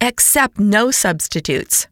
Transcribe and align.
Accept 0.00 0.58
no 0.60 0.90
substitutes. 0.90 1.88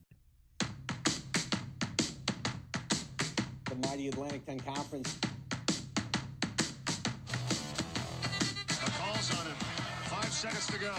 the 3.97 4.09
Atlantic 4.09 4.47
10 4.47 4.61
Conference. 4.61 5.19
The 8.69 8.91
calls 8.99 9.31
on 9.39 9.47
him. 9.47 9.57
Five 10.05 10.33
seconds 10.33 10.67
to 10.69 10.79
go. 10.79 10.93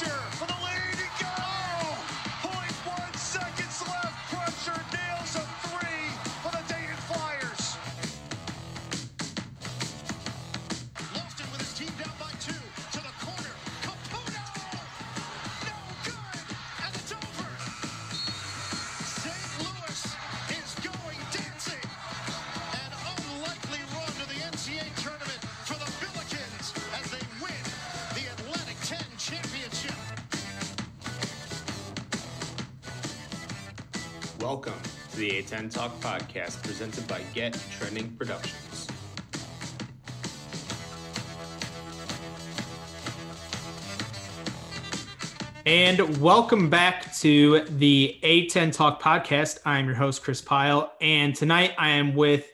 One. 0.00 0.10
For 0.32 0.46
the 0.46 0.61
A10 35.52 35.70
Talk 35.70 36.00
podcast 36.00 36.62
presented 36.62 37.06
by 37.06 37.20
Get 37.34 37.52
Trending 37.70 38.10
Productions. 38.12 38.88
And 45.66 46.18
welcome 46.22 46.70
back 46.70 47.14
to 47.16 47.66
the 47.66 48.18
A10 48.22 48.72
Talk 48.72 49.02
podcast. 49.02 49.58
I'm 49.66 49.84
your 49.84 49.94
host, 49.94 50.22
Chris 50.22 50.40
Pyle. 50.40 50.94
And 51.02 51.34
tonight 51.34 51.74
I 51.76 51.90
am 51.90 52.14
with 52.14 52.50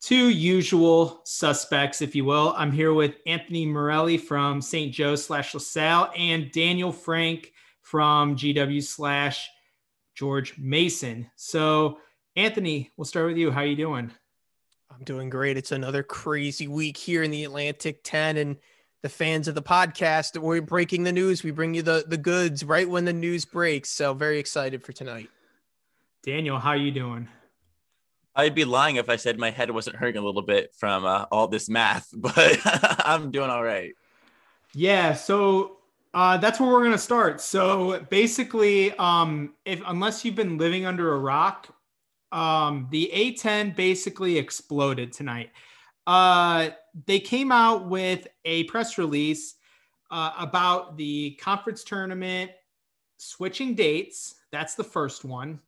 two 0.00 0.30
usual 0.30 1.20
suspects, 1.24 2.02
if 2.02 2.16
you 2.16 2.24
will. 2.24 2.52
I'm 2.56 2.72
here 2.72 2.94
with 2.94 3.14
Anthony 3.28 3.64
Morelli 3.64 4.18
from 4.18 4.60
St. 4.60 4.92
Joe 4.92 5.14
slash 5.14 5.54
LaSalle 5.54 6.10
and 6.16 6.50
Daniel 6.50 6.90
Frank 6.90 7.52
from 7.82 8.34
GW 8.34 8.82
slash 8.82 9.48
George 10.16 10.58
Mason. 10.58 11.30
So, 11.36 11.98
Anthony, 12.36 12.90
we'll 12.96 13.04
start 13.04 13.28
with 13.28 13.36
you. 13.36 13.50
How 13.50 13.62
you 13.62 13.76
doing? 13.76 14.10
I'm 14.90 15.04
doing 15.04 15.30
great. 15.30 15.56
It's 15.56 15.72
another 15.72 16.02
crazy 16.02 16.68
week 16.68 16.96
here 16.96 17.22
in 17.22 17.30
the 17.30 17.44
Atlantic 17.44 18.00
10 18.02 18.36
and 18.36 18.56
the 19.04 19.08
fans 19.10 19.48
of 19.48 19.54
the 19.54 19.62
podcast, 19.62 20.38
we're 20.38 20.62
breaking 20.62 21.02
the 21.02 21.12
news. 21.12 21.44
We 21.44 21.50
bring 21.50 21.74
you 21.74 21.82
the 21.82 22.06
the 22.08 22.16
goods 22.16 22.64
right 22.64 22.88
when 22.88 23.04
the 23.04 23.12
news 23.12 23.44
breaks. 23.44 23.90
So 23.90 24.14
very 24.14 24.38
excited 24.38 24.82
for 24.82 24.92
tonight. 24.92 25.28
Daniel, 26.22 26.58
how 26.58 26.70
are 26.70 26.76
you 26.78 26.90
doing? 26.90 27.28
I'd 28.34 28.54
be 28.54 28.64
lying 28.64 28.96
if 28.96 29.10
I 29.10 29.16
said 29.16 29.38
my 29.38 29.50
head 29.50 29.70
wasn't 29.70 29.96
hurting 29.96 30.22
a 30.22 30.24
little 30.24 30.40
bit 30.40 30.74
from 30.74 31.04
uh, 31.04 31.26
all 31.30 31.48
this 31.48 31.68
math, 31.68 32.08
but 32.14 32.58
I'm 32.64 33.30
doing 33.30 33.50
all 33.50 33.62
right. 33.62 33.92
Yeah, 34.72 35.12
so 35.12 35.76
uh, 36.14 36.38
that's 36.38 36.58
where 36.58 36.70
we're 36.70 36.84
gonna 36.84 36.96
start. 36.96 37.42
So 37.42 38.00
basically, 38.08 38.92
um, 38.92 39.52
if 39.66 39.82
unless 39.86 40.24
you've 40.24 40.34
been 40.34 40.56
living 40.56 40.86
under 40.86 41.12
a 41.12 41.18
rock, 41.18 41.73
um, 42.34 42.88
the 42.90 43.10
A10 43.14 43.76
basically 43.76 44.36
exploded 44.36 45.12
tonight. 45.12 45.50
Uh, 46.06 46.70
they 47.06 47.20
came 47.20 47.52
out 47.52 47.88
with 47.88 48.26
a 48.44 48.64
press 48.64 48.98
release 48.98 49.54
uh, 50.10 50.32
about 50.38 50.96
the 50.96 51.38
conference 51.40 51.84
tournament 51.84 52.50
switching 53.16 53.74
dates. 53.74 54.34
That's 54.50 54.74
the 54.74 54.84
first 54.84 55.24
one. 55.24 55.60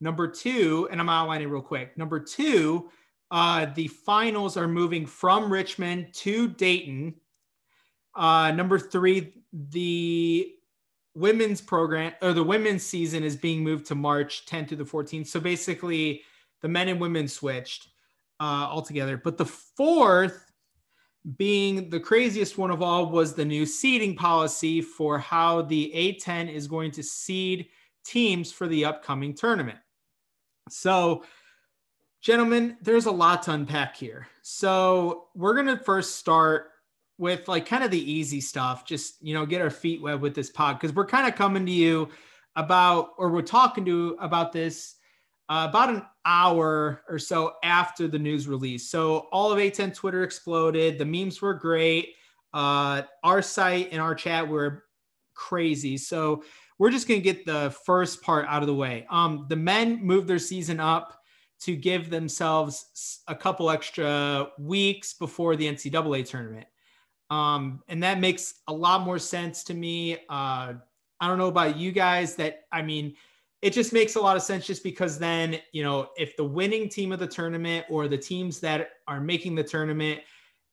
Number 0.00 0.28
two, 0.28 0.88
and 0.90 1.00
I'm 1.00 1.08
outlining 1.08 1.48
real 1.48 1.62
quick. 1.62 1.96
Number 1.96 2.20
two, 2.20 2.90
uh, 3.30 3.66
the 3.74 3.88
finals 3.88 4.58
are 4.58 4.68
moving 4.68 5.06
from 5.06 5.50
Richmond 5.50 6.12
to 6.14 6.48
Dayton. 6.48 7.14
Uh, 8.14 8.52
number 8.52 8.78
three, 8.78 9.42
the 9.52 10.54
women's 11.14 11.60
program 11.60 12.12
or 12.22 12.32
the 12.32 12.42
women's 12.42 12.82
season 12.82 13.22
is 13.22 13.36
being 13.36 13.62
moved 13.62 13.86
to 13.86 13.94
March 13.94 14.46
10th 14.46 14.68
to 14.68 14.76
the 14.76 14.84
14th. 14.84 15.26
So 15.26 15.40
basically, 15.40 16.22
the 16.60 16.68
men 16.68 16.88
and 16.88 17.00
women 17.00 17.28
switched 17.28 17.88
uh, 18.40 18.66
altogether. 18.68 19.16
But 19.16 19.38
the 19.38 19.44
fourth, 19.44 20.50
being 21.36 21.88
the 21.90 22.00
craziest 22.00 22.58
one 22.58 22.70
of 22.70 22.82
all, 22.82 23.10
was 23.10 23.34
the 23.34 23.44
new 23.44 23.64
seeding 23.64 24.16
policy 24.16 24.80
for 24.80 25.18
how 25.18 25.62
the 25.62 25.92
A10 25.94 26.52
is 26.52 26.66
going 26.66 26.90
to 26.92 27.02
seed 27.02 27.68
teams 28.04 28.52
for 28.52 28.66
the 28.66 28.84
upcoming 28.84 29.34
tournament. 29.34 29.78
So, 30.68 31.24
gentlemen, 32.20 32.76
there's 32.82 33.06
a 33.06 33.10
lot 33.10 33.42
to 33.44 33.52
unpack 33.52 33.96
here. 33.96 34.26
So, 34.42 35.28
we're 35.34 35.54
going 35.54 35.66
to 35.66 35.76
first 35.76 36.16
start 36.16 36.70
with 37.18 37.46
like 37.48 37.66
kind 37.66 37.84
of 37.84 37.90
the 37.90 38.12
easy 38.12 38.40
stuff, 38.40 38.84
just, 38.84 39.16
you 39.22 39.34
know, 39.34 39.46
get 39.46 39.60
our 39.60 39.70
feet 39.70 40.02
wet 40.02 40.20
with 40.20 40.34
this 40.34 40.50
pod 40.50 40.78
because 40.78 40.94
we're 40.94 41.06
kind 41.06 41.28
of 41.28 41.34
coming 41.34 41.64
to 41.66 41.72
you 41.72 42.08
about, 42.56 43.10
or 43.18 43.30
we're 43.30 43.42
talking 43.42 43.84
to 43.84 43.90
you 43.90 44.16
about 44.20 44.52
this 44.52 44.96
uh, 45.48 45.66
about 45.68 45.90
an 45.90 46.02
hour 46.24 47.02
or 47.08 47.18
so 47.18 47.54
after 47.62 48.08
the 48.08 48.18
news 48.18 48.48
release. 48.48 48.88
So 48.88 49.28
all 49.30 49.52
of 49.52 49.58
A10 49.58 49.94
Twitter 49.94 50.22
exploded. 50.22 50.98
The 50.98 51.04
memes 51.04 51.42
were 51.42 51.54
great. 51.54 52.14
Uh, 52.52 53.02
our 53.22 53.42
site 53.42 53.88
and 53.92 54.00
our 54.00 54.14
chat 54.14 54.48
were 54.48 54.84
crazy. 55.34 55.96
So 55.96 56.44
we're 56.78 56.90
just 56.90 57.08
going 57.08 57.20
to 57.20 57.24
get 57.24 57.44
the 57.44 57.74
first 57.84 58.22
part 58.22 58.46
out 58.48 58.62
of 58.62 58.66
the 58.66 58.74
way. 58.74 59.06
Um, 59.10 59.46
the 59.48 59.56
men 59.56 60.02
moved 60.02 60.28
their 60.28 60.38
season 60.38 60.80
up 60.80 61.20
to 61.60 61.76
give 61.76 62.10
themselves 62.10 63.20
a 63.28 63.34
couple 63.34 63.70
extra 63.70 64.48
weeks 64.58 65.14
before 65.14 65.56
the 65.56 65.66
NCAA 65.66 66.28
tournament. 66.28 66.66
Um, 67.30 67.82
and 67.88 68.02
that 68.02 68.20
makes 68.20 68.54
a 68.68 68.72
lot 68.72 69.02
more 69.02 69.18
sense 69.18 69.64
to 69.64 69.74
me. 69.74 70.14
Uh, 70.28 70.74
I 71.20 71.28
don't 71.28 71.38
know 71.38 71.48
about 71.48 71.76
you 71.76 71.92
guys 71.92 72.34
that, 72.36 72.64
I 72.70 72.82
mean, 72.82 73.14
it 73.62 73.72
just 73.72 73.92
makes 73.94 74.16
a 74.16 74.20
lot 74.20 74.36
of 74.36 74.42
sense 74.42 74.66
just 74.66 74.82
because 74.82 75.18
then, 75.18 75.58
you 75.72 75.82
know, 75.82 76.10
if 76.18 76.36
the 76.36 76.44
winning 76.44 76.88
team 76.88 77.12
of 77.12 77.18
the 77.18 77.26
tournament 77.26 77.86
or 77.88 78.08
the 78.08 78.18
teams 78.18 78.60
that 78.60 78.90
are 79.08 79.20
making 79.20 79.54
the 79.54 79.64
tournament 79.64 80.20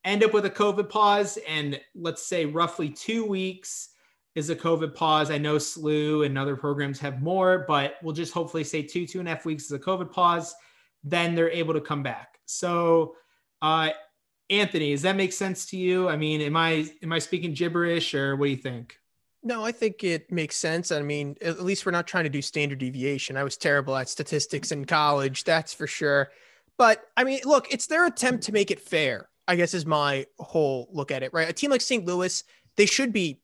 end 0.03 0.23
up 0.23 0.33
with 0.33 0.45
a 0.45 0.49
COVID 0.49 0.89
pause, 0.89 1.37
and 1.47 1.79
let's 1.95 2.25
say 2.25 2.45
roughly 2.45 2.89
two 2.89 3.25
weeks 3.25 3.89
is 4.35 4.49
a 4.49 4.55
COVID 4.55 4.93
pause. 4.93 5.31
I 5.31 5.37
know 5.37 5.55
SLU 5.55 6.25
and 6.25 6.37
other 6.37 6.55
programs 6.55 6.99
have 6.99 7.21
more, 7.21 7.65
but 7.67 7.95
we'll 8.01 8.13
just 8.13 8.33
hopefully 8.33 8.63
say 8.63 8.81
two, 8.81 9.05
two 9.05 9.19
and 9.19 9.27
a 9.27 9.31
half 9.31 9.45
weeks 9.45 9.65
is 9.65 9.71
a 9.71 9.79
COVID 9.79 10.11
pause. 10.11 10.53
Then 11.03 11.35
they're 11.35 11.49
able 11.49 11.73
to 11.73 11.81
come 11.81 12.03
back. 12.03 12.39
So, 12.45 13.15
uh, 13.61 13.89
Anthony, 14.51 14.91
does 14.91 15.01
that 15.03 15.15
make 15.15 15.31
sense 15.31 15.65
to 15.67 15.77
you? 15.77 16.09
I 16.09 16.17
mean, 16.17 16.41
am 16.41 16.57
I 16.57 16.87
am 17.01 17.13
I 17.13 17.19
speaking 17.19 17.53
gibberish 17.53 18.13
or 18.13 18.35
what 18.35 18.45
do 18.45 18.51
you 18.51 18.57
think? 18.57 18.97
No, 19.43 19.65
I 19.65 19.71
think 19.71 20.03
it 20.03 20.31
makes 20.31 20.55
sense. 20.55 20.91
I 20.91 21.01
mean, 21.01 21.35
at 21.41 21.63
least 21.63 21.85
we're 21.85 21.91
not 21.93 22.05
trying 22.05 22.25
to 22.25 22.29
do 22.29 22.41
standard 22.41 22.77
deviation. 22.77 23.37
I 23.37 23.43
was 23.43 23.57
terrible 23.57 23.95
at 23.95 24.09
statistics 24.09 24.71
in 24.71 24.85
college, 24.85 25.45
that's 25.45 25.73
for 25.73 25.87
sure. 25.87 26.29
But 26.77 27.03
I 27.17 27.23
mean, 27.23 27.39
look, 27.45 27.73
it's 27.73 27.87
their 27.87 28.05
attempt 28.05 28.43
to 28.43 28.51
make 28.51 28.69
it 28.69 28.79
fair, 28.79 29.29
I 29.47 29.55
guess, 29.55 29.73
is 29.73 29.85
my 29.85 30.27
whole 30.37 30.89
look 30.91 31.11
at 31.11 31.23
it, 31.23 31.33
right? 31.33 31.49
A 31.49 31.53
team 31.53 31.71
like 31.71 31.81
St. 31.81 32.05
Louis, 32.05 32.43
they 32.75 32.85
should 32.85 33.13
be 33.13 33.41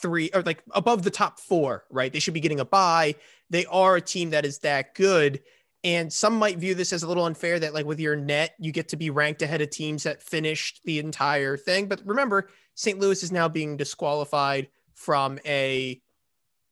three 0.00 0.30
or 0.32 0.42
like 0.42 0.62
above 0.70 1.02
the 1.02 1.10
top 1.10 1.40
four, 1.40 1.84
right? 1.90 2.12
They 2.12 2.20
should 2.20 2.34
be 2.34 2.40
getting 2.40 2.60
a 2.60 2.64
bye. 2.64 3.16
They 3.50 3.66
are 3.66 3.96
a 3.96 4.00
team 4.00 4.30
that 4.30 4.46
is 4.46 4.60
that 4.60 4.94
good. 4.94 5.42
And 5.86 6.12
some 6.12 6.34
might 6.36 6.58
view 6.58 6.74
this 6.74 6.92
as 6.92 7.04
a 7.04 7.06
little 7.08 7.26
unfair 7.26 7.60
that, 7.60 7.72
like, 7.72 7.86
with 7.86 8.00
your 8.00 8.16
net, 8.16 8.56
you 8.58 8.72
get 8.72 8.88
to 8.88 8.96
be 8.96 9.08
ranked 9.08 9.40
ahead 9.42 9.60
of 9.60 9.70
teams 9.70 10.02
that 10.02 10.20
finished 10.20 10.80
the 10.84 10.98
entire 10.98 11.56
thing. 11.56 11.86
But 11.86 12.02
remember, 12.04 12.48
St. 12.74 12.98
Louis 12.98 13.22
is 13.22 13.30
now 13.30 13.48
being 13.48 13.76
disqualified 13.76 14.66
from 14.94 15.38
a 15.46 16.02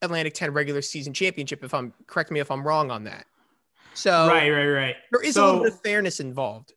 Atlantic 0.02 0.34
10 0.34 0.52
regular 0.52 0.82
season 0.82 1.14
championship. 1.14 1.62
If 1.62 1.72
I'm 1.72 1.94
correct 2.08 2.32
me 2.32 2.40
if 2.40 2.50
I'm 2.50 2.66
wrong 2.66 2.90
on 2.90 3.05
that. 3.05 3.26
So 3.94 4.26
right, 4.26 4.50
right, 4.50 4.66
right. 4.66 4.96
there 5.12 5.22
is 5.22 5.34
So- 5.34 5.44
a 5.44 5.46
little 5.46 5.62
bit 5.62 5.72
of 5.75 5.81
fairness 5.82 6.19
involved. 6.19 6.72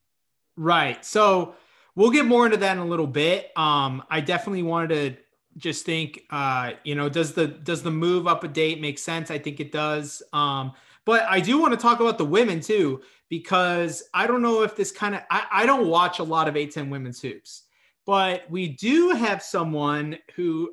Right. 0.55 1.03
So 1.03 1.55
we'll 1.95 2.11
get 2.11 2.25
more 2.27 2.45
into 2.45 2.57
that 2.57 2.73
in 2.73 2.77
a 2.77 2.85
little 2.85 3.07
bit. 3.07 3.51
Um, 3.57 4.03
I 4.11 4.21
definitely 4.21 4.61
wanted 4.61 4.89
to 5.15 5.21
just 5.59 5.85
think, 5.87 6.21
uh, 6.29 6.73
you 6.83 6.93
know, 6.93 7.09
does 7.09 7.33
the 7.33 7.47
does 7.47 7.81
the 7.81 7.89
move 7.89 8.27
up 8.27 8.43
a 8.43 8.47
date 8.47 8.79
make 8.79 8.99
sense? 8.99 9.31
I 9.31 9.39
think 9.39 9.59
it 9.59 9.71
does. 9.71 10.21
Um, 10.33 10.73
but 11.07 11.23
I 11.23 11.39
do 11.39 11.57
want 11.57 11.71
to 11.71 11.79
talk 11.79 12.01
about 12.01 12.17
the 12.17 12.25
women 12.25 12.59
too, 12.59 13.01
because 13.29 14.03
I 14.13 14.27
don't 14.27 14.41
know 14.41 14.63
if 14.63 14.75
this 14.75 14.91
kind 14.91 15.15
of 15.15 15.21
I, 15.31 15.45
I 15.49 15.65
don't 15.65 15.87
watch 15.87 16.19
a 16.19 16.23
lot 16.23 16.49
of 16.49 16.55
A10 16.55 16.89
women's 16.89 17.21
hoops, 17.21 17.63
but 18.05 18.43
we 18.51 18.67
do 18.67 19.11
have 19.11 19.41
someone 19.41 20.17
who 20.35 20.71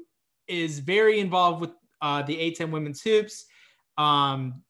is 0.48 0.81
very 0.81 1.20
involved 1.20 1.60
with 1.60 1.70
uh, 2.02 2.22
the 2.22 2.34
A10 2.34 2.72
women's 2.72 3.00
hoops. 3.00 3.46
Um, 3.96 4.62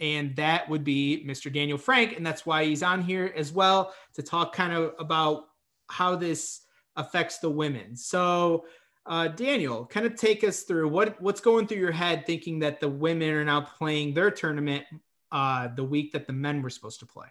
and 0.00 0.34
that 0.34 0.68
would 0.68 0.82
be 0.82 1.24
Mr. 1.24 1.52
Daniel 1.52 1.78
Frank. 1.78 2.16
And 2.16 2.26
that's 2.26 2.44
why 2.44 2.64
he's 2.64 2.82
on 2.82 3.00
here 3.00 3.32
as 3.36 3.52
well 3.52 3.94
to 4.14 4.24
talk 4.24 4.52
kind 4.52 4.72
of 4.72 4.94
about 4.98 5.44
how 5.88 6.16
this 6.16 6.62
affects 6.96 7.38
the 7.38 7.50
women. 7.50 7.94
So, 7.94 8.64
uh, 9.10 9.26
Daniel, 9.26 9.84
kind 9.86 10.06
of 10.06 10.14
take 10.14 10.44
us 10.44 10.62
through 10.62 10.88
what 10.88 11.20
what's 11.20 11.40
going 11.40 11.66
through 11.66 11.80
your 11.80 11.90
head, 11.90 12.24
thinking 12.26 12.60
that 12.60 12.78
the 12.78 12.88
women 12.88 13.30
are 13.30 13.44
now 13.44 13.60
playing 13.60 14.14
their 14.14 14.30
tournament 14.30 14.84
uh, 15.32 15.68
the 15.74 15.82
week 15.82 16.12
that 16.12 16.28
the 16.28 16.32
men 16.32 16.62
were 16.62 16.70
supposed 16.70 17.00
to 17.00 17.06
play. 17.06 17.26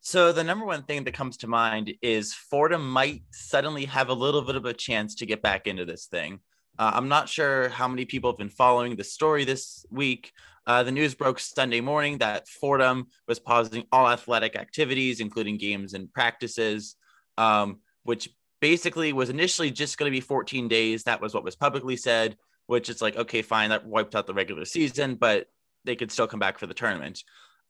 So 0.00 0.32
the 0.32 0.42
number 0.42 0.66
one 0.66 0.82
thing 0.82 1.04
that 1.04 1.14
comes 1.14 1.36
to 1.38 1.46
mind 1.46 1.94
is 2.02 2.34
Fordham 2.34 2.90
might 2.90 3.22
suddenly 3.30 3.84
have 3.84 4.08
a 4.08 4.14
little 4.14 4.42
bit 4.42 4.56
of 4.56 4.64
a 4.64 4.72
chance 4.74 5.14
to 5.16 5.26
get 5.26 5.42
back 5.42 5.68
into 5.68 5.84
this 5.84 6.06
thing. 6.06 6.40
Uh, 6.76 6.90
I'm 6.92 7.08
not 7.08 7.28
sure 7.28 7.68
how 7.68 7.86
many 7.86 8.04
people 8.04 8.30
have 8.30 8.38
been 8.38 8.48
following 8.48 8.96
the 8.96 9.04
story 9.04 9.44
this 9.44 9.86
week. 9.90 10.32
Uh, 10.66 10.82
the 10.82 10.92
news 10.92 11.14
broke 11.14 11.38
Sunday 11.38 11.80
morning 11.80 12.18
that 12.18 12.48
Fordham 12.48 13.06
was 13.28 13.38
pausing 13.38 13.84
all 13.92 14.08
athletic 14.08 14.56
activities, 14.56 15.20
including 15.20 15.56
games 15.56 15.94
and 15.94 16.12
practices, 16.12 16.96
um, 17.36 17.78
which 18.02 18.28
basically 18.60 19.12
was 19.12 19.30
initially 19.30 19.70
just 19.70 19.98
going 19.98 20.10
to 20.10 20.16
be 20.16 20.20
14 20.20 20.68
days. 20.68 21.04
That 21.04 21.20
was 21.20 21.34
what 21.34 21.44
was 21.44 21.56
publicly 21.56 21.96
said, 21.96 22.36
which 22.66 22.88
is 22.88 23.02
like, 23.02 23.16
okay, 23.16 23.42
fine, 23.42 23.70
that 23.70 23.86
wiped 23.86 24.14
out 24.14 24.26
the 24.26 24.34
regular 24.34 24.64
season, 24.64 25.14
but 25.14 25.46
they 25.84 25.96
could 25.96 26.10
still 26.10 26.26
come 26.26 26.40
back 26.40 26.58
for 26.58 26.66
the 26.66 26.74
tournament. 26.74 27.22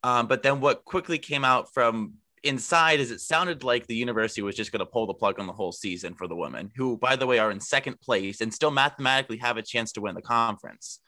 Um, 0.03 0.27
but 0.27 0.43
then 0.43 0.61
what 0.61 0.85
quickly 0.85 1.19
came 1.19 1.45
out 1.45 1.73
from 1.73 2.15
inside 2.45 3.01
is 3.01 3.11
it 3.11 3.21
sounded 3.21 3.65
like 3.65 3.87
the 3.87 3.97
university 3.97 4.43
was 4.43 4.57
just 4.57 4.73
going 4.73 4.81
to 4.81 4.87
pull 4.87 5.07
the 5.07 5.15
plug 5.15 5.41
on 5.41 5.47
the 5.47 5.53
whole 5.53 5.73
season 5.73 6.15
for 6.15 6.27
the 6.29 6.37
women, 6.37 6.71
who, 6.77 6.97
by 6.97 7.17
the 7.17 7.27
way, 7.27 7.39
are 7.39 7.51
in 7.51 7.61
second 7.61 8.01
place 8.01 8.41
and 8.41 8.53
still 8.53 8.71
mathematically 8.71 9.39
have 9.39 9.57
a 9.57 9.63
chance 9.63 9.93
to 9.93 10.01
win 10.01 10.15
the 10.15 10.23
conference. 10.23 11.01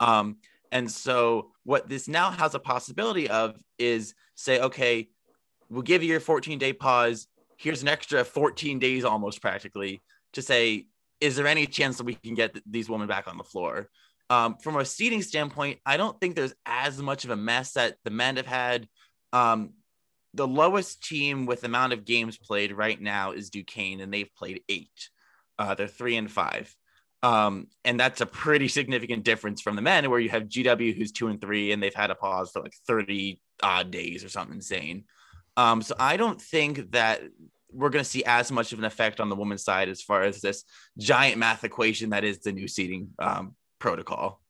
Um, 0.00 0.36
and 0.72 0.90
so, 0.90 1.52
what 1.64 1.88
this 1.88 2.08
now 2.08 2.30
has 2.30 2.54
a 2.54 2.58
possibility 2.58 3.28
of 3.28 3.56
is 3.78 4.14
say, 4.34 4.60
okay, 4.60 5.08
we'll 5.70 5.82
give 5.82 6.02
you 6.02 6.10
your 6.10 6.20
14 6.20 6.58
day 6.58 6.72
pause. 6.72 7.26
Here's 7.58 7.82
an 7.82 7.88
extra 7.88 8.24
14 8.24 8.78
days 8.78 9.04
almost 9.04 9.42
practically 9.42 10.00
to 10.32 10.42
say, 10.42 10.86
is 11.20 11.34
there 11.36 11.46
any 11.46 11.66
chance 11.66 11.98
that 11.98 12.04
we 12.04 12.14
can 12.14 12.34
get 12.34 12.54
th- 12.54 12.64
these 12.64 12.88
women 12.88 13.08
back 13.08 13.26
on 13.26 13.36
the 13.36 13.44
floor? 13.44 13.90
Um, 14.30 14.56
from 14.62 14.76
a 14.76 14.84
seeding 14.84 15.22
standpoint, 15.22 15.80
I 15.84 15.96
don't 15.96 16.18
think 16.20 16.36
there's 16.36 16.54
as 16.64 17.02
much 17.02 17.24
of 17.24 17.30
a 17.30 17.36
mess 17.36 17.72
that 17.72 17.96
the 18.04 18.10
men 18.10 18.36
have 18.36 18.46
had. 18.46 18.88
Um, 19.32 19.70
the 20.34 20.46
lowest 20.46 21.02
team 21.02 21.46
with 21.46 21.64
amount 21.64 21.92
of 21.92 22.04
games 22.04 22.38
played 22.38 22.72
right 22.72 23.00
now 23.00 23.32
is 23.32 23.50
Duquesne, 23.50 24.00
and 24.00 24.14
they've 24.14 24.32
played 24.36 24.62
eight. 24.68 25.10
Uh, 25.58 25.74
they're 25.74 25.88
three 25.88 26.16
and 26.16 26.30
five. 26.30 26.72
Um, 27.24 27.66
and 27.84 27.98
that's 27.98 28.20
a 28.20 28.26
pretty 28.26 28.68
significant 28.68 29.24
difference 29.24 29.60
from 29.60 29.74
the 29.74 29.82
men, 29.82 30.08
where 30.08 30.20
you 30.20 30.30
have 30.30 30.44
GW 30.44 30.96
who's 30.96 31.10
two 31.10 31.26
and 31.26 31.40
three, 31.40 31.72
and 31.72 31.82
they've 31.82 31.94
had 31.94 32.12
a 32.12 32.14
pause 32.14 32.52
for 32.52 32.62
like 32.62 32.74
30 32.86 33.40
odd 33.62 33.90
days 33.90 34.22
or 34.22 34.28
something 34.28 34.56
insane. 34.56 35.04
Um, 35.58 35.82
so 35.82 35.96
I 35.98 36.16
don't 36.16 36.40
think 36.40 36.92
that 36.92 37.20
we're 37.72 37.90
going 37.90 38.04
to 38.04 38.08
see 38.08 38.22
as 38.24 38.52
much 38.52 38.72
of 38.72 38.78
an 38.78 38.84
effect 38.84 39.18
on 39.18 39.28
the 39.28 39.34
women's 39.34 39.64
side 39.64 39.88
as 39.88 40.00
far 40.00 40.22
as 40.22 40.40
this 40.40 40.62
giant 40.96 41.36
math 41.36 41.64
equation 41.64 42.10
that 42.10 42.22
is 42.22 42.38
the 42.38 42.52
new 42.52 42.68
seeding 42.68 43.10
um, 43.18 43.56
protocol. 43.80 44.40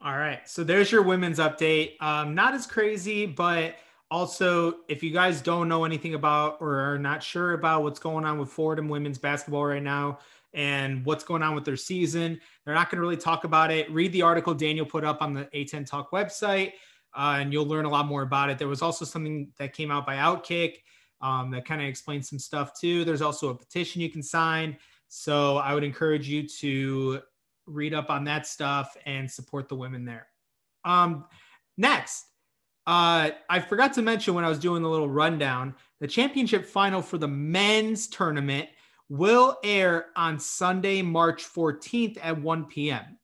All 0.00 0.18
right. 0.18 0.40
So 0.48 0.64
there's 0.64 0.90
your 0.90 1.02
women's 1.02 1.38
update. 1.38 2.00
Um, 2.02 2.34
not 2.34 2.54
as 2.54 2.66
crazy, 2.66 3.24
but 3.24 3.76
also, 4.10 4.78
if 4.88 5.00
you 5.02 5.10
guys 5.10 5.40
don't 5.40 5.68
know 5.68 5.84
anything 5.84 6.14
about 6.14 6.56
or 6.60 6.80
are 6.80 6.98
not 6.98 7.22
sure 7.22 7.52
about 7.52 7.84
what's 7.84 8.00
going 8.00 8.24
on 8.24 8.36
with 8.36 8.48
Fordham 8.48 8.88
women's 8.88 9.18
basketball 9.18 9.66
right 9.66 9.82
now 9.82 10.18
and 10.54 11.04
what's 11.04 11.22
going 11.22 11.42
on 11.42 11.54
with 11.54 11.64
their 11.64 11.76
season, 11.76 12.40
they're 12.64 12.74
not 12.74 12.90
going 12.90 12.96
to 12.96 13.02
really 13.02 13.16
talk 13.16 13.44
about 13.44 13.70
it. 13.70 13.88
Read 13.92 14.12
the 14.12 14.22
article 14.22 14.54
Daniel 14.54 14.86
put 14.86 15.04
up 15.04 15.22
on 15.22 15.34
the 15.34 15.44
A10 15.54 15.86
Talk 15.86 16.10
website, 16.10 16.72
uh, 17.14 17.36
and 17.38 17.52
you'll 17.52 17.66
learn 17.66 17.84
a 17.84 17.90
lot 17.90 18.06
more 18.06 18.22
about 18.22 18.50
it. 18.50 18.58
There 18.58 18.68
was 18.68 18.82
also 18.82 19.04
something 19.04 19.52
that 19.58 19.72
came 19.72 19.90
out 19.90 20.06
by 20.06 20.16
Outkick 20.16 20.78
um, 21.20 21.50
that 21.50 21.64
kind 21.64 21.80
of 21.80 21.88
explains 21.88 22.28
some 22.28 22.38
stuff 22.38 22.78
too. 22.78 23.04
There's 23.04 23.22
also 23.22 23.50
a 23.50 23.54
petition 23.54 24.00
you 24.00 24.10
can 24.10 24.22
sign. 24.22 24.76
So 25.08 25.56
I 25.56 25.74
would 25.74 25.84
encourage 25.84 26.28
you 26.28 26.46
to 26.48 27.20
read 27.66 27.94
up 27.94 28.10
on 28.10 28.24
that 28.24 28.46
stuff 28.46 28.96
and 29.06 29.30
support 29.30 29.68
the 29.68 29.76
women 29.76 30.04
there. 30.04 30.28
Um, 30.84 31.24
next, 31.76 32.26
uh, 32.86 33.30
I 33.50 33.60
forgot 33.60 33.92
to 33.94 34.02
mention 34.02 34.34
when 34.34 34.44
I 34.44 34.48
was 34.48 34.58
doing 34.58 34.82
the 34.82 34.88
little 34.88 35.08
rundown, 35.08 35.74
the 36.00 36.06
championship 36.06 36.64
final 36.64 37.02
for 37.02 37.18
the 37.18 37.28
men's 37.28 38.06
tournament 38.06 38.68
will 39.08 39.58
air 39.64 40.06
on 40.16 40.38
Sunday, 40.38 41.02
March 41.02 41.44
14th 41.44 42.18
at 42.22 42.40
1 42.40 42.64
p.m. 42.66 43.18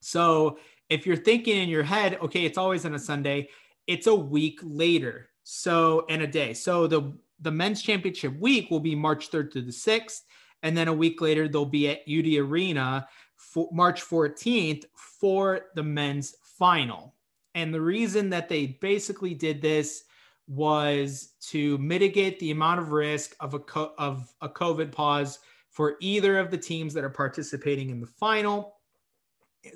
So 0.00 0.58
if 0.88 1.06
you're 1.06 1.16
thinking 1.16 1.56
in 1.56 1.68
your 1.68 1.82
head, 1.82 2.18
okay, 2.22 2.44
it's 2.44 2.58
always 2.58 2.84
on 2.84 2.94
a 2.94 2.98
Sunday, 2.98 3.48
it's 3.86 4.06
a 4.06 4.14
week 4.14 4.60
later. 4.62 5.28
So, 5.44 6.04
and 6.10 6.22
a 6.22 6.26
day. 6.26 6.52
So 6.52 6.86
the 6.86 7.14
the 7.40 7.50
men's 7.50 7.82
championship 7.82 8.38
week 8.38 8.70
will 8.70 8.80
be 8.80 8.94
March 8.94 9.30
3rd 9.30 9.52
to 9.52 9.62
the 9.62 9.72
6th. 9.72 10.22
And 10.62 10.76
then 10.76 10.88
a 10.88 10.92
week 10.92 11.20
later, 11.20 11.46
they'll 11.46 11.64
be 11.64 11.88
at 11.88 12.00
UD 12.08 12.44
Arena 12.44 13.06
for 13.36 13.68
March 13.72 14.02
14th 14.02 14.84
for 14.94 15.66
the 15.74 15.82
men's 15.82 16.34
final. 16.58 17.14
And 17.54 17.72
the 17.72 17.80
reason 17.80 18.28
that 18.30 18.48
they 18.48 18.78
basically 18.80 19.34
did 19.34 19.62
this 19.62 20.04
was 20.48 21.34
to 21.42 21.78
mitigate 21.78 22.38
the 22.40 22.50
amount 22.50 22.80
of 22.80 22.90
risk 22.90 23.36
of 23.40 23.54
a 23.54 23.58
co- 23.58 23.92
of 23.98 24.28
a 24.40 24.48
COVID 24.48 24.90
pause 24.90 25.38
for 25.70 25.96
either 26.00 26.38
of 26.38 26.50
the 26.50 26.58
teams 26.58 26.94
that 26.94 27.04
are 27.04 27.10
participating 27.10 27.90
in 27.90 28.00
the 28.00 28.06
final. 28.06 28.76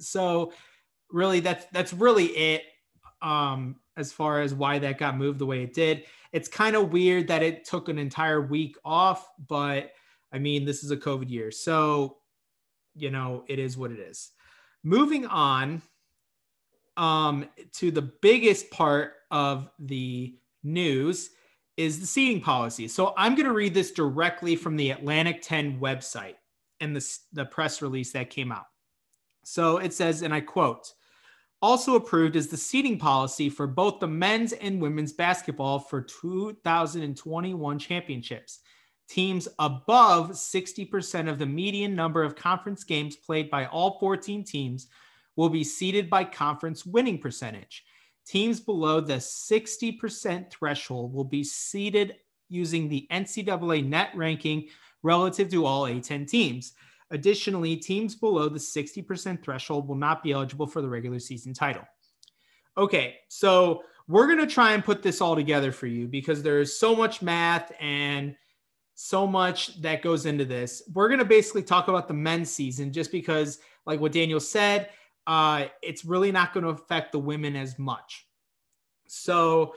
So 0.01 0.53
really 1.13 1.41
that's 1.41 1.67
that's 1.73 1.93
really 1.93 2.27
it 2.27 2.63
um 3.21 3.77
as 3.97 4.13
far 4.13 4.41
as 4.41 4.55
why 4.55 4.79
that 4.79 4.99
got 4.99 5.17
moved 5.17 5.39
the 5.39 5.47
way 5.47 5.63
it 5.63 5.75
did. 5.75 6.05
It's 6.33 6.49
kind 6.49 6.77
of 6.77 6.93
weird 6.93 7.29
that 7.29 7.43
it 7.43 7.65
took 7.65 7.89
an 7.89 7.99
entire 7.99 8.41
week 8.41 8.77
off, 8.85 9.29
but 9.49 9.93
I 10.33 10.39
mean, 10.39 10.65
this 10.65 10.83
is 10.83 10.91
a 10.91 10.97
COVID 10.97 11.31
year. 11.31 11.51
So, 11.51 12.17
you 12.95 13.11
know, 13.11 13.45
it 13.49 13.59
is 13.59 13.77
what 13.77 13.93
it 13.93 13.99
is. 13.99 14.31
Moving 14.83 15.27
on 15.27 15.83
um, 16.97 17.47
to 17.75 17.91
the 17.91 18.03
biggest 18.03 18.71
part 18.71 19.13
of 19.31 19.69
the 19.79 20.35
news 20.63 21.31
is 21.77 22.01
the 22.01 22.07
seeding 22.07 22.41
policy. 22.41 22.89
So 22.89 23.15
I'm 23.17 23.35
going 23.35 23.47
to 23.47 23.53
read 23.53 23.75
this 23.75 23.93
directly 23.93 24.57
from 24.57 24.77
the 24.77 24.91
Atlantic 24.91 25.43
10 25.43 25.81
website 25.81 26.35
and 26.81 26.97
the, 26.97 27.19
the 27.33 27.45
press 27.45 27.83
release 27.83 28.13
that 28.13 28.31
came 28.31 28.53
out. 28.53 28.67
So 29.45 29.79
it 29.79 29.93
says, 29.93 30.23
and 30.23 30.33
I 30.33 30.41
quote, 30.41 30.93
also 31.63 31.95
approved 31.95 32.35
is 32.37 32.49
the 32.49 32.57
seeding 32.57 32.99
policy 32.99 33.49
for 33.49 33.67
both 33.67 34.01
the 34.01 34.09
men's 34.09 34.53
and 34.53 34.83
women's 34.83 35.13
basketball 35.13 35.79
for 35.79 36.03
2021 36.03 37.79
championships. 37.79 38.59
Teams 39.09 39.47
above 39.59 40.31
60% 40.31 41.31
of 41.31 41.39
the 41.39 41.47
median 41.47 41.95
number 41.95 42.25
of 42.25 42.35
conference 42.35 42.83
games 42.83 43.15
played 43.15 43.51
by 43.51 43.67
all 43.67 43.99
14 44.01 44.43
teams 44.43 44.89
will 45.37 45.49
be 45.49 45.65
seeded 45.65 46.11
by 46.11 46.25
conference 46.25 46.85
winning 46.85 47.19
percentage. 47.19 47.85
Teams 48.27 48.61
below 48.61 49.01
the 49.01 49.15
60% 49.15 50.51
threshold 50.51 51.13
will 51.13 51.25
be 51.25 51.45
seeded 51.45 52.17
using 52.49 52.89
the 52.89 53.07
NCAA 53.11 53.87
net 53.87 54.11
ranking 54.15 54.69
relative 55.03 55.49
to 55.51 55.65
all 55.67 55.85
A10 55.85 56.29
teams. 56.29 56.73
Additionally, 57.13 57.77
teams 57.77 58.15
below 58.15 58.49
the 58.49 58.59
60% 58.59 59.43
threshold 59.45 59.87
will 59.87 59.97
not 59.97 60.23
be 60.23 60.33
eligible 60.33 60.67
for 60.67 60.81
the 60.81 60.89
regular 60.89 61.19
season 61.19 61.53
title. 61.53 61.85
Okay, 62.79 63.17
so 63.29 63.83
we're 64.09 64.27
going 64.27 64.39
to 64.39 64.47
try 64.47 64.73
and 64.73 64.83
put 64.83 65.03
this 65.03 65.21
all 65.21 65.37
together 65.37 65.73
for 65.73 65.87
you 65.87 66.09
because 66.09 66.43
there's 66.43 66.77
so 66.77 66.97
much 66.97 67.21
math 67.21 67.71
and 67.81 68.35
so 68.95 69.27
much 69.27 69.81
that 69.83 70.01
goes 70.01 70.25
into 70.25 70.47
this. 70.47 70.83
We're 70.95 71.09
going 71.09 71.19
to 71.19 71.27
basically 71.27 71.63
talk 71.63 71.89
about 71.89 72.09
the 72.09 72.15
men's 72.15 72.51
season 72.51 72.93
just 72.93 73.13
because, 73.13 73.59
like 73.85 74.01
what 74.01 74.13
Daniel 74.13 74.41
said, 74.41 74.89
uh, 75.27 75.67
it's 75.83 76.07
really 76.07 76.33
not 76.33 76.55
going 76.55 76.65
to 76.65 76.71
affect 76.71 77.13
the 77.13 77.19
women 77.19 77.57
as 77.57 77.79
much. 77.79 78.27
So, 79.07 79.75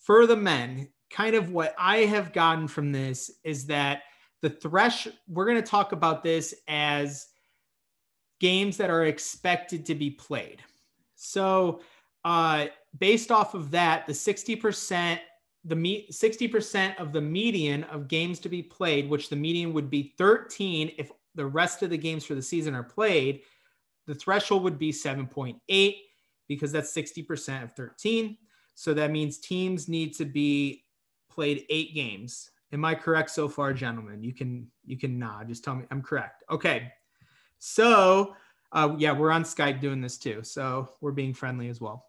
for 0.00 0.26
the 0.26 0.36
men, 0.36 0.88
kind 1.10 1.36
of 1.36 1.52
what 1.52 1.76
I 1.78 1.98
have 1.98 2.32
gotten 2.32 2.66
from 2.66 2.90
this 2.90 3.30
is 3.44 3.66
that 3.66 4.02
the 4.42 4.50
thresh 4.50 5.08
we're 5.28 5.46
going 5.46 5.56
to 5.56 5.62
talk 5.62 5.92
about 5.92 6.22
this 6.22 6.54
as 6.68 7.28
games 8.40 8.76
that 8.76 8.90
are 8.90 9.04
expected 9.04 9.86
to 9.86 9.94
be 9.94 10.10
played. 10.10 10.60
So, 11.14 11.80
uh, 12.24 12.66
based 12.98 13.30
off 13.30 13.54
of 13.54 13.70
that, 13.70 14.06
the 14.06 14.12
60% 14.12 15.18
the 15.64 15.76
me 15.76 16.08
60% 16.10 16.96
of 16.96 17.12
the 17.12 17.20
median 17.20 17.84
of 17.84 18.08
games 18.08 18.40
to 18.40 18.48
be 18.48 18.62
played, 18.62 19.08
which 19.08 19.28
the 19.28 19.36
median 19.36 19.72
would 19.72 19.90
be 19.90 20.14
13 20.18 20.92
if 20.98 21.12
the 21.34 21.46
rest 21.46 21.82
of 21.82 21.90
the 21.90 21.98
games 21.98 22.24
for 22.24 22.34
the 22.34 22.42
season 22.42 22.74
are 22.74 22.82
played, 22.82 23.42
the 24.06 24.14
threshold 24.14 24.64
would 24.64 24.78
be 24.78 24.92
7.8 24.92 25.96
because 26.48 26.72
that's 26.72 26.92
60% 26.92 27.62
of 27.62 27.72
13. 27.74 28.36
So 28.74 28.92
that 28.94 29.10
means 29.10 29.38
teams 29.38 29.88
need 29.88 30.14
to 30.16 30.24
be 30.24 30.84
played 31.30 31.64
eight 31.70 31.94
games. 31.94 32.50
Am 32.72 32.84
I 32.84 32.94
correct 32.94 33.30
so 33.30 33.48
far, 33.48 33.72
gentlemen? 33.72 34.22
You 34.22 34.32
can 34.32 34.66
you 34.84 34.96
can 34.98 35.18
nod. 35.18 35.48
Just 35.48 35.64
tell 35.64 35.74
me 35.74 35.84
I'm 35.90 36.02
correct. 36.02 36.44
Okay. 36.50 36.90
So 37.58 38.34
uh, 38.72 38.94
yeah, 38.98 39.12
we're 39.12 39.30
on 39.30 39.44
Skype 39.44 39.80
doing 39.80 40.00
this 40.00 40.16
too. 40.16 40.42
So 40.42 40.88
we're 41.00 41.12
being 41.12 41.34
friendly 41.34 41.68
as 41.68 41.80
well. 41.80 42.06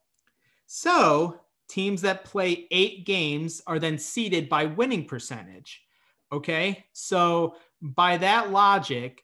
So 0.65 1.41
teams 1.67 2.01
that 2.01 2.23
play 2.23 2.67
eight 2.71 3.05
games 3.05 3.61
are 3.67 3.79
then 3.79 3.97
seeded 3.97 4.47
by 4.47 4.65
winning 4.65 5.05
percentage. 5.05 5.83
Okay. 6.31 6.85
So 6.93 7.55
by 7.81 8.17
that 8.17 8.51
logic, 8.51 9.23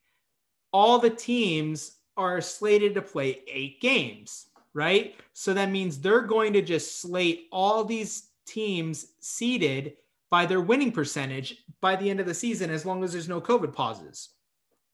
all 0.73 0.99
the 0.99 1.09
teams 1.09 1.97
are 2.17 2.41
slated 2.41 2.93
to 2.95 3.01
play 3.01 3.41
eight 3.47 3.79
games, 3.79 4.47
right? 4.73 5.15
So 5.33 5.53
that 5.53 5.71
means 5.71 5.99
they're 5.99 6.21
going 6.21 6.51
to 6.53 6.61
just 6.61 6.99
slate 7.01 7.47
all 7.51 7.85
these 7.85 8.29
teams 8.45 9.13
seeded 9.21 9.93
by 10.29 10.45
their 10.45 10.61
winning 10.61 10.91
percentage 10.91 11.57
by 11.81 11.95
the 11.95 12.09
end 12.09 12.19
of 12.19 12.25
the 12.25 12.33
season, 12.33 12.69
as 12.69 12.85
long 12.85 13.03
as 13.03 13.11
there's 13.13 13.29
no 13.29 13.41
COVID 13.41 13.73
pauses. 13.73 14.29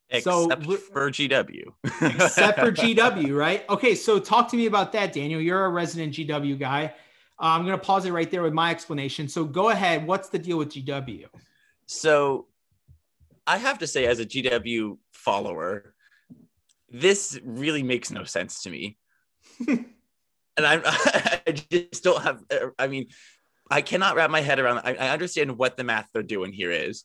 Except 0.10 0.24
So- 0.64 0.78
for 0.78 1.10
GW. 1.10 1.64
except 2.02 2.60
for 2.60 2.72
GW, 2.72 3.36
right? 3.38 3.68
Okay, 3.70 3.96
so 3.96 4.20
talk 4.20 4.50
to 4.50 4.56
me 4.56 4.68
about 4.68 4.92
that, 4.94 5.14
Daniel. 5.14 5.42
You're 5.42 5.66
a 5.66 5.70
resident 5.70 6.14
GW 6.14 6.60
guy. 6.60 6.94
Uh, 7.38 7.48
I'm 7.48 7.66
going 7.66 7.78
to 7.78 7.84
pause 7.84 8.06
it 8.06 8.14
right 8.14 8.30
there 8.32 8.44
with 8.44 8.54
my 8.54 8.72
explanation. 8.72 9.28
So 9.28 9.44
go 9.44 9.70
ahead. 9.70 10.08
What's 10.08 10.30
the 10.30 10.40
deal 10.40 10.58
with 10.58 10.70
GW? 10.70 11.26
So 11.86 12.48
I 13.46 13.58
have 13.58 13.80
to 13.80 13.88
say, 13.88 14.06
as 14.06 14.20
a 14.20 14.26
GW 14.26 14.98
follower, 15.12 15.94
this 16.90 17.38
really 17.44 17.84
makes 17.84 18.10
no 18.10 18.24
sense 18.24 18.64
to 18.64 18.70
me. 18.70 18.98
and 19.68 19.86
I'm, 20.58 20.82
I 20.86 21.52
just 21.70 22.04
don't 22.04 22.22
have, 22.22 22.44
I 22.80 22.88
mean, 22.88 23.08
I 23.70 23.82
cannot 23.82 24.16
wrap 24.16 24.30
my 24.30 24.42
head 24.42 24.60
around, 24.60 24.80
I, 24.80 24.96
I 24.96 25.10
understand 25.10 25.58
what 25.58 25.78
the 25.78 25.84
math 25.84 26.10
they're 26.14 26.24
doing 26.24 26.54
here 26.54 26.72
is. 26.72 27.04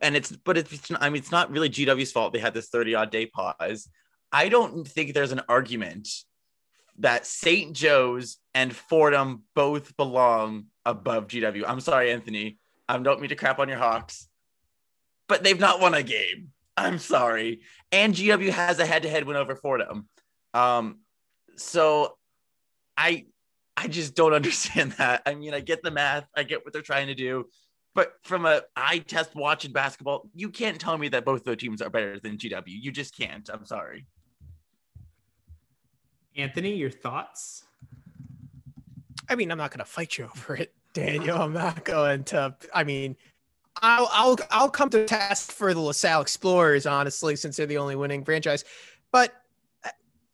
And 0.00 0.16
it's, 0.16 0.32
but 0.32 0.58
it's, 0.58 0.90
I 0.98 1.10
mean, 1.10 1.20
it's 1.20 1.30
not 1.30 1.50
really 1.50 1.70
GW's 1.70 2.10
fault. 2.10 2.32
They 2.32 2.40
had 2.40 2.54
this 2.54 2.68
30 2.68 2.94
odd 2.94 3.10
day 3.10 3.26
pause. 3.26 3.88
I 4.32 4.48
don't 4.48 4.86
think 4.88 5.12
there's 5.14 5.32
an 5.32 5.42
argument 5.48 6.08
that 6.98 7.26
St. 7.26 7.72
Joe's 7.72 8.38
and 8.54 8.74
Fordham 8.74 9.42
both 9.54 9.96
belong 9.96 10.66
above 10.84 11.28
GW. 11.28 11.64
I'm 11.66 11.80
sorry, 11.80 12.10
Anthony. 12.10 12.58
I 12.88 12.98
don't 12.98 13.20
mean 13.20 13.28
to 13.30 13.36
crap 13.36 13.58
on 13.58 13.68
your 13.68 13.78
Hawks, 13.78 14.28
but 15.28 15.42
they've 15.42 15.60
not 15.60 15.80
won 15.80 15.94
a 15.94 16.02
game. 16.02 16.48
I'm 16.76 16.98
sorry. 16.98 17.60
And 17.90 18.14
GW 18.14 18.50
has 18.50 18.78
a 18.78 18.86
head-to-head 18.86 19.24
win 19.24 19.36
over 19.36 19.54
Fordham. 19.54 20.08
Um, 20.54 21.00
so 21.56 22.16
I 22.96 23.26
I 23.76 23.88
just 23.88 24.14
don't 24.14 24.32
understand 24.34 24.92
that. 24.92 25.22
I 25.26 25.34
mean, 25.34 25.54
I 25.54 25.60
get 25.60 25.82
the 25.82 25.90
math, 25.90 26.26
I 26.36 26.42
get 26.42 26.64
what 26.64 26.72
they're 26.72 26.82
trying 26.82 27.08
to 27.08 27.14
do, 27.14 27.46
but 27.94 28.14
from 28.22 28.46
a 28.46 28.62
eye 28.76 28.98
test 28.98 29.34
watching 29.34 29.72
basketball, 29.72 30.28
you 30.34 30.48
can't 30.48 30.80
tell 30.80 30.96
me 30.96 31.08
that 31.08 31.24
both 31.24 31.44
those 31.44 31.58
teams 31.58 31.82
are 31.82 31.90
better 31.90 32.18
than 32.18 32.38
GW. 32.38 32.62
You 32.66 32.90
just 32.90 33.16
can't. 33.16 33.48
I'm 33.52 33.66
sorry. 33.66 34.06
Anthony, 36.36 36.74
your 36.74 36.90
thoughts? 36.90 37.64
I 39.28 39.34
mean, 39.34 39.50
I'm 39.50 39.58
not 39.58 39.70
going 39.70 39.80
to 39.80 39.84
fight 39.84 40.16
you 40.16 40.24
over 40.36 40.56
it, 40.56 40.72
Daniel. 40.94 41.38
I'm 41.40 41.52
not 41.52 41.84
going 41.84 42.24
to. 42.24 42.54
I 42.74 42.84
mean, 42.84 43.16
I'll 43.82 44.08
I'll 44.12 44.38
I'll 44.50 44.70
come 44.70 44.88
to 44.90 45.04
task 45.04 45.52
for 45.52 45.74
the 45.74 45.80
LaSalle 45.80 46.22
Explorers, 46.22 46.86
honestly, 46.86 47.36
since 47.36 47.56
they're 47.56 47.66
the 47.66 47.78
only 47.78 47.96
winning 47.96 48.24
franchise. 48.24 48.64
But 49.10 49.34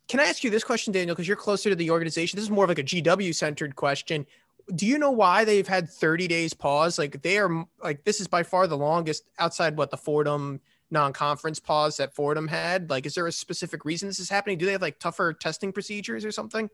can 0.08 0.20
I 0.20 0.24
ask 0.24 0.42
you 0.42 0.50
this 0.50 0.64
question, 0.64 0.92
Daniel? 0.92 1.14
Because 1.14 1.28
you're 1.28 1.36
closer 1.36 1.68
to 1.68 1.76
the 1.76 1.90
organization. 1.90 2.36
This 2.36 2.44
is 2.44 2.50
more 2.50 2.64
of 2.64 2.70
like 2.70 2.78
a 2.78 2.84
GW 2.84 3.34
centered 3.34 3.76
question. 3.76 4.26
Do 4.74 4.86
you 4.86 4.98
know 4.98 5.10
why 5.10 5.44
they've 5.44 5.68
had 5.68 5.88
30 5.88 6.28
days 6.28 6.54
pause? 6.54 6.98
Like 6.98 7.22
they 7.22 7.38
are 7.38 7.64
like 7.82 8.04
this 8.04 8.20
is 8.20 8.26
by 8.26 8.42
far 8.42 8.66
the 8.66 8.76
longest 8.76 9.24
outside 9.38 9.76
what 9.76 9.90
the 9.90 9.96
Fordham 9.96 10.60
non-conference 10.90 11.60
pause 11.60 11.98
that 11.98 12.14
Fordham 12.14 12.48
had. 12.48 12.88
Like, 12.90 13.06
is 13.06 13.14
there 13.14 13.26
a 13.26 13.32
specific 13.32 13.84
reason 13.84 14.08
this 14.08 14.18
is 14.18 14.30
happening? 14.30 14.58
Do 14.58 14.66
they 14.66 14.72
have 14.72 14.82
like 14.82 14.98
tougher 14.98 15.32
testing 15.32 15.72
procedures 15.72 16.24
or 16.24 16.32
something? 16.32 16.70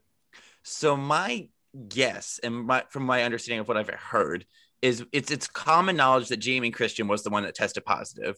So 0.63 0.97
my 0.97 1.49
guess, 1.89 2.41
and 2.43 2.67
my, 2.67 2.85
from 2.89 3.05
my 3.05 3.25
understanding 3.25 3.61
of 3.61 3.69
what 3.69 3.77
I've 3.77 3.89
heard, 3.89 4.47
is 4.83 5.05
it's 5.13 5.31
it's 5.31 5.49
common 5.49 5.97
knowledge 5.97 6.29
that 6.29 6.41
Jamion 6.41 6.73
Christian 6.73 7.09
was 7.09 7.23
the 7.23 7.31
one 7.31 7.43
that 7.45 7.55
tested 7.55 7.85
positive. 7.85 8.37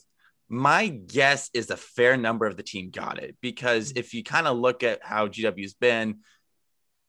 My 0.49 0.88
guess 0.88 1.50
is 1.55 1.71
a 1.71 1.76
fair 1.76 2.17
number 2.17 2.47
of 2.47 2.57
the 2.57 2.62
team 2.62 2.91
got 2.91 3.19
it 3.19 3.37
because 3.41 3.93
if 3.97 4.15
you 4.15 4.23
kind 4.23 4.47
of 4.47 4.57
look 4.57 4.83
at 4.83 5.03
how 5.03 5.26
GW's 5.26 5.75
been, 5.75 6.21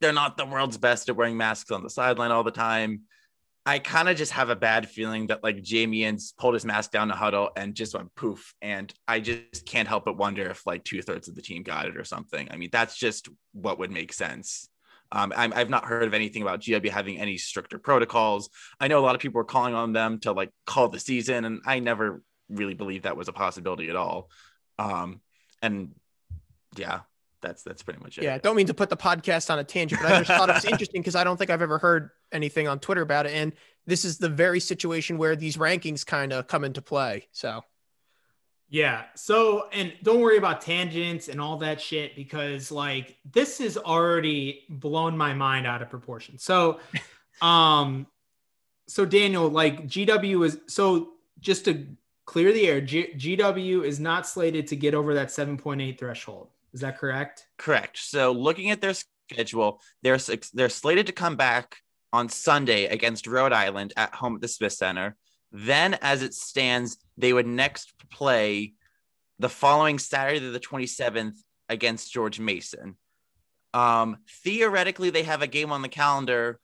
they're 0.02 0.14
not 0.14 0.38
the 0.38 0.46
world's 0.46 0.78
best 0.78 1.10
at 1.10 1.16
wearing 1.16 1.38
masks 1.38 1.72
on 1.72 1.84
the 1.84 1.90
sideline 1.90 2.32
all 2.32 2.44
the 2.44 2.52
time. 2.52 3.02
I 3.66 3.80
kind 3.80 4.08
of 4.08 4.16
just 4.16 4.32
have 4.32 4.50
a 4.50 4.56
bad 4.56 4.90
feeling 4.90 5.28
that 5.28 5.44
like 5.44 5.58
Jamion 5.58 6.22
pulled 6.38 6.54
his 6.54 6.64
mask 6.64 6.92
down 6.92 7.10
the 7.10 7.16
huddle 7.16 7.50
and 7.58 7.76
just 7.76 7.94
went 7.94 8.16
poof. 8.16 8.54
And 8.62 8.94
I 9.08 9.20
just 9.20 9.66
can't 9.66 9.90
help 9.90 10.06
but 10.06 10.18
wonder 10.18 10.50
if 10.50 10.66
like 10.66 10.86
two 10.86 11.02
thirds 11.02 11.28
of 11.28 11.36
the 11.36 11.42
team 11.42 11.64
got 11.64 11.86
it 11.86 11.98
or 11.98 12.06
something. 12.06 12.48
I 12.50 12.56
mean, 12.56 12.70
that's 12.72 12.96
just 12.96 13.28
what 13.52 13.78
would 13.80 13.92
make 13.92 14.14
sense. 14.14 14.70
Um, 15.12 15.34
I'm, 15.36 15.54
I've 15.54 15.70
not 15.70 15.86
heard 15.86 16.04
of 16.04 16.14
anything 16.14 16.42
about 16.42 16.62
GW 16.62 16.90
having 16.90 17.20
any 17.20 17.38
stricter 17.38 17.78
protocols. 17.78 18.50
I 18.80 18.88
know 18.88 19.00
a 19.00 19.06
lot 19.06 19.16
of 19.16 19.22
people 19.22 19.42
are 19.42 19.46
calling 19.46 19.74
on 19.74 19.94
them 19.94 20.20
to 20.20 20.32
like 20.32 20.50
call 20.66 20.90
the 20.90 21.00
season, 21.00 21.46
and 21.46 21.62
I 21.66 21.80
never 21.80 22.22
really 22.50 22.74
believe 22.74 23.04
that 23.04 23.18
was 23.18 23.28
a 23.28 23.34
possibility 23.34 23.90
at 23.90 23.96
all. 23.96 24.30
Um, 24.80 25.22
and 25.62 25.96
yeah, 26.76 27.02
that's 27.42 27.64
that's 27.64 27.84
pretty 27.84 28.02
much 28.02 28.18
it. 28.18 28.24
Yeah, 28.24 28.38
don't 28.38 28.56
mean 28.56 28.68
to 28.68 28.74
put 28.74 28.90
the 28.90 28.98
podcast 28.98 29.50
on 29.50 29.60
a 29.60 29.64
tangent, 29.64 30.02
but 30.02 30.12
I 30.12 30.24
just 30.24 30.32
thought 30.32 30.50
it 30.50 30.56
was 30.56 30.66
interesting 30.72 31.02
because 31.02 31.16
I 31.16 31.24
don't 31.24 31.38
think 31.38 31.50
I've 31.50 31.62
ever 31.62 31.78
heard 31.78 32.10
anything 32.32 32.68
on 32.68 32.80
Twitter 32.80 33.02
about 33.02 33.26
it. 33.26 33.34
And 33.34 33.54
this 33.86 34.06
is 34.06 34.18
the 34.18 34.30
very 34.30 34.60
situation 34.60 35.18
where 35.18 35.36
these 35.36 35.58
rankings 35.58 36.06
kind 36.06 36.34
of 36.34 36.48
come 36.48 36.64
into 36.64 36.82
play. 36.82 37.28
So 37.32 37.64
Yeah. 38.70 39.04
So, 39.16 39.70
and 39.72 39.94
don't 40.04 40.20
worry 40.20 40.38
about 40.38 40.62
tangents 40.62 41.30
and 41.30 41.40
all 41.40 41.58
that 41.58 41.80
shit 41.80 42.16
because 42.16 42.72
like 42.72 43.18
this 43.32 43.60
has 43.60 43.78
already 43.78 44.64
blown 44.70 45.18
my 45.18 45.34
mind 45.34 45.66
out 45.66 45.82
of 45.82 45.90
proportion. 45.90 46.38
So, 46.38 46.80
um, 47.42 48.08
so 48.88 49.06
Daniel, 49.06 49.50
like 49.50 49.88
GW 49.88 50.46
is 50.46 50.60
so 50.68 51.10
just 51.40 51.66
to 51.66 51.88
clear 52.28 52.54
the 52.54 52.68
air, 52.68 52.82
G- 52.82 53.14
GW 53.16 53.84
is 53.84 54.00
not 54.00 54.28
slated 54.28 54.68
to 54.68 54.76
get 54.76 54.94
over 54.94 55.16
that 55.16 55.30
7.8 55.30 55.98
threshold. 55.98 56.50
Is 56.74 56.82
that 56.82 57.00
correct? 57.00 57.48
Correct. 57.58 57.98
So 57.98 58.32
looking 58.32 58.70
at 58.70 58.82
their 58.82 58.94
schedule, 58.94 59.82
they're 60.04 60.20
they're 60.54 60.70
slated 60.70 61.08
to 61.08 61.14
come 61.14 61.36
back 61.38 61.78
on 62.14 62.30
Sunday 62.30 62.86
against 62.86 63.26
Rhode 63.26 63.54
Island 63.54 63.94
at 63.98 64.14
home 64.14 64.36
at 64.36 64.42
the 64.42 64.48
Smith 64.48 64.74
Center. 64.74 65.16
Then, 65.52 65.96
as 66.02 66.22
it 66.22 66.34
stands, 66.34 66.98
they 67.18 67.34
would 67.34 67.48
next 67.48 67.94
play 68.12 68.74
the 69.40 69.50
following 69.50 69.98
Saturday, 69.98 70.40
the 70.40 70.60
27th, 70.60 71.38
against 71.70 72.12
George 72.12 72.40
Mason. 72.40 72.98
Um, 73.74 74.18
theoretically, 74.44 75.10
they 75.10 75.24
have 75.24 75.42
a 75.42 75.48
game 75.48 75.72
on 75.72 75.82
the 75.82 75.90
calendar 75.90 76.60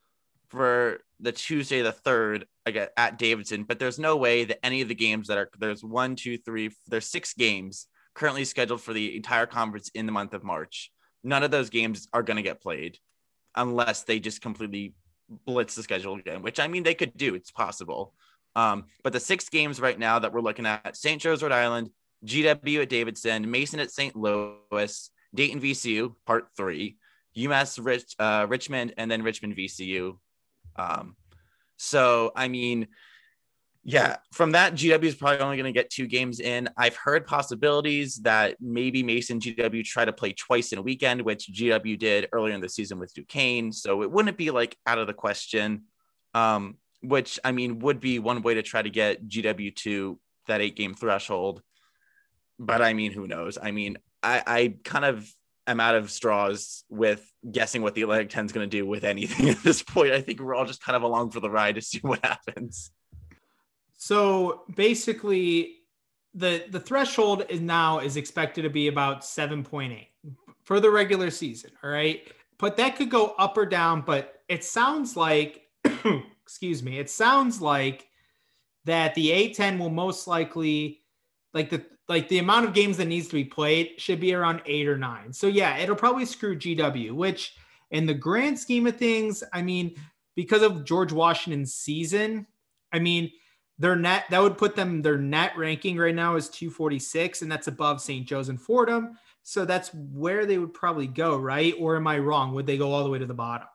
for 0.49 0.99
the 1.23 1.31
Tuesday, 1.31 1.81
the 1.81 1.91
third, 1.91 2.45
again 2.65 2.89
at 2.97 3.17
Davidson, 3.17 3.63
but 3.63 3.79
there's 3.79 3.97
no 3.97 4.17
way 4.17 4.45
that 4.45 4.63
any 4.63 4.81
of 4.81 4.87
the 4.87 4.95
games 4.95 5.27
that 5.27 5.37
are 5.37 5.49
there's 5.57 5.83
one, 5.83 6.15
two, 6.15 6.37
three, 6.37 6.69
there's 6.87 7.07
six 7.07 7.33
games 7.33 7.87
currently 8.13 8.45
scheduled 8.45 8.81
for 8.81 8.93
the 8.93 9.15
entire 9.15 9.45
conference 9.45 9.89
in 9.95 10.05
the 10.05 10.11
month 10.11 10.33
of 10.33 10.43
March. 10.43 10.91
None 11.23 11.43
of 11.43 11.51
those 11.51 11.69
games 11.69 12.07
are 12.13 12.23
going 12.23 12.37
to 12.37 12.43
get 12.43 12.61
played 12.61 12.97
unless 13.55 14.03
they 14.03 14.19
just 14.19 14.41
completely 14.41 14.93
blitz 15.45 15.75
the 15.75 15.83
schedule 15.83 16.15
again, 16.15 16.41
which 16.41 16.59
I 16.59 16.67
mean 16.67 16.83
they 16.83 16.93
could 16.93 17.15
do. 17.15 17.35
It's 17.35 17.51
possible. 17.51 18.13
Um, 18.55 18.85
but 19.03 19.13
the 19.13 19.19
six 19.19 19.49
games 19.49 19.81
right 19.81 19.97
now 19.97 20.19
that 20.19 20.31
we're 20.31 20.41
looking 20.41 20.65
at 20.65 20.95
St. 20.95 21.21
Joe's, 21.21 21.41
Rhode 21.41 21.51
Island, 21.51 21.89
GW 22.25 22.81
at 22.81 22.89
Davidson, 22.89 23.49
Mason 23.49 23.79
at 23.79 23.91
St. 23.91 24.15
Louis, 24.15 25.09
Dayton 25.33 25.61
VCU, 25.61 26.13
part 26.25 26.47
three, 26.55 26.97
UMass 27.35 27.83
Rich, 27.83 28.15
uh, 28.19 28.45
Richmond, 28.47 28.93
and 28.97 29.09
then 29.09 29.23
Richmond 29.23 29.55
VCU. 29.55 30.17
Um, 30.75 31.15
so, 31.77 32.31
I 32.35 32.47
mean, 32.47 32.87
yeah, 33.83 34.17
from 34.31 34.51
that, 34.51 34.73
GW 34.73 35.03
is 35.03 35.15
probably 35.15 35.39
only 35.39 35.57
going 35.57 35.73
to 35.73 35.77
get 35.77 35.89
two 35.89 36.07
games 36.07 36.39
in. 36.39 36.69
I've 36.77 36.95
heard 36.95 37.27
possibilities 37.27 38.15
that 38.23 38.55
maybe 38.61 39.03
Mason 39.03 39.39
GW 39.39 39.83
try 39.83 40.05
to 40.05 40.13
play 40.13 40.31
twice 40.33 40.71
in 40.71 40.79
a 40.79 40.81
weekend, 40.81 41.21
which 41.21 41.51
GW 41.51 41.99
did 41.99 42.29
earlier 42.31 42.55
in 42.55 42.61
the 42.61 42.69
season 42.69 42.99
with 42.99 43.13
Duquesne. 43.13 43.73
So 43.73 44.01
it 44.03 44.11
wouldn't 44.11 44.37
be 44.37 44.51
like 44.51 44.77
out 44.87 44.99
of 44.99 45.07
the 45.07 45.13
question. 45.13 45.83
Um, 46.33 46.77
which 47.03 47.39
I 47.43 47.51
mean 47.51 47.79
would 47.79 47.99
be 47.99 48.17
one 48.17 48.41
way 48.41 48.55
to 48.55 48.63
try 48.63 48.81
to 48.81 48.89
get 48.89 49.27
GW 49.27 49.75
to 49.77 50.19
that 50.47 50.61
eight 50.61 50.75
game 50.75 50.95
threshold. 50.95 51.61
But 52.57 52.81
I 52.81 52.93
mean, 52.93 53.11
who 53.11 53.27
knows? 53.27 53.57
I 53.61 53.71
mean, 53.71 53.97
I, 54.21 54.41
I 54.47 54.75
kind 54.83 55.05
of 55.05 55.29
am 55.67 55.79
out 55.79 55.95
of 55.95 56.11
straws 56.11 56.83
with 56.89 57.25
guessing 57.49 57.81
what 57.81 57.95
the 57.95 58.01
Atlantic 58.01 58.29
10 58.29 58.45
is 58.45 58.51
going 58.51 58.69
to 58.69 58.77
do 58.77 58.85
with 58.85 59.03
anything 59.03 59.49
at 59.51 59.61
this 59.63 59.81
point. 59.83 60.11
I 60.11 60.21
think 60.21 60.39
we're 60.39 60.55
all 60.55 60.65
just 60.65 60.83
kind 60.83 60.95
of 60.95 61.03
along 61.03 61.31
for 61.31 61.39
the 61.39 61.49
ride 61.49 61.75
to 61.75 61.81
see 61.81 61.99
what 61.99 62.23
happens. 62.23 62.91
So 63.97 64.63
basically, 64.75 65.77
the 66.33 66.65
the 66.69 66.79
threshold 66.79 67.45
is 67.47 67.61
now 67.61 67.99
is 67.99 68.17
expected 68.17 68.63
to 68.63 68.69
be 68.69 68.87
about 68.87 69.21
7.8 69.21 70.07
for 70.63 70.79
the 70.79 70.89
regular 70.89 71.29
season. 71.29 71.71
All 71.83 71.89
right. 71.89 72.27
But 72.57 72.77
that 72.77 72.95
could 72.95 73.09
go 73.09 73.35
up 73.37 73.57
or 73.57 73.65
down. 73.65 74.01
But 74.01 74.41
it 74.47 74.63
sounds 74.63 75.15
like, 75.15 75.67
excuse 76.43 76.83
me, 76.83 76.99
it 76.99 77.09
sounds 77.09 77.61
like 77.61 78.07
that 78.85 79.15
the 79.15 79.29
A10 79.29 79.79
will 79.79 79.89
most 79.89 80.27
likely 80.27 81.01
like 81.53 81.69
the 81.69 81.85
like 82.09 82.27
the 82.27 82.39
amount 82.39 82.65
of 82.65 82.73
games 82.73 82.97
that 82.97 83.07
needs 83.07 83.27
to 83.27 83.35
be 83.35 83.45
played 83.45 83.91
should 83.97 84.19
be 84.19 84.33
around 84.33 84.61
eight 84.65 84.87
or 84.87 84.97
nine. 84.97 85.31
So 85.31 85.47
yeah, 85.47 85.77
it'll 85.77 85.95
probably 85.95 86.25
screw 86.25 86.57
GW, 86.57 87.11
which 87.11 87.55
in 87.91 88.05
the 88.05 88.13
grand 88.13 88.59
scheme 88.59 88.87
of 88.87 88.97
things, 88.97 89.43
I 89.53 89.61
mean, 89.61 89.95
because 90.35 90.61
of 90.61 90.83
George 90.83 91.13
Washington's 91.13 91.73
season, 91.73 92.47
I 92.91 92.99
mean, 92.99 93.31
their 93.79 93.95
net 93.95 94.25
that 94.29 94.41
would 94.41 94.57
put 94.57 94.75
them 94.75 95.01
their 95.01 95.17
net 95.17 95.57
ranking 95.57 95.97
right 95.97 96.13
now 96.13 96.35
is 96.35 96.49
246, 96.49 97.41
and 97.41 97.51
that's 97.51 97.67
above 97.67 98.01
St. 98.01 98.27
Joe's 98.27 98.49
and 98.49 98.61
Fordham. 98.61 99.17
So 99.43 99.65
that's 99.65 99.93
where 99.93 100.45
they 100.45 100.57
would 100.57 100.73
probably 100.73 101.07
go, 101.07 101.37
right? 101.37 101.73
Or 101.79 101.95
am 101.95 102.07
I 102.07 102.19
wrong? 102.19 102.53
Would 102.53 102.65
they 102.65 102.77
go 102.77 102.91
all 102.91 103.03
the 103.03 103.09
way 103.09 103.19
to 103.19 103.25
the 103.25 103.33
bottom? 103.33 103.67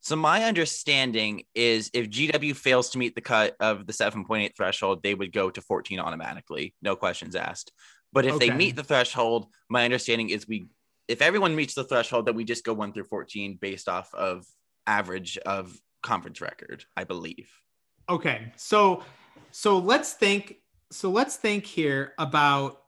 So 0.00 0.14
my 0.14 0.44
understanding 0.44 1.42
is 1.54 1.90
if 1.92 2.08
GW 2.08 2.54
fails 2.54 2.90
to 2.90 2.98
meet 2.98 3.14
the 3.14 3.20
cut 3.20 3.56
of 3.58 3.86
the 3.86 3.92
7.8 3.92 4.54
threshold, 4.56 5.02
they 5.02 5.14
would 5.14 5.32
go 5.32 5.50
to 5.50 5.60
14 5.60 5.98
automatically, 5.98 6.74
no 6.80 6.94
questions 6.94 7.34
asked. 7.34 7.72
But 8.12 8.24
if 8.24 8.34
Okay. 8.34 8.48
they 8.48 8.54
meet 8.54 8.76
the 8.76 8.84
threshold, 8.84 9.46
my 9.68 9.84
understanding 9.84 10.30
is 10.30 10.46
we 10.46 10.68
if 11.08 11.22
everyone 11.22 11.54
meets 11.54 11.74
the 11.74 11.84
threshold, 11.84 12.26
that 12.26 12.34
we 12.34 12.44
just 12.44 12.64
go 12.64 12.72
1 12.72 12.92
through 12.92 13.04
14 13.04 13.58
based 13.60 13.88
off 13.88 14.12
of 14.12 14.44
average 14.86 15.38
of 15.38 15.76
conference 16.02 16.40
record, 16.40 16.84
I 16.96 17.04
believe. 17.04 17.50
Okay. 18.08 18.52
So 18.56 19.02
so 19.50 19.78
let's 19.78 20.12
think 20.14 20.56
so 20.90 21.10
let's 21.10 21.36
think 21.36 21.66
here 21.66 22.12
about 22.18 22.82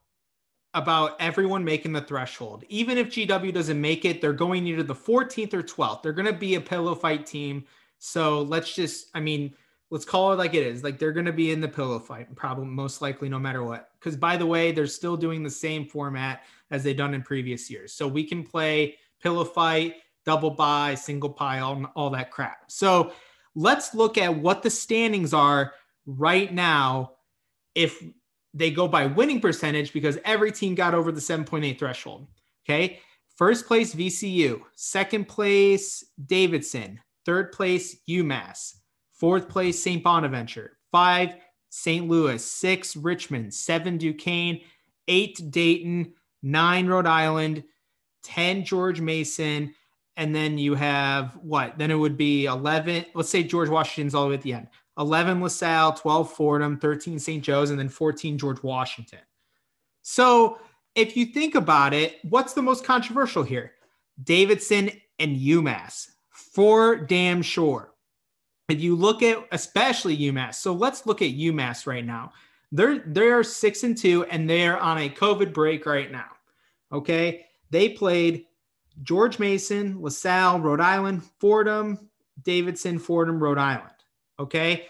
about 0.75 1.17
everyone 1.21 1.65
making 1.65 1.93
the 1.93 2.01
threshold. 2.01 2.65
Even 2.69 2.99
if 2.99 3.09
GW 3.09 3.53
doesn't 3.53 3.81
make 3.81 4.05
it, 4.05 4.21
they're 4.21 4.33
going 4.33 4.67
either 4.67 4.83
the 4.83 4.95
14th 4.95 5.55
or 5.55 5.63
12th. 5.63 6.03
They're 6.03 6.13
going 6.13 6.27
to 6.27 6.33
be 6.33 6.57
a 6.57 6.61
pillow 6.61 6.95
fight 6.95 7.27
team. 7.27 7.65
So 7.99 8.43
let's 8.43 8.75
just 8.75 9.09
I 9.15 9.21
mean, 9.21 9.55
let's 9.91 10.05
call 10.05 10.33
it 10.33 10.37
like 10.37 10.55
it 10.55 10.67
is. 10.67 10.85
Like 10.85 10.99
they're 10.99 11.13
going 11.13 11.27
to 11.27 11.33
be 11.33 11.51
in 11.51 11.61
the 11.61 11.69
pillow 11.69 11.99
fight, 11.99 12.35
probably 12.37 12.67
most 12.67 13.01
likely 13.01 13.29
no 13.29 13.39
matter 13.39 13.65
what. 13.65 13.91
Cuz 14.01 14.17
by 14.17 14.37
the 14.37 14.47
way, 14.47 14.71
they're 14.73 14.87
still 14.87 15.17
doing 15.17 15.43
the 15.43 15.51
same 15.51 15.87
format 15.87 16.43
as 16.71 16.85
they've 16.85 16.97
done 16.97 17.15
in 17.15 17.23
previous 17.23 17.71
years. 17.71 17.93
So 17.93 18.07
we 18.07 18.25
can 18.25 18.45
play 18.45 18.97
pillow 19.23 19.45
fight, 19.45 19.97
double 20.25 20.51
bye, 20.51 20.95
single 20.95 21.31
pile, 21.31 21.73
and 21.73 21.87
all 21.97 22.11
that 22.11 22.31
crap. 22.31 22.71
So 22.71 23.13
let's 23.55 23.95
look 23.95 24.19
at 24.19 24.37
what 24.37 24.63
the 24.63 24.71
standings 24.71 25.33
are 25.33 25.73
right 26.07 26.53
now 26.53 27.13
if 27.75 28.03
they 28.55 28.71
go 28.71 28.89
by 28.89 29.07
winning 29.07 29.41
percentage 29.41 29.93
because 29.93 30.19
every 30.25 30.53
team 30.53 30.75
got 30.75 30.95
over 30.95 31.13
the 31.13 31.21
7.8 31.21 31.79
threshold. 31.79 32.29
Okay. 32.65 33.01
First 33.37 33.67
place 33.67 33.95
VCU, 33.95 34.63
second 34.75 35.29
place 35.29 36.05
Davidson, 36.27 36.99
third 37.25 37.53
place 37.53 37.97
UMass, 38.09 38.75
fourth 39.13 39.49
place 39.49 39.81
St. 39.81 40.03
Bonaventure, 40.03 40.77
five 40.91 41.37
St. 41.71 42.09
Louis, 42.09 42.45
six 42.45 42.97
Richmond, 42.97 43.55
seven 43.55 43.97
Duquesne, 43.97 44.61
eight 45.07 45.41
Dayton, 45.51 46.15
nine 46.43 46.89
Rhode 46.89 47.07
Island, 47.07 47.63
10 48.25 48.65
George 48.65 49.01
Mason, 49.01 49.73
and 50.17 50.35
then 50.35 50.59
you 50.59 50.75
have 50.75 51.39
what? 51.41 51.79
Then 51.79 51.93
it 51.93 51.95
would 51.95 52.17
be 52.17 52.47
11. 52.47 53.07
Let's 53.15 53.29
say 53.29 53.45
George 53.45 53.69
Washington's 53.69 54.15
all 54.17 54.25
the 54.25 54.31
way 54.31 54.35
at 54.35 54.43
the 54.43 54.55
end. 54.55 54.67
11 54.99 55.41
LaSalle, 55.41 55.93
12 55.95 56.33
Fordham, 56.33 56.79
13 56.79 57.19
St. 57.19 57.43
Joe's, 57.43 57.71
and 57.71 57.79
then 57.79 57.89
14 57.89 58.37
George 58.39 58.63
Washington. 58.63 59.21
So 60.03 60.59
if 60.95 61.17
you 61.17 61.27
think 61.27 61.55
about 61.55 61.95
it, 61.95 62.19
what's 62.25 62.55
the 62.55 62.63
most 62.63 62.85
controversial 62.85 63.43
here? 63.43 63.73
Davidson 64.25 64.91
and 65.19 65.37
UMass, 65.37 66.09
for 66.31 66.97
damn 66.97 67.43
sure. 67.43 67.93
If 68.69 68.81
you 68.81 68.97
look 68.97 69.23
at 69.23 69.47
especially 69.53 70.19
UMass, 70.19 70.57
so 70.57 70.73
let's 70.73 71.07
look 71.07 71.23
at 71.23 71.31
UMass 71.31 71.87
right 71.87 72.05
now. 72.05 72.33
They're 72.71 72.99
they 72.99 73.31
are 73.31 73.43
six 73.43 73.83
and 73.83 73.97
two, 73.97 74.25
and 74.25 74.49
they're 74.49 74.79
on 74.79 74.99
a 74.99 75.09
COVID 75.09 75.55
break 75.55 75.87
right 75.87 76.11
now. 76.11 76.29
Okay, 76.93 77.47
they 77.71 77.89
played 77.89 78.45
George 79.03 79.39
Mason, 79.39 80.03
LaSalle, 80.03 80.61
Rhode 80.61 80.81
Island, 80.81 81.23
Fordham, 81.39 82.11
Davidson, 82.43 82.99
Fordham, 82.99 83.43
Rhode 83.43 83.59
Island. 83.59 83.98
Okay. 84.39 84.87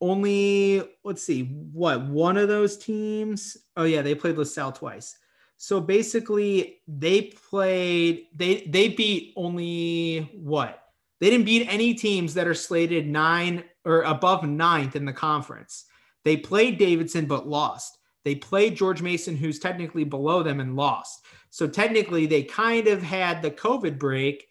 Only, 0.00 0.82
let's 1.04 1.22
see, 1.22 1.44
what, 1.72 2.04
one 2.06 2.36
of 2.36 2.48
those 2.48 2.76
teams? 2.76 3.56
Oh, 3.76 3.84
yeah, 3.84 4.02
they 4.02 4.14
played 4.14 4.36
LaSalle 4.36 4.72
twice. 4.72 5.16
So 5.56 5.80
basically, 5.80 6.80
they 6.86 7.32
played, 7.48 8.26
they 8.34 8.66
they 8.68 8.88
beat 8.88 9.32
only 9.36 10.30
what? 10.34 10.82
They 11.20 11.30
didn't 11.30 11.46
beat 11.46 11.66
any 11.70 11.94
teams 11.94 12.34
that 12.34 12.48
are 12.48 12.54
slated 12.54 13.06
nine 13.06 13.64
or 13.84 14.02
above 14.02 14.44
ninth 14.44 14.96
in 14.96 15.04
the 15.04 15.12
conference. 15.12 15.84
They 16.24 16.36
played 16.36 16.76
Davidson 16.76 17.26
but 17.26 17.48
lost. 17.48 17.96
They 18.24 18.34
played 18.34 18.76
George 18.76 19.00
Mason, 19.00 19.36
who's 19.36 19.58
technically 19.58 20.04
below 20.04 20.42
them, 20.42 20.60
and 20.60 20.76
lost. 20.76 21.24
So 21.50 21.68
technically, 21.68 22.26
they 22.26 22.42
kind 22.42 22.88
of 22.88 23.02
had 23.02 23.40
the 23.40 23.50
COVID 23.50 23.98
break. 23.98 24.48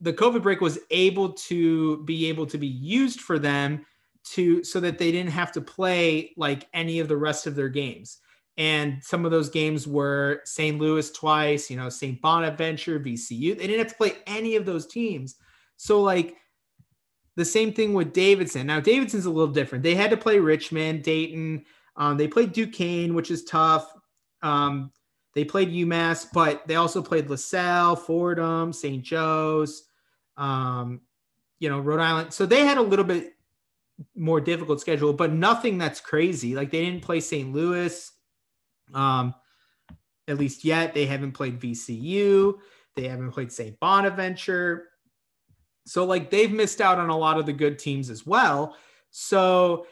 The 0.00 0.12
COVID 0.12 0.42
break 0.42 0.60
was 0.60 0.78
able 0.90 1.32
to 1.32 2.02
be 2.04 2.28
able 2.28 2.46
to 2.46 2.58
be 2.58 2.66
used 2.66 3.20
for 3.20 3.38
them 3.38 3.84
to 4.32 4.62
so 4.64 4.80
that 4.80 4.98
they 4.98 5.10
didn't 5.10 5.32
have 5.32 5.52
to 5.52 5.60
play 5.60 6.32
like 6.36 6.68
any 6.72 7.00
of 7.00 7.08
the 7.08 7.16
rest 7.16 7.46
of 7.46 7.54
their 7.54 7.68
games. 7.68 8.18
And 8.56 9.02
some 9.02 9.24
of 9.24 9.30
those 9.30 9.48
games 9.48 9.86
were 9.86 10.42
St. 10.44 10.78
Louis 10.78 11.10
twice, 11.12 11.70
you 11.70 11.76
know, 11.76 11.88
St. 11.88 12.20
Bonaventure, 12.20 13.00
VCU. 13.00 13.56
They 13.56 13.66
didn't 13.66 13.78
have 13.78 13.88
to 13.88 13.94
play 13.94 14.18
any 14.26 14.56
of 14.56 14.66
those 14.66 14.86
teams. 14.86 15.36
So 15.76 16.02
like 16.02 16.36
the 17.36 17.44
same 17.44 17.72
thing 17.72 17.94
with 17.94 18.12
Davidson. 18.12 18.66
Now 18.66 18.80
Davidson's 18.80 19.24
a 19.24 19.30
little 19.30 19.52
different. 19.52 19.82
They 19.82 19.94
had 19.94 20.10
to 20.10 20.16
play 20.16 20.38
Richmond, 20.38 21.02
Dayton. 21.02 21.64
Um, 21.96 22.16
they 22.16 22.28
played 22.28 22.52
Duquesne, 22.52 23.14
which 23.14 23.30
is 23.30 23.44
tough. 23.44 23.92
Um, 24.42 24.92
they 25.34 25.44
played 25.44 25.70
UMass, 25.70 26.26
but 26.32 26.66
they 26.66 26.76
also 26.76 27.00
played 27.02 27.30
LaSalle, 27.30 27.96
Fordham, 27.96 28.72
St. 28.72 29.02
Joe's, 29.02 29.84
um, 30.40 31.02
you 31.60 31.68
know, 31.68 31.78
Rhode 31.78 32.00
Island. 32.00 32.32
So 32.32 32.46
they 32.46 32.64
had 32.64 32.78
a 32.78 32.82
little 32.82 33.04
bit 33.04 33.34
more 34.16 34.40
difficult 34.40 34.80
schedule, 34.80 35.12
but 35.12 35.32
nothing 35.32 35.78
that's 35.78 36.00
crazy. 36.00 36.56
Like 36.56 36.70
they 36.70 36.84
didn't 36.84 37.02
play 37.02 37.20
St. 37.20 37.52
Louis, 37.52 38.10
um, 38.94 39.34
at 40.26 40.38
least 40.38 40.64
yet. 40.64 40.94
They 40.94 41.06
haven't 41.06 41.32
played 41.32 41.60
VCU. 41.60 42.54
They 42.96 43.06
haven't 43.06 43.32
played 43.32 43.52
St. 43.52 43.78
Bonaventure. 43.78 44.88
So 45.84 46.04
like 46.04 46.30
they've 46.30 46.50
missed 46.50 46.80
out 46.80 46.98
on 46.98 47.10
a 47.10 47.16
lot 47.16 47.38
of 47.38 47.46
the 47.46 47.52
good 47.52 47.78
teams 47.78 48.08
as 48.08 48.26
well. 48.26 48.74
So 49.10 49.86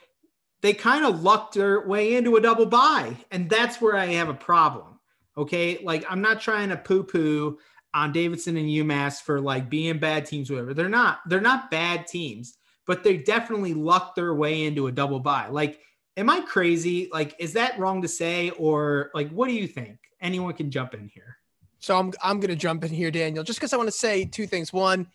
they 0.63 0.73
kind 0.73 1.05
of 1.05 1.23
lucked 1.23 1.55
their 1.55 1.87
way 1.87 2.17
into 2.17 2.37
a 2.37 2.41
double 2.41 2.67
bye, 2.67 3.17
and 3.31 3.49
that's 3.49 3.81
where 3.81 3.97
I 3.97 4.07
have 4.07 4.29
a 4.29 4.35
problem. 4.35 4.99
Okay, 5.37 5.79
like 5.85 6.05
I'm 6.09 6.21
not 6.21 6.41
trying 6.41 6.71
to 6.71 6.77
poo-poo 6.77 7.59
on 7.95 8.13
Davidson 8.13 8.57
and 8.57 8.69
UMass 8.69 9.23
for 9.23 9.41
like 9.41 9.71
being 9.71 9.99
bad 9.99 10.27
teams, 10.27 10.51
whatever. 10.51 10.75
They're 10.75 10.89
not. 10.89 11.21
They're 11.27 11.41
not 11.41 11.71
bad 11.71 12.07
teams, 12.07 12.57
but 12.87 13.03
they 13.03 13.17
definitely 13.17 13.75
lucked 13.75 14.17
their 14.17 14.35
way 14.35 14.65
into 14.65 14.87
a 14.87 14.93
double 14.93 15.21
bye. 15.21 15.49
Like, 15.49 15.81
am 16.17 16.29
I 16.29 16.41
crazy? 16.41 17.09
Like, 17.13 17.35
is 17.39 17.55
that 17.55 17.79
wrong 17.79 18.03
to 18.03 18.09
say, 18.09 18.51
or 18.51 19.11
like, 19.15 19.31
what 19.31 19.49
do 19.49 19.55
you 19.55 19.67
think? 19.67 19.99
Anyone 20.21 20.55
can 20.55 20.71
jump 20.71 20.95
in 20.95 21.09
here. 21.09 21.37
So 21.81 21.97
I'm 21.97 22.13
I'm 22.23 22.41
gonna 22.41 22.57
jump 22.57 22.85
in 22.85 22.91
here, 22.91 23.11
Daniel, 23.11 23.45
just 23.45 23.59
because 23.59 23.73
I 23.73 23.77
want 23.77 23.89
to 23.89 23.97
say 23.97 24.25
two 24.25 24.47
things. 24.47 24.73
One, 24.73 25.07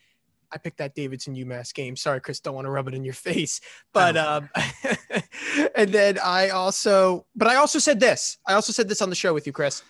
I 0.51 0.57
picked 0.57 0.77
that 0.77 0.95
Davidson 0.95 1.35
UMass 1.35 1.73
game. 1.73 1.95
Sorry, 1.95 2.21
Chris, 2.21 2.39
don't 2.39 2.55
want 2.55 2.65
to 2.65 2.71
rub 2.71 2.87
it 2.87 2.93
in 2.93 3.03
your 3.03 3.13
face. 3.13 3.59
But 3.91 4.15
um 4.15 4.49
and 5.75 5.91
then 5.91 6.19
I 6.23 6.49
also 6.49 7.25
but 7.35 7.47
I 7.47 7.55
also 7.55 7.79
said 7.79 7.99
this. 7.99 8.37
I 8.47 8.53
also 8.53 8.71
said 8.71 8.87
this 8.87 9.01
on 9.01 9.09
the 9.09 9.15
show 9.15 9.33
with 9.33 9.45
you, 9.45 9.53
Chris. 9.53 9.83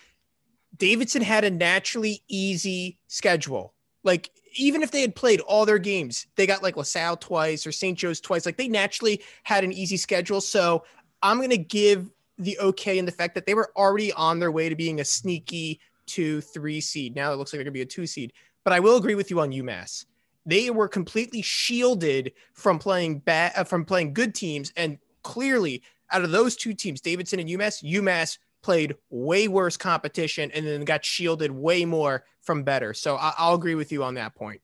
Davidson 0.78 1.22
had 1.22 1.44
a 1.44 1.52
naturally 1.52 2.24
easy 2.28 2.98
schedule. 3.08 3.74
Like 4.04 4.30
even 4.56 4.84
if 4.84 4.92
they 4.92 5.02
had 5.02 5.16
played 5.16 5.40
all 5.42 5.66
their 5.66 5.80
games, 5.80 6.28
they 6.36 6.46
got 6.46 6.64
like 6.64 6.78
LaSalle 6.78 7.18
twice 7.18 7.66
or 7.66 7.72
St. 7.72 7.98
Joe's 7.98 8.20
twice. 8.20 8.46
Like 8.46 8.58
they 8.58 8.68
naturally 8.68 9.22
had 9.44 9.64
an 9.64 9.72
easy 9.72 9.98
schedule. 9.98 10.42
So 10.42 10.84
I'm 11.22 11.40
gonna 11.40 11.58
give 11.58 12.12
the 12.38 12.58
okay 12.60 12.98
in 12.98 13.06
the 13.06 13.12
fact 13.12 13.36
that 13.36 13.46
they 13.46 13.54
were 13.54 13.72
already 13.76 14.12
on 14.14 14.40
their 14.40 14.52
way 14.52 14.70
to 14.70 14.76
being 14.76 15.00
a 15.00 15.06
sneaky 15.06 15.80
two, 16.06 16.42
three 16.42 16.82
seed. 16.82 17.16
Now 17.16 17.32
it 17.32 17.38
looks 17.38 17.54
like 17.54 17.60
they're 17.60 17.66
gonna 17.66 17.72
be 17.72 17.82
a 17.82 17.86
two 17.86 18.08
seed. 18.08 18.34
But 18.64 18.74
I 18.74 18.80
will 18.80 18.98
agree 18.98 19.16
with 19.16 19.30
you 19.30 19.40
on 19.40 19.52
UMass. 19.52 20.06
They 20.46 20.70
were 20.70 20.88
completely 20.88 21.42
shielded 21.42 22.34
from 22.54 22.80
playing 22.80 23.20
bad, 23.20 23.54
uh, 23.56 23.64
from 23.64 23.86
playing 23.86 24.14
good 24.14 24.36
teams, 24.36 24.74
and 24.76 24.98
clearly 25.22 25.82
out 26.12 26.24
of 26.24 26.32
those 26.32 26.56
two 26.56 26.74
teams, 26.74 27.02
Davidson 27.02 27.40
and 27.40 27.50
UMass, 27.50 27.84
UMass 27.84 28.38
played 28.64 28.96
way 29.10 29.48
worse 29.48 29.78
competition 29.78 30.50
and 30.52 30.66
then 30.66 30.84
got 30.86 31.06
shielded 31.06 31.52
way 31.52 31.86
more 31.86 32.24
from 32.42 32.64
better. 32.64 32.94
So 32.94 33.16
I- 33.18 33.36
I'll 33.38 33.54
agree 33.54 33.76
with 33.76 33.92
you 33.92 34.04
on 34.04 34.16
that 34.16 34.34
point. 34.34 34.62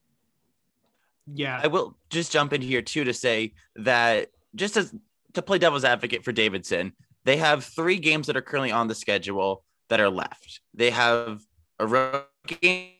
Yeah. 1.31 1.59
I 1.61 1.67
will 1.67 1.95
just 2.09 2.31
jump 2.31 2.53
in 2.53 2.61
here 2.61 2.81
too 2.81 3.03
to 3.03 3.13
say 3.13 3.53
that 3.75 4.31
just 4.55 4.77
as 4.77 4.93
to 5.33 5.41
play 5.41 5.59
devil's 5.59 5.83
advocate 5.83 6.23
for 6.23 6.31
Davidson, 6.31 6.93
they 7.25 7.37
have 7.37 7.63
three 7.63 7.99
games 7.99 8.27
that 8.27 8.37
are 8.37 8.41
currently 8.41 8.71
on 8.71 8.87
the 8.87 8.95
schedule 8.95 9.63
that 9.89 9.99
are 9.99 10.09
left. 10.09 10.61
They 10.73 10.89
have 10.89 11.41
a 11.77 11.85
road 11.85 12.23
game 12.47 12.93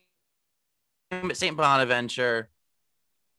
at 1.12 1.38
St. 1.38 1.58
Bonaventure, 1.58 2.50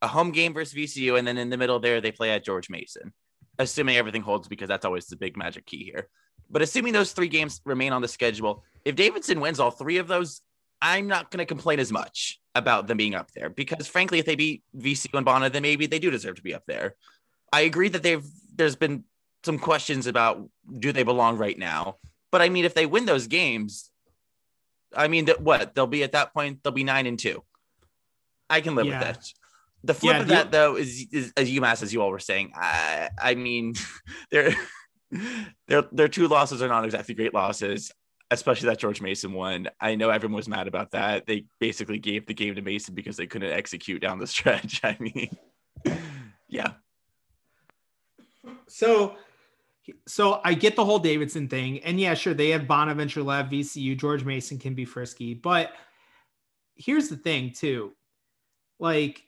a 0.03 0.09
home 0.09 0.33
game 0.33 0.55
versus 0.55 0.75
VCU, 0.75 1.19
and 1.19 1.27
then 1.27 1.39
in 1.39 1.51
the 1.51 1.57
middle 1.57 1.79
there 1.79 2.01
they 2.01 2.11
play 2.11 2.31
at 2.31 2.45
George 2.45 2.69
Mason. 2.69 3.13
Assuming 3.61 3.97
everything 3.97 4.23
holds 4.23 4.49
because 4.49 4.69
that's 4.69 4.87
always 4.87 5.07
the 5.07 5.17
big 5.17 5.37
magic 5.37 5.67
key 5.67 5.85
here. 5.85 6.09
But 6.51 6.63
assuming 6.63 6.95
those 6.95 7.13
three 7.13 7.29
games 7.29 7.61
remain 7.65 7.93
on 7.93 8.01
the 8.03 8.09
schedule, 8.09 8.65
if 8.85 8.97
Davidson 8.97 9.39
wins 9.41 9.61
all 9.61 9.71
three 9.71 9.99
of 9.99 10.09
those, 10.09 10.41
I'm 10.81 11.07
not 11.07 11.31
going 11.31 11.39
to 11.39 11.45
complain 11.47 11.79
as 11.79 11.93
much 11.93 12.41
about 12.55 12.87
them 12.89 12.97
being 12.97 13.15
up 13.15 13.31
there 13.33 13.51
because, 13.51 13.87
frankly, 13.87 14.19
if 14.19 14.25
they 14.25 14.35
beat 14.35 14.63
VCU 14.77 15.15
and 15.15 15.27
Bona, 15.27 15.51
then 15.51 15.63
maybe 15.63 15.87
they 15.87 15.99
do 15.99 16.11
deserve 16.11 16.37
to 16.37 16.43
be 16.43 16.55
up 16.55 16.65
there. 16.67 16.95
I 17.53 17.61
agree 17.61 17.91
that 17.91 18.03
they've 18.03 18.25
there's 18.57 18.77
been 18.77 19.05
some 19.45 19.59
questions 19.59 20.07
about 20.07 20.49
do 20.79 20.91
they 20.93 21.03
belong 21.03 21.37
right 21.37 21.59
now, 21.59 21.97
but 22.33 22.41
I 22.41 22.49
mean, 22.49 22.65
if 22.65 22.75
they 22.75 22.87
win 22.87 23.05
those 23.05 23.27
games, 23.27 23.91
I 24.97 25.09
mean, 25.09 25.27
that 25.27 25.41
what 25.43 25.75
they'll 25.75 25.87
be 25.87 26.03
at 26.03 26.13
that 26.13 26.33
point, 26.33 26.63
they'll 26.63 26.73
be 26.73 26.85
nine 26.85 27.07
and 27.07 27.19
two. 27.19 27.45
I 28.49 28.61
can 28.63 28.75
live 28.75 28.87
Yeah. 28.87 28.99
with 28.99 29.17
that. 29.19 29.33
The 29.83 29.95
flip 29.95 30.17
Yeah, 30.17 30.23
of 30.23 30.29
that, 30.29 30.53
though, 30.53 30.77
is, 30.77 31.07
is 31.13 31.33
as 31.37 31.51
UMass, 31.51 31.83
as 31.83 31.93
you 31.93 32.03
all 32.03 32.11
were 32.11 32.19
saying. 32.19 32.53
I, 32.55 33.09
I 33.21 33.35
mean, 33.35 33.75
their 34.31 34.55
their 35.69 35.83
their 35.93 36.09
two 36.09 36.29
losses 36.29 36.63
are 36.63 36.69
not 36.69 36.85
exactly 36.85 37.15
great 37.15 37.35
losses, 37.35 37.91
especially 38.31 38.69
that 38.69 38.79
George 38.79 39.01
Mason 39.01 39.33
one. 39.33 39.69
I 39.81 39.95
know 39.95 40.11
everyone 40.11 40.37
was 40.37 40.49
mad 40.49 40.69
about 40.69 40.93
that. 40.93 41.27
They 41.27 41.47
basically 41.61 41.99
gave 41.99 42.27
the 42.27 42.35
game 42.35 42.55
to 42.57 42.63
Mason 42.63 42.95
because 42.95 43.17
they 43.17 43.27
couldn't 43.27 43.53
execute 43.53 44.03
down 44.03 44.19
the 44.19 44.27
stretch. 44.27 44.81
I 44.85 44.97
mean, 45.01 45.37
yeah, 46.49 46.73
So, 48.67 49.17
so 50.07 50.41
I 50.45 50.55
get 50.55 50.77
the 50.77 50.85
whole 50.85 50.99
Davidson 50.99 51.49
thing, 51.49 51.81
and 51.81 51.99
yeah, 52.01 52.15
sure, 52.15 52.35
they 52.35 52.51
have 52.51 52.69
Bonaventure 52.69 53.23
Lab, 53.23 53.51
VCU, 53.51 53.97
George 53.99 54.25
Mason 54.25 54.59
can 54.59 54.75
be 54.75 54.85
frisky, 54.85 55.35
but 55.35 55.73
here's 56.77 57.09
the 57.09 57.17
thing 57.17 57.53
too, 57.53 57.93
like, 58.79 59.23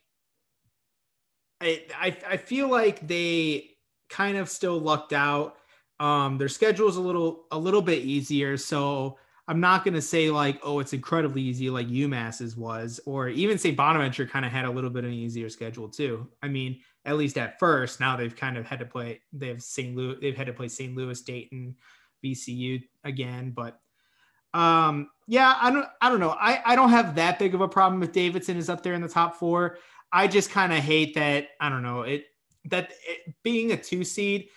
I 1.63 1.85
I, 1.99 2.17
I 2.31 2.37
feel 2.37 2.69
like 2.69 3.05
they 3.07 3.71
kind 4.09 4.37
of 4.37 4.49
still 4.49 4.79
lucked 4.79 5.13
out. 5.13 5.57
Um, 5.99 6.37
their 6.37 6.49
schedule 6.49 6.87
is 6.89 6.97
a 6.97 7.01
little 7.01 7.45
a 7.51 7.57
little 7.57 7.81
bit 7.81 8.03
easier, 8.03 8.57
so 8.57 9.17
I'm 9.47 9.59
not 9.59 9.83
gonna 9.83 10.01
say 10.01 10.29
like, 10.29 10.59
oh, 10.63 10.79
it's 10.79 10.93
incredibly 10.93 11.41
easy 11.41 11.69
like 11.69 11.87
UMass's 11.87 12.55
was, 12.55 12.99
or 13.05 13.29
even 13.29 13.57
say 13.57 13.71
Bonaventure 13.71 14.25
kind 14.25 14.45
of 14.45 14.51
had 14.51 14.65
a 14.65 14.71
little 14.71 14.89
bit 14.89 15.03
of 15.03 15.11
an 15.11 15.17
easier 15.17 15.49
schedule 15.49 15.89
too. 15.89 16.27
I 16.41 16.47
mean, 16.47 16.79
at 17.05 17.17
least 17.17 17.37
at 17.37 17.59
first. 17.59 17.99
Now 17.99 18.15
they've 18.15 18.35
kind 18.35 18.57
of 18.57 18.65
had 18.65 18.79
to 18.79 18.85
play. 18.85 19.21
They 19.33 19.49
have 19.49 19.61
St. 19.61 19.95
Louis. 19.95 20.17
They've 20.21 20.37
had 20.37 20.47
to 20.47 20.53
play 20.53 20.67
St. 20.67 20.95
Louis, 20.95 21.21
Dayton, 21.21 21.75
VCU 22.23 22.83
again. 23.03 23.51
But 23.51 23.79
um, 24.53 25.09
yeah, 25.27 25.57
I 25.59 25.71
don't. 25.71 25.87
I 26.01 26.09
don't 26.09 26.19
know. 26.19 26.35
I 26.39 26.61
I 26.65 26.75
don't 26.75 26.89
have 26.89 27.15
that 27.15 27.39
big 27.39 27.55
of 27.55 27.61
a 27.61 27.67
problem 27.67 28.01
if 28.03 28.11
Davidson 28.11 28.57
is 28.57 28.69
up 28.69 28.83
there 28.83 28.93
in 28.93 29.01
the 29.01 29.09
top 29.09 29.35
four. 29.35 29.77
I 30.13 30.27
just 30.27 30.51
kind 30.51 30.71
of 30.71 30.79
hate 30.79 31.15
that. 31.15 31.47
I 31.59 31.69
don't 31.69 31.83
know 31.83 32.03
it 32.03 32.25
that 32.65 32.91
it, 33.07 33.33
being 33.43 33.71
a 33.71 33.77
two 33.77 34.03
seed. 34.03 34.47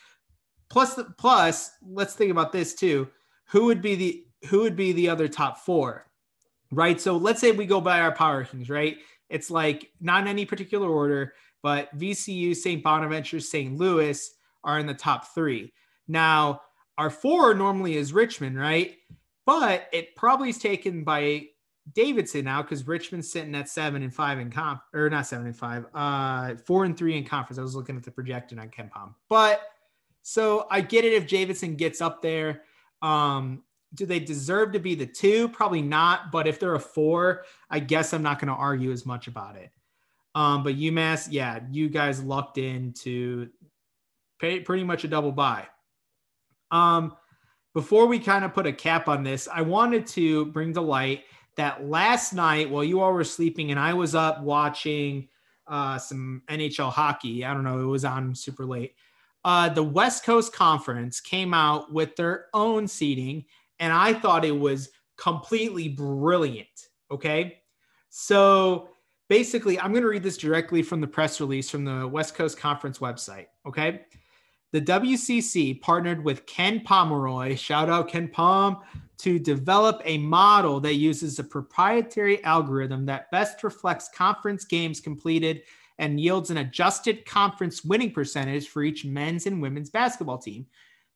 Plus, 0.68 0.94
the, 0.94 1.04
plus, 1.04 1.70
let's 1.84 2.14
think 2.14 2.30
about 2.30 2.52
this 2.52 2.74
too. 2.74 3.08
Who 3.46 3.64
would 3.64 3.82
be 3.82 3.94
the 3.94 4.24
who 4.48 4.60
would 4.60 4.76
be 4.76 4.92
the 4.92 5.08
other 5.08 5.26
top 5.26 5.58
four? 5.58 6.06
Right. 6.70 7.00
So 7.00 7.16
let's 7.16 7.40
say 7.40 7.52
we 7.52 7.66
go 7.66 7.80
by 7.80 8.00
our 8.00 8.12
power 8.12 8.44
rankings. 8.44 8.70
Right. 8.70 8.98
It's 9.28 9.50
like 9.50 9.90
not 10.00 10.22
in 10.22 10.28
any 10.28 10.44
particular 10.44 10.88
order 10.88 11.32
but 11.66 11.98
VCU, 11.98 12.54
St. 12.54 12.80
Bonaventure, 12.80 13.40
St. 13.40 13.76
Louis 13.76 14.30
are 14.62 14.78
in 14.78 14.86
the 14.86 14.94
top 14.94 15.34
three. 15.34 15.72
Now, 16.06 16.60
our 16.96 17.10
four 17.10 17.54
normally 17.54 17.96
is 17.96 18.12
Richmond, 18.12 18.56
right? 18.56 18.94
But 19.44 19.88
it 19.92 20.14
probably 20.14 20.50
is 20.50 20.58
taken 20.58 21.02
by 21.02 21.46
Davidson 21.94 22.44
now 22.44 22.62
because 22.62 22.86
Richmond's 22.86 23.30
sitting 23.30 23.54
at 23.54 23.68
seven 23.68 24.02
and 24.02 24.14
five 24.14 24.38
in 24.38 24.50
comp, 24.50 24.82
or 24.92 25.08
not 25.08 25.26
seven 25.26 25.46
and 25.46 25.56
five, 25.56 25.86
uh, 25.94 26.56
four 26.64 26.84
and 26.84 26.96
three 26.96 27.16
in 27.16 27.24
conference. 27.24 27.58
I 27.58 27.62
was 27.62 27.76
looking 27.76 27.96
at 27.96 28.02
the 28.02 28.10
projected 28.10 28.58
on 28.58 28.68
KenPom, 28.68 29.14
but 29.28 29.60
so 30.22 30.66
I 30.70 30.80
get 30.80 31.04
it 31.04 31.12
if 31.12 31.28
Davidson 31.28 31.76
gets 31.76 32.00
up 32.00 32.20
there. 32.20 32.62
Um, 33.00 33.62
do 33.94 34.06
they 34.06 34.18
deserve 34.18 34.72
to 34.72 34.80
be 34.80 34.96
the 34.96 35.06
two? 35.06 35.48
Probably 35.48 35.82
not. 35.82 36.32
But 36.32 36.48
if 36.48 36.58
they're 36.58 36.74
a 36.74 36.80
four, 36.80 37.44
I 37.70 37.78
guess 37.78 38.12
I'm 38.12 38.22
not 38.22 38.40
going 38.40 38.48
to 38.48 38.54
argue 38.54 38.90
as 38.90 39.06
much 39.06 39.28
about 39.28 39.54
it. 39.54 39.70
Um, 40.34 40.64
but 40.64 40.74
UMass, 40.76 41.28
yeah, 41.30 41.60
you 41.70 41.88
guys 41.88 42.22
lucked 42.22 42.58
into 42.58 43.48
pay, 44.40 44.60
pretty 44.60 44.84
much 44.84 45.04
a 45.04 45.08
double 45.08 45.32
bye. 45.32 45.66
Um, 46.70 47.14
before 47.72 48.06
we 48.06 48.18
kind 48.18 48.44
of 48.44 48.52
put 48.52 48.66
a 48.66 48.72
cap 48.72 49.08
on 49.08 49.22
this, 49.22 49.48
I 49.52 49.62
wanted 49.62 50.06
to 50.08 50.46
bring 50.46 50.74
to 50.74 50.80
light 50.80 51.24
that 51.56 51.88
last 51.88 52.32
night 52.32 52.70
while 52.70 52.84
you 52.84 53.00
all 53.00 53.12
were 53.12 53.24
sleeping 53.24 53.70
and 53.70 53.80
I 53.80 53.94
was 53.94 54.14
up 54.14 54.42
watching 54.42 55.28
uh, 55.66 55.98
some 55.98 56.42
NHL 56.48 56.92
hockey, 56.92 57.44
I 57.44 57.52
don't 57.52 57.64
know, 57.64 57.80
it 57.80 57.86
was 57.86 58.04
on 58.04 58.34
super 58.34 58.64
late. 58.64 58.94
Uh, 59.44 59.68
the 59.68 59.82
West 59.82 60.24
Coast 60.24 60.52
Conference 60.52 61.20
came 61.20 61.54
out 61.54 61.92
with 61.92 62.16
their 62.16 62.46
own 62.52 62.88
seeding, 62.88 63.44
and 63.78 63.92
I 63.92 64.12
thought 64.12 64.44
it 64.44 64.58
was 64.58 64.90
completely 65.16 65.88
brilliant. 65.88 66.88
Okay. 67.12 67.58
So, 68.08 68.88
basically, 69.28 69.78
I'm 69.78 69.92
going 69.92 70.02
to 70.02 70.08
read 70.08 70.24
this 70.24 70.36
directly 70.36 70.82
from 70.82 71.00
the 71.00 71.06
press 71.06 71.40
release 71.40 71.70
from 71.70 71.84
the 71.84 72.08
West 72.08 72.34
Coast 72.34 72.58
Conference 72.58 72.98
website. 72.98 73.46
Okay. 73.66 74.02
The 74.72 74.80
WCC 74.80 75.80
partnered 75.80 76.24
with 76.24 76.44
Ken 76.46 76.80
Pomeroy, 76.80 77.56
shout 77.56 77.88
out 77.88 78.08
Ken 78.08 78.26
Pom, 78.26 78.82
to 79.18 79.38
develop 79.38 80.02
a 80.04 80.18
model 80.18 80.80
that 80.80 80.94
uses 80.94 81.38
a 81.38 81.44
proprietary 81.44 82.42
algorithm 82.44 83.06
that 83.06 83.30
best 83.30 83.62
reflects 83.64 84.08
conference 84.08 84.64
games 84.64 85.00
completed 85.00 85.62
and 85.98 86.20
yields 86.20 86.50
an 86.50 86.58
adjusted 86.58 87.24
conference 87.24 87.84
winning 87.84 88.12
percentage 88.12 88.68
for 88.68 88.82
each 88.82 89.04
men's 89.04 89.46
and 89.46 89.62
women's 89.62 89.90
basketball 89.90 90.38
team. 90.38 90.66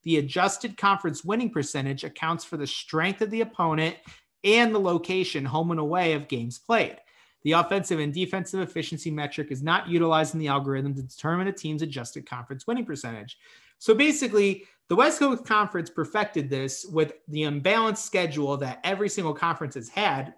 The 0.05 0.17
adjusted 0.17 0.79
conference 0.79 1.25
winning 1.25 1.51
percentage 1.51 2.05
accounts 2.05 2.45
for 2.45 2.57
the 2.57 2.67
strength 2.67 3.21
of 3.21 3.31
the 3.31 3.43
opponent 3.43 3.97
and 4.45 4.75
the 4.75 4.81
location, 4.81 5.45
home 5.45 5.71
and 5.71 5.81
away, 5.81 6.15
of 6.15 6.29
games 6.29 6.59
played. 6.59 6.97
The 7.43 7.53
offensive 7.53 8.01
and 8.01 8.13
defensive 8.13 8.61
efficiency 8.61 9.11
metric 9.11 9.49
is 9.51 9.63
not 9.63 9.89
utilized 9.89 10.35
in 10.35 10.41
the 10.41 10.49
algorithm 10.49 10.95
to 10.95 11.03
determine 11.03 11.49
a 11.49 11.53
team's 11.53 11.83
adjusted 11.83 12.29
conference 12.29 12.67
winning 12.67 12.85
percentage. 12.85 13.39
So 13.79 13.95
basically, 13.95 14.65
the 14.91 14.97
West 14.97 15.21
Coast 15.21 15.45
Conference 15.45 15.89
perfected 15.89 16.51
this 16.51 16.85
with 16.85 17.13
the 17.29 17.45
unbalanced 17.45 18.05
schedule 18.05 18.57
that 18.57 18.81
every 18.83 19.09
single 19.09 19.33
conference 19.33 19.77
has 19.77 19.89
had. 19.89 20.35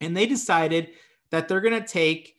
And 0.00 0.16
they 0.16 0.24
decided 0.24 0.90
that 1.30 1.48
they're 1.48 1.60
going 1.60 1.82
to 1.82 1.86
take 1.86 2.36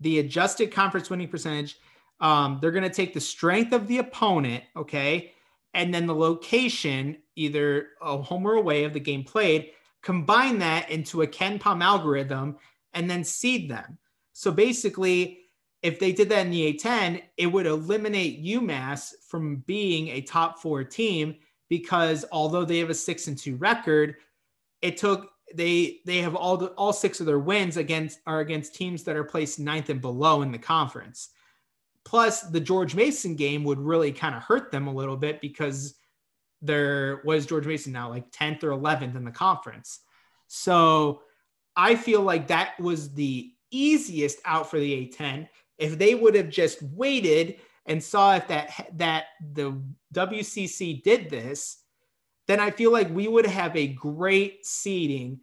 the 0.00 0.18
adjusted 0.18 0.70
conference 0.70 1.08
winning 1.08 1.28
percentage, 1.28 1.78
um, 2.20 2.58
they're 2.60 2.72
going 2.72 2.82
to 2.82 2.90
take 2.90 3.14
the 3.14 3.20
strength 3.20 3.72
of 3.72 3.88
the 3.88 3.98
opponent, 3.98 4.64
okay, 4.76 5.32
and 5.72 5.94
then 5.94 6.06
the 6.06 6.14
location, 6.14 7.16
either 7.36 7.88
a 8.02 8.18
home 8.18 8.46
or 8.46 8.54
away 8.54 8.84
of 8.84 8.92
the 8.92 9.00
game 9.00 9.24
played, 9.24 9.70
combine 10.02 10.58
that 10.58 10.90
into 10.90 11.22
a 11.22 11.26
KenPom 11.26 11.82
algorithm 11.82 12.58
and 12.92 13.08
then 13.08 13.24
seed 13.24 13.70
them. 13.70 13.96
So 14.34 14.50
basically, 14.50 15.41
if 15.82 15.98
they 15.98 16.12
did 16.12 16.28
that 16.28 16.46
in 16.46 16.50
the 16.50 16.72
A10, 16.72 17.22
it 17.36 17.46
would 17.46 17.66
eliminate 17.66 18.44
UMass 18.44 19.12
from 19.28 19.56
being 19.66 20.08
a 20.08 20.20
top 20.20 20.60
four 20.60 20.84
team 20.84 21.36
because 21.68 22.24
although 22.30 22.64
they 22.64 22.78
have 22.78 22.90
a 22.90 22.94
six 22.94 23.26
and 23.26 23.36
two 23.36 23.56
record, 23.56 24.16
it 24.80 24.96
took 24.96 25.30
they 25.54 26.00
they 26.06 26.18
have 26.18 26.34
all 26.34 26.56
the 26.56 26.66
all 26.68 26.92
six 26.92 27.20
of 27.20 27.26
their 27.26 27.38
wins 27.38 27.76
against 27.76 28.20
are 28.26 28.40
against 28.40 28.74
teams 28.74 29.02
that 29.04 29.16
are 29.16 29.24
placed 29.24 29.58
ninth 29.58 29.90
and 29.90 30.00
below 30.00 30.42
in 30.42 30.52
the 30.52 30.58
conference. 30.58 31.30
Plus, 32.04 32.42
the 32.42 32.60
George 32.60 32.94
Mason 32.94 33.36
game 33.36 33.64
would 33.64 33.78
really 33.78 34.12
kind 34.12 34.34
of 34.34 34.42
hurt 34.42 34.70
them 34.70 34.86
a 34.86 34.94
little 34.94 35.16
bit 35.16 35.40
because 35.40 35.94
there 36.60 37.22
was 37.24 37.46
George 37.46 37.66
Mason 37.66 37.92
now 37.92 38.08
like 38.08 38.30
10th 38.30 38.62
or 38.62 38.70
11th 38.70 39.16
in 39.16 39.24
the 39.24 39.30
conference. 39.30 40.00
So 40.46 41.22
I 41.76 41.94
feel 41.96 42.22
like 42.22 42.48
that 42.48 42.78
was 42.78 43.14
the 43.14 43.52
easiest 43.70 44.38
out 44.44 44.70
for 44.70 44.78
the 44.78 45.08
A10. 45.08 45.48
If 45.82 45.98
they 45.98 46.14
would 46.14 46.34
have 46.34 46.48
just 46.48 46.82
waited 46.82 47.56
and 47.86 48.02
saw 48.02 48.36
if 48.36 48.48
that 48.48 48.90
that 48.96 49.24
the 49.40 49.82
WCC 50.14 51.02
did 51.02 51.28
this, 51.30 51.82
then 52.46 52.60
I 52.60 52.70
feel 52.70 52.92
like 52.92 53.10
we 53.10 53.28
would 53.28 53.46
have 53.46 53.76
a 53.76 53.88
great 53.88 54.64
seeding 54.64 55.40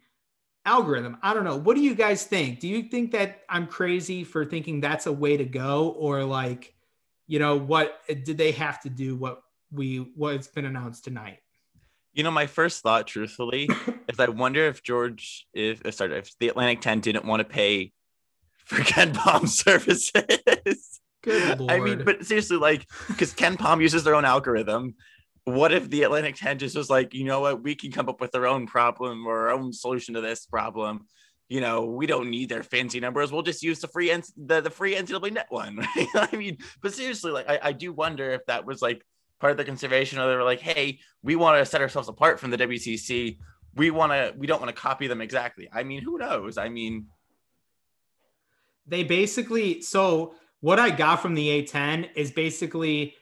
algorithm. 0.64 1.18
I 1.22 1.34
don't 1.34 1.44
know. 1.44 1.56
What 1.56 1.76
do 1.76 1.82
you 1.82 1.94
guys 1.94 2.24
think? 2.24 2.60
Do 2.60 2.68
you 2.68 2.84
think 2.84 3.12
that 3.12 3.42
I'm 3.48 3.66
crazy 3.66 4.24
for 4.24 4.44
thinking 4.44 4.80
that's 4.80 5.06
a 5.06 5.12
way 5.12 5.36
to 5.36 5.44
go 5.44 5.90
or 5.90 6.24
like, 6.24 6.74
you 7.26 7.38
know, 7.38 7.56
what 7.56 8.00
did 8.08 8.38
they 8.38 8.52
have 8.52 8.80
to 8.82 8.90
do 8.90 9.16
what 9.16 9.42
we 9.72 9.98
what's 10.14 10.48
been 10.48 10.64
announced 10.64 11.04
tonight. 11.04 11.38
You 12.12 12.24
know, 12.24 12.30
my 12.30 12.46
first 12.46 12.82
thought, 12.82 13.06
truthfully, 13.06 13.68
is 14.08 14.18
I 14.18 14.28
wonder 14.28 14.66
if 14.66 14.82
George, 14.82 15.46
if 15.54 15.84
uh, 15.84 15.90
sorry, 15.90 16.18
if 16.18 16.36
the 16.38 16.48
Atlantic 16.48 16.80
10 16.80 17.00
didn't 17.00 17.24
want 17.24 17.40
to 17.40 17.44
pay 17.44 17.92
for 18.70 18.82
KenPom 18.82 19.48
services. 19.64 21.00
Good 21.22 21.58
lord. 21.58 21.72
I 21.72 21.80
mean, 21.80 22.04
but 22.04 22.24
seriously, 22.24 22.56
like, 22.56 22.86
because 23.08 23.34
KenPom 23.34 23.82
uses 23.82 24.04
their 24.04 24.14
own 24.14 24.24
algorithm. 24.24 24.94
What 25.44 25.72
if 25.72 25.90
the 25.90 26.04
Atlantic 26.04 26.36
10 26.36 26.58
just 26.58 26.76
was 26.76 26.88
like, 26.88 27.12
you 27.12 27.24
know 27.24 27.40
what, 27.40 27.62
we 27.62 27.74
can 27.74 27.90
come 27.90 28.08
up 28.08 28.20
with 28.20 28.34
our 28.34 28.46
own 28.46 28.66
problem 28.66 29.26
or 29.26 29.48
our 29.48 29.50
own 29.50 29.72
solution 29.72 30.14
to 30.14 30.20
this 30.20 30.46
problem? 30.46 31.06
You 31.48 31.60
know, 31.60 31.86
we 31.86 32.06
don't 32.06 32.30
need 32.30 32.48
their 32.48 32.62
fancy 32.62 33.00
numbers. 33.00 33.32
We'll 33.32 33.42
just 33.42 33.62
use 33.62 33.80
the 33.80 33.88
free 33.88 34.12
N- 34.12 34.22
the, 34.36 34.60
the 34.60 34.70
free 34.70 34.94
NCAA 34.94 35.32
net 35.32 35.46
one. 35.48 35.80
I 36.14 36.28
mean, 36.36 36.58
but 36.80 36.94
seriously, 36.94 37.32
like, 37.32 37.48
I, 37.48 37.58
I 37.60 37.72
do 37.72 37.92
wonder 37.92 38.30
if 38.30 38.46
that 38.46 38.64
was 38.64 38.80
like 38.80 39.04
part 39.40 39.50
of 39.50 39.56
the 39.56 39.64
consideration, 39.64 40.20
or 40.20 40.28
they 40.28 40.36
were 40.36 40.44
like, 40.44 40.60
hey, 40.60 41.00
we 41.24 41.34
want 41.34 41.58
to 41.58 41.66
set 41.66 41.80
ourselves 41.80 42.08
apart 42.08 42.38
from 42.38 42.50
the 42.50 42.58
WCC. 42.58 43.38
We 43.74 43.90
want 43.90 44.12
to, 44.12 44.32
we 44.38 44.46
don't 44.46 44.60
want 44.60 44.74
to 44.74 44.80
copy 44.80 45.08
them 45.08 45.20
exactly. 45.20 45.68
I 45.72 45.82
mean, 45.82 46.02
who 46.02 46.18
knows? 46.18 46.56
I 46.56 46.68
mean, 46.68 47.06
they 48.90 49.04
basically 49.04 49.80
so 49.80 50.34
what 50.60 50.78
I 50.78 50.90
got 50.90 51.22
from 51.22 51.34
the 51.34 51.62
A10 51.62 52.10
is 52.14 52.30
basically 52.30 53.14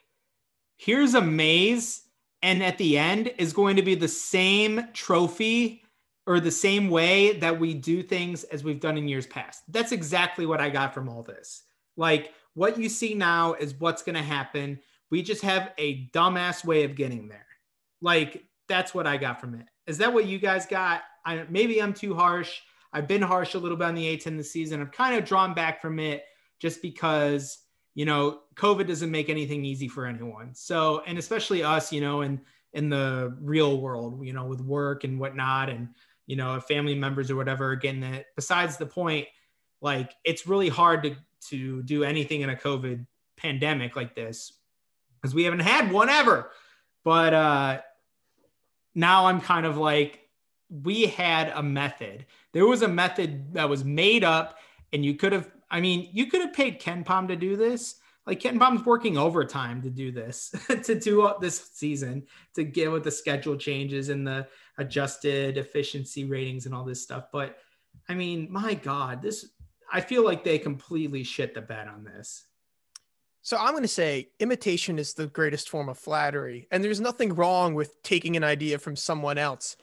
here's 0.76 1.14
a 1.14 1.20
maze, 1.20 2.02
and 2.42 2.62
at 2.62 2.78
the 2.78 2.98
end 2.98 3.32
is 3.38 3.52
going 3.52 3.76
to 3.76 3.82
be 3.82 3.94
the 3.94 4.08
same 4.08 4.88
trophy 4.92 5.82
or 6.26 6.40
the 6.40 6.50
same 6.50 6.88
way 6.90 7.32
that 7.38 7.58
we 7.58 7.74
do 7.74 8.02
things 8.02 8.44
as 8.44 8.62
we've 8.62 8.80
done 8.80 8.98
in 8.98 9.08
years 9.08 9.26
past. 9.26 9.62
That's 9.68 9.92
exactly 9.92 10.46
what 10.46 10.60
I 10.60 10.68
got 10.68 10.94
from 10.94 11.08
all 11.08 11.22
this. 11.22 11.64
Like 11.96 12.32
what 12.54 12.78
you 12.78 12.88
see 12.88 13.14
now 13.14 13.54
is 13.54 13.74
what's 13.78 14.02
going 14.02 14.14
to 14.14 14.22
happen. 14.22 14.78
We 15.10 15.22
just 15.22 15.42
have 15.42 15.72
a 15.78 16.06
dumbass 16.08 16.64
way 16.64 16.84
of 16.84 16.96
getting 16.96 17.28
there. 17.28 17.46
Like 18.00 18.44
that's 18.68 18.94
what 18.94 19.06
I 19.06 19.16
got 19.16 19.40
from 19.40 19.54
it. 19.54 19.66
Is 19.86 19.98
that 19.98 20.12
what 20.12 20.26
you 20.26 20.38
guys 20.38 20.66
got? 20.66 21.02
I 21.24 21.44
maybe 21.48 21.80
I'm 21.82 21.94
too 21.94 22.14
harsh. 22.14 22.60
I've 22.92 23.08
been 23.08 23.22
harsh 23.22 23.54
a 23.54 23.58
little 23.58 23.76
bit 23.76 23.86
on 23.86 23.94
the 23.94 24.16
A10 24.16 24.36
this 24.36 24.50
season. 24.50 24.80
I've 24.80 24.92
kind 24.92 25.16
of 25.16 25.24
drawn 25.24 25.54
back 25.54 25.80
from 25.82 25.98
it 25.98 26.24
just 26.58 26.80
because, 26.82 27.58
you 27.94 28.04
know, 28.04 28.40
COVID 28.54 28.86
doesn't 28.86 29.10
make 29.10 29.28
anything 29.28 29.64
easy 29.64 29.88
for 29.88 30.06
anyone. 30.06 30.54
So, 30.54 31.02
and 31.06 31.18
especially 31.18 31.62
us, 31.62 31.92
you 31.92 32.00
know, 32.00 32.22
in 32.22 32.40
in 32.72 32.88
the 32.90 33.36
real 33.40 33.80
world, 33.80 34.24
you 34.24 34.32
know, 34.32 34.46
with 34.46 34.60
work 34.60 35.04
and 35.04 35.18
whatnot, 35.18 35.70
and 35.70 35.88
you 36.26 36.36
know, 36.36 36.60
family 36.60 36.94
members 36.94 37.30
or 37.30 37.36
whatever. 37.36 37.72
Again, 37.72 38.00
that 38.00 38.26
besides 38.36 38.76
the 38.76 38.86
point, 38.86 39.26
like 39.80 40.14
it's 40.24 40.46
really 40.46 40.68
hard 40.68 41.02
to 41.04 41.16
to 41.50 41.82
do 41.82 42.04
anything 42.04 42.40
in 42.40 42.50
a 42.50 42.56
COVID 42.56 43.06
pandemic 43.36 43.96
like 43.96 44.14
this 44.14 44.52
because 45.20 45.34
we 45.34 45.44
haven't 45.44 45.60
had 45.60 45.92
one 45.92 46.08
ever. 46.08 46.50
But 47.04 47.34
uh 47.34 47.80
now 48.94 49.26
I'm 49.26 49.40
kind 49.40 49.64
of 49.64 49.76
like, 49.76 50.27
we 50.70 51.06
had 51.06 51.52
a 51.54 51.62
method. 51.62 52.26
There 52.52 52.66
was 52.66 52.82
a 52.82 52.88
method 52.88 53.54
that 53.54 53.68
was 53.68 53.84
made 53.84 54.24
up, 54.24 54.58
and 54.92 55.04
you 55.04 55.14
could 55.14 55.32
have, 55.32 55.50
I 55.70 55.80
mean, 55.80 56.08
you 56.12 56.26
could 56.26 56.40
have 56.40 56.52
paid 56.52 56.80
KenPom 56.80 57.28
to 57.28 57.36
do 57.36 57.56
this. 57.56 57.96
Like 58.26 58.40
KenPom's 58.40 58.84
working 58.84 59.16
overtime 59.16 59.80
to 59.82 59.90
do 59.90 60.12
this, 60.12 60.54
to 60.84 60.98
do 60.98 61.32
this 61.40 61.70
season, 61.72 62.26
to 62.54 62.64
get 62.64 62.92
with 62.92 63.04
the 63.04 63.10
schedule 63.10 63.56
changes 63.56 64.10
and 64.10 64.26
the 64.26 64.46
adjusted 64.76 65.56
efficiency 65.56 66.24
ratings 66.24 66.66
and 66.66 66.74
all 66.74 66.84
this 66.84 67.02
stuff. 67.02 67.28
But 67.32 67.56
I 68.08 68.14
mean, 68.14 68.48
my 68.50 68.74
God, 68.74 69.22
this 69.22 69.46
I 69.90 70.02
feel 70.02 70.24
like 70.24 70.44
they 70.44 70.58
completely 70.58 71.24
shit 71.24 71.54
the 71.54 71.62
bed 71.62 71.88
on 71.88 72.04
this. 72.04 72.44
So 73.40 73.56
I'm 73.56 73.70
going 73.70 73.82
to 73.82 73.88
say 73.88 74.28
imitation 74.40 74.98
is 74.98 75.14
the 75.14 75.26
greatest 75.26 75.70
form 75.70 75.88
of 75.88 75.98
flattery, 75.98 76.68
and 76.70 76.84
there's 76.84 77.00
nothing 77.00 77.34
wrong 77.34 77.74
with 77.74 78.02
taking 78.02 78.36
an 78.36 78.44
idea 78.44 78.78
from 78.78 78.96
someone 78.96 79.38
else. 79.38 79.76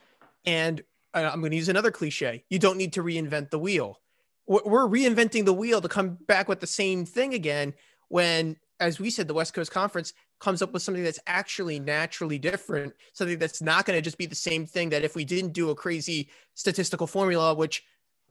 And 0.46 0.84
uh, 1.14 1.30
I'm 1.32 1.40
going 1.40 1.52
to 1.52 1.58
use 1.58 1.70
another 1.70 1.92
cliche: 1.92 2.44
you 2.50 2.60
don't 2.60 2.78
need 2.78 2.94
to 2.94 3.04
reinvent 3.04 3.50
the 3.50 3.60
wheel. 3.60 4.00
We're 4.48 4.62
we're 4.66 4.88
reinventing 4.88 5.46
the 5.46 5.54
wheel 5.54 5.82
to 5.82 5.88
come 5.88 6.18
back 6.28 6.48
with 6.48 6.60
the 6.60 6.68
same 6.68 7.06
thing 7.06 7.34
again. 7.34 7.74
When, 8.08 8.58
as 8.80 9.00
we 9.00 9.10
said, 9.10 9.28
the 9.28 9.34
West 9.34 9.54
Coast 9.54 9.72
Conference 9.72 10.14
comes 10.40 10.62
up 10.62 10.74
with 10.74 10.84
something 10.84 11.04
that's 11.04 11.20
actually 11.28 11.80
naturally 11.80 12.38
different, 12.38 12.94
something 13.14 13.40
that's 13.40 13.62
not 13.62 13.86
going 13.86 13.98
to 13.98 14.02
just 14.02 14.18
be 14.18 14.26
the 14.26 14.36
same 14.36 14.66
thing. 14.66 14.90
That 14.90 15.04
if 15.04 15.16
we 15.16 15.26
didn't 15.26 15.54
do 15.54 15.70
a 15.70 15.76
crazy 15.76 16.30
statistical 16.54 17.08
formula, 17.08 17.54
which 17.54 17.84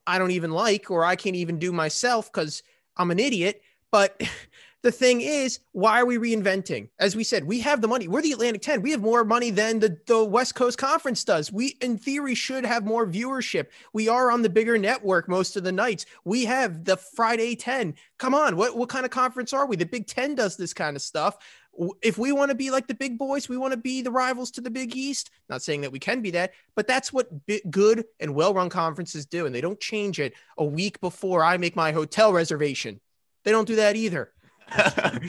I 0.06 0.18
don't 0.18 0.30
even 0.30 0.50
like, 0.50 0.90
or 0.90 1.04
I 1.04 1.16
can't 1.16 1.36
even 1.36 1.58
do 1.58 1.72
myself 1.72 2.32
because 2.32 2.62
I'm 2.96 3.10
an 3.10 3.18
idiot, 3.18 3.62
but 3.90 4.20
the 4.84 4.92
thing 4.92 5.22
is, 5.22 5.60
why 5.72 5.98
are 5.98 6.04
we 6.04 6.18
reinventing? 6.18 6.90
As 6.98 7.16
we 7.16 7.24
said, 7.24 7.44
we 7.44 7.58
have 7.60 7.80
the 7.80 7.88
money. 7.88 8.06
We're 8.06 8.20
the 8.20 8.32
Atlantic 8.32 8.60
10. 8.60 8.82
We 8.82 8.90
have 8.90 9.00
more 9.00 9.24
money 9.24 9.48
than 9.48 9.80
the, 9.80 9.98
the 10.06 10.22
West 10.22 10.54
Coast 10.54 10.76
Conference 10.76 11.24
does. 11.24 11.50
We, 11.50 11.78
in 11.80 11.96
theory, 11.96 12.34
should 12.34 12.66
have 12.66 12.84
more 12.84 13.06
viewership. 13.06 13.68
We 13.94 14.08
are 14.08 14.30
on 14.30 14.42
the 14.42 14.50
bigger 14.50 14.76
network 14.76 15.26
most 15.26 15.56
of 15.56 15.64
the 15.64 15.72
nights. 15.72 16.04
We 16.26 16.44
have 16.44 16.84
the 16.84 16.98
Friday 16.98 17.56
10. 17.56 17.94
Come 18.18 18.34
on, 18.34 18.58
what, 18.58 18.76
what 18.76 18.90
kind 18.90 19.06
of 19.06 19.10
conference 19.10 19.54
are 19.54 19.64
we? 19.64 19.76
The 19.76 19.86
Big 19.86 20.06
10 20.06 20.34
does 20.34 20.54
this 20.58 20.74
kind 20.74 20.96
of 20.96 21.02
stuff. 21.02 21.38
If 22.02 22.18
we 22.18 22.32
want 22.32 22.50
to 22.50 22.54
be 22.54 22.70
like 22.70 22.86
the 22.86 22.94
big 22.94 23.16
boys, 23.16 23.48
we 23.48 23.56
want 23.56 23.72
to 23.72 23.78
be 23.78 24.02
the 24.02 24.10
rivals 24.10 24.50
to 24.52 24.60
the 24.60 24.70
Big 24.70 24.94
East. 24.94 25.30
Not 25.48 25.62
saying 25.62 25.80
that 25.80 25.92
we 25.92 25.98
can 25.98 26.20
be 26.20 26.32
that, 26.32 26.52
but 26.76 26.86
that's 26.86 27.10
what 27.10 27.30
good 27.70 28.04
and 28.20 28.34
well 28.34 28.52
run 28.52 28.68
conferences 28.68 29.24
do. 29.24 29.46
And 29.46 29.54
they 29.54 29.62
don't 29.62 29.80
change 29.80 30.20
it 30.20 30.34
a 30.58 30.64
week 30.64 31.00
before 31.00 31.42
I 31.42 31.56
make 31.56 31.74
my 31.74 31.90
hotel 31.90 32.34
reservation. 32.34 33.00
They 33.44 33.50
don't 33.50 33.66
do 33.66 33.76
that 33.76 33.96
either. 33.96 34.33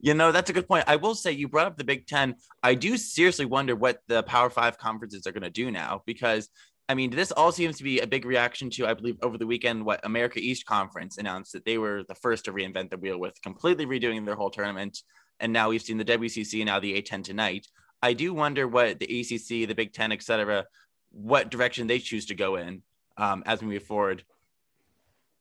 you 0.00 0.14
know, 0.14 0.32
that's 0.32 0.50
a 0.50 0.52
good 0.52 0.68
point. 0.68 0.84
I 0.86 0.96
will 0.96 1.14
say 1.14 1.32
you 1.32 1.48
brought 1.48 1.66
up 1.66 1.76
the 1.76 1.84
Big 1.84 2.06
Ten. 2.06 2.36
I 2.62 2.74
do 2.74 2.96
seriously 2.96 3.44
wonder 3.44 3.76
what 3.76 4.00
the 4.08 4.22
Power 4.22 4.50
Five 4.50 4.78
conferences 4.78 5.26
are 5.26 5.32
going 5.32 5.42
to 5.42 5.50
do 5.50 5.70
now 5.70 6.02
because. 6.06 6.48
I 6.86 6.92
mean, 6.92 7.08
this 7.08 7.32
all 7.32 7.50
seems 7.50 7.78
to 7.78 7.82
be 7.82 8.00
a 8.00 8.06
big 8.06 8.26
reaction 8.26 8.68
to, 8.72 8.86
I 8.86 8.92
believe, 8.92 9.16
over 9.22 9.38
the 9.38 9.46
weekend, 9.46 9.86
what 9.86 10.04
America 10.04 10.38
East 10.38 10.66
Conference 10.66 11.16
announced 11.16 11.54
that 11.54 11.64
they 11.64 11.78
were 11.78 12.04
the 12.06 12.14
first 12.14 12.44
to 12.44 12.52
reinvent 12.52 12.90
the 12.90 12.98
wheel 12.98 13.18
with 13.18 13.40
completely 13.40 13.86
redoing 13.86 14.26
their 14.26 14.34
whole 14.34 14.50
tournament. 14.50 14.98
And 15.40 15.50
now 15.50 15.70
we've 15.70 15.80
seen 15.80 15.96
the 15.96 16.04
WCC, 16.04 16.62
now 16.62 16.80
the 16.80 17.00
A10 17.00 17.24
tonight. 17.24 17.68
I 18.02 18.12
do 18.12 18.34
wonder 18.34 18.68
what 18.68 18.98
the 18.98 19.06
ACC, 19.06 19.66
the 19.66 19.74
Big 19.74 19.94
Ten, 19.94 20.12
et 20.12 20.22
cetera, 20.22 20.66
what 21.10 21.50
direction 21.50 21.86
they 21.86 21.98
choose 21.98 22.26
to 22.26 22.34
go 22.34 22.56
in 22.56 22.82
um, 23.16 23.42
as 23.46 23.62
we 23.62 23.68
move 23.68 23.84
forward. 23.84 24.24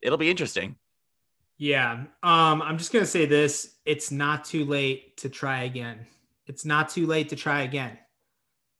It'll 0.01 0.17
be 0.17 0.29
interesting. 0.29 0.77
Yeah. 1.57 2.05
Um, 2.23 2.61
I'm 2.61 2.77
just 2.77 2.91
gonna 2.91 3.05
say 3.05 3.25
this. 3.25 3.75
It's 3.85 4.11
not 4.11 4.45
too 4.45 4.65
late 4.65 5.17
to 5.17 5.29
try 5.29 5.63
again. 5.63 6.05
It's 6.47 6.65
not 6.65 6.89
too 6.89 7.05
late 7.07 7.29
to 7.29 7.35
try 7.35 7.61
again. 7.61 7.97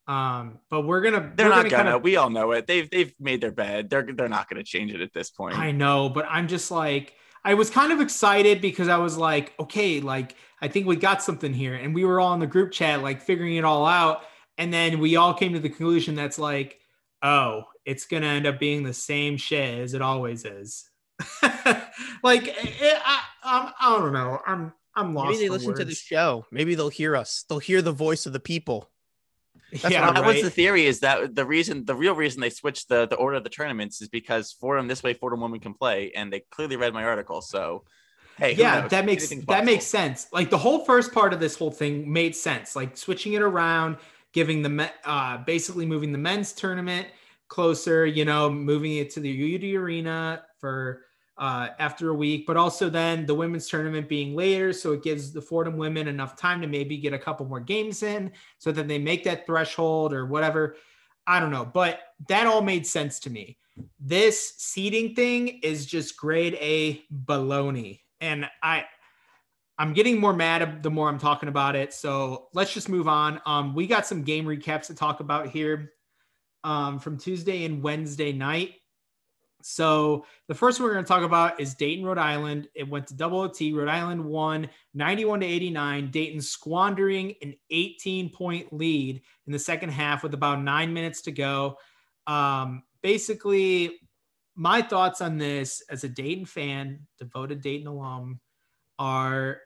Um, 0.08 0.60
but 0.70 0.82
we're 0.82 1.02
gonna 1.02 1.32
They're 1.36 1.48
we're 1.48 1.56
not 1.56 1.64
gonna. 1.70 1.76
kind 1.84 1.88
of- 1.90 2.02
we 2.04 2.18
all 2.18 2.30
know 2.30 2.52
it. 2.52 2.68
They've 2.68 2.90
they've 2.90 3.14
made 3.20 3.42
their 3.42 3.52
bed. 3.52 3.90
They're 3.90 4.08
they're 4.14 4.28
not 4.30 4.50
gonna 4.50 4.64
change 4.64 4.94
it 4.94 5.02
at 5.02 5.14
this 5.14 5.30
point. 5.30 5.58
I 5.58 5.72
know, 5.72 6.10
but 6.10 6.26
I'm 6.30 6.48
just 6.48 6.72
like 6.72 7.14
I 7.46 7.54
was 7.54 7.70
kind 7.70 7.92
of 7.92 8.02
excited 8.02 8.62
because 8.62 8.88
I 8.90 8.98
was 8.98 9.18
like, 9.18 9.54
okay, 9.60 10.00
like 10.02 10.36
I 10.62 10.68
think 10.68 10.88
we 10.88 10.96
got 10.96 11.22
something 11.24 11.54
here. 11.54 11.76
And 11.76 11.94
we 11.94 12.06
were 12.06 12.20
all 12.20 12.34
in 12.34 12.40
the 12.40 12.48
group 12.48 12.72
chat, 12.72 13.02
like 13.02 13.22
figuring 13.22 13.56
it 13.56 13.66
all 13.66 13.86
out. 13.86 14.24
And 14.58 14.74
then 14.74 15.00
we 15.00 15.16
all 15.16 15.34
came 15.34 15.54
to 15.54 15.60
the 15.60 15.70
conclusion 15.70 16.16
that's 16.16 16.40
like, 16.40 16.80
oh, 17.22 17.64
it's 17.86 18.06
gonna 18.06 18.28
end 18.28 18.46
up 18.48 18.60
being 18.60 18.84
the 18.84 18.94
same 18.94 19.38
shit 19.38 19.80
as 19.80 19.94
it 19.94 20.02
always 20.02 20.44
is. 20.44 20.90
like 22.24 22.48
it, 22.48 23.02
I, 23.06 23.22
I'm, 23.44 23.74
I 23.80 24.00
don't 24.00 24.14
know. 24.14 24.40
I'm 24.46 24.74
I'm 24.96 25.14
lost. 25.14 25.32
Maybe 25.32 25.40
they 25.40 25.48
for 25.48 25.54
listen 25.54 25.76
to 25.76 25.86
the 25.86 25.96
show. 25.96 26.46
Maybe 26.52 26.76
they'll 26.76 26.90
hear 26.90 27.16
us. 27.16 27.46
They'll 27.50 27.60
hear 27.60 27.82
the 27.82 27.92
voice 27.92 28.26
of 28.26 28.34
the 28.34 28.40
people. 28.40 28.90
That's 29.72 29.92
yeah, 29.92 30.06
what 30.06 30.16
that 30.16 30.22
right. 30.22 30.36
was 30.36 30.44
the 30.44 30.50
theory 30.52 30.86
is 30.86 31.00
that 31.00 31.34
the 31.34 31.46
reason 31.46 31.86
the 31.86 31.96
real 31.96 32.14
reason 32.14 32.42
they 32.42 32.52
switched 32.52 32.90
the 32.90 33.08
the 33.08 33.16
order 33.16 33.38
of 33.38 33.44
the 33.44 33.50
tournaments 33.50 34.02
is 34.02 34.08
because 34.08 34.52
Fordham 34.52 34.88
this 34.88 35.02
way 35.02 35.14
Fordham 35.14 35.42
women 35.42 35.60
can 35.60 35.74
play 35.74 36.12
and 36.16 36.32
they 36.32 36.42
clearly 36.52 36.76
read 36.76 36.94
my 36.94 37.04
article 37.04 37.42
so 37.42 37.84
hey 38.38 38.54
yeah 38.54 38.82
knows? 38.82 38.92
that 38.92 39.06
makes 39.06 39.24
Anything's 39.24 39.48
that 39.48 39.66
makes 39.66 39.86
sense 39.86 40.28
like 40.32 40.52
the 40.52 40.60
whole 40.60 40.86
first 40.86 41.12
part 41.12 41.34
of 41.34 41.40
this 41.40 41.58
whole 41.58 41.72
thing 41.72 42.12
made 42.12 42.36
sense 42.36 42.76
like 42.76 42.96
switching 42.96 43.34
it 43.34 43.42
around 43.42 43.98
giving 44.32 44.62
the 44.62 44.70
me- 44.70 44.92
uh 45.06 45.38
basically 45.38 45.88
moving 45.88 46.12
the 46.12 46.20
men's 46.20 46.54
tournament 46.54 47.08
closer 47.48 48.06
you 48.06 48.26
know 48.26 48.52
moving 48.52 48.98
it 48.98 49.10
to 49.12 49.20
the 49.20 49.56
UD 49.56 49.82
arena 49.82 50.44
for 50.60 51.02
uh 51.38 51.70
after 51.80 52.10
a 52.10 52.14
week 52.14 52.46
but 52.46 52.58
also 52.58 52.90
then 52.90 53.26
the 53.26 53.34
women's 53.34 53.68
tournament 53.68 54.08
being 54.08 54.36
later 54.36 54.72
so 54.72 54.92
it 54.92 55.02
gives 55.02 55.32
the 55.32 55.42
Fordham 55.42 55.78
women 55.78 56.08
enough 56.08 56.36
time 56.36 56.62
to 56.62 56.68
maybe 56.68 56.98
get 56.98 57.14
a 57.14 57.20
couple 57.20 57.46
more 57.46 57.60
games 57.60 58.04
in 58.04 58.32
so 58.60 58.72
that 58.72 58.88
they 58.88 59.00
make 59.00 59.24
that 59.24 59.46
threshold 59.46 60.14
or 60.14 60.26
whatever 60.26 60.76
I 61.26 61.40
don't 61.40 61.52
know 61.52 61.66
but 61.66 62.02
that 62.28 62.46
all 62.46 62.62
made 62.62 62.86
sense 62.86 63.20
to 63.22 63.30
me 63.30 63.58
this 64.00 64.54
seeding 64.58 65.16
thing 65.16 65.60
is 65.64 65.86
just 65.86 66.18
grade 66.18 66.56
A 66.56 67.04
baloney. 67.26 68.02
And 68.22 68.50
I 68.62 68.86
I'm 69.78 69.94
getting 69.94 70.20
more 70.20 70.34
mad 70.34 70.84
the 70.84 70.92
more 70.92 71.10
I'm 71.10 71.18
talking 71.18 71.50
about 71.50 71.76
it. 71.76 71.94
So 71.94 72.48
let's 72.54 72.74
just 72.74 72.90
move 72.90 73.08
on. 73.08 73.42
Um, 73.46 73.74
we 73.74 73.88
got 73.88 74.06
some 74.06 74.22
game 74.22 74.46
recaps 74.46 74.88
to 74.88 74.96
talk 74.96 75.20
about 75.20 75.48
here 75.48 75.94
um, 76.64 77.00
from 77.00 77.18
Tuesday 77.18 77.66
and 77.66 77.82
Wednesday 77.82 78.32
night. 78.32 78.76
So 79.66 80.26
the 80.48 80.56
first 80.56 80.80
one 80.80 80.88
we're 80.88 80.94
going 80.94 81.06
to 81.06 81.10
talk 81.10 81.24
about 81.24 81.60
is 81.60 81.76
Dayton, 81.76 82.06
Rhode 82.06 82.18
Island. 82.18 82.68
It 82.76 82.88
went 82.88 83.08
to 83.08 83.16
double 83.16 83.42
OT. 83.42 83.74
Rhode 83.74 83.90
Island 83.90 84.24
won 84.24 84.70
91 84.94 85.42
to 85.42 85.46
89. 85.46 86.12
Dayton 86.12 86.42
squandering 86.42 87.36
an 87.42 87.56
18 87.70 88.30
point 88.30 88.72
lead 88.74 89.22
in 89.46 89.54
the 89.54 89.60
second 89.60 89.90
half 89.90 90.24
with 90.24 90.34
about 90.34 90.62
nine 90.62 90.94
minutes 90.94 91.22
to 91.24 91.32
go. 91.32 91.78
Um, 92.28 92.84
basically, 93.02 94.00
my 94.56 94.82
thoughts 94.82 95.22
on 95.22 95.38
this 95.38 95.82
as 95.90 96.04
a 96.04 96.10
Dayton 96.10 96.46
fan, 96.46 97.08
devoted 97.18 97.62
Dayton 97.62 97.88
alum, 97.88 98.40
are 99.00 99.62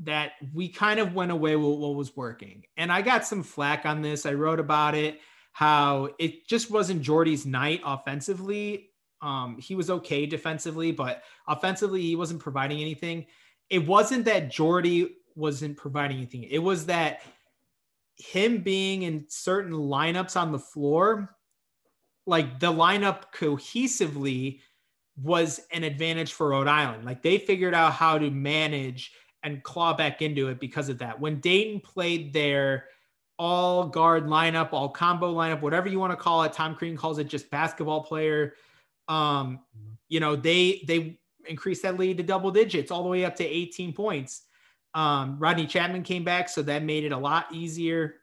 that 0.00 0.32
we 0.54 0.68
kind 0.68 1.00
of 1.00 1.14
went 1.14 1.32
away 1.32 1.56
with 1.56 1.78
what 1.78 1.94
was 1.94 2.16
working. 2.16 2.64
And 2.76 2.92
I 2.92 3.02
got 3.02 3.26
some 3.26 3.42
flack 3.42 3.84
on 3.84 4.00
this. 4.00 4.26
I 4.26 4.32
wrote 4.32 4.60
about 4.60 4.94
it, 4.94 5.20
how 5.52 6.10
it 6.18 6.46
just 6.46 6.70
wasn't 6.70 7.02
Jordy's 7.02 7.44
night 7.44 7.80
offensively. 7.84 8.87
Um, 9.20 9.58
he 9.58 9.74
was 9.74 9.90
okay 9.90 10.26
defensively, 10.26 10.92
but 10.92 11.22
offensively, 11.46 12.02
he 12.02 12.16
wasn't 12.16 12.40
providing 12.40 12.80
anything. 12.80 13.26
It 13.70 13.86
wasn't 13.86 14.24
that 14.26 14.50
Jordy 14.50 15.16
wasn't 15.34 15.76
providing 15.76 16.18
anything. 16.18 16.44
It 16.44 16.58
was 16.58 16.86
that 16.86 17.20
him 18.16 18.58
being 18.58 19.02
in 19.02 19.24
certain 19.28 19.72
lineups 19.72 20.40
on 20.40 20.52
the 20.52 20.58
floor, 20.58 21.36
like 22.26 22.60
the 22.60 22.72
lineup 22.72 23.32
cohesively 23.34 24.60
was 25.22 25.60
an 25.72 25.84
advantage 25.84 26.32
for 26.32 26.48
Rhode 26.50 26.68
Island. 26.68 27.04
Like 27.04 27.22
they 27.22 27.38
figured 27.38 27.74
out 27.74 27.92
how 27.92 28.18
to 28.18 28.30
manage 28.30 29.12
and 29.42 29.62
claw 29.62 29.94
back 29.94 30.22
into 30.22 30.48
it 30.48 30.60
because 30.60 30.88
of 30.88 30.98
that. 30.98 31.18
When 31.18 31.40
Dayton 31.40 31.80
played 31.80 32.32
their 32.32 32.86
all 33.38 33.86
guard 33.86 34.26
lineup, 34.26 34.72
all 34.72 34.88
combo 34.88 35.32
lineup, 35.32 35.60
whatever 35.60 35.88
you 35.88 35.98
want 35.98 36.12
to 36.12 36.16
call 36.16 36.42
it, 36.42 36.52
Tom 36.52 36.74
Crean 36.74 36.96
calls 36.96 37.18
it 37.18 37.28
just 37.28 37.50
basketball 37.50 38.02
player. 38.02 38.54
Um, 39.08 39.60
you 40.08 40.20
know, 40.20 40.36
they 40.36 40.82
they 40.86 41.18
increased 41.46 41.82
that 41.82 41.98
lead 41.98 42.18
to 42.18 42.22
double 42.22 42.50
digits 42.50 42.90
all 42.90 43.02
the 43.02 43.08
way 43.08 43.24
up 43.24 43.36
to 43.36 43.44
18 43.44 43.92
points. 43.92 44.42
Um, 44.94 45.38
Rodney 45.38 45.66
Chatman 45.66 46.04
came 46.04 46.24
back, 46.24 46.48
so 46.48 46.62
that 46.62 46.82
made 46.82 47.04
it 47.04 47.12
a 47.12 47.18
lot 47.18 47.46
easier. 47.52 48.16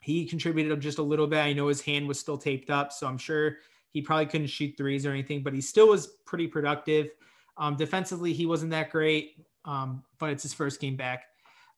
He 0.00 0.26
contributed 0.26 0.80
just 0.80 0.98
a 0.98 1.02
little 1.02 1.26
bit. 1.26 1.40
I 1.40 1.52
know 1.52 1.68
his 1.68 1.80
hand 1.80 2.06
was 2.08 2.18
still 2.18 2.38
taped 2.38 2.70
up, 2.70 2.92
so 2.92 3.06
I'm 3.06 3.18
sure 3.18 3.56
he 3.90 4.02
probably 4.02 4.26
couldn't 4.26 4.46
shoot 4.46 4.74
threes 4.76 5.04
or 5.04 5.10
anything, 5.10 5.42
but 5.42 5.52
he 5.52 5.60
still 5.60 5.88
was 5.88 6.06
pretty 6.24 6.46
productive. 6.46 7.08
Um, 7.56 7.76
defensively, 7.76 8.32
he 8.32 8.46
wasn't 8.46 8.70
that 8.70 8.90
great, 8.90 9.44
um, 9.64 10.02
but 10.18 10.30
it's 10.30 10.42
his 10.42 10.54
first 10.54 10.80
game 10.80 10.96
back. 10.96 11.24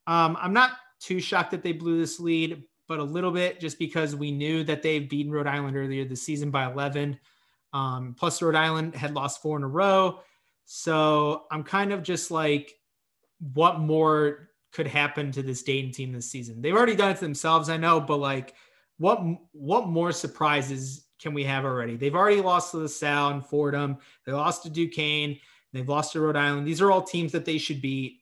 Um, 0.06 0.36
I'm 0.40 0.52
not 0.52 0.72
too 1.00 1.20
shocked 1.20 1.50
that 1.52 1.62
they 1.62 1.72
blew 1.72 1.98
this 1.98 2.20
lead, 2.20 2.62
but 2.86 2.98
a 2.98 3.04
little 3.04 3.30
bit 3.30 3.60
just 3.60 3.78
because 3.78 4.14
we 4.14 4.30
knew 4.30 4.64
that 4.64 4.82
they've 4.82 5.08
beaten 5.08 5.32
Rhode 5.32 5.46
Island 5.46 5.76
earlier 5.76 6.04
this 6.04 6.22
season 6.22 6.50
by 6.50 6.70
11. 6.70 7.18
Um, 7.72 8.14
plus, 8.18 8.42
Rhode 8.42 8.56
Island 8.56 8.94
had 8.94 9.14
lost 9.14 9.42
four 9.42 9.56
in 9.56 9.62
a 9.62 9.68
row. 9.68 10.20
So 10.64 11.44
I'm 11.50 11.62
kind 11.62 11.92
of 11.92 12.02
just 12.02 12.30
like, 12.30 12.74
what 13.54 13.80
more 13.80 14.50
could 14.72 14.86
happen 14.86 15.32
to 15.32 15.42
this 15.42 15.62
Dayton 15.62 15.92
team 15.92 16.12
this 16.12 16.30
season? 16.30 16.62
They've 16.62 16.76
already 16.76 16.94
done 16.94 17.10
it 17.10 17.14
to 17.14 17.20
themselves, 17.20 17.68
I 17.68 17.76
know, 17.76 18.00
but 18.00 18.18
like, 18.18 18.54
what 18.98 19.20
what 19.52 19.88
more 19.88 20.12
surprises 20.12 21.06
can 21.20 21.34
we 21.34 21.44
have 21.44 21.64
already? 21.64 21.96
They've 21.96 22.14
already 22.14 22.40
lost 22.40 22.70
to 22.70 22.76
the 22.76 22.82
LaSalle 22.84 23.30
and 23.30 23.44
Fordham. 23.44 23.98
They 24.26 24.32
lost 24.32 24.62
to 24.64 24.70
Duquesne. 24.70 25.38
They've 25.72 25.88
lost 25.88 26.12
to 26.12 26.20
Rhode 26.20 26.36
Island. 26.36 26.66
These 26.66 26.80
are 26.80 26.90
all 26.90 27.02
teams 27.02 27.32
that 27.32 27.44
they 27.44 27.58
should 27.58 27.80
beat. 27.80 28.20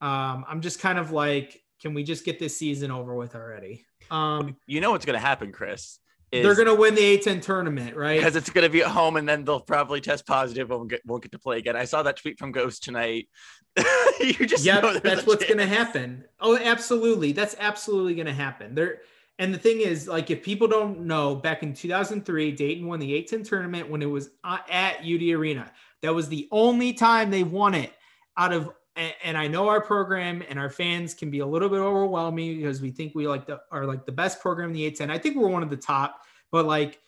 Um, 0.00 0.44
I'm 0.48 0.60
just 0.60 0.80
kind 0.80 0.98
of 0.98 1.10
like, 1.10 1.62
can 1.80 1.94
we 1.94 2.02
just 2.02 2.24
get 2.24 2.38
this 2.38 2.56
season 2.56 2.90
over 2.90 3.14
with 3.14 3.34
already? 3.34 3.84
Um, 4.10 4.56
You 4.66 4.80
know 4.80 4.90
what's 4.90 5.06
going 5.06 5.18
to 5.18 5.24
happen, 5.24 5.52
Chris? 5.52 5.98
Is- 6.32 6.44
they're 6.44 6.54
gonna 6.56 6.74
win 6.74 6.94
the 6.94 7.18
A10 7.18 7.42
tournament, 7.42 7.96
right? 7.96 8.18
because 8.18 8.36
it's 8.36 8.50
going 8.50 8.64
to 8.64 8.70
be 8.70 8.82
at 8.82 8.88
home 8.88 9.16
and 9.16 9.28
then 9.28 9.44
they'll 9.44 9.60
probably 9.60 10.00
test 10.00 10.26
positive 10.26 10.70
and 10.70 10.78
won't 10.78 10.90
get, 10.90 11.00
won't 11.04 11.22
get 11.22 11.32
to 11.32 11.38
play 11.38 11.58
again. 11.58 11.76
I 11.76 11.84
saw 11.84 12.02
that 12.02 12.16
tweet 12.16 12.38
from 12.38 12.52
Ghost 12.52 12.82
tonight. 12.84 13.28
you 14.20 14.46
just 14.46 14.64
yeah, 14.64 14.98
that's 15.02 15.26
what's 15.26 15.44
going 15.44 15.58
to 15.58 15.66
happen. 15.66 16.24
Oh, 16.40 16.56
absolutely. 16.56 17.32
That's 17.32 17.54
absolutely 17.58 18.14
going 18.14 18.26
to 18.26 18.32
happen. 18.32 18.74
There 18.74 19.00
and 19.40 19.54
the 19.54 19.58
thing 19.58 19.80
is, 19.80 20.06
like, 20.06 20.30
if 20.30 20.42
people 20.42 20.68
don't 20.68 21.00
know, 21.06 21.34
back 21.34 21.62
in 21.62 21.72
2003, 21.72 22.52
Dayton 22.52 22.86
won 22.86 23.00
the 23.00 23.10
A10 23.10 23.42
tournament 23.48 23.88
when 23.88 24.02
it 24.02 24.06
was 24.06 24.28
uh, 24.44 24.58
at 24.70 24.98
UD 24.98 25.22
Arena. 25.30 25.72
That 26.02 26.14
was 26.14 26.28
the 26.28 26.46
only 26.52 26.92
time 26.92 27.30
they 27.30 27.42
won 27.42 27.74
it 27.74 27.90
out 28.36 28.52
of. 28.52 28.70
And, 28.96 29.14
and 29.22 29.38
I 29.38 29.46
know 29.46 29.68
our 29.68 29.80
program 29.80 30.42
and 30.48 30.58
our 30.58 30.70
fans 30.70 31.14
can 31.14 31.30
be 31.30 31.40
a 31.40 31.46
little 31.46 31.68
bit 31.68 31.78
overwhelming 31.78 32.56
because 32.56 32.80
we 32.80 32.90
think 32.90 33.14
we 33.14 33.26
like 33.26 33.46
the 33.46 33.60
are 33.70 33.86
like 33.86 34.06
the 34.06 34.12
best 34.12 34.40
program 34.40 34.70
in 34.70 34.74
the 34.74 34.90
A10. 34.90 35.10
I 35.10 35.18
think 35.18 35.36
we're 35.36 35.48
one 35.48 35.62
of 35.62 35.70
the 35.70 35.76
top, 35.76 36.22
but 36.50 36.66
like 36.66 36.98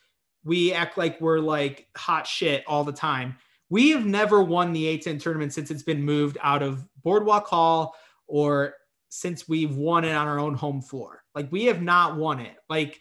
we 0.45 0.73
act 0.73 0.99
like 0.99 1.21
we're 1.21 1.39
like 1.39 1.89
hot 1.97 2.27
shit 2.27 2.65
all 2.67 2.85
the 2.85 2.93
time. 2.93 3.37
We 3.71 3.91
have 3.91 4.05
never 4.05 4.43
won 4.43 4.73
the 4.73 4.99
A10 4.99 5.21
tournament 5.21 5.53
since 5.53 5.71
it's 5.71 5.83
been 5.83 6.03
moved 6.03 6.37
out 6.43 6.63
of 6.63 6.87
Boardwalk 7.03 7.47
Hall 7.47 7.95
or 8.27 8.75
since 9.09 9.49
we've 9.49 9.77
won 9.77 10.05
it 10.05 10.13
on 10.13 10.27
our 10.27 10.39
own 10.39 10.55
home 10.55 10.83
floor. 10.83 11.23
Like 11.35 11.51
we 11.51 11.65
have 11.67 11.83
not 11.83 12.17
won 12.17 12.41
it. 12.41 12.57
Like 12.69 13.01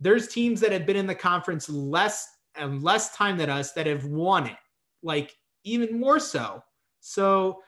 there's 0.00 0.28
teams 0.28 0.60
that 0.60 0.72
have 0.72 0.86
been 0.86 0.96
in 0.96 1.06
the 1.06 1.14
conference 1.14 1.68
less 1.68 2.28
and 2.54 2.82
less 2.82 3.14
time 3.14 3.36
than 3.36 3.50
us 3.50 3.72
that 3.72 3.86
have 3.86 4.04
won 4.04 4.46
it. 4.46 4.56
Like 5.02 5.34
even 5.64 5.98
more 5.98 6.18
so. 6.18 6.62
So 7.00 7.60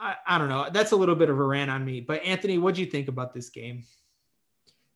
I, 0.00 0.14
I 0.26 0.38
don't 0.38 0.48
know. 0.48 0.68
That's 0.72 0.92
a 0.92 0.96
little 0.96 1.14
bit 1.14 1.28
of 1.30 1.38
a 1.38 1.42
rant 1.42 1.70
on 1.70 1.84
me. 1.84 2.00
But 2.00 2.22
Anthony, 2.24 2.58
what 2.58 2.74
do 2.74 2.80
you 2.80 2.86
think 2.86 3.08
about 3.08 3.34
this 3.34 3.50
game? 3.50 3.84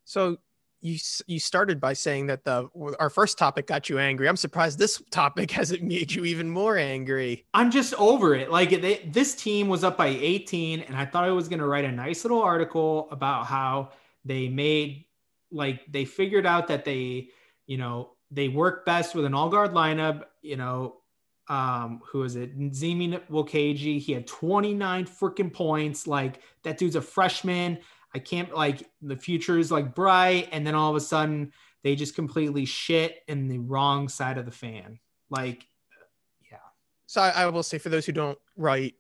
So 0.04 0.38
you 0.82 0.98
you 1.26 1.38
started 1.38 1.80
by 1.80 1.92
saying 1.92 2.26
that 2.26 2.44
the 2.44 2.68
our 2.98 3.08
first 3.08 3.38
topic 3.38 3.68
got 3.68 3.88
you 3.88 3.98
angry. 3.98 4.28
I'm 4.28 4.36
surprised 4.36 4.78
this 4.78 5.00
topic 5.10 5.50
hasn't 5.52 5.82
made 5.82 6.12
you 6.12 6.24
even 6.24 6.50
more 6.50 6.76
angry. 6.76 7.46
I'm 7.54 7.70
just 7.70 7.94
over 7.94 8.34
it. 8.34 8.50
Like 8.50 8.70
they, 8.70 9.08
this 9.10 9.34
team 9.34 9.68
was 9.68 9.84
up 9.84 9.96
by 9.96 10.08
18, 10.08 10.80
and 10.80 10.96
I 10.96 11.06
thought 11.06 11.24
I 11.24 11.30
was 11.30 11.48
going 11.48 11.60
to 11.60 11.66
write 11.66 11.84
a 11.84 11.92
nice 11.92 12.24
little 12.24 12.42
article 12.42 13.08
about 13.10 13.46
how 13.46 13.90
they 14.24 14.48
made, 14.48 15.04
like, 15.50 15.80
they 15.90 16.04
figured 16.04 16.46
out 16.46 16.68
that 16.68 16.84
they, 16.84 17.28
you 17.66 17.76
know, 17.76 18.12
they 18.30 18.48
work 18.48 18.84
best 18.84 19.14
with 19.14 19.24
an 19.24 19.34
all 19.34 19.48
guard 19.48 19.72
lineup. 19.72 20.24
You 20.42 20.56
know, 20.56 20.96
um, 21.48 22.00
who 22.06 22.22
is 22.22 22.36
it? 22.36 22.58
Zimi 22.58 23.20
Nwokeji. 23.28 23.98
He 23.98 24.12
had 24.12 24.26
29 24.26 25.06
freaking 25.06 25.52
points. 25.52 26.06
Like 26.06 26.40
that 26.62 26.78
dude's 26.78 26.96
a 26.96 27.02
freshman. 27.02 27.78
I 28.14 28.18
can't 28.18 28.54
like 28.54 28.88
the 29.00 29.16
future 29.16 29.58
is 29.58 29.72
like 29.72 29.94
bright, 29.94 30.48
and 30.52 30.66
then 30.66 30.74
all 30.74 30.90
of 30.90 30.96
a 30.96 31.00
sudden 31.00 31.52
they 31.82 31.96
just 31.96 32.14
completely 32.14 32.64
shit 32.64 33.22
in 33.26 33.48
the 33.48 33.58
wrong 33.58 34.08
side 34.08 34.38
of 34.38 34.44
the 34.44 34.52
fan. 34.52 34.98
Like, 35.30 35.66
yeah. 36.50 36.58
So 37.06 37.22
I, 37.22 37.30
I 37.30 37.46
will 37.46 37.62
say 37.62 37.78
for 37.78 37.88
those 37.88 38.06
who 38.06 38.12
don't 38.12 38.38
write, 38.56 38.94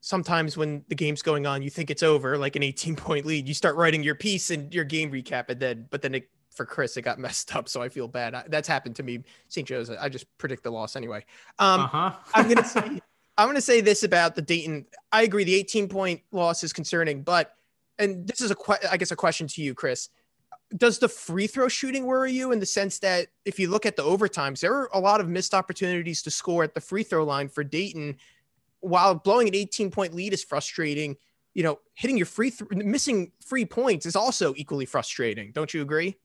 sometimes 0.00 0.56
when 0.56 0.84
the 0.88 0.94
game's 0.94 1.22
going 1.22 1.46
on, 1.46 1.62
you 1.62 1.70
think 1.70 1.90
it's 1.90 2.02
over, 2.02 2.38
like 2.38 2.56
an 2.56 2.62
18 2.62 2.96
point 2.96 3.26
lead. 3.26 3.48
You 3.48 3.54
start 3.54 3.76
writing 3.76 4.02
your 4.02 4.14
piece 4.14 4.50
and 4.50 4.72
your 4.72 4.84
game 4.84 5.10
recap, 5.10 5.48
and 5.48 5.60
then 5.60 5.86
but 5.90 6.02
then 6.02 6.14
it, 6.14 6.30
for 6.54 6.64
Chris 6.64 6.96
it 6.96 7.02
got 7.02 7.18
messed 7.18 7.54
up, 7.54 7.68
so 7.68 7.82
I 7.82 7.88
feel 7.88 8.08
bad. 8.08 8.34
I, 8.34 8.44
that's 8.48 8.68
happened 8.68 8.96
to 8.96 9.02
me. 9.02 9.22
St. 9.48 9.66
Joe's. 9.66 9.90
I 9.90 10.08
just 10.08 10.26
predict 10.38 10.62
the 10.62 10.70
loss 10.70 10.96
anyway. 10.96 11.24
Um, 11.58 11.80
uh-huh. 11.80 12.12
I'm 12.34 12.48
gonna 12.48 12.64
say 12.64 13.00
I'm 13.36 13.48
gonna 13.48 13.60
say 13.60 13.80
this 13.80 14.02
about 14.02 14.34
the 14.34 14.42
Dayton. 14.42 14.86
I 15.12 15.22
agree, 15.22 15.44
the 15.44 15.54
18 15.54 15.88
point 15.88 16.22
loss 16.32 16.64
is 16.64 16.72
concerning, 16.72 17.22
but 17.22 17.54
and 17.98 18.26
this 18.26 18.40
is 18.40 18.50
a 18.50 18.54
que- 18.54 18.88
I 18.90 18.96
guess 18.96 19.10
a 19.10 19.16
question 19.16 19.46
to 19.48 19.62
you, 19.62 19.74
Chris. 19.74 20.08
Does 20.76 20.98
the 20.98 21.08
free 21.08 21.46
throw 21.46 21.68
shooting 21.68 22.04
worry 22.04 22.32
you 22.32 22.50
in 22.50 22.58
the 22.58 22.66
sense 22.66 22.98
that 23.00 23.28
if 23.44 23.58
you 23.58 23.68
look 23.68 23.86
at 23.86 23.96
the 23.96 24.02
overtimes, 24.02 24.60
there 24.60 24.74
are 24.74 24.88
a 24.92 24.98
lot 24.98 25.20
of 25.20 25.28
missed 25.28 25.54
opportunities 25.54 26.22
to 26.22 26.30
score 26.30 26.64
at 26.64 26.74
the 26.74 26.80
free 26.80 27.02
throw 27.02 27.24
line 27.24 27.48
for 27.48 27.62
Dayton. 27.62 28.16
While 28.80 29.14
blowing 29.14 29.46
an 29.46 29.54
18 29.54 29.90
point 29.90 30.14
lead 30.14 30.32
is 30.32 30.42
frustrating, 30.42 31.16
you 31.54 31.62
know, 31.62 31.78
hitting 31.94 32.16
your 32.16 32.26
free 32.26 32.50
th- 32.50 32.70
missing 32.70 33.32
free 33.46 33.64
points 33.64 34.04
is 34.04 34.16
also 34.16 34.52
equally 34.56 34.84
frustrating. 34.84 35.52
Don't 35.52 35.72
you 35.72 35.82
agree? 35.82 36.16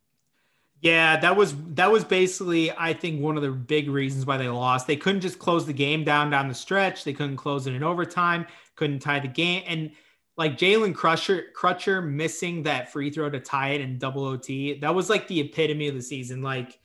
Yeah, 0.82 1.18
that 1.20 1.36
was 1.36 1.56
that 1.74 1.92
was 1.92 2.06
basically 2.06 2.72
I 2.72 2.94
think 2.94 3.22
one 3.22 3.36
of 3.36 3.44
the 3.44 3.52
big 3.52 3.90
reasons 3.90 4.26
why 4.26 4.38
they 4.38 4.48
lost. 4.48 4.88
They 4.88 4.96
couldn't 4.96 5.22
just 5.22 5.38
close 5.38 5.66
the 5.66 5.74
game 5.74 6.04
down 6.06 6.30
down 6.30 6.48
the 6.48 6.54
stretch. 6.54 7.04
They 7.04 7.14
couldn't 7.14 7.38
close 7.38 7.68
it 7.68 7.74
in 7.74 7.84
overtime. 7.84 8.48
Couldn't 8.76 9.00
tie 9.00 9.20
the 9.20 9.28
game. 9.28 9.64
And 9.68 9.92
like 10.38 10.58
Jalen 10.58 10.96
Crusher 10.96 11.48
Crutcher 11.54 12.02
missing 12.02 12.64
that 12.64 12.94
free 12.94 13.10
throw 13.10 13.30
to 13.30 13.42
tie 13.42 13.72
it 13.72 13.82
in 13.82 13.98
double 13.98 14.24
OT. 14.24 14.80
That 14.80 14.96
was 14.96 15.10
like 15.10 15.28
the 15.28 15.42
epitome 15.42 15.90
of 15.90 15.96
the 15.96 16.02
season. 16.02 16.42
Like, 16.42 16.80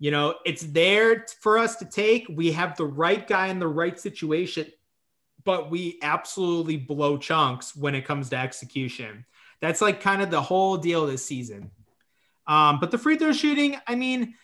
you 0.00 0.10
know, 0.10 0.34
it's 0.44 0.64
there 0.64 1.24
for 1.40 1.58
us 1.58 1.76
to 1.76 1.84
take. 1.84 2.26
We 2.28 2.50
have 2.52 2.76
the 2.76 2.86
right 2.86 3.24
guy 3.24 3.48
in 3.48 3.60
the 3.60 3.68
right 3.68 3.98
situation, 4.00 4.66
but 5.44 5.70
we 5.70 6.00
absolutely 6.02 6.76
blow 6.76 7.16
chunks 7.16 7.76
when 7.76 7.94
it 7.94 8.04
comes 8.04 8.30
to 8.30 8.36
execution. 8.36 9.24
That's 9.60 9.80
like 9.80 10.00
kind 10.00 10.20
of 10.20 10.32
the 10.32 10.42
whole 10.42 10.76
deal 10.76 11.06
this 11.06 11.24
season. 11.24 11.70
Um, 12.48 12.80
but 12.80 12.90
the 12.90 12.98
free 12.98 13.16
throw 13.16 13.32
shooting, 13.32 13.76
I 13.86 13.94
mean, 13.94 14.34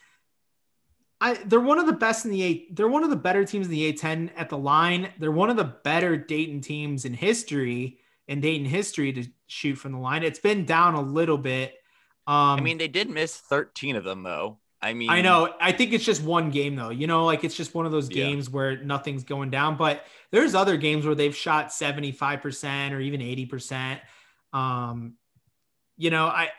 I 1.21 1.35
they're 1.47 1.59
one 1.61 1.79
of 1.79 1.87
the 1.87 1.93
best 1.93 2.25
in 2.27 2.31
the 2.31 2.43
eight. 2.43 2.77
They're 2.77 2.89
one 2.89 3.03
of 3.03 3.11
the 3.11 3.17
better 3.17 3.45
teams 3.45 3.67
in 3.67 3.73
the 3.73 3.93
A10 3.93 4.31
at 4.37 4.51
the 4.51 4.59
line. 4.59 5.09
They're 5.19 5.33
one 5.33 5.49
of 5.51 5.57
the 5.57 5.65
better 5.65 6.17
Dayton 6.17 6.61
teams 6.61 7.05
in 7.07 7.15
history 7.15 7.99
in 8.29 8.41
Dayton 8.41 8.67
history 8.67 9.13
to 9.13 9.25
shoot 9.47 9.77
from 9.77 9.93
the 9.93 9.99
line. 9.99 10.23
It's 10.23 10.39
been 10.39 10.65
down 10.65 10.95
a 10.95 11.01
little 11.01 11.39
bit. 11.39 11.75
Um, 12.27 12.59
I 12.59 12.61
mean, 12.61 12.79
they 12.79 12.89
did 12.89 13.11
miss 13.11 13.37
13 13.37 13.97
of 13.97 14.05
them 14.05 14.23
though. 14.23 14.59
I 14.83 14.93
mean, 14.93 15.09
I 15.09 15.23
know. 15.23 15.55
I 15.61 15.73
think 15.73 15.95
it's 15.95 16.05
just 16.05 16.23
one 16.23 16.51
game 16.51 16.77
though. 16.77 16.91
You 16.91 17.07
know, 17.07 17.25
like 17.25 17.43
it's 17.43 17.55
just 17.55 17.75
one 17.75 17.87
of 17.87 17.93
those 17.93 18.11
Yeah. 18.11 18.25
games 18.25 18.51
where 18.51 18.83
nothing's 18.85 19.25
going 19.25 19.49
down. 19.51 19.77
But 19.79 20.05
there's 20.31 20.55
other 20.55 20.77
games 20.77 21.07
where 21.07 21.15
they've 21.15 21.35
shot 21.35 21.69
75% 21.69 22.93
or 22.93 23.01
even 23.01 23.21
80%. 23.23 24.01
Um, 24.53 25.15
you 25.97 26.11
know, 26.11 26.27
I 26.27 26.51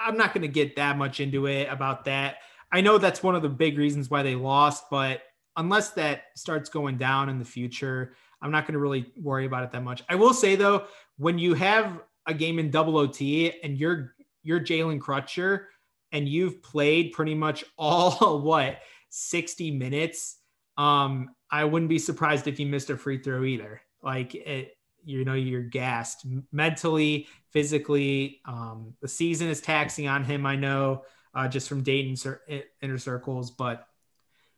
I'm 0.00 0.16
not 0.16 0.34
gonna 0.34 0.48
get 0.48 0.76
that 0.76 0.96
much 0.96 1.20
into 1.20 1.46
it 1.46 1.68
about 1.70 2.04
that. 2.06 2.38
I 2.72 2.80
know 2.80 2.98
that's 2.98 3.22
one 3.22 3.34
of 3.34 3.42
the 3.42 3.48
big 3.48 3.78
reasons 3.78 4.10
why 4.10 4.22
they 4.22 4.34
lost, 4.34 4.84
but 4.90 5.22
unless 5.56 5.90
that 5.90 6.24
starts 6.36 6.70
going 6.70 6.96
down 6.96 7.28
in 7.28 7.38
the 7.38 7.44
future, 7.44 8.14
I'm 8.40 8.50
not 8.50 8.66
gonna 8.66 8.78
really 8.78 9.12
worry 9.20 9.46
about 9.46 9.64
it 9.64 9.72
that 9.72 9.82
much. 9.82 10.02
I 10.08 10.14
will 10.14 10.34
say 10.34 10.56
though, 10.56 10.86
when 11.18 11.38
you 11.38 11.54
have 11.54 12.00
a 12.26 12.34
game 12.34 12.58
in 12.58 12.70
double 12.70 12.96
OT 12.96 13.52
and 13.62 13.76
you're 13.76 14.14
you're 14.42 14.60
Jalen 14.60 15.00
Crutcher 15.00 15.66
and 16.12 16.28
you've 16.28 16.62
played 16.62 17.12
pretty 17.12 17.34
much 17.34 17.64
all 17.78 18.40
what 18.42 18.78
60 19.10 19.72
minutes 19.72 20.36
um 20.76 21.30
i 21.50 21.64
wouldn't 21.64 21.88
be 21.88 21.98
surprised 21.98 22.46
if 22.46 22.60
you 22.60 22.66
missed 22.66 22.90
a 22.90 22.96
free 22.96 23.18
throw 23.18 23.44
either 23.44 23.80
like 24.02 24.34
it 24.34 24.76
you 25.04 25.24
know 25.24 25.34
you're 25.34 25.62
gassed 25.62 26.26
mentally 26.52 27.26
physically 27.50 28.40
um 28.46 28.94
the 29.00 29.08
season 29.08 29.48
is 29.48 29.60
taxing 29.60 30.08
on 30.08 30.24
him 30.24 30.46
i 30.46 30.56
know 30.56 31.04
uh 31.34 31.48
just 31.48 31.68
from 31.68 31.82
dating 31.82 32.16
cir- 32.16 32.42
inner 32.82 32.98
circles 32.98 33.50
but 33.50 33.86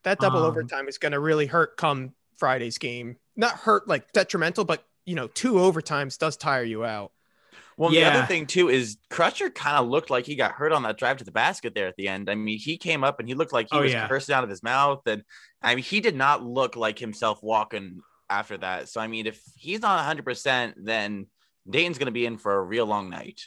That 0.04 0.18
double 0.20 0.40
Um, 0.40 0.46
overtime 0.46 0.88
is 0.88 0.98
going 0.98 1.12
to 1.12 1.20
really 1.20 1.46
hurt 1.46 1.76
come 1.76 2.14
Friday's 2.36 2.78
game. 2.78 3.16
Not 3.36 3.56
hurt 3.56 3.86
like 3.88 4.12
detrimental, 4.12 4.64
but 4.64 4.84
you 5.06 5.14
know, 5.14 5.28
two 5.28 5.54
overtimes 5.54 6.18
does 6.18 6.36
tire 6.36 6.64
you 6.64 6.84
out. 6.84 7.12
Well, 7.76 7.90
the 7.90 8.04
other 8.04 8.22
thing 8.22 8.46
too 8.46 8.68
is 8.68 8.98
Crutcher 9.10 9.54
kind 9.54 9.76
of 9.78 9.88
looked 9.88 10.10
like 10.10 10.26
he 10.26 10.34
got 10.36 10.52
hurt 10.52 10.72
on 10.72 10.82
that 10.82 10.98
drive 10.98 11.18
to 11.18 11.24
the 11.24 11.32
basket 11.32 11.74
there 11.74 11.86
at 11.88 11.96
the 11.96 12.08
end. 12.08 12.28
I 12.30 12.34
mean, 12.34 12.58
he 12.58 12.76
came 12.76 13.02
up 13.04 13.18
and 13.18 13.28
he 13.28 13.34
looked 13.34 13.52
like 13.52 13.68
he 13.70 13.78
Oh, 13.78 13.82
was 13.82 13.92
yeah. 13.92 14.08
cursing 14.08 14.34
out 14.34 14.44
of 14.44 14.50
his 14.50 14.62
mouth, 14.62 15.02
and 15.06 15.22
I 15.62 15.74
mean, 15.74 15.84
he 15.84 16.00
did 16.00 16.16
not 16.16 16.42
look 16.44 16.76
like 16.76 16.98
himself 16.98 17.42
walking 17.42 18.00
after 18.38 18.56
that. 18.58 18.88
So 18.88 19.00
I 19.00 19.06
mean, 19.06 19.26
if 19.26 19.42
he's 19.56 19.80
not 19.80 19.96
100, 19.96 20.24
percent 20.24 20.74
then 20.76 21.26
Dayton's 21.68 21.98
going 21.98 22.06
to 22.06 22.12
be 22.12 22.26
in 22.26 22.38
for 22.38 22.54
a 22.54 22.62
real 22.62 22.86
long 22.86 23.10
night. 23.10 23.42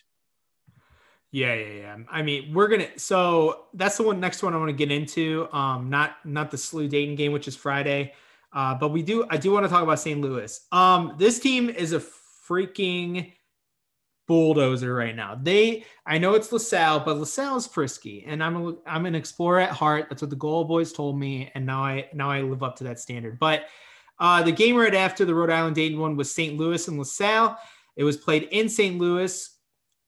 Yeah, 1.32 1.54
yeah, 1.54 1.74
yeah. 1.74 1.98
I 2.10 2.22
mean, 2.22 2.54
we're 2.54 2.70
gonna. 2.70 2.98
So 2.98 3.66
that's 3.74 3.98
the 3.98 4.04
one 4.04 4.22
next 4.22 4.42
one 4.42 4.54
I 4.54 4.58
want 4.58 4.70
to 4.70 4.74
get 4.74 4.90
into. 4.90 5.50
Um, 5.52 5.90
not 5.90 6.16
not 6.24 6.50
the 6.50 6.58
SLU 6.58 6.90
Dayton 6.90 7.16
game, 7.16 7.34
which 7.34 7.48
is 7.48 7.58
Friday. 7.58 8.14
Uh, 8.54 8.74
but 8.74 8.90
we 8.90 9.04
do. 9.04 9.26
I 9.30 9.36
do 9.36 9.52
want 9.52 9.66
to 9.66 9.70
talk 9.70 9.84
about 9.84 10.00
St. 10.00 10.22
Louis. 10.22 10.66
Um, 10.72 11.16
this 11.18 11.40
team 11.40 11.70
is 11.70 11.92
a 11.92 12.00
freaking 12.00 13.34
bulldozer 14.28 14.96
right 14.96 15.14
now. 15.14 15.38
They. 15.42 15.84
I 16.06 16.20
know 16.20 16.36
it's 16.36 16.54
LaSalle, 16.54 17.02
but 17.02 17.18
LaSalle 17.18 17.58
is 17.58 17.68
frisky, 17.68 18.24
and 18.26 18.42
I'm 18.42 18.56
a, 18.56 18.76
I'm 18.88 19.06
an 19.06 19.16
explorer 19.16 19.60
at 19.60 19.72
heart. 19.72 20.06
That's 20.10 20.22
what 20.22 20.30
the 20.30 20.38
Gola 20.38 20.64
Boys 20.64 20.94
told 20.94 21.20
me, 21.20 21.52
and 21.54 21.66
now 21.66 21.84
I 21.84 22.08
now 22.14 22.32
I 22.32 22.44
live 22.44 22.64
up 22.64 22.78
to 22.78 22.86
that 22.86 22.98
standard. 22.98 23.40
But 23.40 23.66
uh, 24.20 24.42
the 24.44 24.52
game 24.52 24.76
right 24.76 24.96
after 24.96 25.26
the 25.26 25.36
Rhode 25.36 25.50
Island 25.50 25.76
Dayton 25.76 26.00
one 26.00 26.16
was 26.16 26.34
St. 26.34 26.58
Louis 26.58 26.88
and 26.88 26.98
LaSalle. 26.98 27.58
It 27.96 28.04
was 28.04 28.18
played 28.18 28.44
in 28.52 28.70
St. 28.70 28.98
Louis. 28.98 29.52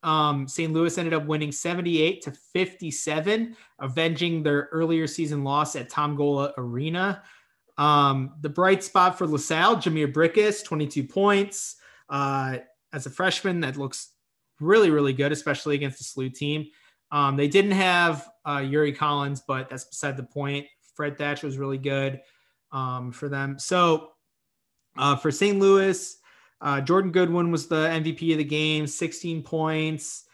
Um, 0.03 0.47
St. 0.47 0.71
Louis 0.71 0.97
ended 0.97 1.13
up 1.13 1.25
winning 1.25 1.51
78 1.51 2.21
to 2.23 2.31
57, 2.31 3.55
avenging 3.79 4.43
their 4.43 4.69
earlier 4.71 5.07
season 5.07 5.43
loss 5.43 5.75
at 5.75 5.89
Tom 5.89 6.15
Gola 6.15 6.53
Arena. 6.57 7.23
Um, 7.77 8.35
the 8.41 8.49
bright 8.49 8.83
spot 8.83 9.17
for 9.17 9.27
LaSalle, 9.27 9.77
Jhamir 9.77 10.11
Brickus, 10.11 10.63
22 10.63 11.03
points. 11.03 11.75
Uh, 12.09 12.57
as 12.93 13.05
a 13.05 13.09
freshman, 13.09 13.59
that 13.61 13.77
looks 13.77 14.13
really, 14.59 14.89
really 14.89 15.13
good, 15.13 15.31
especially 15.31 15.75
against 15.75 15.97
the 15.97 16.03
SLU 16.03 16.33
team. 16.33 16.67
Um, 17.11 17.35
they 17.35 17.47
didn't 17.47 17.71
have 17.71 18.29
uh, 18.47 18.59
Yuri 18.59 18.93
Collins, 18.93 19.41
but 19.45 19.69
that's 19.69 19.85
beside 19.85 20.17
the 20.17 20.23
point. 20.23 20.65
Fred 20.95 21.17
Thatcher 21.17 21.45
was 21.45 21.57
really 21.57 21.77
good 21.77 22.21
um, 22.71 23.11
for 23.11 23.29
them. 23.29 23.59
So 23.59 24.09
uh, 24.97 25.15
for 25.15 25.31
St. 25.31 25.59
Louis, 25.59 26.17
uh, 26.61 26.81
Jordan 26.81 27.11
Goodwin 27.11 27.51
was 27.51 27.67
the 27.67 27.87
MVP 27.87 28.31
of 28.31 28.39
the 28.39 28.43
game, 28.43 28.87
16 28.87 29.43
points, 29.43 30.25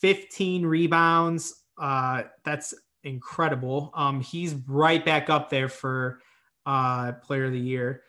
15 0.00 0.66
rebounds. 0.66 1.62
Uh, 1.80 2.24
that's 2.44 2.74
incredible. 3.04 3.92
Um, 3.94 4.20
he's 4.20 4.54
right 4.66 5.04
back 5.04 5.30
up 5.30 5.50
there 5.50 5.68
for 5.68 6.20
uh, 6.66 7.12
player 7.12 7.46
of 7.46 7.52
the 7.52 7.58
year. 7.58 8.02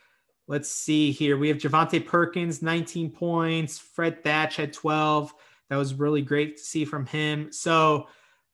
Let's 0.47 0.69
see 0.69 1.11
here. 1.11 1.37
We 1.37 1.47
have 1.49 1.57
Javonte 1.59 2.05
Perkins, 2.05 2.63
19 2.63 3.11
points. 3.11 3.77
Fred 3.77 4.23
Thatch 4.23 4.55
had 4.55 4.73
12. 4.73 5.31
That 5.69 5.75
was 5.75 5.93
really 5.93 6.23
great 6.23 6.57
to 6.57 6.63
see 6.63 6.85
from 6.85 7.05
him. 7.05 7.51
So 7.51 8.07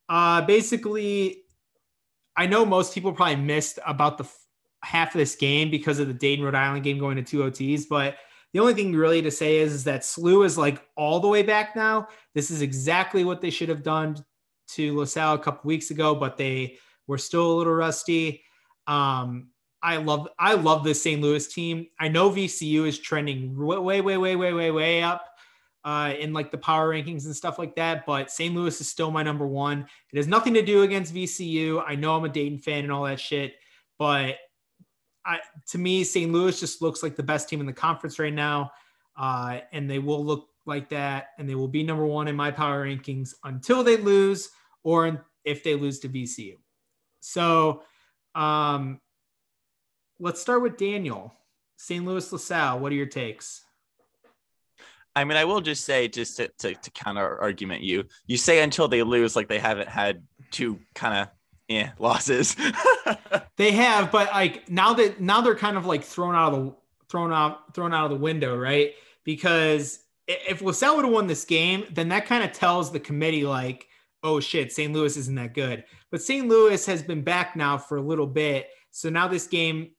uh, 0.09 0.41
basically, 0.41 1.43
I 2.35 2.47
know 2.47 2.65
most 2.65 2.93
people 2.93 3.13
probably 3.13 3.37
missed 3.37 3.79
about 3.85 4.17
the 4.17 4.29
half 4.85 5.15
of 5.15 5.19
this 5.19 5.35
game 5.35 5.69
because 5.69 5.99
of 5.99 6.07
the 6.07 6.13
Dayton 6.13 6.45
Rhode 6.45 6.55
Island 6.55 6.83
game 6.83 6.99
going 6.99 7.17
to 7.17 7.23
two 7.23 7.39
OTs, 7.39 7.83
but 7.89 8.17
the 8.53 8.59
only 8.59 8.73
thing 8.73 8.93
really 8.93 9.21
to 9.21 9.31
say 9.31 9.57
is, 9.57 9.73
is 9.73 9.83
that 9.83 10.01
SLU 10.01 10.45
is 10.45 10.57
like 10.57 10.81
all 10.95 11.19
the 11.19 11.27
way 11.27 11.43
back 11.43 11.75
now. 11.75 12.07
This 12.33 12.51
is 12.51 12.61
exactly 12.61 13.25
what 13.25 13.41
they 13.41 13.49
should 13.49 13.67
have 13.67 13.83
done 13.83 14.23
to 14.69 14.97
LaSalle 14.97 15.35
a 15.35 15.39
couple 15.39 15.67
weeks 15.67 15.91
ago, 15.91 16.15
but 16.15 16.37
they 16.37 16.77
were 17.07 17.17
still 17.17 17.51
a 17.51 17.57
little 17.57 17.73
rusty. 17.73 18.43
Um, 18.87 19.49
I 19.81 19.97
love 19.97 20.29
I 20.39 20.53
love 20.53 20.83
this 20.83 21.03
St. 21.03 21.21
Louis 21.21 21.45
team. 21.47 21.87
I 21.99 22.07
know 22.07 22.29
VCU 22.29 22.87
is 22.87 22.97
trending 22.97 23.55
way 23.57 23.77
way 23.77 24.01
way 24.01 24.17
way 24.17 24.35
way 24.35 24.53
way 24.53 24.71
way 24.71 25.03
up 25.03 25.25
uh, 25.83 26.13
in 26.17 26.33
like 26.33 26.49
the 26.49 26.57
power 26.57 26.91
rankings 26.91 27.25
and 27.25 27.35
stuff 27.35 27.59
like 27.59 27.75
that, 27.75 28.05
but 28.05 28.31
St. 28.31 28.55
Louis 28.55 28.79
is 28.79 28.89
still 28.89 29.11
my 29.11 29.21
number 29.21 29.45
one. 29.45 29.85
It 30.13 30.17
has 30.17 30.27
nothing 30.27 30.53
to 30.55 30.63
do 30.63 30.83
against 30.83 31.13
VCU. 31.13 31.83
I 31.85 31.95
know 31.95 32.15
I'm 32.15 32.23
a 32.23 32.29
Dayton 32.29 32.57
fan 32.59 32.83
and 32.83 32.91
all 32.91 33.03
that 33.03 33.19
shit, 33.19 33.53
but 33.99 34.37
I, 35.25 35.39
to 35.69 35.77
me, 35.77 36.03
St. 36.03 36.31
Louis 36.31 36.59
just 36.59 36.81
looks 36.81 37.01
like 37.01 37.15
the 37.15 37.23
best 37.23 37.49
team 37.49 37.59
in 37.59 37.65
the 37.65 37.73
conference 37.73 38.19
right 38.19 38.33
now, 38.33 38.71
uh, 39.17 39.59
and 39.71 39.89
they 39.89 39.99
will 39.99 40.23
look 40.23 40.49
like 40.65 40.89
that, 40.89 41.29
and 41.37 41.49
they 41.49 41.55
will 41.55 41.67
be 41.67 41.83
number 41.83 42.05
one 42.05 42.27
in 42.27 42.35
my 42.35 42.51
power 42.51 42.85
rankings 42.85 43.33
until 43.43 43.83
they 43.83 43.97
lose, 43.97 44.49
or 44.83 45.25
if 45.43 45.63
they 45.63 45.75
lose 45.75 45.99
to 45.99 46.09
VCU. 46.09 46.55
So, 47.21 47.83
um, 48.35 48.99
let's 50.19 50.41
start 50.41 50.61
with 50.61 50.77
Daniel. 50.77 51.33
St. 51.77 52.05
Louis 52.05 52.31
LaSalle. 52.31 52.79
What 52.79 52.91
are 52.91 52.95
your 52.95 53.05
takes? 53.05 53.63
I 55.15 55.23
mean, 55.23 55.37
I 55.37 55.45
will 55.45 55.61
just 55.61 55.85
say, 55.85 56.07
just 56.07 56.37
to, 56.37 56.49
to, 56.59 56.75
to 56.75 56.91
counter 56.91 57.39
argument 57.39 57.83
you, 57.83 58.05
you 58.27 58.37
say 58.37 58.61
until 58.61 58.87
they 58.87 59.01
lose, 59.01 59.35
like 59.35 59.47
they 59.47 59.59
haven't 59.59 59.87
had 59.87 60.23
two 60.51 60.79
kind 60.93 61.17
of 61.17 61.27
yeah 61.67 61.91
losses. 61.99 62.55
They 63.57 63.71
have, 63.71 64.11
but 64.11 64.31
like 64.31 64.69
now 64.69 64.93
that 64.95 65.21
now 65.21 65.41
they're 65.41 65.55
kind 65.55 65.77
of 65.77 65.85
like 65.85 66.03
thrown 66.03 66.35
out 66.35 66.53
of 66.53 66.65
the 66.65 66.75
thrown 67.09 67.31
out 67.31 67.73
thrown 67.73 67.93
out 67.93 68.05
of 68.05 68.11
the 68.11 68.17
window, 68.17 68.57
right? 68.57 68.93
Because 69.23 69.99
if 70.27 70.61
LaSalle 70.61 70.97
would 70.97 71.05
have 71.05 71.13
won 71.13 71.27
this 71.27 71.45
game, 71.45 71.85
then 71.93 72.09
that 72.09 72.25
kind 72.25 72.43
of 72.43 72.51
tells 72.51 72.91
the 72.91 72.99
committee 72.99 73.45
like, 73.45 73.87
oh 74.23 74.39
shit, 74.39 74.71
St. 74.71 74.91
Louis 74.91 75.15
isn't 75.15 75.35
that 75.35 75.53
good. 75.53 75.85
But 76.11 76.21
St. 76.21 76.47
Louis 76.47 76.85
has 76.85 77.01
been 77.01 77.21
back 77.21 77.55
now 77.55 77.77
for 77.77 77.97
a 77.97 78.01
little 78.01 78.27
bit, 78.27 78.67
so 78.91 79.09
now 79.09 79.27
this 79.27 79.47
game 79.47 79.91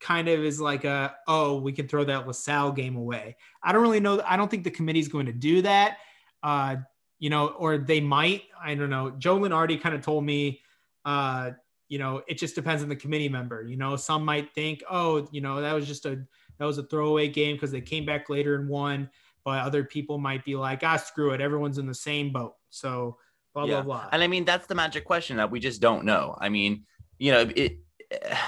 kind 0.00 0.28
of 0.28 0.40
is 0.40 0.60
like 0.60 0.84
a 0.84 1.14
oh 1.28 1.60
we 1.60 1.72
can 1.72 1.86
throw 1.86 2.04
that 2.04 2.26
LaSalle 2.26 2.72
game 2.72 2.96
away. 2.96 3.36
I 3.62 3.72
don't 3.72 3.82
really 3.82 4.00
know. 4.00 4.22
I 4.24 4.38
don't 4.38 4.50
think 4.50 4.64
the 4.64 4.70
committee's 4.70 5.08
going 5.08 5.26
to 5.26 5.32
do 5.32 5.60
that. 5.62 5.98
Uh, 6.42 6.76
you 7.18 7.28
know, 7.28 7.48
or 7.48 7.76
they 7.76 8.00
might. 8.00 8.44
I 8.60 8.74
don't 8.74 8.90
know. 8.90 9.10
Joe 9.10 9.38
Lunardi 9.38 9.78
kind 9.78 9.94
of 9.94 10.00
told 10.00 10.24
me. 10.24 10.60
Uh, 11.04 11.50
you 11.88 11.98
know, 11.98 12.22
it 12.26 12.38
just 12.38 12.54
depends 12.54 12.82
on 12.82 12.88
the 12.88 12.96
committee 12.96 13.28
member. 13.28 13.62
You 13.62 13.76
know, 13.76 13.96
some 13.96 14.24
might 14.24 14.54
think, 14.54 14.82
oh, 14.90 15.28
you 15.30 15.40
know, 15.40 15.60
that 15.60 15.72
was 15.74 15.86
just 15.86 16.06
a 16.06 16.24
that 16.58 16.64
was 16.64 16.78
a 16.78 16.84
throwaway 16.84 17.28
game 17.28 17.56
because 17.56 17.70
they 17.70 17.80
came 17.80 18.06
back 18.06 18.30
later 18.30 18.56
and 18.56 18.68
won. 18.68 19.10
But 19.44 19.62
other 19.62 19.84
people 19.84 20.18
might 20.18 20.44
be 20.44 20.54
like, 20.54 20.80
ah, 20.84 20.96
screw 20.96 21.32
it, 21.32 21.40
everyone's 21.40 21.78
in 21.78 21.86
the 21.86 21.94
same 21.94 22.32
boat. 22.32 22.54
So 22.70 23.18
blah 23.54 23.64
Yeah. 23.64 23.82
blah 23.82 23.82
blah. 23.82 24.08
And 24.12 24.22
I 24.22 24.26
mean, 24.26 24.44
that's 24.44 24.66
the 24.66 24.74
magic 24.74 25.04
question 25.04 25.36
that 25.36 25.50
we 25.50 25.60
just 25.60 25.80
don't 25.80 26.04
know. 26.04 26.36
I 26.40 26.48
mean, 26.48 26.84
you 27.18 27.32
know, 27.32 27.50
it. 27.54 27.78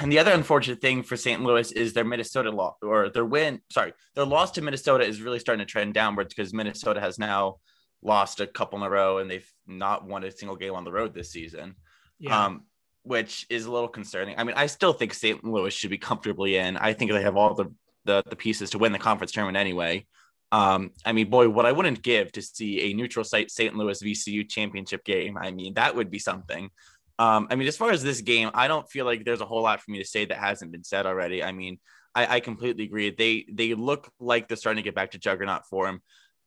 And 0.00 0.12
the 0.12 0.18
other 0.18 0.32
unfortunate 0.32 0.82
thing 0.82 1.02
for 1.02 1.16
St. 1.16 1.42
Louis 1.42 1.72
is 1.72 1.94
their 1.94 2.04
Minnesota 2.04 2.50
loss 2.50 2.76
or 2.82 3.08
their 3.08 3.24
win. 3.24 3.62
Sorry, 3.70 3.94
their 4.14 4.26
loss 4.26 4.50
to 4.52 4.62
Minnesota 4.62 5.04
is 5.06 5.22
really 5.22 5.38
starting 5.38 5.64
to 5.66 5.70
trend 5.70 5.94
downwards 5.94 6.34
because 6.34 6.52
Minnesota 6.52 7.00
has 7.00 7.18
now 7.18 7.56
lost 8.02 8.40
a 8.40 8.46
couple 8.46 8.78
in 8.78 8.84
a 8.84 8.90
row 8.90 9.18
and 9.18 9.30
they've 9.30 9.50
not 9.66 10.06
won 10.06 10.22
a 10.22 10.30
single 10.30 10.56
game 10.56 10.74
on 10.74 10.84
the 10.84 10.92
road 10.92 11.14
this 11.14 11.30
season. 11.30 11.76
Yeah. 12.18 12.46
Um, 12.46 12.62
which 13.02 13.46
is 13.50 13.66
a 13.66 13.70
little 13.70 13.88
concerning. 13.88 14.38
I 14.38 14.44
mean, 14.44 14.56
I 14.56 14.66
still 14.66 14.94
think 14.94 15.12
St. 15.12 15.44
Louis 15.44 15.74
should 15.74 15.90
be 15.90 15.98
comfortably 15.98 16.56
in. 16.56 16.76
I 16.78 16.94
think 16.94 17.12
they 17.12 17.22
have 17.22 17.36
all 17.36 17.54
the 17.54 17.66
the, 18.06 18.22
the 18.28 18.36
pieces 18.36 18.70
to 18.70 18.78
win 18.78 18.92
the 18.92 18.98
conference 18.98 19.32
tournament 19.32 19.56
anyway. 19.56 20.06
Um, 20.52 20.90
I 21.04 21.12
mean, 21.12 21.30
boy, 21.30 21.48
what 21.48 21.66
I 21.66 21.72
wouldn't 21.72 22.02
give 22.02 22.30
to 22.32 22.42
see 22.42 22.80
a 22.82 22.94
neutral 22.94 23.24
site 23.24 23.50
St. 23.50 23.74
Louis 23.74 24.02
VCU 24.02 24.48
championship 24.48 25.04
game. 25.04 25.36
I 25.36 25.50
mean, 25.50 25.74
that 25.74 25.96
would 25.96 26.10
be 26.10 26.18
something. 26.18 26.70
Um, 27.18 27.48
I 27.50 27.56
mean, 27.56 27.68
as 27.68 27.76
far 27.76 27.90
as 27.90 28.02
this 28.02 28.20
game, 28.20 28.50
I 28.54 28.68
don't 28.68 28.88
feel 28.88 29.04
like 29.04 29.24
there's 29.24 29.40
a 29.40 29.46
whole 29.46 29.62
lot 29.62 29.80
for 29.80 29.90
me 29.90 29.98
to 29.98 30.04
say 30.04 30.24
that 30.24 30.36
hasn't 30.36 30.72
been 30.72 30.84
said 30.84 31.06
already. 31.06 31.42
I 31.42 31.52
mean, 31.52 31.78
I, 32.14 32.36
I 32.36 32.40
completely 32.40 32.84
agree. 32.84 33.10
They 33.10 33.46
they 33.50 33.74
look 33.74 34.10
like 34.20 34.48
they're 34.48 34.56
starting 34.56 34.82
to 34.82 34.86
get 34.86 34.94
back 34.94 35.12
to 35.12 35.18
juggernaut 35.18 35.66
form. 35.66 36.02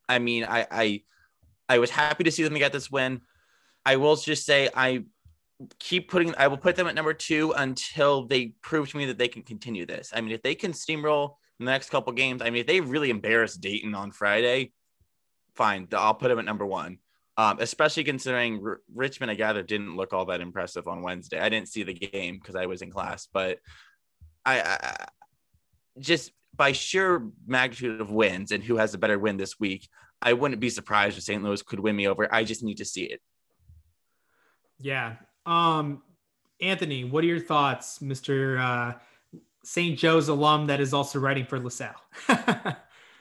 I 0.08 0.20
mean, 0.20 0.46
I 0.46 0.68
I 0.70 1.04
I 1.70 1.80
was 1.80 1.90
happy 1.90 2.24
to 2.26 2.32
see 2.32 2.44
them 2.44 2.54
get 2.58 2.74
this 2.74 2.92
win. 2.92 3.22
I 3.86 3.98
will 3.98 4.16
just 4.16 4.46
say 4.46 4.70
I 4.74 5.04
keep 5.80 6.10
putting 6.10 6.34
I 6.38 6.48
will 6.48 6.58
put 6.58 6.76
them 6.76 6.88
at 6.88 6.96
number 6.96 7.14
two 7.14 7.54
until 7.58 8.26
they 8.26 8.54
prove 8.62 8.90
to 8.92 8.98
me 8.98 9.06
that 9.06 9.18
they 9.18 9.28
can 9.28 9.42
continue 9.42 9.86
this. 9.86 10.12
I 10.14 10.22
mean, 10.22 10.32
if 10.32 10.42
they 10.42 10.56
can 10.56 10.72
steamroll 10.72 11.36
the 11.60 11.66
next 11.66 11.90
couple 11.90 12.14
games, 12.14 12.42
I 12.42 12.50
mean, 12.50 12.62
if 12.62 12.68
they 12.68 12.82
really 12.82 13.10
embarrass 13.10 13.56
Dayton 13.56 13.96
on 13.96 14.12
Friday, 14.12 14.72
fine, 15.56 15.88
I'll 15.94 16.14
put 16.14 16.30
them 16.30 16.40
at 16.40 16.46
number 16.46 16.66
one. 16.66 17.00
Um, 17.40 17.58
especially 17.60 18.04
considering 18.04 18.62
R- 18.66 18.82
Richmond, 18.96 19.30
I 19.30 19.36
gather, 19.36 19.62
didn't 19.62 19.96
look 19.96 20.12
all 20.12 20.26
that 20.26 20.42
impressive 20.42 20.88
on 20.88 21.04
Wednesday. 21.04 21.40
I 21.40 21.50
didn't 21.50 21.68
see 21.68 21.84
the 21.84 21.94
game 21.94 22.40
because 22.40 22.56
I 22.56 22.66
was 22.66 22.82
in 22.82 22.90
class, 22.90 23.28
but 23.32 23.60
I, 24.44 24.62
I 24.62 25.06
just 26.00 26.32
by 26.56 26.72
sheer 26.72 27.28
magnitude 27.46 28.02
of 28.02 28.12
wins 28.12 28.52
and 28.52 28.64
who 28.64 28.78
has 28.78 28.94
a 28.94 28.98
better 28.98 29.20
win 29.20 29.38
this 29.38 29.60
week, 29.60 29.88
I 30.22 30.34
wouldn't 30.34 30.60
be 30.60 30.70
surprised 30.70 31.18
if 31.18 31.24
St. 31.24 31.44
Louis 31.44 31.62
could 31.62 31.80
win 31.80 31.96
me 31.96 32.08
over. 32.08 32.34
I 32.34 32.44
just 32.44 32.64
need 32.64 32.78
to 32.78 32.86
see 32.86 33.04
it. 33.04 33.22
Yeah. 34.80 35.16
Um, 35.48 36.04
Anthony, 36.62 37.04
what 37.04 37.24
are 37.24 37.28
your 37.28 37.40
thoughts, 37.40 38.02
Mister 38.02 38.58
uh, 38.60 38.94
St. 39.64 39.98
Joe's 39.98 40.28
alum 40.28 40.68
that 40.68 40.80
is 40.80 40.94
also 40.94 41.20
writing 41.20 41.46
for 41.46 41.60
LaSalle? 41.60 41.96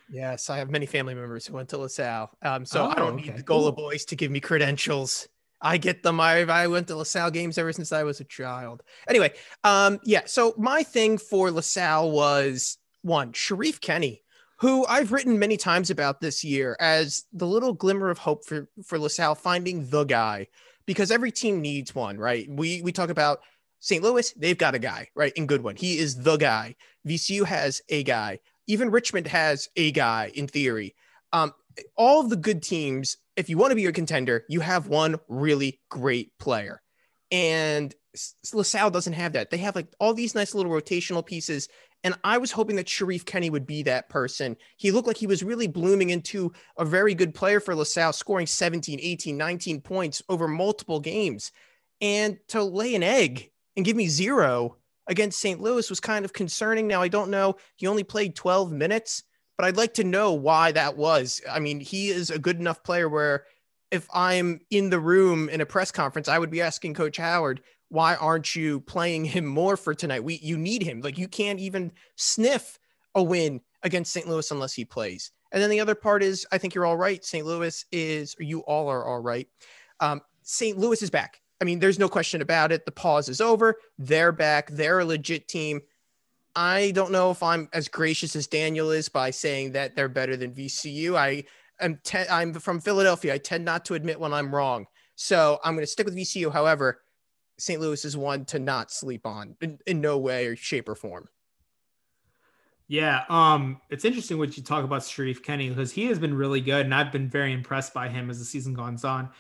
Yes, 0.09 0.51
I 0.51 0.59
have 0.59 0.71
many 0.71 0.87
family 0.87 1.15
members 1.15 1.47
who 1.47 1.55
went 1.55 1.69
to 1.71 1.79
LaSalle. 1.79 2.31
Um, 2.43 2.65
so 2.65 2.85
Oh, 2.85 2.91
I 2.91 2.95
don't 2.95 3.15
okay. 3.15 3.31
need 3.31 3.37
the 3.39 3.43
Gola 3.43 3.73
boys 3.73 4.05
to 4.05 4.17
give 4.17 4.31
me 4.31 4.41
credentials. 4.41 5.29
I 5.61 5.79
get 5.79 6.03
them. 6.03 6.21
I, 6.21 6.43
I 6.43 6.67
went 6.69 6.87
to 6.89 6.97
LaSalle 6.97 7.31
games 7.33 7.59
ever 7.59 7.73
since 7.73 7.91
I 7.91 8.05
was 8.05 8.21
a 8.21 8.25
child. 8.25 8.83
Anyway, 9.09 9.33
um, 9.65 9.99
yeah. 10.05 10.23
So 10.27 10.55
my 10.59 10.83
thing 10.83 11.19
for 11.19 11.51
LaSalle 11.51 12.11
was 12.13 12.79
one, 13.03 13.33
Sherif 13.33 13.81
Kenney, 13.81 14.23
who 14.61 14.87
I've 14.87 15.11
written 15.13 15.39
many 15.39 15.57
times 15.57 15.91
about 15.91 16.21
this 16.21 16.45
year 16.45 16.77
as 16.79 17.25
the 17.33 17.47
little 17.47 17.73
glimmer 17.73 18.09
of 18.09 18.19
hope 18.19 18.45
for, 18.47 18.69
for 18.85 18.99
LaSalle 18.99 19.35
finding 19.35 19.89
the 19.91 20.05
guy, 20.05 20.47
because 20.87 21.11
every 21.11 21.33
team 21.33 21.61
needs 21.61 21.95
one, 21.95 22.19
right? 22.19 22.47
We, 22.49 22.83
we 22.83 22.93
talk 22.93 23.11
about 23.11 23.41
St. 23.81 24.03
Louis, 24.03 24.33
they've 24.33 24.59
got 24.59 24.75
a 24.75 24.79
guy, 24.79 25.09
right? 25.15 25.33
In 25.37 25.47
Goodwin. 25.47 25.77
He 25.77 25.99
is 25.99 26.23
the 26.23 26.37
guy. 26.37 26.77
VCU 27.07 27.45
has 27.45 27.83
a 27.89 28.03
guy. 28.03 28.41
Even 28.67 28.91
Richmond 28.91 29.27
has 29.29 29.69
a 29.77 29.93
guy 29.93 30.33
in 30.35 30.49
theory. 30.49 30.95
Um, 31.33 31.53
all 31.97 32.21
of 32.21 32.31
the 32.31 32.37
good 32.37 32.63
teams, 32.63 33.17
if 33.37 33.49
you 33.49 33.59
want 33.59 33.71
to 33.71 33.77
be 33.77 33.87
a 33.87 33.93
contender, 33.93 34.45
you 34.49 34.61
have 34.61 34.89
one 34.89 35.17
really 35.29 35.81
great 35.91 36.37
player. 36.39 36.81
And 37.31 37.95
LaSalle 38.55 38.91
doesn't 38.91 39.13
have 39.13 39.35
that. 39.35 39.51
They 39.51 39.59
have 39.59 39.77
like 39.77 39.89
all 40.01 40.15
these 40.15 40.35
nice 40.35 40.55
little 40.55 40.73
rotational 40.73 41.25
pieces. 41.25 41.69
And 42.07 42.15
I 42.23 42.39
was 42.39 42.53
hoping 42.53 42.77
that 42.77 42.87
Sherif 42.87 43.25
Kenney 43.25 43.51
would 43.51 43.67
be 43.67 43.83
that 43.83 44.09
person. 44.09 44.57
He 44.77 44.93
looked 44.93 45.09
like 45.09 45.17
he 45.17 45.27
was 45.27 45.43
really 45.43 45.67
blooming 45.67 46.11
into 46.11 46.53
a 46.79 46.85
very 46.85 47.17
good 47.17 47.35
player 47.35 47.59
for 47.59 47.75
LaSalle, 47.75 48.13
scoring 48.13 48.47
17, 48.47 49.01
18, 49.03 49.37
19 49.37 49.81
points 49.81 50.23
over 50.29 50.47
multiple 50.47 51.01
games. 51.01 51.51
And 52.01 52.39
to 52.47 52.63
lay 52.63 52.95
an 52.95 53.03
egg 53.03 53.51
and 53.75 53.85
give 53.85 53.97
me 53.97 54.07
zero 54.07 54.77
against 55.09 55.41
St. 55.41 55.61
Louis 55.61 55.91
was 55.91 55.99
kind 55.99 56.25
of 56.25 56.33
concerning. 56.33 56.87
Now, 56.87 57.03
I 57.03 57.09
don't 57.09 57.29
know. 57.29 57.57
He 57.75 57.89
only 57.89 58.05
played 58.05 58.37
12 58.37 58.71
minutes, 58.71 59.25
but 59.59 59.65
I'd 59.65 59.77
like 59.77 59.95
to 59.95 60.05
know 60.05 60.33
why 60.33 60.71
that 60.71 60.97
was. 60.97 61.43
I 61.51 61.59
mean, 61.59 61.81
he 61.81 62.11
is 62.11 62.31
a 62.31 62.39
good 62.39 62.61
enough 62.61 62.85
player 62.85 63.09
where 63.09 63.47
if 63.91 64.07
I'm 64.15 64.61
in 64.71 64.91
the 64.91 65.01
room 65.01 65.49
in 65.49 65.61
a 65.61 65.67
press 65.67 65.91
conference, 65.91 66.29
I 66.29 66.39
would 66.39 66.51
be 66.53 66.63
asking 66.63 66.95
Coach 66.95 67.17
Howard, 67.17 67.63
why 67.89 68.17
aren't 68.17 68.55
you 68.57 68.81
playing 68.81 69.25
him 69.25 69.47
more 69.47 69.77
for 69.77 69.95
tonight? 69.95 70.25
We 70.25 70.39
you 70.43 70.59
need 70.59 70.83
him. 70.83 71.01
Like 71.01 71.19
you 71.19 71.29
can't 71.29 71.61
even 71.61 71.93
sniff 72.17 72.79
a 73.15 73.23
win 73.23 73.61
against 73.83 74.13
St. 74.13 74.29
Louis 74.29 74.51
unless 74.51 74.75
he 74.75 74.85
plays. 74.85 75.31
And 75.53 75.63
then 75.63 75.71
the 75.71 75.81
other 75.81 75.95
part 75.95 76.23
is 76.23 76.47
I 76.53 76.59
think 76.59 76.75
you're 76.75 76.87
all 76.87 76.97
right. 76.97 77.25
St. 77.25 77.47
Louis 77.47 77.85
is, 77.93 78.35
you 78.39 78.61
all 78.61 78.89
are 78.89 79.05
all 79.05 79.21
right. 79.21 79.49
Um, 80.01 80.21
St. 80.43 80.77
Louis 80.77 81.01
is 81.03 81.11
back. 81.11 81.41
I 81.61 81.65
mean, 81.65 81.79
there's 81.79 81.99
no 81.99 82.09
question 82.09 82.43
about 82.43 82.73
it. 82.73 82.85
The 82.85 82.93
pause 82.93 83.29
is 83.29 83.41
over. 83.41 83.77
They're 83.99 84.33
back. 84.33 84.71
They're 84.71 85.01
a 85.01 85.05
legit 85.05 85.49
team. 85.49 85.81
I 86.55 86.91
don't 86.93 87.13
know 87.13 87.31
if 87.31 87.43
I'm 87.43 87.69
as 87.73 87.89
gracious 87.89 88.37
as 88.37 88.47
Daniel 88.47 88.91
is 88.91 89.09
by 89.09 89.31
saying 89.31 89.73
that 89.73 89.95
they're 89.95 90.09
better 90.09 90.37
than 90.37 90.53
VCU. 90.53 91.17
I 91.17 91.45
am 91.81 91.99
te- 92.03 92.29
I'm 92.31 92.53
from 92.55 92.81
Philadelphia. 92.81 93.35
I 93.35 93.39
tend 93.39 93.65
not 93.65 93.85
to 93.87 93.95
admit 93.95 94.21
when 94.21 94.33
I'm 94.33 94.55
wrong. 94.55 94.87
So 95.15 95.59
I'm 95.65 95.75
going 95.75 95.83
to 95.83 95.91
stick 95.91 96.07
with 96.07 96.17
VCU. 96.17 96.53
However, 96.53 97.01
St. 97.59 97.81
Louis 97.81 98.05
is 98.05 98.17
one 98.17 98.45
to 98.47 98.59
not 98.59 98.91
sleep 98.91 99.27
on 99.27 99.57
in, 99.61 99.79
in 99.87 100.01
no 100.01 100.19
way 100.19 100.47
or 100.47 100.57
shape 100.57 100.89
or 100.89 100.95
form. 100.95 101.29
Yeah, 102.89 103.25
um, 103.29 103.81
it's 103.91 104.05
interesting 104.05 104.39
what 104.39 104.57
you 104.57 104.63
talk 104.63 104.85
about 104.85 105.03
Sherif 105.03 105.43
Kenney 105.43 105.69
because 105.69 105.91
he 105.91 106.07
has 106.07 106.19
been 106.19 106.35
really 106.35 106.61
good, 106.61 106.85
and 106.85 106.95
I've 106.95 107.11
been 107.11 107.29
very 107.29 107.53
impressed 107.53 107.93
by 107.93 108.09
him 108.09 108.31
as 108.31 108.39
the 108.39 108.45
season 108.45 108.75
goes 108.75 109.05
on. 109.05 109.31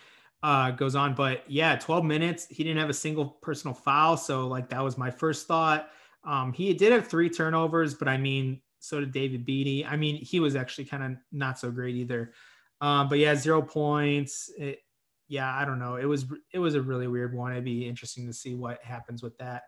Uh, 0.42 0.70
goes 0.70 0.94
on, 0.94 1.14
but 1.14 1.42
yeah, 1.48 1.76
12 1.76 2.04
minutes. 2.04 2.46
He 2.48 2.62
didn't 2.62 2.78
have 2.78 2.90
a 2.90 2.94
single 2.94 3.26
personal 3.42 3.74
foul, 3.74 4.16
so 4.16 4.46
like 4.48 4.68
that 4.70 4.82
was 4.82 4.98
my 4.98 5.10
first 5.10 5.46
thought. 5.46 5.90
Um, 6.24 6.52
he 6.52 6.72
did 6.74 6.92
have 6.92 7.06
three 7.06 7.30
turnovers, 7.30 7.94
but 7.94 8.08
I 8.08 8.16
mean, 8.16 8.60
so 8.80 9.00
did 9.00 9.12
David 9.12 9.44
Beatty. 9.44 9.84
I 9.84 9.96
mean, 9.96 10.16
he 10.16 10.40
was 10.40 10.54
actually 10.54 10.84
kind 10.84 11.02
of 11.02 11.12
not 11.32 11.58
so 11.58 11.70
great 11.70 11.96
either. 11.96 12.32
Um, 12.80 13.08
but 13.08 13.18
yeah, 13.18 13.34
zero 13.34 13.62
points. 13.62 14.50
It, 14.58 14.80
yeah, 15.28 15.54
I 15.54 15.64
don't 15.64 15.78
know. 15.78 15.96
It 15.96 16.04
was 16.04 16.26
it 16.52 16.58
was 16.58 16.74
a 16.74 16.82
really 16.82 17.08
weird 17.08 17.34
one. 17.34 17.52
It'd 17.52 17.64
be 17.64 17.88
interesting 17.88 18.26
to 18.26 18.32
see 18.32 18.54
what 18.54 18.82
happens 18.82 19.22
with 19.22 19.36
that. 19.38 19.64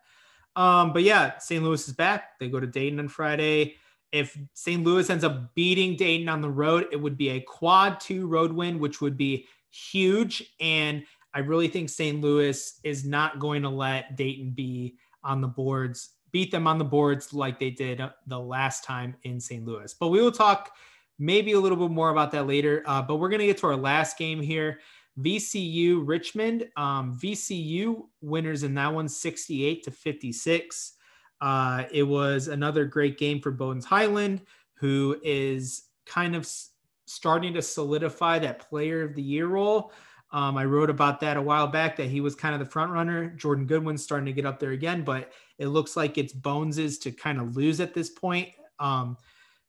Um, 0.57 0.93
but 0.93 1.03
yeah, 1.03 1.39
St. 1.39 1.63
Louis 1.63 1.87
is 1.87 1.95
back. 1.95 2.39
They 2.39 2.49
go 2.49 2.61
to 2.61 2.67
Dayton 2.67 2.99
on 2.99 3.09
Friday. 3.09 3.77
If 4.11 4.37
St. 4.55 4.83
Louis 4.83 5.09
ends 5.09 5.23
up 5.23 5.55
beating 5.55 5.95
Dayton 5.97 6.29
on 6.29 6.41
the 6.41 6.51
road, 6.51 6.87
it 6.91 6.97
would 6.97 7.17
be 7.17 7.31
a 7.31 7.41
quad 7.41 8.01
two 8.01 8.27
road 8.27 8.53
win, 8.53 8.79
which 8.79 9.01
would 9.01 9.17
be 9.17 9.47
huge. 9.71 10.43
And 10.61 11.05
I 11.35 11.41
really 11.41 11.69
think 11.69 11.91
St. 11.91 12.21
Louis 12.21 12.81
is 12.83 13.05
not 13.05 13.39
going 13.39 13.63
to 13.63 13.69
let 13.69 14.17
Dayton 14.17 14.51
be 14.51 14.97
on 15.23 15.41
the 15.41 15.49
boards, 15.49 16.11
beat 16.33 16.51
them 16.51 16.67
on 16.67 16.79
the 16.79 16.85
boards 16.85 17.33
like 17.35 17.59
they 17.59 17.71
did 17.71 18.03
the 18.27 18.41
last 18.41 18.83
time 18.83 19.15
in 19.25 19.39
St. 19.39 19.65
Louis. 19.65 19.95
But 19.95 20.09
we 20.09 20.23
will 20.23 20.33
talk 20.33 20.73
maybe 21.19 21.53
a 21.53 21.61
little 21.61 21.77
bit 21.77 21.91
more 21.91 22.11
about 22.11 22.31
that 22.33 22.47
later. 22.47 22.83
Uh, 22.87 23.03
but 23.03 23.17
we're 23.17 23.29
going 23.29 23.41
to 23.41 23.47
get 23.47 23.59
to 23.59 23.67
our 23.67 23.77
last 23.77 24.17
game 24.17 24.41
here. 24.41 24.81
VCU 25.19 26.03
Richmond. 26.05 26.69
Um, 26.77 27.19
VCU 27.19 28.07
winners 28.21 28.63
in 28.63 28.75
that 28.75 28.93
one 28.93 29.09
68 29.09 29.83
to 29.85 29.91
56. 29.91 30.95
Uh, 31.41 31.85
it 31.93 32.03
was 32.03 32.49
another 32.49 32.85
great 32.85 33.19
game 33.19 33.41
for 33.41 33.51
Bones 33.51 33.85
Hyland, 33.85 34.43
who 34.75 35.17
is 35.23 35.85
kind 36.07 36.35
of 36.35 36.43
s- 36.43 36.71
starting 37.07 37.55
to 37.55 37.63
solidify 37.63 38.39
that 38.41 38.69
player 38.69 39.03
of 39.03 39.15
the 39.15 39.23
year 39.23 39.47
role. 39.47 39.93
Um, 40.31 40.57
I 40.59 40.65
wrote 40.65 40.91
about 40.91 41.21
that 41.21 41.37
a 41.37 41.43
while 41.43 41.67
back 41.67 41.97
that 41.97 42.09
he 42.09 42.21
was 42.21 42.35
kind 42.35 42.55
of 42.55 42.61
the 42.61 42.71
front 42.71 42.93
runner. 42.93 43.29
Jordan 43.31 43.67
Goodwin's 43.67 44.03
starting 44.03 44.27
to 44.27 44.33
get 44.33 44.45
up 44.45 44.59
there 44.59 44.73
again, 44.73 45.03
but 45.03 45.33
it 45.59 45.69
looks 45.69 45.97
like 45.97 46.19
it's 46.19 46.33
Bones's 46.33 46.99
to 46.99 47.11
kind 47.11 47.41
of 47.41 47.57
lose 47.57 47.81
at 47.81 47.95
this 47.95 48.11
point. 48.11 48.49
Um, 48.79 49.17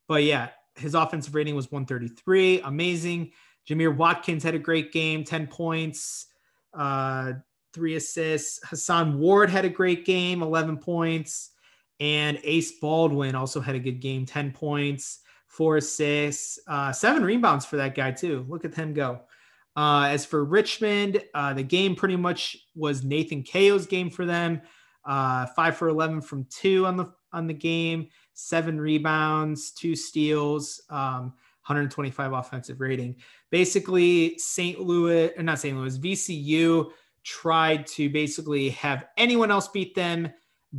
but 0.08 0.24
yeah, 0.24 0.50
his 0.76 0.96
offensive 0.96 1.34
rating 1.34 1.56
was 1.56 1.72
133. 1.72 2.62
Amazing. 2.62 3.32
Jamir 3.70 3.96
Watkins 3.96 4.44
had 4.44 4.56
a 4.56 4.60
great 4.60 4.92
game, 4.92 5.24
10 5.24 5.48
points, 5.48 6.28
uh, 6.74 7.34
three 7.74 7.96
assists. 7.96 8.60
Hason 8.68 9.20
Ward 9.20 9.50
had 9.50 9.66
a 9.66 9.70
great 9.70 10.06
game, 10.06 10.42
11 10.42 10.78
points. 10.78 11.52
And 12.00 12.40
Ace 12.44 12.80
Baldwin 12.80 13.36
also 13.36 13.60
had 13.60 13.76
a 13.76 13.80
good 13.80 14.00
game, 14.00 14.26
10 14.26 14.52
points, 14.52 15.20
four 15.48 15.78
assists, 15.78 16.58
uh, 16.68 16.92
seven 16.92 17.24
rebounds 17.24 17.66
for 17.66 17.76
that 17.78 17.94
guy, 17.94 18.12
too. 18.12 18.46
Look 18.48 18.66
at 18.66 18.74
him 18.74 18.94
go. 18.94 19.22
Uh, 19.76 20.08
as 20.10 20.26
for 20.26 20.44
Richmond, 20.46 21.24
uh, 21.34 21.54
the 21.54 21.64
game 21.64 21.96
pretty 21.96 22.16
much 22.16 22.58
was 22.76 23.04
Nathan 23.04 23.44
Cayo's 23.44 23.86
game 23.86 24.10
for 24.10 24.26
them. 24.26 24.62
Uh, 25.06 25.46
five 25.56 25.78
for 25.78 25.90
11 25.90 26.22
from 26.22 26.46
two 26.50 26.86
on 26.86 26.98
the 26.98 27.14
on 27.32 27.48
the 27.48 27.54
game, 27.54 28.08
seven 28.34 28.80
rebounds, 28.82 29.72
two 29.72 29.96
steals, 29.96 30.82
um, 30.90 31.34
125 31.70 32.34
offensive 32.34 32.82
rating. 32.82 33.16
Basically, 33.52 34.38
St. 34.38 34.80
Louis, 34.80 35.32
or 35.38 35.44
not 35.44 35.60
St. 35.60 35.78
Louis, 35.78 35.98
VCU 35.98 36.92
tried 37.24 37.86
to 37.88 38.10
basically 38.10 38.70
have 38.70 39.06
anyone 39.18 39.52
else 39.52 39.68
beat 39.68 39.96
them, 39.96 40.32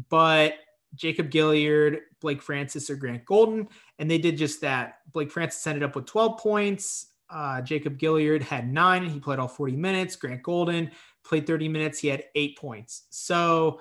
but 0.08 0.54
Jacob 0.94 1.30
Gilliard, 1.30 1.98
Blake 2.20 2.42
Francis, 2.42 2.90
or 2.90 2.96
Grant 2.96 3.24
Golden, 3.24 3.68
and 3.98 4.10
they 4.10 4.18
did 4.18 4.36
just 4.36 4.60
that. 4.62 4.98
Blake 5.12 5.30
Francis 5.30 5.66
ended 5.66 5.82
up 5.82 5.94
with 5.94 6.06
12 6.06 6.38
points. 6.38 7.06
Uh, 7.28 7.60
Jacob 7.60 7.96
Gilliard 7.98 8.42
had 8.42 8.72
nine. 8.72 9.06
He 9.06 9.20
played 9.20 9.38
all 9.38 9.48
40 9.48 9.76
minutes. 9.76 10.16
Grant 10.16 10.42
Golden 10.42 10.90
played 11.24 11.46
30 11.46 11.68
minutes. 11.68 11.98
He 12.00 12.08
had 12.08 12.24
eight 12.34 12.58
points. 12.58 13.04
So 13.10 13.80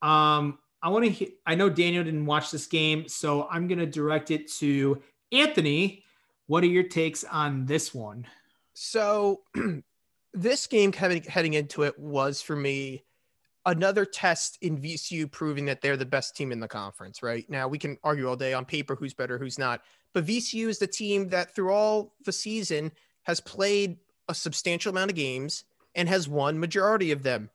um, 0.00 0.58
I 0.80 0.90
want 0.90 1.04
to. 1.06 1.10
He- 1.10 1.34
I 1.44 1.56
know 1.56 1.68
Daniel 1.68 2.04
didn't 2.04 2.26
watch 2.26 2.50
this 2.50 2.66
game, 2.66 3.08
so 3.08 3.48
I'm 3.50 3.66
going 3.66 3.80
to 3.80 3.86
direct 3.86 4.30
it 4.30 4.50
to 4.58 5.02
Anthony. 5.32 6.03
What 6.46 6.62
are 6.62 6.68
your 6.68 6.84
takes 6.84 7.24
on 7.24 7.66
this 7.66 7.94
one? 7.94 8.26
So 8.74 9.42
this 10.34 10.66
game 10.66 10.92
heading, 10.92 11.22
heading 11.22 11.54
into 11.54 11.82
it 11.84 11.98
was 11.98 12.42
for 12.42 12.56
me 12.56 13.04
another 13.66 14.04
test 14.04 14.58
in 14.60 14.76
VCU 14.76 15.30
proving 15.30 15.64
that 15.64 15.80
they're 15.80 15.96
the 15.96 16.04
best 16.04 16.36
team 16.36 16.52
in 16.52 16.60
the 16.60 16.68
conference, 16.68 17.22
right? 17.22 17.48
Now 17.48 17.66
we 17.66 17.78
can 17.78 17.96
argue 18.04 18.28
all 18.28 18.36
day 18.36 18.52
on 18.52 18.66
paper 18.66 18.94
who's 18.94 19.14
better, 19.14 19.38
who's 19.38 19.58
not. 19.58 19.80
But 20.12 20.26
VCU 20.26 20.68
is 20.68 20.78
the 20.78 20.86
team 20.86 21.28
that 21.30 21.54
through 21.54 21.72
all 21.72 22.14
the 22.24 22.32
season 22.32 22.92
has 23.22 23.40
played 23.40 23.96
a 24.28 24.34
substantial 24.34 24.90
amount 24.90 25.10
of 25.10 25.16
games 25.16 25.64
and 25.94 26.08
has 26.08 26.28
won 26.28 26.58
majority 26.60 27.10
of 27.10 27.22
them. 27.22 27.48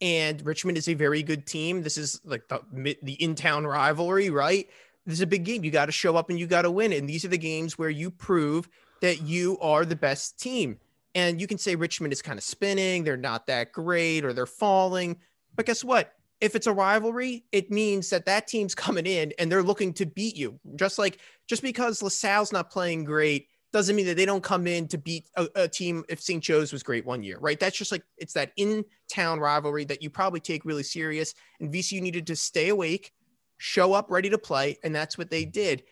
and 0.00 0.44
Richmond 0.44 0.76
is 0.76 0.88
a 0.88 0.94
very 0.94 1.22
good 1.22 1.46
team. 1.46 1.82
This 1.82 1.96
is 1.96 2.20
like 2.24 2.46
the 2.48 2.60
the 3.02 3.14
in-town 3.14 3.66
rivalry, 3.66 4.30
right? 4.30 4.68
This 5.06 5.14
is 5.14 5.20
a 5.20 5.26
big 5.26 5.44
game. 5.44 5.64
You 5.64 5.70
got 5.70 5.86
to 5.86 5.92
show 5.92 6.16
up 6.16 6.30
and 6.30 6.38
you 6.38 6.46
got 6.46 6.62
to 6.62 6.70
win. 6.70 6.92
And 6.92 7.08
these 7.08 7.24
are 7.24 7.28
the 7.28 7.38
games 7.38 7.78
where 7.78 7.90
you 7.90 8.10
prove 8.10 8.68
that 9.00 9.22
you 9.22 9.58
are 9.60 9.84
the 9.84 9.96
best 9.96 10.38
team. 10.40 10.78
And 11.14 11.40
you 11.40 11.46
can 11.46 11.58
say 11.58 11.76
Richmond 11.76 12.12
is 12.12 12.20
kind 12.20 12.38
of 12.38 12.44
spinning, 12.44 13.04
they're 13.04 13.16
not 13.16 13.46
that 13.46 13.72
great, 13.72 14.24
or 14.24 14.32
they're 14.32 14.44
falling. 14.44 15.16
But 15.54 15.64
guess 15.64 15.82
what? 15.82 16.12
If 16.40 16.54
it's 16.54 16.66
a 16.66 16.72
rivalry, 16.72 17.44
it 17.52 17.70
means 17.70 18.10
that 18.10 18.26
that 18.26 18.46
team's 18.46 18.74
coming 18.74 19.06
in 19.06 19.32
and 19.38 19.50
they're 19.50 19.62
looking 19.62 19.92
to 19.94 20.06
beat 20.06 20.36
you. 20.36 20.58
Just 20.74 20.98
like 20.98 21.18
just 21.46 21.62
because 21.62 22.02
LaSalle's 22.02 22.52
not 22.52 22.70
playing 22.70 23.04
great 23.04 23.48
doesn't 23.72 23.96
mean 23.96 24.06
that 24.06 24.16
they 24.16 24.24
don't 24.24 24.42
come 24.42 24.66
in 24.66 24.88
to 24.88 24.98
beat 24.98 25.28
a, 25.36 25.48
a, 25.54 25.68
team 25.68 26.04
if 26.08 26.20
St. 26.20 26.42
Joe's 26.42 26.72
was 26.72 26.82
great 26.82 27.04
one 27.04 27.22
year, 27.22 27.38
right? 27.40 27.58
That's 27.58 27.76
just 27.76 27.92
like 27.92 28.02
it's 28.16 28.32
that 28.32 28.52
in 28.56 28.84
town 29.08 29.40
rivalry 29.40 29.84
that 29.84 30.02
you 30.02 30.08
probably 30.08 30.40
take 30.40 30.64
really 30.64 30.82
serious. 30.82 31.34
And 31.60 31.72
VCU 31.72 32.00
needed 32.00 32.26
to 32.28 32.36
stay 32.36 32.68
awake, 32.68 33.12
show 33.58 33.92
up 33.92 34.10
ready 34.10 34.30
to 34.30 34.38
play, 34.38 34.78
and 34.82 34.94
that's 34.94 35.16
what 35.16 35.30
they 35.30 35.44
did. 35.44 35.82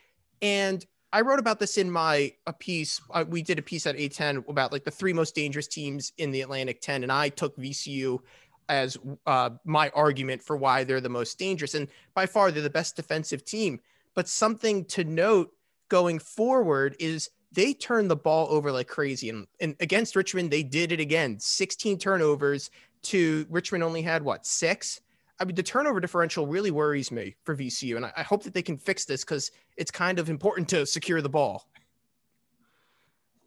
And 0.41 0.85
I 1.11 1.21
wrote 1.21 1.39
about 1.39 1.59
this 1.59 1.77
in 1.77 1.89
my 1.89 2.33
a 2.45 2.53
piece. 2.53 2.99
Uh, 3.09 3.23
we 3.27 3.41
did 3.41 3.57
a 3.57 3.61
piece 3.61 3.87
at 3.87 3.95
A10 3.95 4.47
about 4.49 4.71
like 4.71 4.83
the 4.83 4.91
three 4.91 5.13
most 5.13 5.33
dangerous 5.33 5.67
teams 5.67 6.11
in 6.17 6.31
the 6.31 6.41
Atlantic 6.41 6.81
10, 6.81 7.03
and 7.03 7.11
I 7.11 7.29
took 7.29 7.55
VCU 7.57 8.19
as 8.67 8.97
uh, 9.25 9.51
my 9.63 9.89
argument 9.89 10.41
for 10.41 10.57
why 10.57 10.83
they're 10.83 11.01
the 11.01 11.09
most 11.09 11.37
dangerous. 11.37 11.75
And 11.75 11.87
by 12.13 12.25
far, 12.25 12.51
they're 12.51 12.63
the 12.63 12.69
best 12.69 12.95
defensive 12.95 13.45
team. 13.45 13.79
But 14.13 14.27
something 14.27 14.85
to 14.85 15.03
note 15.03 15.53
going 15.89 16.19
forward 16.19 16.95
is 16.99 17.29
they 17.51 17.73
turned 17.73 18.09
the 18.09 18.15
ball 18.15 18.47
over 18.49 18.71
like 18.71 18.87
crazy. 18.87 19.29
And, 19.29 19.47
and 19.59 19.75
against 19.79 20.15
Richmond, 20.15 20.51
they 20.51 20.63
did 20.63 20.91
it 20.91 20.99
again 20.99 21.39
16 21.39 21.97
turnovers 21.97 22.69
to 23.03 23.45
Richmond 23.49 23.83
only 23.83 24.01
had 24.01 24.23
what, 24.23 24.45
six? 24.45 25.01
I 25.39 25.45
mean, 25.45 25.55
the 25.55 25.63
turnover 25.63 25.99
differential 25.99 26.47
really 26.47 26.71
worries 26.71 27.11
me 27.11 27.35
for 27.43 27.55
VCU. 27.55 27.97
And 27.97 28.05
I, 28.05 28.13
I 28.17 28.23
hope 28.23 28.43
that 28.43 28.53
they 28.53 28.61
can 28.61 28.77
fix 28.77 29.05
this 29.05 29.23
because 29.23 29.51
it's 29.77 29.91
kind 29.91 30.19
of 30.19 30.29
important 30.29 30.69
to 30.69 30.85
secure 30.85 31.21
the 31.21 31.29
ball. 31.29 31.67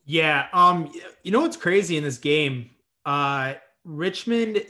Yeah. 0.04 0.46
Um, 0.52 0.92
you 1.22 1.32
know 1.32 1.40
what's 1.40 1.56
crazy 1.56 1.96
in 1.96 2.04
this 2.04 2.18
game? 2.18 2.70
Uh, 3.04 3.54
Richmond 3.84 4.62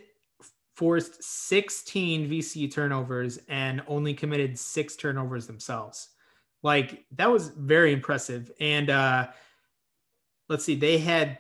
forced 0.75 1.23
16 1.23 2.31
VCU 2.31 2.73
turnovers 2.73 3.39
and 3.49 3.83
only 3.89 4.15
committed 4.15 4.59
six 4.59 4.95
turnovers 4.95 5.47
themselves. 5.47 6.11
Like 6.63 7.05
that 7.17 7.31
was 7.31 7.49
very 7.49 7.93
impressive. 7.93 8.51
And 8.61 8.91
uh 8.91 9.29
let's 10.49 10.65
see, 10.65 10.75
they 10.75 10.99
had 10.99 11.39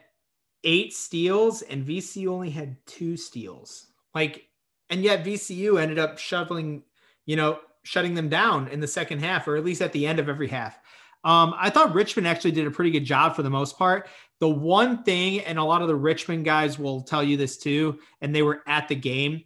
eight 0.65 0.93
steals 0.93 1.63
and 1.63 1.87
VCU 1.87 2.29
only 2.29 2.51
had 2.51 2.77
two 2.87 3.17
steals. 3.17 3.87
Like, 4.15 4.48
and 4.91 5.03
yet 5.03 5.25
VCU 5.25 5.81
ended 5.81 5.99
up 5.99 6.19
shoveling, 6.19 6.83
you 7.27 7.37
know, 7.37 7.61
shutting 7.83 8.15
them 8.15 8.29
down 8.29 8.69
in 8.69 8.81
the 8.81 8.87
second 8.87 9.21
half, 9.21 9.49
or 9.49 9.57
at 9.57 9.65
least 9.65 9.83
at 9.83 9.93
the 9.93 10.07
end 10.07 10.19
of 10.19 10.29
every 10.29 10.49
half. 10.49 10.79
Um, 11.25 11.55
I 11.59 11.71
thought 11.71 11.95
Richmond 11.95 12.29
actually 12.29 12.53
did 12.53 12.67
a 12.67 12.71
pretty 12.71 12.91
good 12.91 13.05
job 13.05 13.35
for 13.35 13.43
the 13.43 13.51
most 13.51 13.77
part. 13.77 14.09
The 14.41 14.49
one 14.49 15.03
thing, 15.03 15.41
and 15.41 15.59
a 15.59 15.65
lot 15.65 15.83
of 15.83 15.89
the 15.89 15.97
Richmond 15.97 16.45
guys 16.45 16.79
will 16.79 17.03
tell 17.03 17.25
you 17.25 17.37
this 17.37 17.59
too, 17.59 17.99
and 18.21 18.35
they 18.35 18.43
were 18.43 18.63
at 18.67 18.89
the 18.89 18.95
game, 18.95 19.43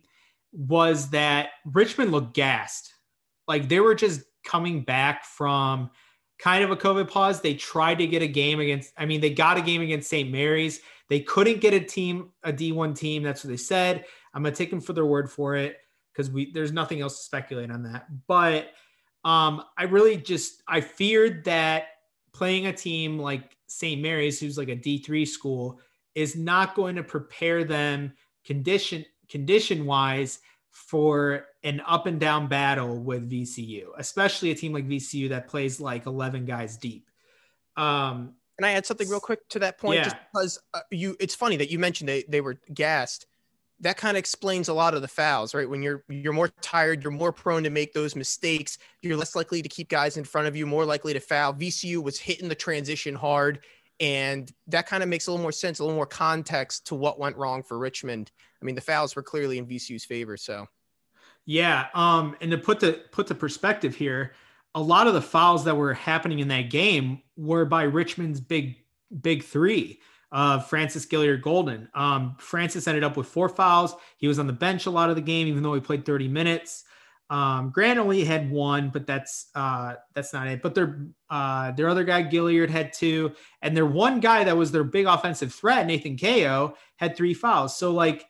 was 0.52 1.10
that 1.10 1.50
Richmond 1.64 2.12
looked 2.12 2.34
gassed. 2.34 2.92
Like 3.48 3.68
they 3.68 3.80
were 3.80 3.94
just 3.94 4.22
coming 4.44 4.82
back 4.82 5.24
from 5.24 5.90
kind 6.38 6.62
of 6.62 6.70
a 6.70 6.76
COVID 6.76 7.08
pause. 7.08 7.40
They 7.40 7.54
tried 7.54 7.98
to 7.98 8.06
get 8.06 8.22
a 8.22 8.28
game 8.28 8.60
against, 8.60 8.92
I 8.98 9.06
mean, 9.06 9.20
they 9.20 9.30
got 9.30 9.56
a 9.56 9.62
game 9.62 9.80
against 9.80 10.10
St. 10.10 10.30
Mary's. 10.30 10.80
They 11.08 11.20
couldn't 11.20 11.60
get 11.60 11.74
a 11.74 11.80
team, 11.80 12.30
a 12.42 12.52
D1 12.52 12.96
team. 12.96 13.22
That's 13.22 13.44
what 13.44 13.50
they 13.50 13.56
said. 13.56 14.04
I'm 14.34 14.42
gonna 14.42 14.54
take 14.54 14.70
them 14.70 14.80
for 14.80 14.92
their 14.92 15.06
word 15.06 15.30
for 15.30 15.56
it 15.56 15.78
because 16.12 16.30
we 16.30 16.52
there's 16.52 16.72
nothing 16.72 17.00
else 17.00 17.18
to 17.18 17.24
speculate 17.24 17.70
on 17.70 17.82
that. 17.84 18.06
But 18.26 18.70
um, 19.24 19.62
I 19.78 19.84
really 19.84 20.16
just 20.16 20.62
I 20.66 20.80
feared 20.80 21.44
that 21.44 21.86
playing 22.32 22.66
a 22.66 22.72
team 22.72 23.18
like 23.18 23.56
St. 23.66 24.00
Mary's, 24.00 24.40
who's 24.40 24.58
like 24.58 24.68
a 24.68 24.76
D3 24.76 25.26
school, 25.26 25.80
is 26.14 26.36
not 26.36 26.74
going 26.74 26.96
to 26.96 27.02
prepare 27.02 27.64
them 27.64 28.12
condition 28.44 29.04
condition 29.28 29.84
wise 29.86 30.40
for 30.70 31.46
an 31.62 31.82
up 31.86 32.06
and 32.06 32.18
down 32.18 32.48
battle 32.48 32.98
with 32.98 33.30
VCU, 33.30 33.88
especially 33.98 34.50
a 34.50 34.54
team 34.54 34.72
like 34.72 34.88
VCU 34.88 35.28
that 35.28 35.46
plays 35.46 35.80
like 35.80 36.06
11 36.06 36.46
guys 36.46 36.76
deep. 36.78 37.10
Um, 37.76 38.34
and 38.58 38.66
I 38.66 38.72
add 38.72 38.86
something 38.86 39.08
real 39.08 39.20
quick 39.20 39.46
to 39.50 39.58
that 39.60 39.78
point, 39.78 39.98
Yeah. 39.98 40.04
just 40.04 40.16
because 40.32 40.58
uh, 40.72 40.80
you, 40.90 41.16
it's 41.20 41.34
funny 41.34 41.56
that 41.56 41.70
you 41.70 41.78
mentioned 41.78 42.08
they, 42.08 42.24
they 42.28 42.40
were 42.40 42.58
gassed. 42.72 43.26
That 43.82 43.96
kind 43.96 44.16
of 44.16 44.18
explains 44.18 44.68
a 44.68 44.72
lot 44.72 44.94
of 44.94 45.02
the 45.02 45.08
fouls, 45.08 45.54
right? 45.54 45.68
When 45.68 45.82
you're 45.82 46.04
you're 46.08 46.32
more 46.32 46.48
tired, 46.60 47.02
you're 47.02 47.12
more 47.12 47.32
prone 47.32 47.64
to 47.64 47.70
make 47.70 47.92
those 47.92 48.16
mistakes. 48.16 48.78
You're 49.02 49.16
less 49.16 49.36
likely 49.36 49.60
to 49.60 49.68
keep 49.68 49.88
guys 49.88 50.16
in 50.16 50.24
front 50.24 50.48
of 50.48 50.56
you, 50.56 50.66
more 50.66 50.84
likely 50.84 51.12
to 51.12 51.20
foul. 51.20 51.54
VCU 51.54 52.02
was 52.02 52.18
hitting 52.18 52.48
the 52.48 52.54
transition 52.54 53.14
hard, 53.14 53.60
and 54.00 54.50
that 54.68 54.86
kind 54.86 55.02
of 55.02 55.08
makes 55.08 55.26
a 55.26 55.30
little 55.30 55.42
more 55.42 55.52
sense, 55.52 55.78
a 55.78 55.84
little 55.84 55.96
more 55.96 56.06
context 56.06 56.86
to 56.86 56.94
what 56.94 57.18
went 57.18 57.36
wrong 57.36 57.62
for 57.62 57.78
Richmond. 57.78 58.30
I 58.60 58.64
mean, 58.64 58.74
the 58.74 58.80
fouls 58.80 59.16
were 59.16 59.22
clearly 59.22 59.58
in 59.58 59.66
VCU's 59.66 60.04
favor, 60.04 60.36
so. 60.36 60.66
Yeah, 61.44 61.86
um, 61.94 62.36
and 62.40 62.50
to 62.52 62.58
put 62.58 62.80
the 62.80 63.02
put 63.10 63.26
the 63.26 63.34
perspective 63.34 63.96
here, 63.96 64.34
a 64.74 64.80
lot 64.80 65.06
of 65.06 65.14
the 65.14 65.22
fouls 65.22 65.64
that 65.64 65.76
were 65.76 65.94
happening 65.94 66.38
in 66.38 66.48
that 66.48 66.70
game 66.70 67.22
were 67.36 67.64
by 67.64 67.82
Richmond's 67.82 68.40
big 68.40 68.76
big 69.20 69.42
three, 69.42 70.00
uh, 70.32 70.58
Francis 70.60 71.06
Gilliard 71.06 71.42
Golden. 71.42 71.88
Um, 71.94 72.34
Francis 72.38 72.88
ended 72.88 73.04
up 73.04 73.16
with 73.16 73.26
four 73.26 73.48
fouls. 73.48 73.94
He 74.16 74.26
was 74.26 74.38
on 74.38 74.46
the 74.46 74.52
bench 74.52 74.86
a 74.86 74.90
lot 74.90 75.10
of 75.10 75.16
the 75.16 75.22
game, 75.22 75.46
even 75.46 75.62
though 75.62 75.74
he 75.74 75.80
played 75.80 76.04
30 76.04 76.28
minutes. 76.28 76.84
Um, 77.30 77.70
Grant 77.70 77.98
only 77.98 78.24
had 78.24 78.50
one, 78.50 78.90
but 78.90 79.06
that's 79.06 79.48
uh, 79.54 79.94
that's 80.14 80.34
not 80.34 80.48
it. 80.48 80.60
But 80.60 80.74
their 80.74 81.06
uh, 81.30 81.72
their 81.72 81.88
other 81.88 82.04
guy 82.04 82.22
Gilliard 82.24 82.68
had 82.68 82.92
two, 82.92 83.32
and 83.62 83.74
their 83.74 83.86
one 83.86 84.20
guy 84.20 84.44
that 84.44 84.56
was 84.56 84.70
their 84.70 84.84
big 84.84 85.06
offensive 85.06 85.54
threat, 85.54 85.86
Nathan 85.86 86.16
Cayo, 86.16 86.76
had 86.96 87.16
three 87.16 87.32
fouls. 87.32 87.76
So 87.76 87.90
like 87.90 88.26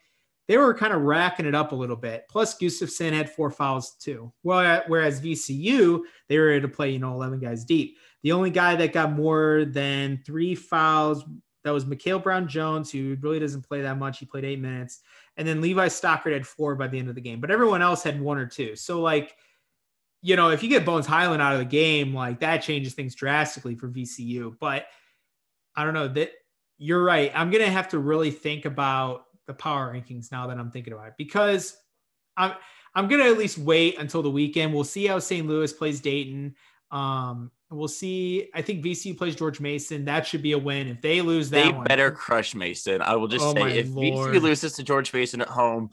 they 0.46 0.56
were 0.56 0.74
kind 0.74 0.92
of 0.92 1.02
racking 1.02 1.46
it 1.46 1.54
up 1.54 1.72
a 1.72 1.74
little 1.76 1.96
bit. 1.96 2.26
Plus, 2.28 2.56
Gustavson 2.56 3.12
had 3.12 3.30
four 3.30 3.50
fouls 3.50 3.96
too. 4.00 4.32
Well, 4.42 4.82
whereas 4.86 5.20
VCU, 5.20 6.02
they 6.28 6.38
were 6.38 6.52
able 6.52 6.68
to 6.68 6.74
play, 6.74 6.90
you 6.90 6.98
know, 6.98 7.14
11 7.14 7.40
guys 7.40 7.64
deep. 7.64 7.96
The 8.22 8.32
only 8.32 8.50
guy 8.50 8.76
that 8.76 8.92
got 8.92 9.12
more 9.12 9.64
than 9.64 10.20
three 10.24 10.54
fouls 10.54 11.24
that 11.64 11.70
was 11.70 11.86
Mikhail 11.86 12.18
Brown 12.18 12.48
Jones, 12.48 12.90
who 12.90 13.16
really 13.20 13.38
doesn't 13.38 13.66
play 13.66 13.82
that 13.82 13.98
much. 13.98 14.18
He 14.18 14.26
played 14.26 14.44
eight 14.44 14.60
minutes. 14.60 15.00
And 15.36 15.46
then 15.46 15.60
Levi 15.60 15.88
Stockard 15.88 16.32
had 16.32 16.46
four 16.46 16.74
by 16.74 16.88
the 16.88 16.98
end 16.98 17.08
of 17.08 17.14
the 17.14 17.20
game, 17.20 17.40
but 17.40 17.50
everyone 17.50 17.82
else 17.82 18.02
had 18.02 18.20
one 18.20 18.38
or 18.38 18.46
two. 18.46 18.76
So, 18.76 19.00
like, 19.00 19.36
you 20.20 20.36
know, 20.36 20.50
if 20.50 20.62
you 20.62 20.68
get 20.68 20.84
Bones 20.84 21.06
Hyland 21.06 21.42
out 21.42 21.52
of 21.52 21.58
the 21.58 21.64
game, 21.64 22.14
like 22.14 22.40
that 22.40 22.58
changes 22.58 22.94
things 22.94 23.14
drastically 23.14 23.74
for 23.74 23.88
VCU. 23.88 24.56
But 24.60 24.86
I 25.74 25.84
don't 25.84 25.94
know 25.94 26.08
that 26.08 26.32
you're 26.78 27.02
right. 27.02 27.32
I'm 27.34 27.50
going 27.50 27.64
to 27.64 27.70
have 27.70 27.88
to 27.90 27.98
really 27.98 28.30
think 28.30 28.64
about 28.64 29.24
the 29.46 29.54
power 29.54 29.92
rankings 29.92 30.30
now 30.30 30.46
that 30.46 30.58
I'm 30.58 30.70
thinking 30.70 30.92
about 30.92 31.08
it 31.08 31.14
because 31.18 31.76
I'm 32.36 32.52
I'm 32.94 33.08
gonna 33.08 33.24
at 33.24 33.38
least 33.38 33.58
wait 33.58 33.98
until 33.98 34.22
the 34.22 34.30
weekend. 34.30 34.74
We'll 34.74 34.84
see 34.84 35.06
how 35.06 35.18
St. 35.18 35.46
Louis 35.46 35.72
plays 35.72 36.00
Dayton. 36.00 36.54
Um, 36.90 37.50
we'll 37.72 37.88
see. 37.88 38.50
I 38.54 38.62
think 38.62 38.84
VCU 38.84 39.16
plays 39.16 39.34
George 39.36 39.60
Mason. 39.60 40.04
That 40.04 40.26
should 40.26 40.42
be 40.42 40.52
a 40.52 40.58
win. 40.58 40.88
If 40.88 41.00
they 41.00 41.20
lose 41.20 41.50
that, 41.50 41.64
They 41.64 41.72
one, 41.72 41.84
better 41.84 42.10
crush 42.10 42.54
Mason. 42.54 43.02
I 43.02 43.16
will 43.16 43.28
just 43.28 43.44
Oh 43.44 43.54
say 43.54 43.78
if 43.78 43.90
Lord. 43.90 44.34
VCU 44.34 44.40
loses 44.40 44.74
to 44.74 44.82
George 44.82 45.12
Mason 45.12 45.40
at 45.40 45.48
home, 45.48 45.90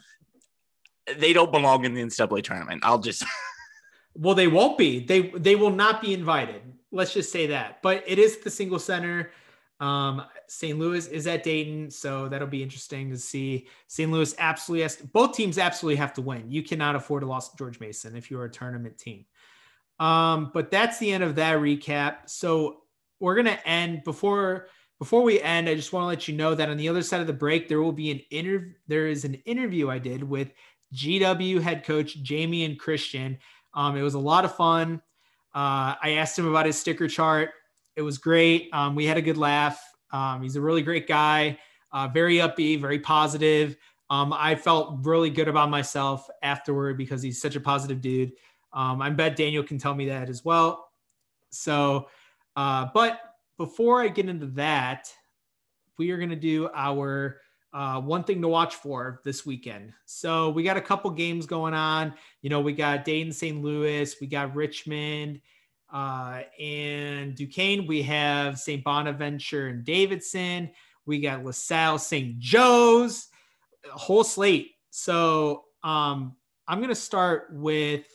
they 1.18 1.34
don't 1.34 1.52
belong 1.52 1.86
in 1.86 1.94
the 1.94 2.02
NCAA 2.02 2.44
tournament. 2.44 2.82
I'll 2.84 3.00
just 3.00 3.24
Well, 4.16 4.36
they 4.36 4.48
won't 4.48 4.78
be. 4.78 5.00
They 5.06 5.30
they 5.30 5.56
will 5.56 5.72
not 5.72 6.02
be 6.02 6.14
invited. 6.14 6.62
Let's 6.92 7.14
just 7.14 7.32
say 7.32 7.48
that. 7.48 7.82
But 7.82 8.04
it 8.08 8.20
is 8.20 8.38
the 8.38 8.50
Siegel 8.50 8.80
Center. 8.80 9.32
Um, 9.80 10.24
St. 10.48 10.78
Louis 10.78 11.08
is 11.08 11.26
at 11.26 11.44
Dayton, 11.44 11.90
so 11.90 12.28
that'll 12.28 12.48
be 12.48 12.62
interesting 12.62 13.10
to 13.12 13.18
see. 13.18 13.68
St. 13.88 14.12
Louis 14.12 14.36
absolutely 14.38 14.82
has 14.82 14.98
to, 14.98 15.08
both 15.08 15.34
teams 15.36 15.58
absolutely 15.58 15.96
have 15.98 16.14
to 16.16 16.22
win. 16.22 16.52
You 16.52 16.64
cannot 16.64 16.96
afford 16.96 17.22
to 17.22 17.32
lose 17.32 17.48
to 17.48 17.56
George 17.56 17.80
Mason 17.80 18.16
if 18.16 18.30
you're 18.30 18.44
a 18.44 18.50
tournament 18.50 18.98
team. 18.98 19.26
Um, 20.00 20.52
but 20.54 20.72
that's 20.72 20.98
the 21.00 21.12
end 21.12 21.24
of 21.24 21.36
that 21.36 21.58
recap. 21.58 22.30
So 22.30 22.84
we're 23.20 23.36
gonna 23.36 23.60
end 23.66 24.04
before 24.04 24.68
before 25.00 25.24
we 25.24 25.42
end. 25.42 25.70
I 25.70 25.76
just 25.76 25.94
want 25.94 26.04
to 26.04 26.08
let 26.08 26.28
you 26.28 26.36
know 26.36 26.54
that 26.56 26.70
on 26.70 26.78
the 26.78 26.90
other 26.90 27.02
side 27.02 27.22
of 27.22 27.28
the 27.28 27.34
break, 27.34 27.68
there 27.68 27.82
will 27.82 27.94
be 27.94 28.12
an 28.12 28.22
interview. 28.30 28.74
There 28.88 29.08
is 29.08 29.26
an 29.26 29.36
interview 29.46 29.90
I 29.90 29.98
did 29.98 30.24
with 30.24 30.52
GW 30.94 31.62
head 31.62 31.84
coach 31.84 32.22
Jamion 32.24 32.78
Christian. 32.78 33.38
Um, 33.74 33.96
it 33.96 34.02
was 34.02 34.16
a 34.16 34.20
lot 34.20 34.46
of 34.46 34.56
fun. 34.56 35.02
Uh, 35.54 35.96
I 36.02 36.16
asked 36.18 36.38
him 36.38 36.48
about 36.48 36.66
his 36.66 36.78
sticker 36.78 37.08
chart. 37.08 37.52
It 37.96 38.02
was 38.02 38.18
great. 38.18 38.70
Um, 38.74 38.96
we 38.96 39.06
had 39.06 39.18
a 39.18 39.22
good 39.22 39.38
laugh. 39.38 39.82
Um, 40.12 40.42
he's 40.42 40.56
a 40.56 40.62
really 40.62 40.82
great 40.82 41.08
guy, 41.08 41.60
uh, 41.92 42.08
very 42.08 42.38
upbeat, 42.38 42.82
very 42.82 43.00
positive. 43.00 43.78
Um, 44.10 44.34
I 44.34 44.56
felt 44.56 45.00
really 45.06 45.30
good 45.30 45.48
about 45.48 45.70
myself 45.70 46.28
afterward 46.42 46.98
because 46.98 47.22
he's 47.22 47.40
such 47.40 47.56
a 47.56 47.60
positive 47.60 48.02
dude. 48.02 48.32
Um, 48.74 49.02
I 49.02 49.10
bet 49.10 49.36
Daniel 49.36 49.64
can 49.64 49.78
tell 49.78 49.96
me 49.96 50.08
that 50.10 50.30
as 50.30 50.46
well. 50.46 50.90
So, 51.50 52.08
uh, 52.56 52.88
but 52.94 53.20
before 53.58 54.02
I 54.02 54.08
get 54.08 54.30
into 54.30 54.48
that, 54.48 55.12
we 55.98 56.12
are 56.12 56.18
going 56.18 56.30
to 56.30 56.36
do 56.36 56.70
our 56.74 57.42
uh, 57.74 58.02
one 58.02 58.24
thing 58.24 58.42
to 58.42 58.48
watch 58.48 58.76
for 58.76 59.22
this 59.24 59.46
weekend. 59.46 59.94
So 60.06 60.50
we 60.50 60.64
got 60.64 60.78
a 60.78 60.82
couple 60.82 61.12
games 61.12 61.46
going 61.46 61.74
on. 61.74 62.14
You 62.42 62.50
know, 62.50 62.62
we 62.62 62.74
got 62.74 63.06
Dayton, 63.06 63.32
St. 63.32 63.62
Louis, 63.62 64.16
we 64.20 64.28
got 64.28 64.56
Richmond, 64.56 65.42
uh, 65.92 66.42
and 66.60 67.36
Duquesne. 67.36 67.86
We 67.88 68.02
have 68.04 68.60
St. 68.60 68.84
Bonaventure 68.84 69.68
and 69.68 69.84
Davidson. 69.84 70.72
We 71.06 71.20
got 71.20 71.44
LaSalle, 71.44 72.00
St. 72.00 72.40
Joe's, 72.40 73.28
whole 73.92 74.24
slate. 74.24 74.72
So 74.90 75.66
um, 75.84 76.36
I'm 76.68 76.80
going 76.80 76.90
to 76.90 76.96
start 76.96 77.50
with 77.52 78.06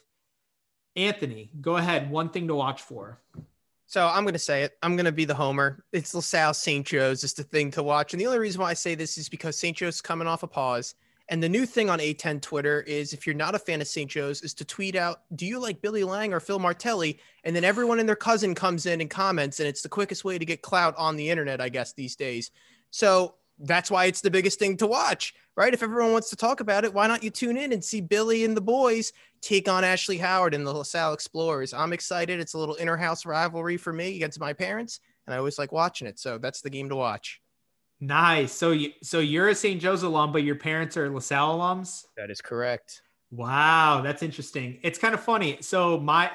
Anthony. 0.97 1.51
Go 1.61 1.77
ahead. 1.77 2.11
One 2.11 2.29
thing 2.29 2.49
to 2.49 2.55
watch 2.55 2.83
for. 2.83 3.21
So 3.87 4.07
I'm 4.07 4.25
going 4.25 4.35
to 4.35 4.39
say 4.39 4.63
it. 4.63 4.77
I'm 4.83 4.97
going 4.97 5.05
to 5.07 5.13
be 5.13 5.25
the 5.25 5.35
homer. 5.35 5.85
It's 5.93 6.15
LaSalle 6.15 6.55
St. 6.55 6.87
Joe's 6.87 7.23
is 7.23 7.35
the 7.35 7.43
thing 7.43 7.71
to 7.73 7.83
watch. 7.83 8.13
And 8.13 8.21
the 8.21 8.27
only 8.27 8.39
reason 8.39 8.61
why 8.61 8.71
I 8.71 8.75
say 8.75 8.95
this 8.95 9.19
is 9.19 9.29
because 9.29 9.59
St. 9.59 9.77
Joe's 9.77 10.01
coming 10.01 10.27
off 10.27 10.43
a 10.43 10.47
pause. 10.49 10.95
And 11.29 11.43
the 11.43 11.49
new 11.49 11.65
thing 11.65 11.89
on 11.89 12.01
A10 12.01 12.43
Twitter 12.43 12.83
is 12.83 13.13
if 13.13 13.27
you're 13.27 13.35
not 13.35 13.55
a 13.55 13.59
fan 13.59 13.81
of 13.81 13.87
St. 13.87 14.11
Joe's, 14.11 14.43
is 14.43 14.53
to 14.55 14.65
tweet 14.65 14.95
out, 14.95 15.23
do 15.35 15.47
you 15.47 15.59
like 15.59 15.81
Billy 15.81 16.05
Lange 16.05 16.35
or 16.35 16.41
Phil 16.41 16.59
Martelli? 16.59 17.19
And 17.45 17.57
then 17.57 17.65
everyone 17.65 17.99
and 17.99 18.09
their 18.09 18.17
cousin 18.17 18.55
comes 18.55 18.85
in 18.87 19.01
and 19.01 19.09
comments. 19.09 19.61
And 19.61 19.69
it's 19.69 19.83
the 19.83 19.89
quickest 19.89 20.25
way 20.25 20.39
to 20.39 20.45
get 20.45 20.63
clout 20.63 20.95
on 20.99 21.17
the 21.17 21.31
internet, 21.31 21.61
I 21.61 21.71
guess, 21.71 21.93
these 21.93 22.17
days. 22.17 22.51
So 22.91 23.37
that's 23.59 23.91
why 23.91 24.07
it's 24.07 24.21
the 24.21 24.31
biggest 24.31 24.59
thing 24.59 24.77
to 24.79 24.87
watch, 24.87 25.35
right? 25.57 25.73
If 25.73 25.83
everyone 25.83 26.13
wants 26.13 26.31
to 26.31 26.37
talk 26.37 26.61
about 26.61 26.85
it, 26.85 26.93
why 26.93 27.07
not 27.07 27.23
you 27.23 27.31
tune 27.31 27.57
in 27.57 27.73
and 27.73 27.85
see 27.85 28.01
Billy 28.01 28.45
and 28.45 28.57
the 28.57 28.61
boys 28.61 29.13
take 29.41 29.69
on 29.69 29.85
Ashley 29.85 30.19
Howard 30.19 30.55
and 30.55 30.67
the 30.67 30.73
LaSalle 30.73 31.13
Explorers? 31.13 31.73
I'm 31.73 31.93
excited. 31.93 32.41
It's 32.41 32.55
a 32.55 32.59
little 32.59 32.77
inner 32.77 32.97
house 32.97 33.25
rivalry 33.25 33.77
for 33.77 33.93
me 33.93 34.17
against 34.17 34.41
my 34.41 34.53
parents, 34.53 35.01
and 35.27 35.35
I 35.35 35.39
always 35.39 35.59
like 35.59 35.73
watching 35.73 36.09
it. 36.09 36.19
So 36.19 36.39
that's 36.39 36.61
the 36.61 36.71
game 36.71 36.89
to 36.89 36.97
watch. 36.97 37.41
Nice. 38.01 38.53
So 38.53 38.73
you 38.73 38.91
so 39.03 39.21
you're 39.21 39.49
a 39.49 39.55
St. 39.55 39.81
Joe's 39.81 40.03
alum, 40.03 40.33
but 40.33 40.43
your 40.43 40.57
parents 40.57 40.97
are 40.97 41.09
LaSalle 41.09 41.59
alums. 41.59 42.05
That 42.17 42.31
is 42.31 42.41
correct. 42.41 43.03
Wow, 43.31 44.01
that's 44.03 44.23
interesting. 44.23 44.79
It's 44.83 44.99
kind 44.99 45.15
of 45.15 45.23
funny. 45.23 45.59
So 45.61 45.99
my 45.99 46.27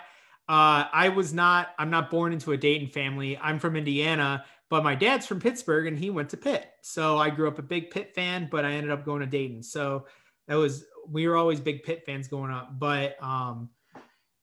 uh, 0.48 0.86
I 0.92 1.10
was 1.10 1.34
not 1.34 1.70
I'm 1.78 1.90
not 1.90 2.10
born 2.10 2.34
into 2.34 2.54
a 2.54 2.58
Dayton 2.58 2.88
family. 2.88 3.38
I'm 3.38 3.60
from 3.60 3.76
Indiana, 3.76 4.46
but 4.70 4.84
my 4.84 4.96
dad's 4.96 5.26
from 5.26 5.40
Pittsburgh 5.40 5.88
and 5.88 5.98
he 5.98 6.10
went 6.10 6.30
to 6.30 6.38
Pitt. 6.38 6.70
So 6.82 7.18
I 7.18 7.30
grew 7.30 7.48
up 7.48 7.60
a 7.60 7.64
big 7.64 7.90
Pitt 7.90 8.14
fan, 8.14 8.48
but 8.52 8.66
I 8.66 8.74
ended 8.74 8.92
up 8.92 9.04
going 9.04 9.22
to 9.22 9.26
Dayton. 9.26 9.64
So 9.64 10.06
that 10.48 10.56
was 10.56 10.86
we 11.08 11.28
were 11.28 11.36
always 11.36 11.60
big 11.60 11.84
Pitt 11.84 12.04
fans 12.06 12.28
going 12.28 12.52
up. 12.52 12.78
But 12.78 13.22
um 13.22 13.70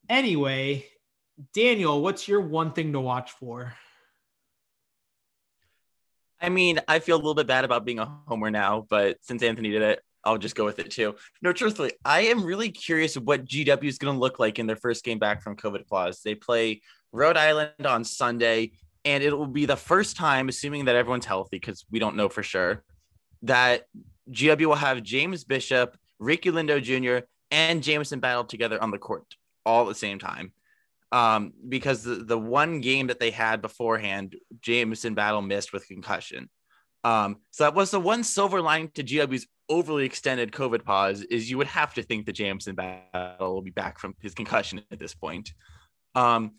anyway, 0.09 0.85
Daniel, 1.53 2.01
what's 2.01 2.27
your 2.27 2.41
one 2.41 2.73
thing 2.73 2.93
to 2.93 2.99
watch 2.99 3.31
for? 3.31 3.73
I 6.39 6.49
mean, 6.49 6.79
I 6.87 6.99
feel 6.99 7.15
a 7.15 7.17
little 7.17 7.33
bit 7.33 7.47
bad 7.47 7.65
about 7.65 7.85
being 7.85 7.99
a 7.99 8.05
homer 8.27 8.51
now, 8.51 8.85
but 8.89 9.17
since 9.21 9.41
Anthony 9.41 9.71
did 9.71 9.81
it, 9.81 10.01
I'll 10.23 10.37
just 10.37 10.55
go 10.55 10.65
with 10.65 10.77
it 10.79 10.91
too. 10.91 11.15
No, 11.41 11.53
truthfully, 11.53 11.93
I 12.03 12.21
am 12.21 12.43
really 12.43 12.69
curious 12.69 13.15
what 13.15 13.45
GW 13.45 13.85
is 13.85 13.97
going 13.97 14.13
to 14.13 14.19
look 14.19 14.39
like 14.39 14.59
in 14.59 14.67
their 14.67 14.75
first 14.75 15.03
game 15.03 15.19
back 15.19 15.41
from 15.41 15.55
COVID 15.55 15.87
clause. 15.87 16.21
They 16.21 16.35
play 16.35 16.81
Rhode 17.11 17.37
Island 17.37 17.85
on 17.85 18.03
Sunday 18.03 18.73
and 19.07 19.23
it 19.23 19.35
will 19.35 19.47
be 19.47 19.65
the 19.65 19.77
first 19.77 20.17
time, 20.17 20.49
assuming 20.49 20.85
that 20.85 20.97
everyone's 20.97 21.25
healthy, 21.25 21.57
because 21.57 21.85
we 21.89 21.97
don't 21.97 22.17
know 22.17 22.27
for 22.27 22.43
sure, 22.43 22.83
that 23.43 23.85
GW 24.29 24.65
will 24.65 24.75
have 24.75 25.01
James 25.01 25.45
Bishop, 25.45 25.95
Ricky 26.19 26.51
Lindo 26.51 26.83
Jr., 26.83 27.25
and 27.49 27.81
Jamison 27.81 28.19
Battle 28.19 28.43
together 28.43 28.83
on 28.83 28.91
the 28.91 28.97
court 28.97 29.23
all 29.65 29.83
at 29.83 29.87
the 29.87 29.95
same 29.95 30.19
time. 30.19 30.51
Um, 31.13 31.53
because 31.69 32.03
the, 32.03 32.15
the 32.15 32.37
one 32.37 32.81
game 32.81 33.07
that 33.07 33.21
they 33.21 33.31
had 33.31 33.61
beforehand, 33.61 34.35
Jamison 34.59 35.13
Battle 35.13 35.41
missed 35.41 35.71
with 35.71 35.87
concussion. 35.87 36.49
Um, 37.05 37.37
so 37.51 37.63
that 37.63 37.75
was 37.75 37.91
the 37.91 38.01
one 38.01 38.25
silver 38.25 38.61
lining 38.61 38.91
to 38.95 39.05
GW's 39.05 39.47
overly 39.69 40.03
extended 40.03 40.51
COVID 40.51 40.83
pause 40.83 41.21
is 41.21 41.49
you 41.49 41.57
would 41.57 41.67
have 41.67 41.93
to 41.93 42.03
think 42.03 42.25
that 42.25 42.33
Jamison 42.33 42.75
Battle 42.75 43.53
will 43.53 43.61
be 43.61 43.71
back 43.71 43.99
from 43.99 44.15
his 44.19 44.33
concussion 44.33 44.81
at 44.91 44.99
this 44.99 45.15
point. 45.15 45.53
Um, 46.13 46.55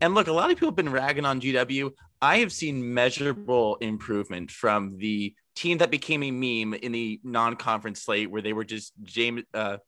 and 0.00 0.14
look, 0.14 0.28
a 0.28 0.32
lot 0.32 0.50
of 0.50 0.56
people 0.56 0.68
have 0.68 0.76
been 0.76 0.90
ragging 0.90 1.24
on 1.24 1.40
GW. 1.40 1.90
I 2.22 2.38
have 2.38 2.52
seen 2.52 2.94
measurable 2.94 3.76
improvement 3.76 4.50
from 4.50 4.96
the 4.98 5.34
team 5.54 5.78
that 5.78 5.90
became 5.90 6.22
a 6.22 6.30
meme 6.30 6.74
in 6.74 6.92
the 6.92 7.20
non-conference 7.22 8.02
slate, 8.02 8.30
where 8.30 8.42
they 8.42 8.52
were 8.52 8.64
just 8.64 8.92
James 9.02 9.42
uh, 9.54 9.78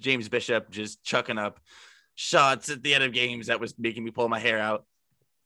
James 0.00 0.28
Bishop 0.28 0.70
just 0.70 1.02
chucking 1.02 1.38
up 1.38 1.60
shots 2.14 2.68
at 2.68 2.82
the 2.82 2.94
end 2.94 3.04
of 3.04 3.12
games 3.12 3.46
that 3.46 3.60
was 3.60 3.78
making 3.78 4.04
me 4.04 4.10
pull 4.10 4.28
my 4.28 4.38
hair 4.38 4.58
out, 4.58 4.84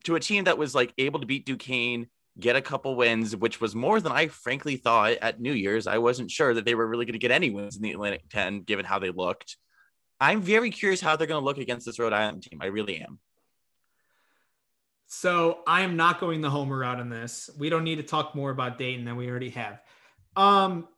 to 0.05 0.17
a 0.17 0.21
team 0.21 0.45
that 0.45 0.59
was 0.59 0.75
like 0.75 0.93
able 0.99 1.21
to 1.21 1.27
beat 1.27 1.47
Duquesne, 1.47 2.07
get 2.39 2.57
a 2.57 2.63
couple 2.63 2.97
wins, 2.97 3.35
which 3.37 3.61
was 3.61 3.75
more 3.75 4.01
than 4.01 4.13
I 4.13 4.29
frankly 4.29 4.77
thought 4.77 5.13
at 5.23 5.41
New 5.41 5.53
Year's. 5.53 5.87
I 5.87 5.99
wasn't 5.99 6.31
sure 6.31 6.55
that 6.55 6.65
they 6.65 6.75
were 6.75 6.87
really 6.87 7.05
going 7.05 7.15
to 7.15 7.19
get 7.19 7.31
any 7.31 7.51
wins 7.51 7.77
in 7.77 7.83
the 7.83 7.93
Atlantic 7.93 8.29
10, 8.31 8.63
given 8.63 8.85
how 8.85 8.99
they 8.99 9.11
looked. 9.11 9.57
I'm 10.21 10.43
very 10.43 10.71
curious 10.71 11.01
how 11.01 11.17
they're 11.17 11.27
going 11.27 11.41
to 11.41 11.45
look 11.45 11.59
against 11.59 11.87
this 11.87 11.99
Rhode 11.99 12.13
Island 12.13 12.43
team. 12.43 12.61
I 12.63 12.67
really 12.67 13.01
am. 13.01 13.19
So 15.07 15.61
I 15.67 15.83
am 15.83 15.97
not 15.97 16.21
going 16.21 16.41
the 16.41 16.51
homer 16.51 16.79
route 16.79 17.01
on 17.01 17.09
this. 17.09 17.51
We 17.59 17.69
don't 17.69 17.85
need 17.85 17.97
to 17.97 18.03
talk 18.03 18.35
more 18.35 18.51
about 18.51 18.79
Dayton 18.79 19.05
than 19.05 19.17
we 19.17 19.29
already 19.29 19.51
have. 19.51 19.81
Um, 20.37 20.89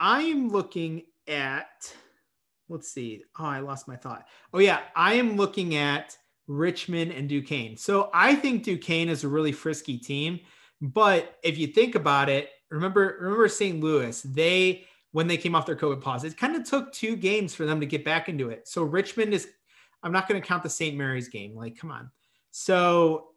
I 0.00 0.22
am 0.22 0.48
looking 0.48 1.02
at. 1.26 1.94
Let's 2.68 2.90
see. 2.90 3.22
Oh, 3.38 3.44
I 3.44 3.60
lost 3.60 3.88
my 3.88 3.96
thought. 3.96 4.26
Oh 4.52 4.58
yeah, 4.58 4.80
I 4.94 5.14
am 5.14 5.36
looking 5.36 5.74
at 5.74 6.16
Richmond 6.46 7.12
and 7.12 7.28
Duquesne. 7.28 7.76
So 7.76 8.10
I 8.12 8.34
think 8.34 8.62
Duquesne 8.62 9.08
is 9.08 9.24
a 9.24 9.28
really 9.28 9.52
frisky 9.52 9.98
team, 9.98 10.40
but 10.80 11.36
if 11.42 11.58
you 11.58 11.66
think 11.66 11.94
about 11.94 12.28
it, 12.28 12.50
remember 12.70 13.18
remember 13.20 13.48
St. 13.48 13.80
Louis. 13.80 14.20
They 14.22 14.86
when 15.12 15.26
they 15.26 15.36
came 15.38 15.54
off 15.54 15.66
their 15.66 15.76
COVID 15.76 16.00
pause, 16.02 16.24
it 16.24 16.36
kind 16.36 16.56
of 16.56 16.64
took 16.64 16.92
two 16.92 17.16
games 17.16 17.54
for 17.54 17.64
them 17.64 17.80
to 17.80 17.86
get 17.86 18.04
back 18.04 18.28
into 18.28 18.50
it. 18.50 18.68
So 18.68 18.82
Richmond 18.82 19.34
is. 19.34 19.48
I'm 20.00 20.12
not 20.12 20.28
going 20.28 20.40
to 20.40 20.46
count 20.46 20.62
the 20.62 20.70
St. 20.70 20.96
Mary's 20.96 21.26
game. 21.26 21.56
Like, 21.56 21.76
come 21.76 21.90
on. 21.90 22.08
So 22.60 23.28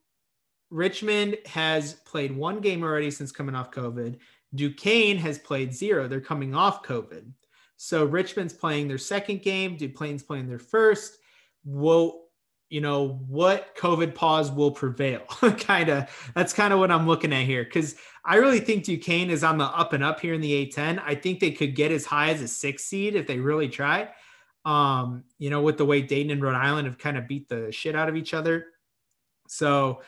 Richmond 0.71 1.37
has 1.45 1.93
played 1.93 2.35
one 2.35 2.59
game 2.59 2.81
already 2.81 3.11
since 3.11 3.31
coming 3.31 3.53
off 3.53 3.69
COVID. 3.69 4.17
Duquesne 4.55 5.17
has 5.17 5.37
played 5.37 5.75
zero. 5.75 6.07
They're 6.07 6.19
coming 6.19 6.55
off 6.55 6.81
COVID. 6.81 7.31
So 7.77 8.03
Richmond's 8.03 8.51
playing 8.51 8.87
their 8.87 8.97
second 8.97 9.43
game. 9.43 9.77
Duquesne's 9.77 10.23
playing 10.23 10.47
their 10.47 10.57
first. 10.57 11.19
Well, 11.63 12.29
you 12.69 12.81
know, 12.81 13.19
what 13.27 13.77
COVID 13.77 14.15
pause 14.15 14.51
will 14.51 14.71
prevail? 14.71 15.21
kind 15.59 15.89
of. 15.89 16.31
That's 16.33 16.51
kind 16.51 16.73
of 16.73 16.79
what 16.79 16.89
I'm 16.89 17.05
looking 17.05 17.31
at 17.31 17.45
here. 17.45 17.63
Because 17.63 17.97
I 18.25 18.37
really 18.37 18.59
think 18.59 18.85
Duquesne 18.85 19.29
is 19.29 19.43
on 19.43 19.59
the 19.59 19.65
up 19.65 19.93
and 19.93 20.03
up 20.03 20.19
here 20.19 20.33
in 20.33 20.41
the 20.41 20.65
A10. 20.65 20.99
I 21.05 21.13
think 21.13 21.39
they 21.39 21.51
could 21.51 21.75
get 21.75 21.91
as 21.91 22.05
high 22.05 22.31
as 22.31 22.41
a 22.41 22.47
six 22.47 22.85
seed 22.85 23.13
if 23.13 23.27
they 23.27 23.37
really 23.37 23.69
try. 23.69 24.09
Um, 24.65 25.25
you 25.37 25.51
know, 25.51 25.61
with 25.61 25.77
the 25.77 25.85
way 25.85 26.01
Dayton 26.01 26.31
and 26.31 26.41
Rhode 26.41 26.55
Island 26.55 26.87
have 26.87 26.97
kind 26.97 27.19
of 27.19 27.27
beat 27.27 27.49
the 27.49 27.71
shit 27.71 27.95
out 27.95 28.09
of 28.09 28.15
each 28.15 28.33
other. 28.33 28.65
So 29.51 30.01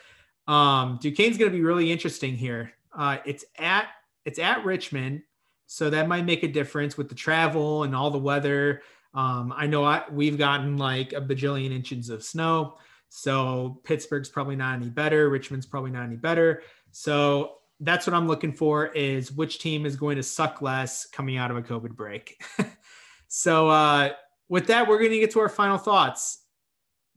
um, 0.48 0.98
Duquesne's 1.00 1.38
going 1.38 1.50
to 1.50 1.56
be 1.56 1.62
really 1.62 1.92
interesting 1.92 2.34
here. 2.34 2.72
Uh, 2.96 3.18
it's 3.24 3.44
at 3.58 3.88
it's 4.24 4.38
at 4.38 4.64
Richmond, 4.64 5.22
so 5.66 5.90
that 5.90 6.08
might 6.08 6.24
make 6.24 6.42
a 6.42 6.48
difference 6.48 6.96
with 6.96 7.08
the 7.08 7.14
travel 7.14 7.82
and 7.82 7.94
all 7.94 8.10
the 8.10 8.18
weather. 8.18 8.82
Um, 9.12 9.52
I 9.54 9.66
know 9.66 9.84
I, 9.84 10.04
we've 10.10 10.38
gotten 10.38 10.78
like 10.78 11.12
a 11.12 11.20
bajillion 11.20 11.72
inches 11.72 12.08
of 12.08 12.24
snow, 12.24 12.78
so 13.10 13.80
Pittsburgh's 13.84 14.30
probably 14.30 14.56
not 14.56 14.76
any 14.76 14.88
better. 14.88 15.28
Richmond's 15.28 15.66
probably 15.66 15.90
not 15.90 16.04
any 16.04 16.16
better. 16.16 16.62
So 16.90 17.56
that's 17.80 18.06
what 18.06 18.14
I'm 18.14 18.26
looking 18.26 18.52
for 18.52 18.86
is 18.86 19.30
which 19.30 19.58
team 19.58 19.84
is 19.84 19.94
going 19.96 20.16
to 20.16 20.22
suck 20.22 20.62
less 20.62 21.06
coming 21.06 21.36
out 21.36 21.50
of 21.50 21.58
a 21.58 21.62
COVID 21.62 21.94
break. 21.94 22.42
so 23.28 23.68
uh, 23.68 24.10
with 24.48 24.68
that, 24.68 24.88
we're 24.88 24.98
going 24.98 25.10
to 25.10 25.20
get 25.20 25.32
to 25.32 25.40
our 25.40 25.48
final 25.48 25.76
thoughts. 25.78 26.44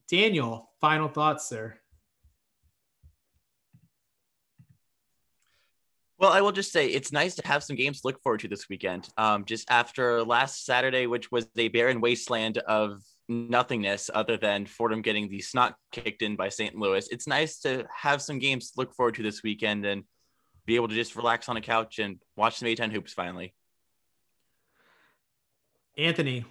Daniel, 0.09 0.71
final 0.81 1.07
thoughts, 1.07 1.47
sir. 1.47 1.77
Well, 6.19 6.31
I 6.31 6.41
will 6.41 6.51
just 6.51 6.71
say 6.71 6.87
it's 6.87 7.11
nice 7.11 7.35
to 7.35 7.47
have 7.47 7.63
some 7.63 7.75
games 7.75 8.01
to 8.01 8.07
look 8.07 8.21
forward 8.23 8.39
to 8.39 8.47
this 8.47 8.67
weekend. 8.69 9.07
Um, 9.17 9.45
just 9.45 9.69
after 9.69 10.23
last 10.23 10.65
Saturday, 10.65 11.05
which 11.05 11.31
was 11.31 11.47
a 11.55 11.67
barren 11.67 12.01
wasteland 12.01 12.57
of 12.57 13.03
nothingness 13.29 14.09
other 14.11 14.35
than 14.35 14.65
Fordham 14.65 15.03
getting 15.03 15.29
the 15.29 15.41
snot 15.41 15.75
kicked 15.91 16.23
in 16.23 16.35
by 16.35 16.49
St. 16.49 16.75
Louis, 16.75 17.07
it's 17.11 17.27
nice 17.27 17.59
to 17.59 17.85
have 17.95 18.19
some 18.23 18.39
games 18.39 18.71
to 18.71 18.79
look 18.79 18.95
forward 18.95 19.13
to 19.15 19.23
this 19.23 19.43
weekend 19.43 19.85
and 19.85 20.05
be 20.65 20.75
able 20.75 20.87
to 20.87 20.95
just 20.95 21.15
relax 21.15 21.49
on 21.49 21.57
a 21.57 21.61
couch 21.61 21.99
and 21.99 22.19
watch 22.35 22.57
some 22.57 22.67
A10 22.67 22.91
hoops 22.91 23.13
finally. 23.13 23.53
Anthony. 25.97 26.45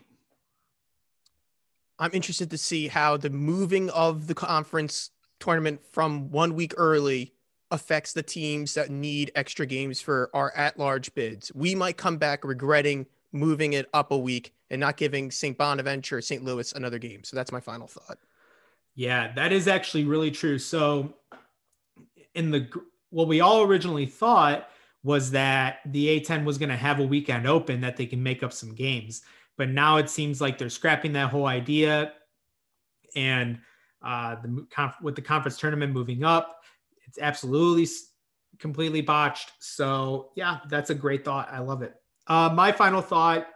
I'm 1.99 2.11
interested 2.13 2.51
to 2.51 2.59
see 2.59 2.87
how 2.87 3.17
the 3.17 3.31
moving 3.31 3.91
of 3.91 4.29
the 4.29 4.35
conference 4.35 5.11
tournament 5.41 5.81
from 5.91 6.31
one 6.31 6.55
week 6.55 6.75
early 6.77 7.33
affects 7.71 8.13
the 8.13 8.23
teams 8.23 8.75
that 8.75 8.91
need 8.91 9.33
extra 9.35 9.67
games 9.67 10.01
for 10.01 10.31
our 10.33 10.53
at 10.57 10.79
large 10.79 11.13
bids. 11.15 11.53
We 11.55 11.75
might 11.75 11.97
come 11.97 12.17
back 12.17 12.45
regretting 12.45 13.07
moving 13.33 13.73
it 13.75 13.89
up 13.93 14.13
a 14.13 14.19
week 14.19 14.55
and 14.71 14.81
not 14.81 14.97
giving 14.97 15.31
St. 15.31 15.57
Bonaventure, 15.57 16.21
St. 16.21 16.43
Louis 16.43 16.73
another 16.73 16.99
game. 16.99 17.25
So 17.25 17.37
that's 17.37 17.53
my 17.53 17.61
final 17.61 17.87
thought. 17.87 18.19
Yeah, 18.95 19.33
that 19.35 19.53
is 19.53 19.69
actually 19.69 20.05
really 20.05 20.31
true. 20.31 20.59
So, 20.59 21.15
in 22.35 22.51
the 22.51 22.69
what 23.11 23.29
we 23.29 23.41
all 23.41 23.63
originally 23.63 24.07
thought 24.07 24.69
was 25.03 25.31
that 25.31 25.81
the 25.87 26.21
A10 26.21 26.45
was 26.45 26.59
going 26.59 26.69
to 26.71 26.77
have 26.77 26.99
a 26.99 27.05
weekend 27.05 27.47
open 27.47 27.81
that 27.83 27.97
they 27.97 28.07
can 28.07 28.23
make 28.23 28.43
up 28.43 28.53
some 28.53 28.75
games. 28.75 29.23
But 29.57 29.69
now 29.69 29.99
it 29.99 30.11
seems 30.11 30.41
like 30.41 30.59
they're 30.59 30.69
scrapping 30.69 31.13
that 31.13 31.31
whole 31.31 31.47
idea. 31.47 32.13
And 33.15 33.61
uh, 34.03 34.37
the 34.43 34.67
with 35.03 35.15
the 35.15 35.23
conference 35.23 35.59
tournament 35.59 35.93
moving 35.93 36.25
up, 36.25 36.56
it's 37.17 37.23
absolutely 37.23 37.89
completely 38.59 39.01
botched. 39.01 39.53
So 39.61 40.31
yeah, 40.37 40.59
that's 40.69 40.91
a 40.91 40.95
great 40.95 41.25
thought. 41.25 41.49
I 41.51 41.61
love 41.61 41.83
it. 41.83 41.95
Uh, 42.27 42.51
my 42.55 42.73
final 42.73 43.01
thought 43.01 43.47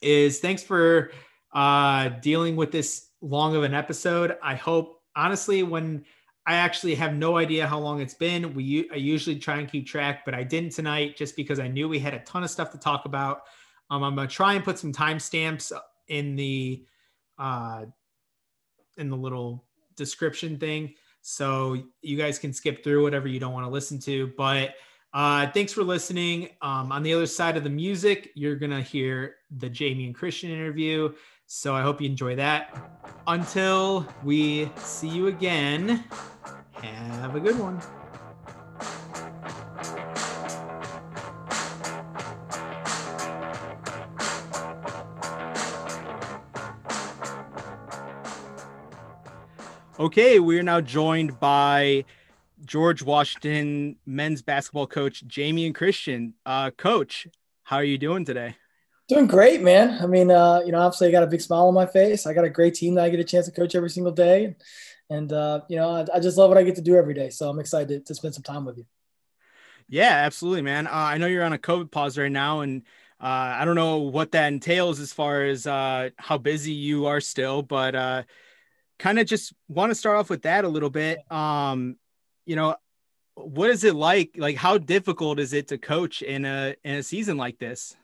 is 0.00 0.40
thanks 0.40 0.62
for 0.62 1.10
uh, 1.52 2.10
dealing 2.20 2.56
with 2.56 2.70
this 2.70 3.08
long 3.20 3.56
of 3.56 3.62
an 3.64 3.74
episode. 3.74 4.36
I 4.42 4.54
hope 4.54 5.00
honestly 5.16 5.62
when 5.62 6.04
I 6.46 6.54
actually 6.54 6.94
have 6.96 7.14
no 7.14 7.36
idea 7.36 7.66
how 7.66 7.78
long 7.78 8.00
it's 8.00 8.14
been. 8.14 8.54
We 8.54 8.88
I 8.90 8.96
usually 8.96 9.38
try 9.38 9.58
and 9.58 9.70
keep 9.70 9.86
track, 9.86 10.24
but 10.24 10.34
I 10.34 10.42
didn't 10.42 10.72
tonight 10.72 11.16
just 11.16 11.36
because 11.36 11.60
I 11.60 11.68
knew 11.68 11.88
we 11.88 11.98
had 11.98 12.14
a 12.14 12.20
ton 12.20 12.42
of 12.42 12.50
stuff 12.50 12.70
to 12.72 12.78
talk 12.78 13.04
about. 13.04 13.42
Um, 13.90 14.02
I'm 14.02 14.16
gonna 14.16 14.28
try 14.28 14.54
and 14.54 14.64
put 14.64 14.78
some 14.78 14.92
timestamps 14.92 15.72
in 16.08 16.34
the 16.34 16.84
uh, 17.38 17.84
in 18.96 19.08
the 19.08 19.16
little 19.16 19.64
description 19.96 20.58
thing, 20.58 20.94
so 21.22 21.78
you 22.02 22.18
guys 22.18 22.38
can 22.38 22.52
skip 22.52 22.84
through 22.84 23.02
whatever 23.02 23.28
you 23.28 23.40
don't 23.40 23.52
want 23.52 23.64
to 23.64 23.70
listen 23.70 23.98
to. 24.00 24.32
But 24.36 24.74
uh, 25.14 25.50
thanks 25.52 25.72
for 25.72 25.84
listening. 25.84 26.50
Um, 26.62 26.90
on 26.90 27.02
the 27.02 27.14
other 27.14 27.26
side 27.26 27.56
of 27.56 27.64
the 27.64 27.70
music, 27.70 28.30
you're 28.34 28.56
gonna 28.56 28.82
hear 28.82 29.36
the 29.56 29.70
Jamion 29.70 30.14
Christian 30.14 30.50
interview. 30.50 31.12
So 31.46 31.74
I 31.74 31.82
hope 31.82 32.00
you 32.00 32.08
enjoy 32.08 32.34
that. 32.36 32.78
Until 33.26 34.06
we 34.24 34.70
see 34.76 35.08
you 35.08 35.26
again, 35.26 36.04
have 36.82 37.36
a 37.36 37.40
good 37.40 37.58
one. 37.58 37.80
Okay, 50.02 50.40
we 50.40 50.58
are 50.58 50.64
now 50.64 50.80
joined 50.80 51.38
by 51.38 52.04
George 52.66 53.04
Washington 53.04 53.94
men's 54.04 54.42
basketball 54.42 54.88
coach 54.88 55.24
Jamion 55.28 55.72
Christian. 55.72 56.34
Uh, 56.44 56.72
coach, 56.72 57.28
how 57.62 57.76
are 57.76 57.84
you 57.84 57.98
doing 57.98 58.24
today? 58.24 58.56
Doing 59.06 59.28
great, 59.28 59.62
man. 59.62 60.02
I 60.02 60.08
mean, 60.08 60.32
uh, 60.32 60.60
you 60.66 60.72
know, 60.72 60.80
obviously 60.80 61.06
I 61.06 61.12
got 61.12 61.22
a 61.22 61.28
big 61.28 61.40
smile 61.40 61.68
on 61.68 61.74
my 61.74 61.86
face. 61.86 62.26
I 62.26 62.34
got 62.34 62.44
a 62.44 62.50
great 62.50 62.74
team 62.74 62.96
that 62.96 63.04
I 63.04 63.10
get 63.10 63.20
a 63.20 63.24
chance 63.24 63.46
to 63.46 63.52
coach 63.52 63.76
every 63.76 63.90
single 63.90 64.10
day. 64.10 64.56
And, 65.08 65.32
uh, 65.32 65.60
you 65.68 65.76
know, 65.76 65.90
I, 65.90 66.16
I, 66.16 66.18
just 66.18 66.36
love 66.36 66.48
what 66.48 66.58
I 66.58 66.64
get 66.64 66.74
to 66.74 66.82
do 66.82 66.96
every 66.96 67.14
day. 67.14 67.30
So 67.30 67.48
I'm 67.48 67.60
excited 67.60 68.04
to 68.04 68.14
spend 68.16 68.34
some 68.34 68.42
time 68.42 68.64
with 68.64 68.78
you. 68.78 68.86
Yeah, 69.88 70.10
absolutely, 70.10 70.62
man. 70.62 70.88
Uh, 70.88 70.94
I 70.94 71.18
know 71.18 71.28
you're 71.28 71.44
on 71.44 71.52
a 71.52 71.58
COVID 71.58 71.92
pause 71.92 72.18
right 72.18 72.32
now, 72.32 72.62
and 72.62 72.82
uh, 73.20 73.54
I 73.60 73.64
don't 73.64 73.76
know 73.76 73.98
what 73.98 74.32
that 74.32 74.52
entails 74.52 74.98
as 74.98 75.12
far 75.12 75.44
as 75.44 75.64
uh, 75.64 76.10
how 76.16 76.38
busy 76.38 76.72
you 76.72 77.06
are 77.06 77.20
still, 77.20 77.62
but 77.62 77.94
uh, 77.94 78.22
kind 79.02 79.18
of 79.18 79.26
just 79.26 79.52
want 79.66 79.90
to 79.90 79.96
start 79.96 80.16
off 80.16 80.30
with 80.30 80.42
that 80.42 80.64
a 80.64 80.68
little 80.68 80.88
bit. 80.88 81.18
Um, 81.30 81.96
you 82.46 82.54
know, 82.54 82.76
what 83.34 83.68
is 83.68 83.82
it 83.82 83.96
like? 83.96 84.36
Like, 84.36 84.56
how 84.56 84.78
difficult 84.78 85.40
is 85.40 85.52
it 85.52 85.68
to 85.68 85.78
coach 85.78 86.22
in 86.22 86.44
a 86.44 86.76
in 86.84 86.94
a 86.94 87.02
season 87.02 87.36
like 87.36 87.58
this? 87.58 87.96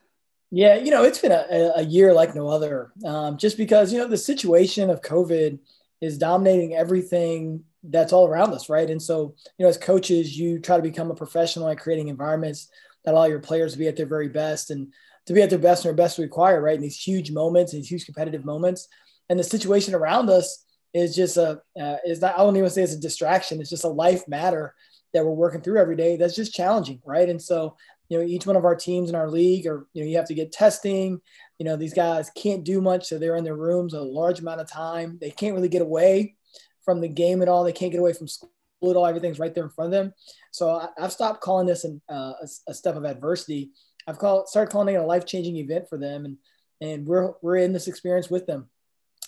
Yeah, 0.51 0.75
you 0.75 0.91
know, 0.91 1.05
it's 1.05 1.21
been 1.21 1.33
a, 1.33 1.73
a 1.77 1.83
year 1.83 2.13
like 2.13 2.35
no 2.35 2.49
other. 2.49 2.93
Um, 3.05 3.39
just 3.39 3.57
because 3.57 3.93
you 3.93 3.99
know 3.99 4.09
the 4.09 4.17
situation 4.17 4.91
of 4.91 5.01
COVID 5.01 5.61
is 6.01 6.19
dominating 6.19 6.75
everything 6.75 7.63
that's 7.85 8.13
all 8.13 8.27
around 8.27 8.53
us, 8.53 8.69
right? 8.69 8.91
And 8.91 9.01
so, 9.01 9.37
you 9.57 9.65
know, 9.65 9.69
as 9.69 9.79
coaches, 9.79 10.37
you 10.37 10.59
try 10.59 10.77
to 10.77 10.83
become 10.83 11.13
a 11.13 11.15
professional 11.15 11.69
at 11.69 11.79
creating 11.79 12.09
environments 12.09 12.71
that 13.05 13.15
allow 13.15 13.27
your 13.27 13.39
players 13.39 13.73
to 13.73 13.79
be 13.79 13.87
at 13.87 13.97
their 13.97 14.07
very 14.07 14.29
best 14.29 14.71
and 14.71 14.93
to 15.27 15.33
be 15.33 15.43
at 15.43 15.51
their 15.51 15.59
best 15.61 15.85
and 15.85 15.91
their 15.91 16.05
best 16.05 16.19
require, 16.19 16.61
right? 16.61 16.77
In 16.77 16.83
these 16.83 17.01
huge 17.01 17.31
moments, 17.31 17.73
these 17.73 17.89
huge 17.89 18.05
competitive 18.05 18.45
moments, 18.45 18.89
and 19.29 19.39
the 19.39 19.45
situation 19.45 19.95
around 19.95 20.29
us 20.29 20.65
is 20.95 21.15
just 21.15 21.37
a 21.37 21.61
uh, 21.81 21.97
is 22.07 22.21
not 22.21 22.35
I 22.35 22.39
don't 22.39 22.57
even 22.57 22.71
say 22.71 22.83
it's 22.83 22.95
a 22.95 23.01
distraction. 23.01 23.61
It's 23.61 23.71
just 23.71 23.85
a 23.85 23.89
life 23.89 24.27
matter 24.29 24.75
that 25.15 25.25
we're 25.25 25.33
working 25.33 25.61
through 25.61 25.81
every 25.81 25.97
day. 25.97 26.17
That's 26.17 26.37
just 26.37 26.55
challenging, 26.55 27.01
right? 27.05 27.29
And 27.29 27.41
so 27.41 27.77
you 28.09 28.19
know 28.19 28.25
each 28.25 28.47
one 28.47 28.57
of 28.57 28.65
our 28.65 28.75
teams 28.75 29.09
in 29.09 29.15
our 29.15 29.29
league 29.29 29.67
or 29.67 29.87
you 29.93 30.03
know 30.03 30.09
you 30.09 30.17
have 30.17 30.27
to 30.27 30.35
get 30.35 30.53
testing 30.53 31.21
you 31.59 31.65
know 31.65 31.77
these 31.77 31.95
guys 31.95 32.31
can't 32.31 32.65
do 32.65 32.81
much 32.81 33.07
so 33.07 33.19
they're 33.19 33.37
in 33.37 33.45
their 33.45 33.57
rooms 33.57 33.95
a 33.95 34.01
large 34.01 34.41
amount 34.41 34.61
of 34.61 34.71
time 34.71 35.19
they 35.21 35.31
can't 35.31 35.55
really 35.55 35.69
get 35.69 35.83
away 35.83 36.35
from 36.85 37.01
the 37.01 37.09
game 37.09 37.43
at 37.43 37.49
all 37.49 37.65
they 37.65 37.73
can't 37.73 37.93
get 37.93 38.01
away 38.01 38.13
from 38.13 38.29
school 38.29 38.51
at 38.85 38.97
all 38.97 39.07
everything's 39.07 39.39
right 39.39 39.55
there 39.55 39.65
in 39.65 39.71
front 39.71 39.93
of 39.93 39.93
them 39.93 40.13
so 40.51 40.71
I, 40.71 40.89
have 40.99 41.13
stopped 41.13 41.41
calling 41.41 41.67
this 41.67 41.85
an, 41.85 42.01
uh, 42.11 42.33
a, 42.43 42.49
a, 42.69 42.75
step 42.75 42.97
of 42.97 43.05
adversity 43.05 43.71
i've 44.07 44.19
called 44.19 44.49
started 44.49 44.73
calling 44.73 44.95
it 44.95 44.99
a 44.99 45.05
life-changing 45.05 45.57
event 45.57 45.89
for 45.89 45.99
them 45.99 46.25
and 46.25 46.37
and 46.81 47.07
we're 47.07 47.33
we're 47.43 47.57
in 47.57 47.73
this 47.73 47.89
experience 47.89 48.31
with 48.31 48.47
them 48.47 48.69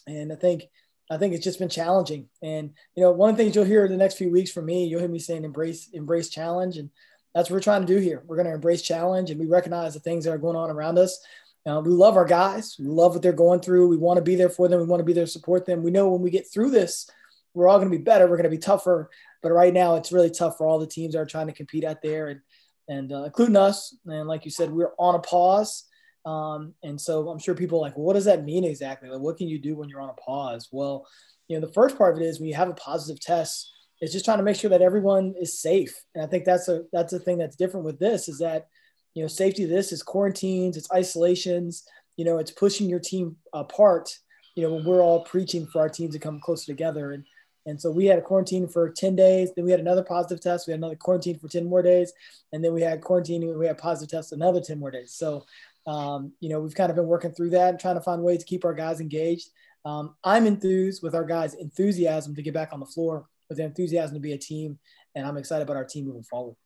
and 0.06 0.32
i 0.32 0.36
think 0.36 0.64
I 1.11 1.18
think 1.18 1.34
it's 1.34 1.44
just 1.44 1.58
been 1.58 1.68
challenging. 1.68 2.28
And 2.42 2.70
you 2.94 3.02
know, 3.02 3.11
one 3.11 3.30
of 3.30 3.36
the 3.36 3.42
things 3.42 3.56
you'll 3.56 3.64
hear 3.64 3.84
in 3.84 3.90
the 3.90 3.98
next 3.98 4.16
few 4.16 4.30
weeks 4.30 4.50
from 4.50 4.66
me, 4.66 4.86
you'll 4.86 5.00
hear 5.00 5.08
me 5.08 5.18
saying 5.18 5.44
embrace 5.44 5.88
embrace 5.92 6.28
challenge, 6.28 6.76
and 6.76 6.90
that's 7.34 7.50
what 7.50 7.56
we're 7.56 7.62
trying 7.62 7.86
to 7.86 7.92
do 7.92 7.98
here. 7.98 8.22
We're 8.26 8.36
going 8.36 8.48
to 8.48 8.54
embrace 8.54 8.82
challenge 8.82 9.30
and 9.30 9.38
we 9.38 9.46
recognize 9.46 9.94
the 9.94 10.00
things 10.00 10.24
that 10.24 10.32
are 10.32 10.38
going 10.38 10.56
on 10.56 10.70
around 10.70 10.98
us. 10.98 11.24
Uh, 11.66 11.80
we 11.84 11.90
love 11.90 12.16
our 12.16 12.24
guys. 12.24 12.76
We 12.78 12.86
love 12.86 13.12
what 13.12 13.22
they're 13.22 13.32
going 13.32 13.61
through. 13.61 13.88
We 13.88 13.96
want 13.96 14.16
to 14.16 14.22
be 14.22 14.34
there 14.34 14.48
for 14.48 14.66
them. 14.66 14.80
We 14.80 14.86
want 14.86 15.00
to 15.00 15.04
be 15.04 15.12
there 15.12 15.26
to 15.26 15.30
support 15.30 15.66
them. 15.66 15.82
We 15.82 15.90
know 15.90 16.08
when 16.08 16.22
we 16.22 16.30
get 16.30 16.50
through 16.50 16.70
this, 16.70 17.08
we're 17.54 17.68
all 17.68 17.78
going 17.78 17.90
to 17.90 17.96
be 17.96 18.02
better. 18.02 18.24
We're 18.24 18.36
going 18.36 18.44
to 18.44 18.50
be 18.50 18.58
tougher. 18.58 19.11
But 19.42 19.52
right 19.52 19.72
now, 19.72 19.96
it's 19.96 20.12
really 20.12 20.30
tough 20.30 20.56
for 20.56 20.66
all 20.66 20.78
the 20.78 20.86
teams 20.86 21.14
that 21.14 21.20
are 21.20 21.26
trying 21.26 21.48
to 21.48 21.52
compete 21.52 21.84
out 21.84 22.02
there, 22.02 22.28
and 22.28 22.40
and 22.88 23.12
uh, 23.12 23.24
including 23.24 23.56
us. 23.56 23.96
And 24.06 24.26
like 24.26 24.44
you 24.44 24.50
said, 24.50 24.70
we're 24.70 24.92
on 24.98 25.14
a 25.14 25.20
pause. 25.20 25.84
Um, 26.24 26.74
and 26.82 27.00
so 27.00 27.28
I'm 27.28 27.38
sure 27.38 27.54
people 27.54 27.80
like, 27.80 27.96
well, 27.96 28.06
what 28.06 28.14
does 28.14 28.26
that 28.26 28.44
mean 28.44 28.64
exactly? 28.64 29.08
Like, 29.08 29.20
what 29.20 29.36
can 29.36 29.48
you 29.48 29.58
do 29.58 29.76
when 29.76 29.88
you're 29.88 30.02
on 30.02 30.10
a 30.10 30.14
pause? 30.14 30.68
Well, 30.70 31.06
you 31.48 31.58
know, 31.58 31.66
the 31.66 31.72
first 31.72 31.96
part 31.96 32.14
of 32.14 32.20
it 32.20 32.26
is 32.26 32.38
when 32.38 32.48
you 32.48 32.54
have 32.54 32.68
a 32.68 32.74
positive 32.74 33.20
test, 33.20 33.72
it's 34.00 34.12
just 34.12 34.24
trying 34.24 34.38
to 34.38 34.44
make 34.44 34.56
sure 34.56 34.70
that 34.70 34.82
everyone 34.82 35.34
is 35.40 35.60
safe. 35.60 35.94
And 36.14 36.24
I 36.24 36.26
think 36.26 36.44
that's 36.44 36.68
a 36.68 36.82
that's 36.92 37.12
a 37.12 37.18
thing 37.18 37.38
that's 37.38 37.56
different 37.56 37.84
with 37.84 37.98
this 37.98 38.28
is 38.28 38.38
that 38.38 38.68
you 39.14 39.22
know 39.22 39.28
safety. 39.28 39.64
This 39.64 39.92
is 39.92 40.02
quarantines, 40.02 40.76
it's 40.76 40.90
isolations. 40.92 41.84
You 42.16 42.24
know, 42.24 42.38
it's 42.38 42.50
pushing 42.50 42.88
your 42.88 43.00
team 43.00 43.36
apart. 43.52 44.10
You 44.56 44.62
know, 44.62 44.74
when 44.74 44.84
we're 44.84 45.02
all 45.02 45.24
preaching 45.24 45.66
for 45.66 45.80
our 45.80 45.88
teams 45.88 46.14
to 46.14 46.18
come 46.18 46.40
closer 46.40 46.66
together, 46.66 47.12
and 47.12 47.24
and 47.66 47.80
so 47.80 47.90
we 47.90 48.06
had 48.06 48.18
a 48.18 48.22
quarantine 48.22 48.68
for 48.68 48.90
ten 48.90 49.14
days. 49.14 49.50
Then 49.54 49.64
we 49.64 49.70
had 49.70 49.80
another 49.80 50.02
positive 50.02 50.42
test. 50.42 50.66
We 50.66 50.72
had 50.72 50.80
another 50.80 50.96
quarantine 50.96 51.38
for 51.38 51.48
ten 51.48 51.68
more 51.68 51.82
days, 51.82 52.12
and 52.52 52.64
then 52.64 52.72
we 52.72 52.80
had 52.80 53.02
quarantine. 53.02 53.58
We 53.58 53.66
had 53.66 53.78
positive 53.78 54.10
tests 54.10 54.32
another 54.32 54.60
ten 54.60 54.78
more 54.78 54.90
days. 54.90 55.12
So, 55.12 55.44
um, 55.86 56.32
you 56.40 56.48
know, 56.48 56.60
we've 56.60 56.74
kind 56.74 56.90
of 56.90 56.96
been 56.96 57.06
working 57.06 57.32
through 57.32 57.50
that 57.50 57.70
and 57.70 57.80
trying 57.80 57.96
to 57.96 58.00
find 58.00 58.22
ways 58.22 58.40
to 58.40 58.46
keep 58.46 58.64
our 58.64 58.74
guys 58.74 59.00
engaged. 59.00 59.48
Um, 59.84 60.14
I'm 60.22 60.46
enthused 60.46 61.02
with 61.02 61.14
our 61.14 61.24
guys' 61.24 61.54
enthusiasm 61.54 62.34
to 62.34 62.42
get 62.42 62.54
back 62.54 62.72
on 62.72 62.80
the 62.80 62.86
floor 62.86 63.26
with 63.48 63.58
the 63.58 63.64
enthusiasm 63.64 64.14
to 64.14 64.20
be 64.20 64.32
a 64.32 64.38
team, 64.38 64.78
and 65.14 65.26
I'm 65.26 65.36
excited 65.36 65.62
about 65.62 65.76
our 65.76 65.84
team 65.84 66.06
moving 66.06 66.22
forward. 66.22 66.56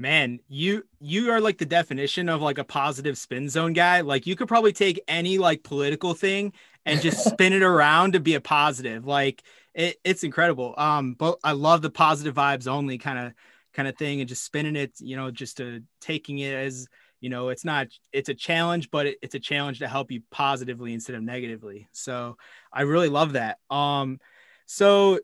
Man, 0.00 0.38
you 0.46 0.84
you 1.00 1.32
are 1.32 1.40
like 1.40 1.58
the 1.58 1.66
definition 1.66 2.28
of 2.28 2.40
like 2.40 2.58
a 2.58 2.64
positive 2.64 3.18
spin 3.18 3.48
zone 3.48 3.72
guy. 3.72 4.02
Like 4.02 4.28
you 4.28 4.36
could 4.36 4.46
probably 4.46 4.72
take 4.72 5.00
any 5.08 5.38
like 5.38 5.64
political 5.64 6.14
thing 6.14 6.52
and 6.86 7.00
just 7.02 7.24
spin 7.24 7.52
it 7.52 7.64
around 7.64 8.12
to 8.12 8.20
be 8.20 8.34
a 8.34 8.40
positive. 8.40 9.06
Like 9.06 9.42
it, 9.74 9.96
it's 10.04 10.22
incredible. 10.22 10.74
Um, 10.78 11.14
but 11.14 11.38
I 11.42 11.52
love 11.52 11.82
the 11.82 11.90
positive 11.90 12.36
vibes 12.36 12.68
only 12.68 12.98
kind 12.98 13.18
of 13.18 13.32
kind 13.74 13.88
of 13.88 13.96
thing 13.96 14.20
and 14.20 14.28
just 14.28 14.44
spinning 14.44 14.76
it, 14.76 14.92
you 15.00 15.16
know, 15.16 15.32
just 15.32 15.56
to 15.56 15.82
taking 16.00 16.38
it 16.38 16.54
as 16.54 16.86
you 17.20 17.30
know, 17.30 17.48
it's 17.48 17.64
not 17.64 17.88
it's 18.12 18.28
a 18.28 18.34
challenge, 18.34 18.90
but 18.90 19.06
it, 19.06 19.18
it's 19.22 19.34
a 19.34 19.40
challenge 19.40 19.80
to 19.80 19.88
help 19.88 20.10
you 20.10 20.22
positively 20.30 20.92
instead 20.92 21.16
of 21.16 21.22
negatively. 21.22 21.88
So 21.92 22.36
I 22.72 22.82
really 22.82 23.08
love 23.08 23.32
that. 23.32 23.58
Um, 23.70 24.20
so 24.66 25.18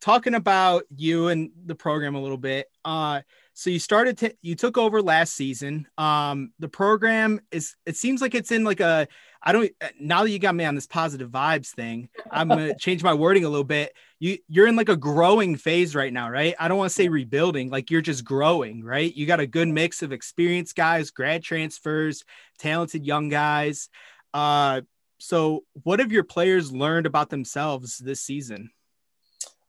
talking 0.00 0.34
about 0.34 0.84
you 0.94 1.28
and 1.28 1.50
the 1.66 1.74
program 1.74 2.14
a 2.14 2.20
little 2.20 2.38
bit. 2.38 2.66
Uh, 2.84 3.20
so 3.52 3.68
you 3.68 3.78
started 3.78 4.16
to 4.18 4.34
you 4.40 4.54
took 4.54 4.78
over 4.78 5.02
last 5.02 5.34
season. 5.34 5.86
Um, 5.98 6.52
the 6.58 6.68
program 6.68 7.40
is 7.50 7.76
it 7.84 7.96
seems 7.96 8.22
like 8.22 8.34
it's 8.34 8.52
in 8.52 8.64
like 8.64 8.80
a 8.80 9.06
I 9.42 9.52
don't 9.52 9.70
now 9.98 10.22
that 10.22 10.30
you 10.30 10.38
got 10.38 10.54
me 10.54 10.64
on 10.64 10.74
this 10.74 10.86
positive 10.86 11.30
vibes 11.30 11.68
thing, 11.68 12.08
I'm 12.30 12.48
gonna 12.48 12.74
change 12.78 13.02
my 13.02 13.12
wording 13.12 13.44
a 13.44 13.48
little 13.48 13.64
bit. 13.64 13.92
You 14.18 14.38
you're 14.48 14.66
in 14.66 14.76
like 14.76 14.88
a 14.88 14.96
growing 14.96 15.56
phase 15.56 15.94
right 15.94 16.12
now, 16.12 16.30
right? 16.30 16.54
I 16.58 16.68
don't 16.68 16.78
want 16.78 16.90
to 16.90 16.94
say 16.94 17.08
rebuilding, 17.08 17.70
like 17.70 17.90
you're 17.90 18.00
just 18.00 18.24
growing, 18.24 18.82
right? 18.82 19.14
You 19.14 19.26
got 19.26 19.40
a 19.40 19.46
good 19.46 19.68
mix 19.68 20.02
of 20.02 20.12
experienced 20.12 20.74
guys, 20.74 21.10
grad 21.10 21.42
transfers, 21.42 22.24
talented 22.58 23.04
young 23.04 23.28
guys. 23.28 23.90
Uh, 24.32 24.82
so 25.18 25.64
what 25.82 26.00
have 26.00 26.12
your 26.12 26.24
players 26.24 26.72
learned 26.72 27.04
about 27.04 27.28
themselves 27.28 27.98
this 27.98 28.22
season? 28.22 28.70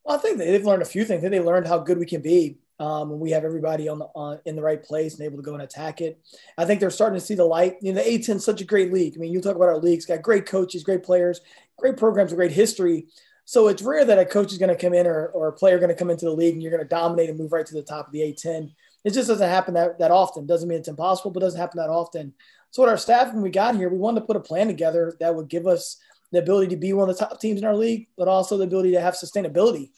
Well, 0.04 0.18
I 0.18 0.20
think 0.20 0.38
they've 0.38 0.66
learned 0.66 0.82
a 0.82 0.86
few 0.86 1.06
things. 1.06 1.20
I 1.20 1.22
think 1.22 1.32
they 1.32 1.40
learned 1.40 1.68
how 1.68 1.80
good 1.80 1.98
we 1.98 2.06
can 2.06 2.22
be 2.22 2.58
um, 2.80 3.10
when 3.10 3.20
we 3.20 3.32
have 3.32 3.46
everybody 3.46 3.88
on 3.88 4.00
the 4.00 4.06
on, 4.16 4.40
in 4.46 4.56
the 4.56 4.62
right 4.62 4.82
place 4.82 5.14
and 5.14 5.24
able 5.24 5.38
to 5.38 5.44
go 5.44 5.54
and 5.54 5.62
attack 5.62 6.02
it. 6.02 6.20
I 6.58 6.66
think 6.66 6.80
they're 6.80 6.90
starting 6.90 7.20
to 7.20 7.26
see 7.26 7.36
the 7.36 7.46
light. 7.46 7.78
You 7.82 7.94
know, 7.94 8.04
the 8.04 8.10
A10 8.10 8.38
is 8.38 8.46
such 8.46 8.62
a 8.62 8.66
great 8.66 8.92
league. 8.92 9.14
I 9.16 9.20
mean, 9.20 9.32
you 9.32 9.42
talk 9.42 9.56
about 9.56 9.70
our 9.70 9.78
leagues, 9.78 10.06
got 10.06 10.22
great 10.22 10.46
coaches, 10.46 10.84
great 10.84 11.04
players, 11.04 11.42
great 11.78 11.98
programs, 11.98 12.34
great 12.34 12.52
history. 12.52 13.08
So 13.46 13.68
it's 13.68 13.82
rare 13.82 14.06
that 14.06 14.20
a 14.20 14.26
coach 14.26 14.52
is 14.52 14.58
going 14.58 14.70
to 14.70 14.82
come 14.82 14.94
in 14.94 15.06
or, 15.06 15.28
or 15.28 15.50
a 15.50 15.54
player 15.54 15.78
going 15.78 15.90
to 15.90 15.96
come 15.96 16.10
into 16.10 16.26
the 16.26 16.32
league 16.32 16.54
and 16.54 16.62
you're 16.62 16.72
going 16.72 16.84
to 16.84 16.88
dominate 16.88 17.30
and 17.30 17.38
move 17.38 17.52
right 17.52 17.66
to 17.66 17.74
the 17.74 17.84
top 17.84 18.08
of 18.08 18.14
the 18.14 18.22
A10 18.22 18.72
it 19.04 19.14
just 19.14 19.28
doesn't 19.28 19.50
happen 19.50 19.74
that, 19.74 20.00
that 20.00 20.12
often. 20.12 20.46
Doesn't 20.46 20.68
mean 20.68 20.80
it's 20.80 20.88
impossible, 20.88 21.32
but 21.32 21.40
doesn't 21.40 21.60
happen 21.60 21.78
that 21.78 21.90
often. 21.90 22.34
So, 22.70 22.82
what 22.82 22.90
our 22.90 22.98
staff, 22.98 23.34
when 23.34 23.42
we 23.42 23.50
got 23.50 23.76
here, 23.76 23.90
we 23.90 23.98
wanted 23.98 24.22
to 24.22 24.28
put 24.28 24.36
a 24.36 24.42
plan 24.42 24.68
together 24.68 25.16
that 25.20 25.36
would 25.36 25.50
give 25.50 25.68
us 25.68 25.98
the 26.32 26.40
ability 26.40 26.68
to 26.70 26.78
be 26.78 26.94
one 26.94 27.10
of 27.10 27.18
the 27.18 27.26
top 27.26 27.40
teams 27.40 27.60
in 27.60 27.66
our 27.66 27.76
league, 27.76 28.08
but 28.18 28.28
also 28.28 28.58
the 28.58 28.64
ability 28.64 28.92
to 28.92 29.02
have 29.02 29.16
sustainability, 29.16 29.90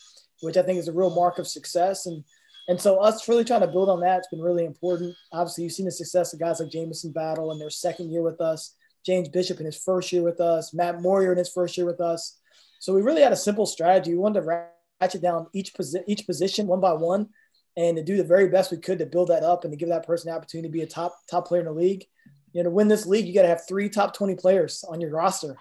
which 0.41 0.57
I 0.57 0.63
think 0.63 0.79
is 0.79 0.88
a 0.88 0.93
real 0.93 1.13
mark 1.13 1.39
of 1.39 1.47
success. 1.47 2.05
And 2.05 2.23
and 2.67 2.79
so 2.79 2.97
us 2.99 3.27
really 3.27 3.43
trying 3.43 3.61
to 3.61 3.67
build 3.67 3.89
on 3.89 3.99
that, 4.01 4.19
it's 4.19 4.29
been 4.29 4.41
really 4.41 4.65
important. 4.65 5.15
Obviously, 5.34 5.65
you've 5.65 5.73
seen 5.73 5.86
the 5.86 5.91
success 5.91 6.34
of 6.34 6.39
guys 6.39 6.59
like 6.61 6.71
Jamison 6.71 7.11
Battle 7.11 7.51
in 7.51 7.59
their 7.59 7.69
second 7.69 8.09
year 8.09 8.21
with 8.21 8.39
us, 8.39 8.75
James 9.05 9.27
Bishop 9.27 9.59
in 9.59 9.65
his 9.65 9.77
first 9.77 10.11
year 10.13 10.23
with 10.23 10.39
us, 10.39 10.73
Matt 10.73 11.01
Moyer 11.01 11.34
in 11.34 11.38
his 11.38 11.51
first 11.51 11.75
year 11.75 11.86
with 11.86 11.99
us. 11.99 12.39
So 12.79 12.93
we 12.93 13.01
really 13.01 13.21
had 13.21 13.34
a 13.34 13.38
simple 13.38 13.65
strategy. 13.65 14.11
We 14.11 14.17
wanted 14.17 14.41
to 14.41 14.67
ratchet 15.01 15.21
down 15.21 15.47
each 15.53 15.73
posi- 15.73 16.03
each 16.07 16.25
position 16.25 16.67
one 16.67 16.79
by 16.79 16.93
one, 16.93 17.29
and 17.75 17.97
to 17.97 18.03
do 18.03 18.15
the 18.15 18.23
very 18.23 18.47
best 18.47 18.71
we 18.71 18.77
could 18.77 18.99
to 18.99 19.05
build 19.05 19.27
that 19.27 19.43
up 19.43 19.65
and 19.65 19.73
to 19.73 19.77
give 19.77 19.89
that 19.89 20.05
person 20.05 20.29
the 20.29 20.36
opportunity 20.36 20.69
to 20.69 20.73
be 20.73 20.84
a 20.84 20.88
top 20.88 21.17
top 21.29 21.47
player 21.47 21.61
in 21.61 21.67
the 21.67 21.73
league. 21.73 22.05
You 22.53 22.63
know, 22.63 22.69
to 22.69 22.75
win 22.75 22.88
this 22.88 23.05
league, 23.05 23.25
you 23.25 23.34
got 23.34 23.41
to 23.41 23.47
have 23.49 23.67
three 23.67 23.89
top 23.89 24.15
twenty 24.15 24.36
players 24.36 24.86
on 24.88 25.01
your 25.01 25.11
roster, 25.11 25.57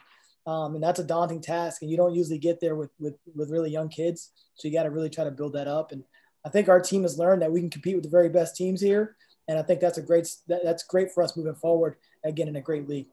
um, 0.46 0.74
and 0.74 0.82
that's 0.82 0.98
a 0.98 1.04
daunting 1.04 1.40
task. 1.40 1.82
And 1.82 1.90
you 1.90 1.96
don't 1.96 2.14
usually 2.14 2.38
get 2.38 2.60
there 2.60 2.76
with 2.76 2.90
with 2.98 3.14
with 3.34 3.50
really 3.50 3.70
young 3.70 3.88
kids. 3.88 4.32
So 4.54 4.68
you 4.68 4.74
got 4.74 4.84
to 4.84 4.90
really 4.90 5.10
try 5.10 5.24
to 5.24 5.30
build 5.30 5.54
that 5.54 5.68
up. 5.68 5.92
And 5.92 6.04
I 6.44 6.48
think 6.48 6.68
our 6.68 6.80
team 6.80 7.02
has 7.02 7.18
learned 7.18 7.42
that 7.42 7.52
we 7.52 7.60
can 7.60 7.70
compete 7.70 7.94
with 7.94 8.04
the 8.04 8.10
very 8.10 8.28
best 8.28 8.56
teams 8.56 8.80
here, 8.80 9.16
and 9.48 9.58
I 9.58 9.62
think 9.62 9.80
that's 9.80 9.98
a 9.98 10.02
great 10.02 10.28
that, 10.48 10.62
that's 10.64 10.84
great 10.84 11.12
for 11.12 11.22
us 11.22 11.36
moving 11.36 11.54
forward. 11.54 11.96
Again, 12.24 12.48
in 12.48 12.56
a 12.56 12.60
great 12.60 12.88
league. 12.88 13.08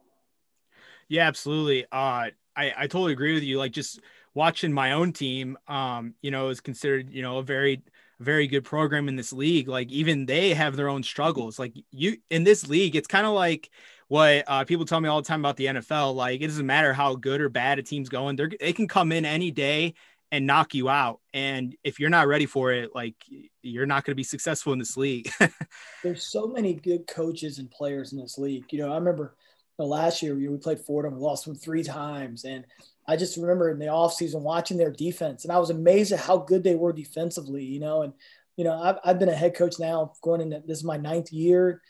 Yeah, 1.08 1.28
absolutely. 1.28 1.86
Uh, 1.86 2.30
I 2.56 2.74
I 2.78 2.88
totally 2.88 3.14
agree 3.14 3.34
with 3.34 3.44
you. 3.44 3.58
Like 3.58 3.72
just 3.72 4.00
watching 4.34 4.72
my 4.72 4.94
own 4.94 5.14
team, 5.14 5.58
um, 5.68 6.14
you 6.22 6.32
know, 6.32 6.50
is 6.50 6.60
considered 6.60 7.12
you 7.12 7.22
know 7.22 7.38
a 7.38 7.44
very 7.44 7.82
very 8.20 8.48
good 8.48 8.66
program 8.66 9.08
in 9.08 9.16
this 9.16 9.32
league. 9.32 9.68
Like 9.68 9.90
even 9.92 10.26
they 10.26 10.54
have 10.54 10.76
their 10.76 10.90
own 10.90 11.04
struggles. 11.04 11.58
Like 11.58 11.74
you 11.92 12.18
in 12.30 12.44
this 12.44 12.68
league, 12.68 12.96
it's 12.96 13.08
kind 13.08 13.26
of 13.26 13.34
like 13.34 13.70
what 14.10 14.44
uh, 14.48 14.66
people 14.66 14.86
tell 14.86 15.00
me 15.00 15.08
all 15.08 15.22
the 15.22 15.28
time 15.28 15.40
about 15.40 15.56
the 15.56 15.68
NFL. 15.68 16.16
Like 16.16 16.42
it 16.42 16.48
doesn't 16.48 16.66
matter 16.66 16.94
how 16.94 17.16
good 17.16 17.40
or 17.40 17.48
bad 17.48 17.80
a 17.80 17.84
team's 17.84 18.10
going, 18.10 18.36
they 18.36 18.48
they 18.60 18.74
can 18.74 18.88
come 18.88 19.12
in 19.14 19.24
any 19.24 19.52
day 19.52 19.94
and 20.32 20.46
knock 20.46 20.76
you 20.76 20.90
out. 20.90 21.22
And 21.34 21.76
if 21.84 22.00
you're 22.00 22.10
not 22.10 22.28
ready 22.28 22.46
for 22.46 22.72
it, 22.72 22.94
like 22.94 23.16
you're 23.62 23.86
not 23.86 24.04
going 24.04 24.12
to 24.12 24.16
be 24.16 24.24
successful 24.24 24.74
in 24.74 24.80
this 24.80 24.98
league. 24.98 25.32
There's 26.04 26.24
so 26.24 26.48
many 26.48 26.74
good 26.74 27.08
coaches 27.08 27.60
and 27.60 27.72
players 27.72 28.14
in 28.14 28.20
this 28.20 28.38
league. 28.38 28.66
You 28.72 28.80
know, 28.80 28.92
I 28.92 28.96
remember 28.96 29.36
the 29.78 29.86
last 29.86 30.22
year 30.22 30.36
we 30.36 30.58
played 30.58 30.80
Fordham, 30.80 31.16
we 31.16 31.22
lost 31.22 31.46
them 31.46 31.56
three 31.56 31.84
times. 31.84 32.44
And 32.44 32.66
I 33.08 33.16
just 33.16 33.38
remember 33.38 33.70
in 33.70 33.80
the 33.80 33.86
offseason 33.86 34.42
watching 34.42 34.78
their 34.78 34.92
defense, 34.92 35.46
and 35.46 35.54
I 35.54 35.58
was 35.58 35.72
amazed 35.72 36.12
at 36.12 36.20
how 36.20 36.38
good 36.38 36.64
they 36.64 36.76
were 36.76 36.94
defensively, 36.94 37.64
you 37.64 37.80
know. 37.80 38.04
And, 38.04 38.14
you 38.56 38.66
know, 38.66 38.80
I've, 38.80 38.98
I've 39.04 39.20
been 39.20 39.30
a 39.30 39.36
head 39.36 39.56
coach 39.56 39.80
now 39.80 40.14
going 40.22 40.42
into 40.42 40.62
this 40.68 40.80
is 40.80 40.84
my 40.84 40.98
ninth 40.98 41.32
year, 41.32 41.82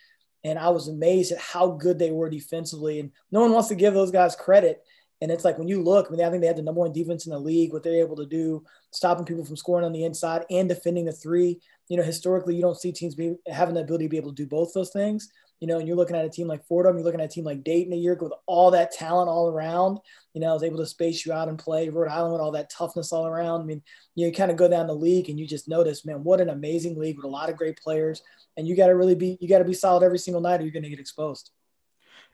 and 0.44 0.58
I 0.58 0.70
was 0.70 0.88
amazed 0.88 1.32
at 1.32 1.40
how 1.40 1.72
good 1.72 2.00
they 2.00 2.12
were 2.12 2.30
defensively. 2.30 3.00
And 3.00 3.12
no 3.32 3.42
one 3.42 3.52
wants 3.52 3.68
to 3.70 3.76
give 3.76 3.94
those 3.94 4.12
guys 4.12 4.36
credit. 4.36 4.84
And 5.22 5.32
it's 5.32 5.44
like 5.44 5.58
when 5.58 5.68
you 5.68 5.84
look, 5.84 6.08
I 6.08 6.12
mean, 6.12 6.22
I 6.22 6.30
think 6.30 6.42
they 6.42 6.48
had 6.48 6.56
the 6.56 6.62
number 6.62 6.80
one 6.80 6.94
defense 6.94 7.26
in 7.26 7.34
the 7.34 7.40
league, 7.40 7.74
what 7.74 7.84
they're 7.84 8.02
able 8.02 8.16
to 8.16 8.26
do, 8.26 8.64
stopping 8.92 9.26
people 9.26 9.44
from 9.44 9.58
scoring 9.58 9.86
on 9.86 9.92
the 9.92 10.06
inside 10.06 10.46
and 10.50 10.70
defending 10.70 11.06
the 11.06 11.12
three. 11.12 11.60
You 11.90 11.98
know, 11.98 12.04
historically, 12.04 12.56
you 12.56 12.62
don't 12.62 12.80
see 12.80 12.94
teams 12.94 13.16
be, 13.16 13.36
having 13.48 13.76
the 13.76 13.82
ability 13.82 14.06
to 14.06 14.10
be 14.10 14.18
able 14.18 14.34
to 14.34 14.44
do 14.44 14.48
both 14.48 14.74
those 14.74 14.92
things. 14.92 15.30
You 15.60 15.68
know, 15.68 15.78
and 15.78 15.88
you're 15.88 15.97
looking 15.97 16.16
at 16.16 16.26
a 16.26 16.30
team 16.30 16.47
like 16.47 16.66
Fordham, 16.66 16.95
you're 16.95 17.03
looking 17.03 17.20
at 17.20 17.26
a 17.26 17.34
team 17.34 17.43
like 17.43 17.64
Dayton 17.64 17.91
a 17.91 17.97
year 17.97 18.14
ago 18.14 18.26
with 18.26 18.34
all 18.45 18.72
that 18.72 18.91
talent 18.91 19.30
all 19.30 19.49
around. 19.49 19.99
You 20.34 20.41
know, 20.41 20.51
I 20.51 20.53
was 20.53 20.64
able 20.64 20.78
to 20.78 20.86
space 20.86 21.26
you 21.26 21.34
out 21.34 21.49
and 21.49 21.60
play 21.60 21.89
Rhode 21.89 22.10
Island 22.10 22.34
with 22.34 22.41
all 22.41 22.51
that 22.51 22.70
toughness 22.70 23.12
all 23.12 23.28
around. 23.28 23.62
I 23.62 23.66
mean, 23.66 23.82
you 24.16 24.32
kind 24.32 24.51
of 24.51 24.57
go 24.57 24.70
down 24.70 24.88
the 24.88 24.95
league 24.95 25.30
and 25.30 25.39
you 25.39 25.45
just 25.45 25.68
notice, 25.68 26.05
man, 26.05 26.24
what 26.24 26.39
an 26.39 26.49
amazing 26.49 26.97
league 26.97 27.18
with 27.18 27.26
a 27.26 27.30
lot 27.30 27.49
of 27.49 27.57
great 27.57 27.78
players. 27.78 28.22
And 28.55 28.68
you 28.68 28.76
got 28.76 28.88
to 28.88 28.95
really 28.95 29.16
be, 29.16 29.38
you 29.41 29.49
got 29.49 29.60
to 29.60 29.66
be 29.66 29.74
solid 29.74 30.03
every 30.03 30.20
single 30.20 30.41
night 30.41 30.60
or 30.60 30.64
you're 30.64 30.72
going 30.72 30.84
to 30.84 30.89
get 30.89 30.99
exposed. 30.99 31.51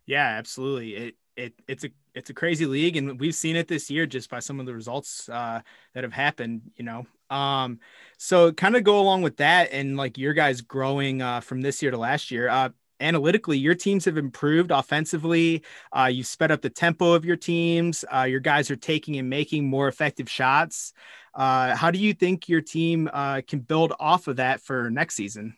Yeah, 0.05 0.28
absolutely. 0.28 0.95
It, 0.95 1.15
it, 1.36 1.53
it's 1.67 1.84
a, 1.84 1.89
it's 2.13 2.30
a 2.30 2.34
crazy 2.34 2.65
league 2.65 2.95
and 2.95 3.19
we've 3.19 3.36
seen 3.36 3.55
it 3.55 3.67
this 3.67 3.89
year 3.89 4.05
just 4.05 4.30
by 4.30 4.39
some 4.39 4.59
of 4.59 4.65
the 4.65 4.73
results 4.73 5.28
uh, 5.30 5.61
that 5.93 6.03
have 6.03 6.13
happened, 6.13 6.61
you 6.76 6.86
know. 6.86 7.05
Um, 7.30 7.80
so 8.17 8.51
kind 8.51 8.76
of 8.76 8.84
go 8.84 8.99
along 8.99 9.23
with 9.23 9.38
that 9.38 9.69
and 9.71 9.97
like 9.97 10.17
your 10.17 10.34
guys 10.34 10.61
growing 10.61 11.21
uh, 11.21 11.41
from 11.41 11.61
this 11.61 11.82
year 11.82 11.91
to 11.91 11.97
last 11.97 12.30
year. 12.32 12.47
Uh, 12.47 12.69
analytically, 12.99 13.57
your 13.57 13.75
teams 13.75 14.05
have 14.05 14.17
improved 14.17 14.71
offensively. 14.71 15.63
Uh, 15.95 16.05
you've 16.05 16.27
sped 16.27 16.51
up 16.51 16.61
the 16.61 16.69
tempo 16.69 17.13
of 17.13 17.25
your 17.25 17.35
teams. 17.35 18.05
Uh, 18.13 18.23
your 18.23 18.39
guys 18.39 18.71
are 18.71 18.75
taking 18.75 19.17
and 19.17 19.29
making 19.29 19.67
more 19.67 19.87
effective 19.87 20.29
shots. 20.29 20.93
Uh, 21.33 21.75
how 21.75 21.91
do 21.91 21.99
you 21.99 22.13
think 22.13 22.47
your 22.47 22.61
team 22.61 23.09
uh, 23.11 23.41
can 23.47 23.59
build 23.59 23.93
off 23.99 24.27
of 24.27 24.37
that 24.37 24.61
for 24.61 24.89
next 24.89 25.15
season? 25.15 25.55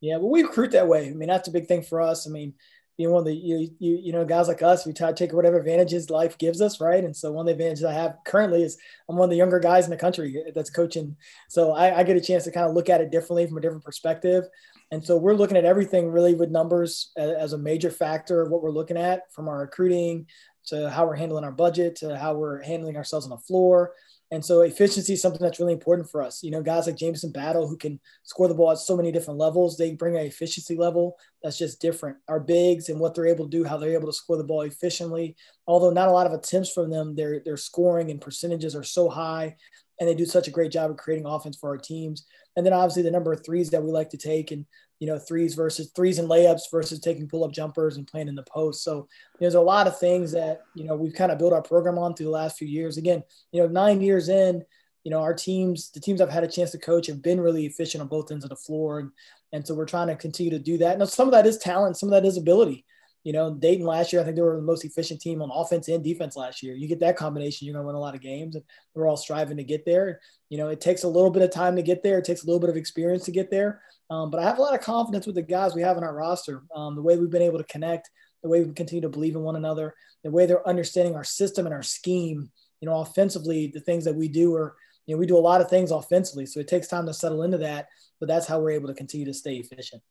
Yeah, 0.00 0.16
well, 0.16 0.30
we 0.30 0.42
recruit 0.42 0.72
that 0.72 0.88
way. 0.88 1.08
I 1.08 1.12
mean, 1.12 1.28
that's 1.28 1.48
a 1.48 1.52
big 1.52 1.66
thing 1.66 1.82
for 1.82 2.00
us. 2.00 2.26
I 2.26 2.30
mean, 2.30 2.54
being 3.00 3.12
one 3.12 3.20
of 3.20 3.24
the 3.24 3.34
you, 3.34 3.70
you 3.78 3.98
you 4.02 4.12
know 4.12 4.26
guys 4.26 4.46
like 4.46 4.62
us, 4.62 4.84
we 4.84 4.92
try 4.92 5.08
to 5.08 5.14
take 5.14 5.32
whatever 5.32 5.58
advantages 5.58 6.10
life 6.10 6.36
gives 6.36 6.60
us, 6.60 6.82
right? 6.82 7.02
And 7.02 7.16
so 7.16 7.32
one 7.32 7.44
of 7.44 7.46
the 7.46 7.52
advantages 7.52 7.84
I 7.84 7.94
have 7.94 8.18
currently 8.26 8.62
is 8.62 8.76
I'm 9.08 9.16
one 9.16 9.24
of 9.24 9.30
the 9.30 9.36
younger 9.36 9.58
guys 9.58 9.86
in 9.86 9.90
the 9.90 9.96
country 9.96 10.44
that's 10.54 10.68
coaching, 10.68 11.16
so 11.48 11.72
I, 11.72 12.00
I 12.00 12.02
get 12.02 12.18
a 12.18 12.20
chance 12.20 12.44
to 12.44 12.50
kind 12.50 12.66
of 12.68 12.74
look 12.74 12.90
at 12.90 13.00
it 13.00 13.10
differently 13.10 13.46
from 13.46 13.56
a 13.56 13.60
different 13.62 13.84
perspective. 13.84 14.44
And 14.90 15.04
so 15.04 15.16
we're 15.16 15.34
looking 15.34 15.56
at 15.56 15.64
everything 15.64 16.10
really 16.10 16.34
with 16.34 16.50
numbers 16.50 17.12
as, 17.16 17.52
a 17.52 17.58
major 17.58 17.90
factor 17.90 18.42
of 18.42 18.50
what 18.50 18.62
we're 18.62 18.70
looking 18.70 18.96
at 18.96 19.32
from 19.32 19.48
our 19.48 19.60
recruiting 19.60 20.26
to 20.66 20.90
how 20.90 21.06
we're 21.06 21.16
handling 21.16 21.44
our 21.44 21.52
budget 21.52 21.96
to 21.96 22.18
how 22.18 22.34
we're 22.34 22.62
handling 22.62 22.96
ourselves 22.96 23.24
on 23.24 23.30
the 23.30 23.38
floor. 23.38 23.94
And 24.32 24.44
so 24.44 24.60
efficiency 24.60 25.14
is 25.14 25.22
something 25.22 25.42
that's 25.42 25.58
really 25.58 25.72
important 25.72 26.08
for 26.08 26.22
us. 26.22 26.42
You 26.42 26.52
know, 26.52 26.62
guys 26.62 26.86
like 26.86 26.96
Jamison 26.96 27.32
Battle 27.32 27.66
who 27.66 27.76
can 27.76 27.98
score 28.22 28.46
the 28.46 28.54
ball 28.54 28.70
at 28.70 28.78
so 28.78 28.96
many 28.96 29.10
different 29.10 29.40
levels, 29.40 29.76
they 29.76 29.94
bring 29.94 30.16
an 30.16 30.26
efficiency 30.26 30.76
level 30.76 31.16
that's 31.42 31.58
just 31.58 31.80
different. 31.80 32.16
Our 32.28 32.38
bigs 32.38 32.88
and 32.88 33.00
what 33.00 33.14
they're 33.14 33.26
able 33.26 33.46
to 33.46 33.50
do, 33.50 33.64
how 33.64 33.76
they're 33.76 33.94
able 33.94 34.06
to 34.06 34.12
score 34.12 34.36
the 34.36 34.44
ball 34.44 34.62
efficiently. 34.62 35.36
Although 35.66 35.90
not 35.90 36.08
a 36.08 36.12
lot 36.12 36.26
of 36.26 36.32
attempts 36.32 36.72
from 36.72 36.90
them, 36.90 37.16
their 37.16 37.40
their 37.44 37.56
scoring 37.56 38.10
and 38.10 38.20
percentages 38.20 38.76
are 38.76 38.84
so 38.84 39.08
high 39.08 39.56
and 40.00 40.08
they 40.08 40.14
do 40.14 40.24
such 40.24 40.48
a 40.48 40.50
great 40.50 40.72
job 40.72 40.90
of 40.90 40.96
creating 40.96 41.26
offense 41.26 41.56
for 41.56 41.68
our 41.68 41.78
teams. 41.78 42.26
And 42.60 42.66
then 42.66 42.74
obviously 42.74 43.02
the 43.02 43.10
number 43.10 43.32
of 43.32 43.42
threes 43.42 43.70
that 43.70 43.82
we 43.82 43.90
like 43.90 44.10
to 44.10 44.18
take 44.18 44.50
and 44.50 44.66
you 44.98 45.06
know 45.06 45.18
threes 45.18 45.54
versus 45.54 45.90
threes 45.96 46.18
and 46.18 46.28
layups 46.28 46.70
versus 46.70 47.00
taking 47.00 47.26
pull 47.26 47.42
up 47.42 47.52
jumpers 47.52 47.96
and 47.96 48.06
playing 48.06 48.28
in 48.28 48.34
the 48.34 48.42
post. 48.42 48.84
So 48.84 49.08
there's 49.38 49.54
a 49.54 49.60
lot 49.62 49.86
of 49.86 49.98
things 49.98 50.30
that 50.32 50.60
you 50.74 50.84
know 50.84 50.94
we've 50.94 51.14
kind 51.14 51.32
of 51.32 51.38
built 51.38 51.54
our 51.54 51.62
program 51.62 51.96
on 51.96 52.12
through 52.14 52.26
the 52.26 52.32
last 52.32 52.58
few 52.58 52.68
years. 52.68 52.98
Again, 52.98 53.22
you 53.50 53.62
know, 53.62 53.66
nine 53.66 54.02
years 54.02 54.28
in, 54.28 54.62
you 55.04 55.10
know, 55.10 55.22
our 55.22 55.32
teams, 55.32 55.90
the 55.92 56.00
teams 56.00 56.20
I've 56.20 56.28
had 56.28 56.44
a 56.44 56.48
chance 56.48 56.72
to 56.72 56.78
coach, 56.78 57.06
have 57.06 57.22
been 57.22 57.40
really 57.40 57.64
efficient 57.64 58.02
on 58.02 58.08
both 58.08 58.30
ends 58.30 58.44
of 58.44 58.50
the 58.50 58.56
floor, 58.56 58.98
and 58.98 59.10
and 59.54 59.66
so 59.66 59.74
we're 59.74 59.86
trying 59.86 60.08
to 60.08 60.16
continue 60.16 60.50
to 60.50 60.58
do 60.58 60.76
that. 60.76 60.98
Now, 60.98 61.06
some 61.06 61.28
of 61.28 61.32
that 61.32 61.46
is 61.46 61.56
talent, 61.56 61.96
some 61.96 62.12
of 62.12 62.22
that 62.22 62.28
is 62.28 62.36
ability. 62.36 62.84
You 63.24 63.34
know, 63.34 63.52
Dayton 63.52 63.84
last 63.84 64.12
year, 64.12 64.22
I 64.22 64.24
think 64.24 64.36
they 64.36 64.42
were 64.42 64.56
the 64.56 64.62
most 64.62 64.84
efficient 64.84 65.20
team 65.20 65.42
on 65.42 65.50
offense 65.52 65.88
and 65.88 66.02
defense 66.02 66.36
last 66.36 66.62
year. 66.62 66.74
You 66.74 66.88
get 66.88 67.00
that 67.00 67.16
combination, 67.16 67.66
you're 67.66 67.74
going 67.74 67.84
to 67.84 67.86
win 67.86 67.96
a 67.96 68.00
lot 68.00 68.14
of 68.14 68.22
games, 68.22 68.54
and 68.54 68.64
we're 68.94 69.06
all 69.06 69.16
striving 69.16 69.58
to 69.58 69.64
get 69.64 69.84
there. 69.84 70.20
You 70.48 70.56
know, 70.56 70.68
it 70.68 70.80
takes 70.80 71.02
a 71.02 71.08
little 71.08 71.30
bit 71.30 71.42
of 71.42 71.50
time 71.50 71.76
to 71.76 71.82
get 71.82 72.02
there. 72.02 72.18
It 72.18 72.24
takes 72.24 72.42
a 72.42 72.46
little 72.46 72.60
bit 72.60 72.70
of 72.70 72.76
experience 72.76 73.24
to 73.24 73.30
get 73.30 73.50
there. 73.50 73.82
Um, 74.08 74.30
but 74.30 74.40
I 74.40 74.44
have 74.44 74.58
a 74.58 74.62
lot 74.62 74.74
of 74.74 74.80
confidence 74.80 75.26
with 75.26 75.34
the 75.36 75.42
guys 75.42 75.74
we 75.74 75.82
have 75.82 75.96
in 75.96 76.04
our 76.04 76.14
roster. 76.14 76.62
Um, 76.74 76.96
the 76.96 77.02
way 77.02 77.16
we've 77.16 77.30
been 77.30 77.42
able 77.42 77.58
to 77.58 77.64
connect, 77.64 78.10
the 78.42 78.48
way 78.48 78.62
we 78.62 78.72
continue 78.72 79.02
to 79.02 79.08
believe 79.08 79.36
in 79.36 79.42
one 79.42 79.56
another, 79.56 79.94
the 80.24 80.30
way 80.30 80.46
they're 80.46 80.66
understanding 80.66 81.14
our 81.14 81.24
system 81.24 81.66
and 81.66 81.74
our 81.74 81.82
scheme. 81.82 82.50
You 82.80 82.88
know, 82.88 83.00
offensively, 83.00 83.66
the 83.66 83.80
things 83.80 84.04
that 84.06 84.14
we 84.14 84.28
do 84.28 84.54
are, 84.54 84.74
you 85.06 85.14
know, 85.14 85.18
we 85.18 85.26
do 85.26 85.36
a 85.36 85.38
lot 85.38 85.60
of 85.60 85.68
things 85.68 85.90
offensively. 85.90 86.46
So 86.46 86.60
it 86.60 86.68
takes 86.68 86.88
time 86.88 87.06
to 87.06 87.14
settle 87.14 87.42
into 87.42 87.58
that, 87.58 87.88
but 88.18 88.28
that's 88.28 88.46
how 88.46 88.60
we're 88.60 88.70
able 88.70 88.88
to 88.88 88.94
continue 88.94 89.26
to 89.26 89.34
stay 89.34 89.56
efficient. 89.56 90.02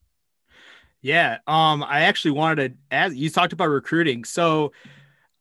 Yeah. 1.02 1.38
Um, 1.48 1.84
I 1.84 2.02
actually 2.02 2.32
wanted 2.32 2.74
to 2.74 2.96
ask 2.96 3.16
you 3.16 3.30
talked 3.30 3.54
about 3.54 3.70
recruiting. 3.70 4.24
So 4.24 4.72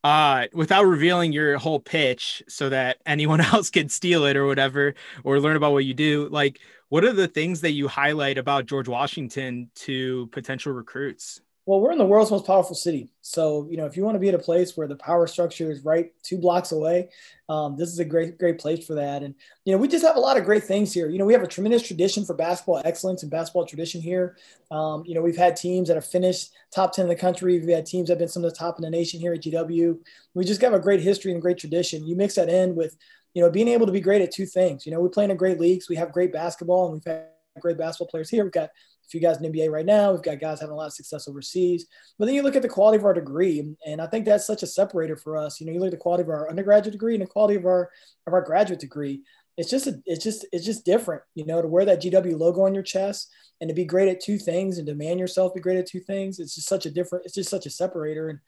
uh 0.04 0.46
without 0.52 0.84
revealing 0.84 1.32
your 1.32 1.58
whole 1.58 1.80
pitch 1.80 2.42
so 2.48 2.68
that 2.70 2.98
anyone 3.06 3.40
else 3.54 3.70
can 3.70 3.88
steal 3.88 4.26
it 4.26 4.36
or 4.36 4.46
whatever 4.46 4.94
or 5.24 5.40
learn 5.40 5.56
about 5.56 5.72
what 5.72 5.84
you 5.86 5.94
do, 5.94 6.28
like 6.30 6.60
what 6.90 7.04
are 7.04 7.12
the 7.12 7.28
things 7.28 7.62
that 7.62 7.72
you 7.72 7.88
highlight 7.88 8.38
about 8.38 8.66
George 8.66 8.88
Washington 8.88 9.70
to 9.76 10.28
potential 10.28 10.72
recruits? 10.72 11.40
Well, 11.68 11.82
we're 11.82 11.92
in 11.92 11.98
the 11.98 12.06
world's 12.06 12.30
most 12.30 12.46
powerful 12.46 12.74
city. 12.74 13.10
So, 13.20 13.68
you 13.70 13.76
know, 13.76 13.84
if 13.84 13.94
you 13.94 14.02
want 14.02 14.14
to 14.14 14.18
be 14.18 14.30
at 14.30 14.34
a 14.34 14.38
place 14.38 14.74
where 14.74 14.88
the 14.88 14.96
power 14.96 15.26
structure 15.26 15.70
is 15.70 15.84
right 15.84 16.10
two 16.22 16.38
blocks 16.38 16.72
away, 16.72 17.10
um, 17.50 17.76
this 17.76 17.90
is 17.90 17.98
a 17.98 18.06
great, 18.06 18.38
great 18.38 18.58
place 18.58 18.86
for 18.86 18.94
that. 18.94 19.22
And, 19.22 19.34
you 19.66 19.74
know, 19.74 19.78
we 19.78 19.86
just 19.86 20.02
have 20.02 20.16
a 20.16 20.18
lot 20.18 20.38
of 20.38 20.46
great 20.46 20.64
things 20.64 20.94
here. 20.94 21.10
You 21.10 21.18
know, 21.18 21.26
we 21.26 21.34
have 21.34 21.42
a 21.42 21.46
tremendous 21.46 21.82
tradition 21.82 22.24
for 22.24 22.32
basketball 22.32 22.80
excellence 22.86 23.22
and 23.22 23.30
basketball 23.30 23.66
tradition 23.66 24.00
here. 24.00 24.38
Um, 24.70 25.02
you 25.04 25.14
know, 25.14 25.20
we've 25.20 25.36
had 25.36 25.56
teams 25.56 25.88
that 25.88 25.94
have 25.94 26.06
finished 26.06 26.52
top 26.74 26.94
10 26.94 27.02
in 27.02 27.08
the 27.10 27.14
country. 27.14 27.58
We've 27.58 27.76
had 27.76 27.84
teams 27.84 28.08
that 28.08 28.12
have 28.12 28.18
been 28.18 28.28
some 28.28 28.44
of 28.44 28.50
the 28.50 28.56
top 28.56 28.78
in 28.78 28.82
the 28.82 28.88
nation 28.88 29.20
here 29.20 29.34
at 29.34 29.42
GW. 29.42 29.98
We 30.32 30.44
just 30.46 30.62
have 30.62 30.72
a 30.72 30.80
great 30.80 31.02
history 31.02 31.32
and 31.32 31.42
great 31.42 31.58
tradition. 31.58 32.06
You 32.06 32.16
mix 32.16 32.36
that 32.36 32.48
in 32.48 32.76
with, 32.76 32.96
you 33.34 33.42
know, 33.42 33.50
being 33.50 33.68
able 33.68 33.84
to 33.84 33.92
be 33.92 34.00
great 34.00 34.22
at 34.22 34.32
two 34.32 34.46
things. 34.46 34.86
You 34.86 34.92
know, 34.92 35.00
we 35.00 35.10
play 35.10 35.24
in 35.24 35.32
a 35.32 35.34
great 35.34 35.60
leagues. 35.60 35.86
We 35.86 35.96
have 35.96 36.12
great 36.12 36.32
basketball 36.32 36.86
and 36.86 36.94
we've 36.94 37.04
had 37.04 37.26
great 37.60 37.76
basketball 37.76 38.08
players 38.08 38.30
here. 38.30 38.44
We've 38.44 38.52
got 38.52 38.70
a 39.08 39.10
few 39.10 39.20
guys 39.20 39.40
in 39.40 39.50
NBA 39.50 39.70
right 39.70 39.86
now. 39.86 40.12
We've 40.12 40.22
got 40.22 40.38
guys 40.38 40.60
having 40.60 40.72
a 40.72 40.76
lot 40.76 40.86
of 40.86 40.92
success 40.92 41.28
overseas. 41.28 41.86
But 42.18 42.26
then 42.26 42.34
you 42.34 42.42
look 42.42 42.56
at 42.56 42.62
the 42.62 42.68
quality 42.68 42.98
of 42.98 43.04
our 43.04 43.14
degree, 43.14 43.74
and 43.86 44.00
I 44.00 44.06
think 44.06 44.24
that's 44.24 44.46
such 44.46 44.62
a 44.62 44.66
separator 44.66 45.16
for 45.16 45.36
us. 45.36 45.60
You 45.60 45.66
know, 45.66 45.72
you 45.72 45.80
look 45.80 45.88
at 45.88 45.92
the 45.92 45.96
quality 45.96 46.22
of 46.22 46.28
our 46.28 46.48
undergraduate 46.48 46.92
degree 46.92 47.14
and 47.14 47.22
the 47.22 47.26
quality 47.26 47.56
of 47.56 47.64
our 47.64 47.90
of 48.26 48.32
our 48.34 48.42
graduate 48.42 48.80
degree. 48.80 49.22
it's 49.56 49.70
just 49.70 49.86
a, 49.86 50.00
it's 50.04 50.22
just 50.22 50.46
it's 50.52 50.66
just 50.66 50.84
different, 50.84 51.22
you 51.34 51.46
know, 51.46 51.62
to 51.62 51.68
wear 51.68 51.84
that 51.86 52.02
GW 52.02 52.38
logo 52.38 52.62
on 52.62 52.74
your 52.74 52.82
chest 52.82 53.30
and 53.60 53.68
to 53.68 53.74
be 53.74 53.84
great 53.84 54.08
at 54.08 54.20
two 54.20 54.38
things 54.38 54.78
and 54.78 54.86
demand 54.86 55.18
yourself 55.18 55.54
be 55.54 55.60
great 55.60 55.78
at 55.78 55.86
two 55.86 56.00
things. 56.00 56.38
It's 56.38 56.54
just 56.54 56.68
such 56.68 56.86
a 56.86 56.90
different. 56.90 57.24
It's 57.24 57.34
just 57.34 57.50
such 57.50 57.66
a 57.66 57.70
separator, 57.70 58.28
and 58.28 58.38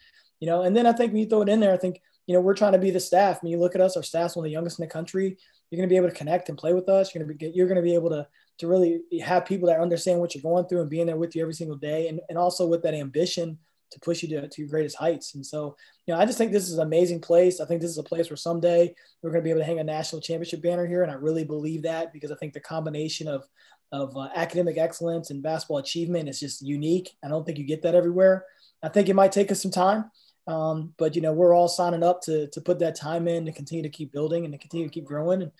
you 0.40 0.46
know. 0.46 0.62
And 0.62 0.76
then 0.76 0.86
I 0.86 0.92
think 0.92 1.12
when 1.12 1.22
you 1.22 1.28
throw 1.28 1.42
it 1.42 1.48
in 1.48 1.61
there, 1.61 1.72
I 1.72 1.78
think 1.78 2.00
you 2.26 2.34
know 2.34 2.40
we're 2.40 2.54
trying 2.54 2.72
to 2.72 2.78
be 2.78 2.90
the 2.90 3.00
staff. 3.00 3.42
When 3.42 3.50
you 3.50 3.58
look 3.58 3.74
at 3.74 3.80
us, 3.80 3.96
our 3.96 4.02
staff's 4.02 4.36
one 4.36 4.44
of 4.44 4.48
the 4.48 4.52
youngest 4.52 4.78
in 4.78 4.84
the 4.84 4.92
country. 4.92 5.38
You're 5.70 5.78
going 5.78 5.88
to 5.88 5.92
be 5.92 5.96
able 5.96 6.11
to 6.11 6.14
connect 6.14 6.48
and 6.48 6.58
play 6.58 6.74
with 6.74 6.88
us. 6.88 7.14
You're 7.14 7.24
going 7.24 7.38
to 7.38 7.46
be 7.46 7.52
you're 7.54 7.68
going 7.68 7.76
to 7.76 7.82
be 7.82 7.94
able 7.94 8.11
to 8.11 8.26
to 8.61 8.68
really 8.68 9.00
have 9.22 9.44
people 9.44 9.68
that 9.68 9.80
understand 9.80 10.20
what 10.20 10.34
you're 10.34 10.42
going 10.42 10.66
through 10.66 10.82
and 10.82 10.90
being 10.90 11.06
there 11.06 11.16
with 11.16 11.34
you 11.34 11.42
every 11.42 11.54
single 11.54 11.76
day, 11.76 12.08
and 12.08 12.20
and 12.28 12.38
also 12.38 12.66
with 12.66 12.82
that 12.82 12.94
ambition 12.94 13.58
to 13.90 14.00
push 14.00 14.22
you 14.22 14.28
to, 14.28 14.48
to 14.48 14.62
your 14.62 14.68
greatest 14.68 14.96
heights. 14.96 15.34
And 15.34 15.44
so, 15.44 15.76
you 16.06 16.14
know, 16.14 16.20
I 16.20 16.24
just 16.24 16.38
think 16.38 16.52
this 16.52 16.68
is 16.68 16.78
an 16.78 16.86
amazing 16.86 17.20
place. 17.20 17.61
I 17.61 17.66
think 17.66 17.80
this 17.80 17.90
is 17.90 17.98
a 17.98 18.04
place 18.04 18.30
where 18.30 18.36
someday 18.36 18.94
we're 19.22 19.30
going 19.30 19.42
to 19.42 19.44
be 19.44 19.50
able 19.50 19.61
to 19.61 19.66
hang 19.66 19.80
a 19.80 19.84
national 19.84 20.22
championship 20.22 20.62
banner 20.62 20.86
here. 20.86 21.02
And 21.02 21.11
I 21.11 21.16
really 21.16 21.44
believe 21.44 21.82
that 21.82 22.12
because 22.12 22.30
I 22.30 22.36
think 22.36 22.52
the 22.52 22.61
combination 22.61 23.26
of, 23.26 23.48
of 23.92 24.16
uh, 24.16 24.28
academic 24.34 24.78
excellence 24.78 25.30
and 25.30 25.42
basketball 25.42 25.78
achievement 25.78 26.28
is 26.28 26.38
just 26.38 26.62
unique. 26.62 27.11
I 27.24 27.28
don't 27.28 27.44
think 27.44 27.58
you 27.58 27.64
get 27.64 27.82
that 27.82 27.96
everywhere. 27.96 28.44
I 28.82 28.88
think 28.88 29.08
it 29.08 29.14
might 29.14 29.32
take 29.32 29.50
us 29.50 29.61
some 29.61 29.72
time. 29.72 30.11
Um, 30.46 30.94
but 30.96 31.14
you 31.16 31.22
know, 31.22 31.32
we're 31.32 31.54
all 31.54 31.68
signing 31.68 32.02
up 32.02 32.22
to, 32.22 32.48
to 32.48 32.61
put 32.61 32.78
that 32.78 32.94
time 32.94 33.28
in 33.28 33.44
to 33.44 33.52
continue 33.52 33.82
to 33.82 33.88
keep 33.88 34.12
building 34.12 34.44
and 34.44 34.54
to 34.54 34.58
continue 34.58 34.86
to 34.86 34.92
keep 34.92 35.04
growing. 35.04 35.42
And 35.42 35.52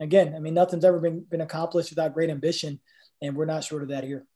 again, 0.00 0.34
I 0.34 0.38
mean, 0.38 0.54
nothing's 0.54 0.84
ever 0.84 0.98
been, 0.98 1.20
been 1.20 1.40
accomplished 1.40 1.90
without 1.90 2.14
great 2.14 2.30
ambition. 2.30 2.80
And 3.22 3.36
we're 3.36 3.44
not 3.44 3.64
short 3.64 3.82
of 3.82 3.88
that 3.88 4.04
here. 4.04 4.26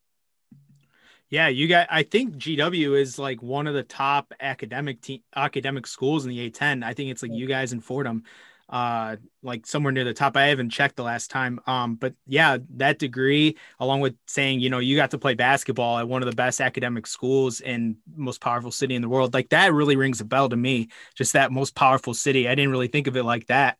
Yeah, 1.31 1.49
you 1.49 1.69
got. 1.69 1.89
I 1.91 2.05
think 2.05 2.37
GW 2.37 2.99
is 2.99 3.19
like 3.19 3.43
one 3.43 3.67
of 3.67 3.75
the 3.75 3.83
top 3.83 4.33
academic 4.41 5.03
te- 5.03 5.25
academic 5.37 5.87
schools 5.87 6.25
in 6.25 6.31
the 6.31 6.51
A10. 6.51 6.83
I 6.83 6.95
think 6.95 7.11
it's 7.11 7.23
like 7.23 7.33
you 7.35 7.47
guys 7.47 7.75
in 7.75 7.81
Fordham, 7.83 8.25
uh, 8.71 9.17
like 9.43 9.67
somewhere 9.67 9.93
near 9.93 10.05
the 10.05 10.15
top. 10.15 10.39
I 10.39 10.47
haven't 10.47 10.71
checked 10.71 10.97
the 10.97 11.03
last 11.03 11.31
time. 11.31 11.61
Um, 11.67 11.97
but 11.97 12.15
yeah, 12.27 12.57
that 12.77 12.99
degree, 12.99 13.59
along 13.79 14.01
with 14.01 14.17
saying 14.27 14.61
you 14.61 14.71
know 14.71 14.79
you 14.79 14.97
got 14.97 15.11
to 15.11 15.19
play 15.19 15.35
basketball 15.35 15.99
at 15.99 16.09
one 16.09 16.23
of 16.23 16.31
the 16.31 16.35
best 16.35 16.63
academic 16.63 17.07
schools 17.07 17.61
in 17.61 17.99
most 18.17 18.41
powerful 18.41 18.71
city 18.71 18.95
in 18.95 19.03
the 19.03 19.09
world, 19.09 19.35
like 19.35 19.51
that 19.51 19.75
really 19.75 19.97
rings 19.97 20.23
a 20.23 20.25
bell 20.25 20.49
to 20.49 20.57
me. 20.57 20.89
Just 21.15 21.35
that 21.35 21.53
most 21.53 21.75
powerful 21.75 22.15
city. 22.15 22.49
I 22.49 22.55
didn't 22.55 22.71
really 22.71 22.89
think 22.89 23.07
of 23.07 23.19
it 23.19 23.25
like 23.25 23.49
that. 23.49 23.77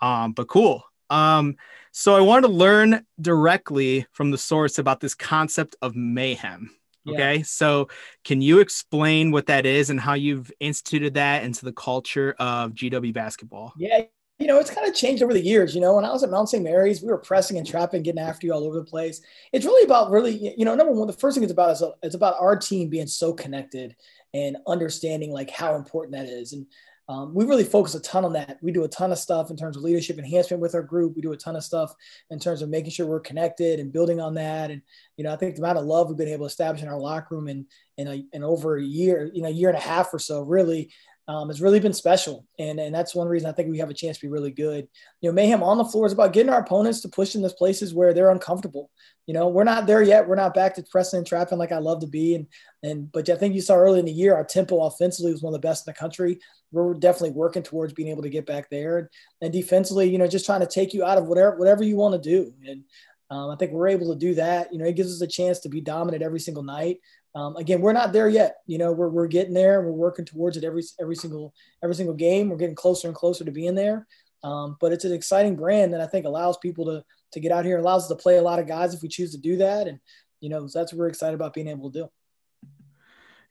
Um, 0.00 0.30
but 0.30 0.46
cool. 0.46 0.84
Um, 1.10 1.56
so 1.92 2.16
I 2.16 2.20
wanted 2.20 2.48
to 2.48 2.52
learn 2.52 3.06
directly 3.20 4.06
from 4.12 4.30
the 4.30 4.38
source 4.38 4.78
about 4.78 5.00
this 5.00 5.14
concept 5.14 5.76
of 5.80 5.94
mayhem. 5.94 6.70
Okay. 7.08 7.36
Yeah. 7.36 7.42
So, 7.44 7.88
can 8.24 8.40
you 8.40 8.60
explain 8.60 9.30
what 9.30 9.46
that 9.46 9.66
is 9.66 9.90
and 9.90 10.00
how 10.00 10.14
you've 10.14 10.50
instituted 10.58 11.14
that 11.14 11.44
into 11.44 11.64
the 11.64 11.72
culture 11.72 12.34
of 12.38 12.72
GW 12.72 13.12
basketball? 13.12 13.74
Yeah. 13.76 14.02
You 14.38 14.48
know, 14.48 14.58
it's 14.58 14.70
kind 14.70 14.88
of 14.88 14.94
changed 14.94 15.22
over 15.22 15.32
the 15.32 15.40
years. 15.40 15.74
You 15.74 15.80
know, 15.80 15.94
when 15.94 16.04
I 16.04 16.10
was 16.10 16.24
at 16.24 16.30
Mount 16.30 16.48
St. 16.48 16.64
Mary's, 16.64 17.00
we 17.00 17.08
were 17.08 17.18
pressing 17.18 17.56
and 17.56 17.66
trapping, 17.66 18.02
getting 18.02 18.20
after 18.20 18.46
you 18.46 18.52
all 18.52 18.64
over 18.64 18.76
the 18.76 18.84
place. 18.84 19.20
It's 19.52 19.64
really 19.64 19.84
about 19.84 20.10
really, 20.10 20.54
you 20.56 20.64
know, 20.64 20.74
number 20.74 20.92
one, 20.92 21.06
the 21.06 21.12
first 21.12 21.36
thing 21.36 21.44
it's 21.44 21.52
about 21.52 21.70
is 21.70 21.82
it's 22.02 22.16
about 22.16 22.40
our 22.40 22.56
team 22.56 22.88
being 22.88 23.06
so 23.06 23.32
connected 23.32 23.94
and 24.32 24.56
understanding 24.66 25.30
like 25.30 25.50
how 25.50 25.76
important 25.76 26.16
that 26.16 26.26
is. 26.26 26.52
And 26.52 26.66
um, 27.08 27.34
we 27.34 27.44
really 27.44 27.64
focus 27.64 27.94
a 27.94 28.00
ton 28.00 28.24
on 28.24 28.32
that. 28.32 28.58
We 28.62 28.72
do 28.72 28.84
a 28.84 28.88
ton 28.88 29.12
of 29.12 29.18
stuff 29.18 29.50
in 29.50 29.56
terms 29.56 29.76
of 29.76 29.82
leadership 29.82 30.18
enhancement 30.18 30.62
with 30.62 30.74
our 30.74 30.82
group. 30.82 31.14
We 31.14 31.22
do 31.22 31.32
a 31.32 31.36
ton 31.36 31.54
of 31.54 31.62
stuff 31.62 31.92
in 32.30 32.38
terms 32.38 32.62
of 32.62 32.70
making 32.70 32.92
sure 32.92 33.06
we're 33.06 33.20
connected 33.20 33.78
and 33.78 33.92
building 33.92 34.20
on 34.20 34.34
that. 34.34 34.70
And 34.70 34.80
you 35.16 35.24
know, 35.24 35.32
I 35.32 35.36
think 35.36 35.54
the 35.54 35.62
amount 35.62 35.78
of 35.78 35.84
love 35.84 36.08
we've 36.08 36.16
been 36.16 36.28
able 36.28 36.46
to 36.46 36.50
establish 36.50 36.82
in 36.82 36.88
our 36.88 36.98
locker 36.98 37.34
room 37.34 37.48
in 37.48 37.66
in, 37.98 38.26
in 38.32 38.42
over 38.42 38.78
a 38.78 38.82
year, 38.82 39.30
you 39.34 39.42
know, 39.42 39.48
year 39.48 39.68
and 39.68 39.78
a 39.78 39.80
half 39.80 40.14
or 40.14 40.18
so, 40.18 40.40
really 40.40 40.90
um, 41.26 41.48
has 41.48 41.62
really 41.62 41.80
been 41.80 41.94
special. 41.94 42.46
And, 42.58 42.78
and 42.78 42.94
that's 42.94 43.14
one 43.14 43.28
reason 43.28 43.48
I 43.48 43.52
think 43.52 43.70
we 43.70 43.78
have 43.78 43.90
a 43.90 43.94
chance 43.94 44.18
to 44.18 44.26
be 44.26 44.30
really 44.30 44.50
good. 44.50 44.86
You 45.20 45.30
know, 45.30 45.34
mayhem 45.34 45.62
on 45.62 45.78
the 45.78 45.84
floor 45.84 46.06
is 46.06 46.12
about 46.12 46.32
getting 46.32 46.52
our 46.52 46.60
opponents 46.60 47.00
to 47.00 47.08
push 47.08 47.34
in 47.34 47.42
those 47.42 47.54
places 47.54 47.94
where 47.94 48.12
they're 48.12 48.30
uncomfortable. 48.30 48.90
You 49.26 49.32
know, 49.32 49.48
we're 49.48 49.64
not 49.64 49.86
there 49.86 50.02
yet. 50.02 50.28
We're 50.28 50.34
not 50.34 50.52
back 50.52 50.74
to 50.74 50.84
pressing 50.90 51.18
and 51.18 51.26
trapping 51.26 51.56
like 51.56 51.72
I 51.72 51.78
love 51.78 52.00
to 52.00 52.06
be. 52.06 52.34
And, 52.34 52.46
and, 52.82 53.10
but 53.10 53.28
I 53.30 53.36
think 53.36 53.54
you 53.54 53.62
saw 53.62 53.74
early 53.74 54.00
in 54.00 54.04
the 54.04 54.12
year, 54.12 54.34
our 54.34 54.44
tempo 54.44 54.82
offensively 54.82 55.32
was 55.32 55.42
one 55.42 55.54
of 55.54 55.60
the 55.60 55.66
best 55.66 55.86
in 55.86 55.92
the 55.92 55.98
country. 55.98 56.38
We're 56.72 56.92
definitely 56.92 57.30
working 57.30 57.62
towards 57.62 57.94
being 57.94 58.08
able 58.08 58.22
to 58.22 58.28
get 58.28 58.44
back 58.44 58.68
there. 58.68 59.10
And 59.40 59.52
defensively, 59.52 60.10
you 60.10 60.18
know, 60.18 60.26
just 60.26 60.44
trying 60.44 60.60
to 60.60 60.66
take 60.66 60.92
you 60.92 61.04
out 61.04 61.16
of 61.16 61.26
whatever, 61.26 61.56
whatever 61.56 61.84
you 61.84 61.96
want 61.96 62.22
to 62.22 62.30
do. 62.30 62.52
And, 62.66 62.84
um, 63.30 63.50
I 63.50 63.56
think 63.56 63.72
we're 63.72 63.88
able 63.88 64.12
to 64.12 64.18
do 64.18 64.34
that. 64.34 64.70
You 64.70 64.78
know, 64.78 64.84
it 64.84 64.96
gives 64.96 65.14
us 65.14 65.22
a 65.22 65.26
chance 65.26 65.60
to 65.60 65.70
be 65.70 65.80
dominant 65.80 66.22
every 66.22 66.40
single 66.40 66.62
night. 66.62 66.98
Um, 67.34 67.56
again, 67.56 67.80
we're 67.80 67.92
not 67.92 68.12
there 68.12 68.28
yet. 68.28 68.56
You 68.66 68.78
know, 68.78 68.92
we're, 68.92 69.08
we're 69.08 69.26
getting 69.26 69.54
there. 69.54 69.82
We're 69.82 69.92
working 69.92 70.24
towards 70.24 70.56
it 70.56 70.64
every 70.64 70.82
every 71.00 71.16
single 71.16 71.52
every 71.82 71.94
single 71.94 72.14
game. 72.14 72.48
We're 72.48 72.56
getting 72.56 72.76
closer 72.76 73.08
and 73.08 73.16
closer 73.16 73.44
to 73.44 73.50
being 73.50 73.74
there. 73.74 74.06
Um, 74.44 74.76
but 74.80 74.92
it's 74.92 75.04
an 75.04 75.12
exciting 75.12 75.56
brand 75.56 75.92
that 75.94 76.00
I 76.00 76.06
think 76.06 76.26
allows 76.26 76.58
people 76.58 76.84
to 76.86 77.04
to 77.32 77.40
get 77.40 77.50
out 77.50 77.64
here, 77.64 77.78
allows 77.78 78.02
us 78.02 78.08
to 78.08 78.16
play 78.16 78.36
a 78.36 78.42
lot 78.42 78.60
of 78.60 78.68
guys 78.68 78.94
if 78.94 79.02
we 79.02 79.08
choose 79.08 79.32
to 79.32 79.38
do 79.38 79.56
that. 79.56 79.88
And 79.88 79.98
you 80.40 80.48
know, 80.48 80.68
that's 80.68 80.92
what 80.92 80.98
we're 80.98 81.08
excited 81.08 81.34
about 81.34 81.54
being 81.54 81.68
able 81.68 81.90
to 81.90 82.00
do. 82.00 82.08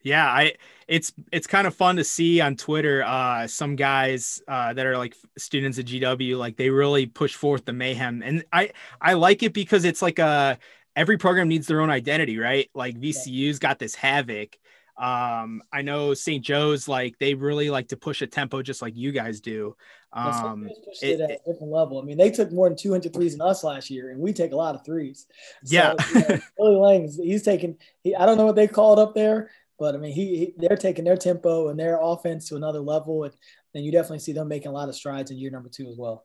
Yeah, 0.04 0.26
I 0.26 0.54
it's 0.86 1.12
it's 1.32 1.46
kind 1.46 1.66
of 1.66 1.74
fun 1.74 1.96
to 1.96 2.04
see 2.04 2.40
on 2.40 2.56
Twitter 2.56 3.02
uh 3.02 3.46
some 3.46 3.74
guys 3.74 4.40
uh 4.46 4.72
that 4.74 4.84
are 4.86 4.98
like 4.98 5.16
students 5.38 5.78
at 5.78 5.86
GW 5.86 6.36
like 6.36 6.56
they 6.56 6.68
really 6.68 7.06
push 7.06 7.34
forth 7.34 7.64
the 7.64 7.72
mayhem 7.72 8.22
and 8.22 8.44
I 8.52 8.72
I 9.00 9.14
like 9.14 9.42
it 9.42 9.54
because 9.54 9.86
it's 9.86 10.02
like 10.02 10.18
a 10.18 10.58
every 10.96 11.18
program 11.18 11.48
needs 11.48 11.66
their 11.66 11.80
own 11.80 11.90
identity, 11.90 12.38
right? 12.38 12.70
Like 12.74 12.98
VCU's 12.98 13.58
got 13.58 13.78
this 13.78 13.94
havoc. 13.94 14.56
Um, 14.96 15.62
I 15.72 15.82
know 15.82 16.14
St. 16.14 16.44
Joe's 16.44 16.86
like 16.86 17.18
they 17.18 17.34
really 17.34 17.68
like 17.68 17.88
to 17.88 17.96
push 17.96 18.22
a 18.22 18.28
tempo 18.28 18.62
just 18.62 18.80
like 18.80 18.96
you 18.96 19.10
guys 19.10 19.40
do. 19.40 19.76
Um, 20.12 20.68
it, 21.02 21.02
it, 21.02 21.20
at 21.20 21.30
a 21.30 21.38
different 21.38 21.72
level. 21.72 22.00
I 22.00 22.04
mean, 22.04 22.16
they 22.16 22.30
took 22.30 22.52
more 22.52 22.68
than 22.68 22.78
200 22.78 23.12
threes 23.12 23.32
than 23.32 23.40
us 23.40 23.64
last 23.64 23.90
year, 23.90 24.10
and 24.10 24.20
we 24.20 24.32
take 24.32 24.52
a 24.52 24.56
lot 24.56 24.76
of 24.76 24.84
threes. 24.84 25.26
So, 25.64 25.74
yeah, 25.74 25.94
you 26.14 26.20
know, 26.20 26.38
Billy 26.58 26.76
Lange, 26.76 27.12
he's 27.20 27.42
taking. 27.42 27.76
He, 28.04 28.14
I 28.14 28.24
don't 28.24 28.38
know 28.38 28.46
what 28.46 28.54
they 28.54 28.68
call 28.68 28.92
it 28.92 29.02
up 29.02 29.16
there, 29.16 29.50
but 29.76 29.96
I 29.96 29.98
mean, 29.98 30.12
he, 30.12 30.36
he, 30.36 30.54
they're 30.56 30.76
taking 30.76 31.04
their 31.04 31.16
tempo 31.16 31.68
and 31.68 31.78
their 31.78 31.98
offense 32.00 32.48
to 32.50 32.56
another 32.56 32.78
level, 32.78 33.24
and 33.24 33.34
then 33.72 33.82
you 33.82 33.90
definitely 33.90 34.20
see 34.20 34.32
them 34.32 34.46
making 34.46 34.68
a 34.68 34.72
lot 34.72 34.88
of 34.88 34.94
strides 34.94 35.32
in 35.32 35.38
year 35.38 35.50
number 35.50 35.68
two 35.68 35.88
as 35.88 35.96
well. 35.96 36.24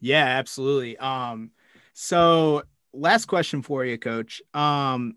Yeah, 0.00 0.24
absolutely. 0.24 0.96
Um, 0.96 1.50
so 1.92 2.62
last 2.94 3.26
question 3.26 3.62
for 3.62 3.84
you, 3.84 3.98
coach. 3.98 4.40
Um, 4.52 5.16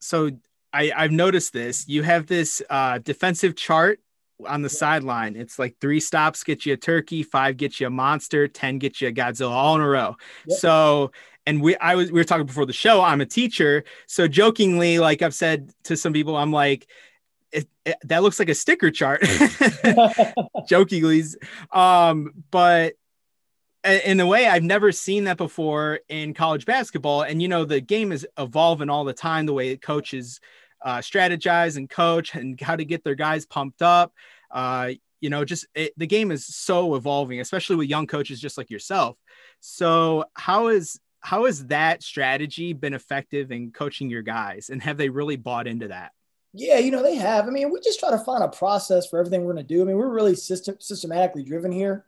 so 0.00 0.30
I, 0.72 0.92
I've 0.94 1.12
noticed 1.12 1.52
this. 1.52 1.88
You 1.88 2.02
have 2.02 2.26
this 2.26 2.62
uh, 2.68 2.98
defensive 2.98 3.56
chart 3.56 4.00
on 4.46 4.62
the 4.62 4.68
sideline. 4.68 5.36
It's 5.36 5.58
like 5.58 5.76
three 5.80 6.00
stops 6.00 6.42
get 6.44 6.66
you 6.66 6.74
a 6.74 6.76
turkey, 6.76 7.22
five 7.22 7.56
get 7.56 7.78
you 7.78 7.86
a 7.86 7.90
monster, 7.90 8.48
ten 8.48 8.78
get 8.78 9.00
you 9.00 9.08
a 9.08 9.12
Godzilla, 9.12 9.50
all 9.50 9.76
in 9.76 9.80
a 9.80 9.88
row. 9.88 10.16
Yep. 10.46 10.58
So, 10.58 11.12
and 11.46 11.62
we 11.62 11.76
I 11.76 11.94
was 11.94 12.10
we 12.10 12.20
were 12.20 12.24
talking 12.24 12.46
before 12.46 12.66
the 12.66 12.72
show. 12.72 13.02
I'm 13.02 13.20
a 13.20 13.26
teacher, 13.26 13.84
so 14.06 14.28
jokingly, 14.28 14.98
like 14.98 15.22
I've 15.22 15.34
said 15.34 15.72
to 15.84 15.96
some 15.96 16.12
people, 16.12 16.36
I'm 16.36 16.52
like. 16.52 16.86
It, 17.54 17.68
it, 17.84 17.96
that 18.04 18.22
looks 18.22 18.38
like 18.38 18.48
a 18.48 18.54
sticker 18.54 18.90
chart 18.90 19.22
jokingly 20.66 21.22
um 21.70 22.32
but 22.50 22.94
in 23.84 24.20
a 24.20 24.26
way 24.26 24.46
I've 24.46 24.62
never 24.62 24.92
seen 24.92 25.24
that 25.24 25.36
before 25.36 26.00
in 26.08 26.34
college 26.34 26.66
basketball. 26.66 27.22
And 27.22 27.42
you 27.42 27.48
know, 27.48 27.64
the 27.64 27.80
game 27.80 28.12
is 28.12 28.26
evolving 28.38 28.90
all 28.90 29.04
the 29.04 29.12
time. 29.12 29.46
The 29.46 29.52
way 29.52 29.76
coaches 29.76 30.40
uh, 30.84 30.98
strategize 30.98 31.76
and 31.76 31.88
coach 31.88 32.34
and 32.34 32.60
how 32.60 32.76
to 32.76 32.84
get 32.84 33.04
their 33.04 33.14
guys 33.14 33.46
pumped 33.46 33.82
up. 33.82 34.12
Uh, 34.50 34.90
you 35.20 35.30
know, 35.30 35.44
just 35.44 35.66
it, 35.74 35.92
the 35.96 36.06
game 36.06 36.30
is 36.30 36.44
so 36.44 36.94
evolving, 36.94 37.40
especially 37.40 37.76
with 37.76 37.88
young 37.88 38.06
coaches 38.06 38.40
just 38.40 38.58
like 38.58 38.70
yourself. 38.70 39.16
So 39.60 40.24
how 40.34 40.68
is 40.68 40.98
how 41.20 41.44
has 41.46 41.66
that 41.66 42.02
strategy 42.02 42.72
been 42.72 42.94
effective 42.94 43.52
in 43.52 43.70
coaching 43.70 44.10
your 44.10 44.22
guys, 44.22 44.70
and 44.70 44.82
have 44.82 44.96
they 44.96 45.08
really 45.08 45.36
bought 45.36 45.68
into 45.68 45.88
that? 45.88 46.10
Yeah, 46.52 46.78
you 46.78 46.90
know 46.90 47.02
they 47.02 47.14
have. 47.14 47.46
I 47.46 47.50
mean, 47.50 47.72
we 47.72 47.80
just 47.80 48.00
try 48.00 48.10
to 48.10 48.18
find 48.18 48.42
a 48.42 48.48
process 48.48 49.06
for 49.06 49.18
everything 49.18 49.44
we're 49.44 49.54
going 49.54 49.64
to 49.64 49.74
do. 49.74 49.80
I 49.80 49.84
mean, 49.84 49.96
we're 49.96 50.08
really 50.08 50.34
system 50.34 50.76
systematically 50.80 51.44
driven 51.44 51.72
here. 51.72 52.04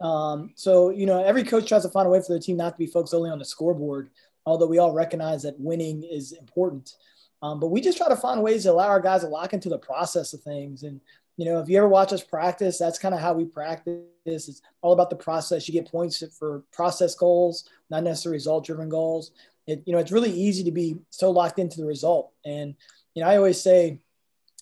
Um, 0.00 0.52
so, 0.54 0.90
you 0.90 1.06
know, 1.06 1.22
every 1.22 1.42
coach 1.42 1.68
tries 1.68 1.82
to 1.82 1.88
find 1.88 2.06
a 2.06 2.10
way 2.10 2.20
for 2.20 2.28
their 2.28 2.38
team 2.38 2.56
not 2.56 2.70
to 2.70 2.78
be 2.78 2.86
focused 2.86 3.14
only 3.14 3.30
on 3.30 3.38
the 3.38 3.44
scoreboard, 3.44 4.10
although 4.44 4.66
we 4.66 4.78
all 4.78 4.92
recognize 4.92 5.42
that 5.42 5.58
winning 5.58 6.02
is 6.02 6.32
important. 6.32 6.94
Um, 7.42 7.60
but 7.60 7.68
we 7.68 7.80
just 7.80 7.98
try 7.98 8.08
to 8.08 8.16
find 8.16 8.42
ways 8.42 8.64
to 8.64 8.72
allow 8.72 8.88
our 8.88 9.00
guys 9.00 9.22
to 9.22 9.28
lock 9.28 9.52
into 9.52 9.68
the 9.68 9.78
process 9.78 10.32
of 10.32 10.40
things. 10.42 10.82
And, 10.82 11.00
you 11.36 11.44
know, 11.44 11.60
if 11.60 11.68
you 11.68 11.76
ever 11.78 11.88
watch 11.88 12.12
us 12.12 12.22
practice, 12.22 12.78
that's 12.78 12.98
kind 12.98 13.14
of 13.14 13.20
how 13.20 13.34
we 13.34 13.44
practice. 13.44 14.04
It's 14.24 14.62
all 14.80 14.92
about 14.92 15.10
the 15.10 15.16
process. 15.16 15.68
You 15.68 15.74
get 15.74 15.90
points 15.90 16.22
for 16.38 16.64
process 16.72 17.14
goals, 17.14 17.68
not 17.90 18.04
necessarily 18.04 18.36
result 18.36 18.66
driven 18.66 18.88
goals. 18.88 19.32
It, 19.66 19.82
you 19.86 19.92
know, 19.92 19.98
it's 19.98 20.12
really 20.12 20.32
easy 20.32 20.64
to 20.64 20.70
be 20.70 20.96
so 21.10 21.30
locked 21.30 21.58
into 21.58 21.78
the 21.78 21.86
result. 21.86 22.32
And, 22.44 22.74
you 23.14 23.22
know, 23.22 23.28
I 23.28 23.36
always 23.36 23.60
say, 23.60 24.00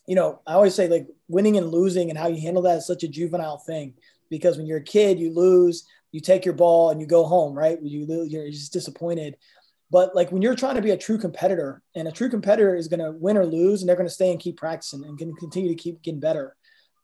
you 0.06 0.16
know, 0.16 0.40
I 0.46 0.54
always 0.54 0.74
say 0.74 0.88
like 0.88 1.06
winning 1.28 1.56
and 1.56 1.70
losing 1.70 2.10
and 2.10 2.18
how 2.18 2.26
you 2.28 2.40
handle 2.40 2.62
that 2.62 2.78
is 2.78 2.86
such 2.86 3.04
a 3.04 3.08
juvenile 3.08 3.58
thing 3.58 3.94
because 4.38 4.56
when 4.56 4.66
you're 4.66 4.78
a 4.78 4.84
kid, 4.84 5.18
you 5.18 5.32
lose, 5.32 5.86
you 6.12 6.20
take 6.20 6.44
your 6.44 6.54
ball 6.54 6.90
and 6.90 7.00
you 7.00 7.06
go 7.06 7.24
home, 7.24 7.54
right? 7.54 7.78
You 7.82 8.06
you're 8.24 8.50
just 8.50 8.72
disappointed. 8.72 9.36
But 9.90 10.14
like 10.14 10.32
when 10.32 10.42
you're 10.42 10.56
trying 10.56 10.74
to 10.74 10.82
be 10.82 10.90
a 10.90 10.96
true 10.96 11.18
competitor, 11.18 11.82
and 11.94 12.08
a 12.08 12.12
true 12.12 12.28
competitor 12.28 12.74
is 12.74 12.88
going 12.88 13.00
to 13.00 13.12
win 13.12 13.36
or 13.36 13.46
lose, 13.46 13.80
and 13.80 13.88
they're 13.88 13.96
going 13.96 14.08
to 14.08 14.14
stay 14.14 14.30
and 14.30 14.40
keep 14.40 14.56
practicing 14.56 15.04
and 15.04 15.18
can 15.18 15.34
continue 15.36 15.68
to 15.68 15.82
keep 15.82 16.02
getting 16.02 16.20
better. 16.20 16.56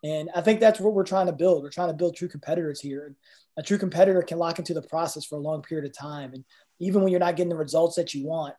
And 0.02 0.30
I 0.34 0.40
think 0.40 0.60
that's 0.60 0.80
what 0.80 0.94
we're 0.94 1.04
trying 1.04 1.26
to 1.26 1.32
build. 1.32 1.62
We're 1.62 1.70
trying 1.70 1.90
to 1.90 1.94
build 1.94 2.16
true 2.16 2.28
competitors 2.28 2.80
here. 2.80 3.14
A 3.58 3.62
true 3.62 3.78
competitor 3.78 4.22
can 4.22 4.38
lock 4.38 4.58
into 4.58 4.74
the 4.74 4.82
process 4.82 5.24
for 5.24 5.36
a 5.36 5.42
long 5.42 5.62
period 5.62 5.86
of 5.88 5.96
time. 5.96 6.32
And 6.32 6.44
even 6.80 7.02
when 7.02 7.10
you're 7.10 7.20
not 7.20 7.36
getting 7.36 7.50
the 7.50 7.56
results 7.56 7.96
that 7.96 8.14
you 8.14 8.26
want, 8.26 8.56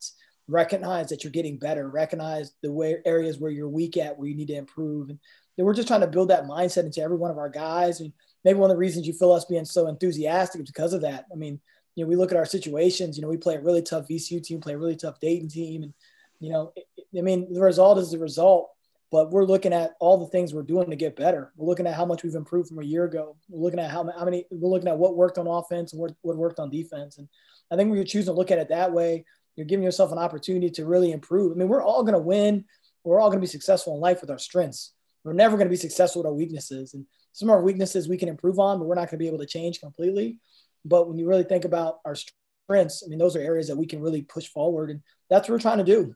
recognize 0.47 1.09
that 1.09 1.23
you're 1.23 1.31
getting 1.31 1.57
better, 1.57 1.89
recognize 1.89 2.51
the 2.61 2.71
way 2.71 2.97
areas 3.05 3.39
where 3.39 3.51
you're 3.51 3.69
weak 3.69 3.97
at, 3.97 4.17
where 4.17 4.27
you 4.27 4.35
need 4.35 4.49
to 4.49 4.55
improve. 4.55 5.09
And 5.09 5.19
we're 5.57 5.73
just 5.73 5.87
trying 5.87 6.01
to 6.01 6.07
build 6.07 6.29
that 6.29 6.45
mindset 6.45 6.85
into 6.85 7.01
every 7.01 7.17
one 7.17 7.31
of 7.31 7.37
our 7.37 7.49
guys. 7.49 8.01
And 8.01 8.13
maybe 8.43 8.59
one 8.59 8.69
of 8.69 8.75
the 8.75 8.79
reasons 8.79 9.07
you 9.07 9.13
feel 9.13 9.31
us 9.31 9.45
being 9.45 9.65
so 9.65 9.87
enthusiastic 9.87 10.61
is 10.61 10.69
because 10.69 10.93
of 10.93 11.01
that. 11.01 11.25
I 11.31 11.35
mean, 11.35 11.59
you 11.95 12.03
know, 12.03 12.09
we 12.09 12.15
look 12.15 12.31
at 12.31 12.37
our 12.37 12.45
situations, 12.45 13.17
you 13.17 13.21
know, 13.21 13.27
we 13.27 13.37
play 13.37 13.55
a 13.55 13.61
really 13.61 13.81
tough 13.81 14.07
VCU 14.07 14.41
team, 14.43 14.61
play 14.61 14.73
a 14.73 14.77
really 14.77 14.95
tough 14.95 15.19
Dayton 15.19 15.49
team. 15.49 15.83
And, 15.83 15.93
you 16.39 16.51
know, 16.51 16.73
I 17.17 17.21
mean, 17.21 17.53
the 17.53 17.61
result 17.61 17.97
is 17.97 18.11
the 18.11 18.19
result 18.19 18.71
but 19.11 19.29
we're 19.29 19.43
looking 19.43 19.73
at 19.73 19.95
all 19.99 20.17
the 20.17 20.27
things 20.27 20.53
we're 20.53 20.63
doing 20.63 20.89
to 20.89 20.95
get 20.95 21.17
better. 21.17 21.51
We're 21.57 21.67
looking 21.67 21.85
at 21.85 21.95
how 21.95 22.05
much 22.05 22.23
we've 22.23 22.33
improved 22.33 22.69
from 22.69 22.79
a 22.79 22.85
year 22.85 23.03
ago. 23.03 23.35
We're 23.49 23.61
looking 23.61 23.79
at 23.79 23.91
how, 23.91 24.09
how 24.17 24.23
many, 24.23 24.45
we're 24.49 24.69
looking 24.69 24.87
at 24.87 24.97
what 24.97 25.17
worked 25.17 25.37
on 25.37 25.47
offense 25.47 25.91
and 25.91 26.01
what, 26.01 26.13
what 26.21 26.37
worked 26.37 26.59
on 26.59 26.69
defense. 26.69 27.17
And 27.17 27.27
I 27.69 27.75
think 27.75 27.89
when 27.89 27.97
you're 27.97 28.05
choosing 28.05 28.33
to 28.33 28.37
look 28.37 28.51
at 28.51 28.57
it 28.57 28.69
that 28.69 28.93
way, 28.93 29.25
you're 29.57 29.65
giving 29.65 29.83
yourself 29.83 30.13
an 30.13 30.17
opportunity 30.17 30.69
to 30.69 30.85
really 30.85 31.11
improve. 31.11 31.51
I 31.51 31.55
mean, 31.55 31.67
we're 31.67 31.83
all 31.83 32.03
going 32.03 32.13
to 32.13 32.19
win. 32.19 32.63
We're 33.03 33.19
all 33.19 33.27
going 33.27 33.39
to 33.39 33.45
be 33.45 33.47
successful 33.47 33.95
in 33.95 33.99
life 33.99 34.21
with 34.21 34.29
our 34.29 34.39
strengths. 34.39 34.93
We're 35.23 35.33
never 35.33 35.57
going 35.57 35.67
to 35.67 35.71
be 35.71 35.77
successful 35.77 36.21
with 36.21 36.27
our 36.27 36.33
weaknesses. 36.33 36.93
And 36.93 37.05
some 37.31 37.49
of 37.49 37.53
our 37.53 37.61
weaknesses 37.61 38.07
we 38.07 38.17
can 38.17 38.29
improve 38.29 38.59
on, 38.59 38.79
but 38.79 38.85
we're 38.85 38.95
not 38.95 39.09
going 39.09 39.09
to 39.09 39.17
be 39.17 39.27
able 39.27 39.39
to 39.39 39.45
change 39.45 39.79
completely. 39.79 40.39
But 40.83 41.07
when 41.07 41.17
you 41.17 41.27
really 41.27 41.43
think 41.43 41.65
about 41.65 41.99
our 42.05 42.15
strengths, 42.15 43.03
I 43.05 43.09
mean, 43.09 43.19
those 43.19 43.35
are 43.35 43.41
areas 43.41 43.67
that 43.67 43.77
we 43.77 43.85
can 43.85 44.01
really 44.01 44.23
push 44.23 44.47
forward. 44.47 44.89
And 44.89 45.01
that's 45.29 45.47
what 45.47 45.55
we're 45.55 45.59
trying 45.59 45.77
to 45.77 45.83
do. 45.83 46.15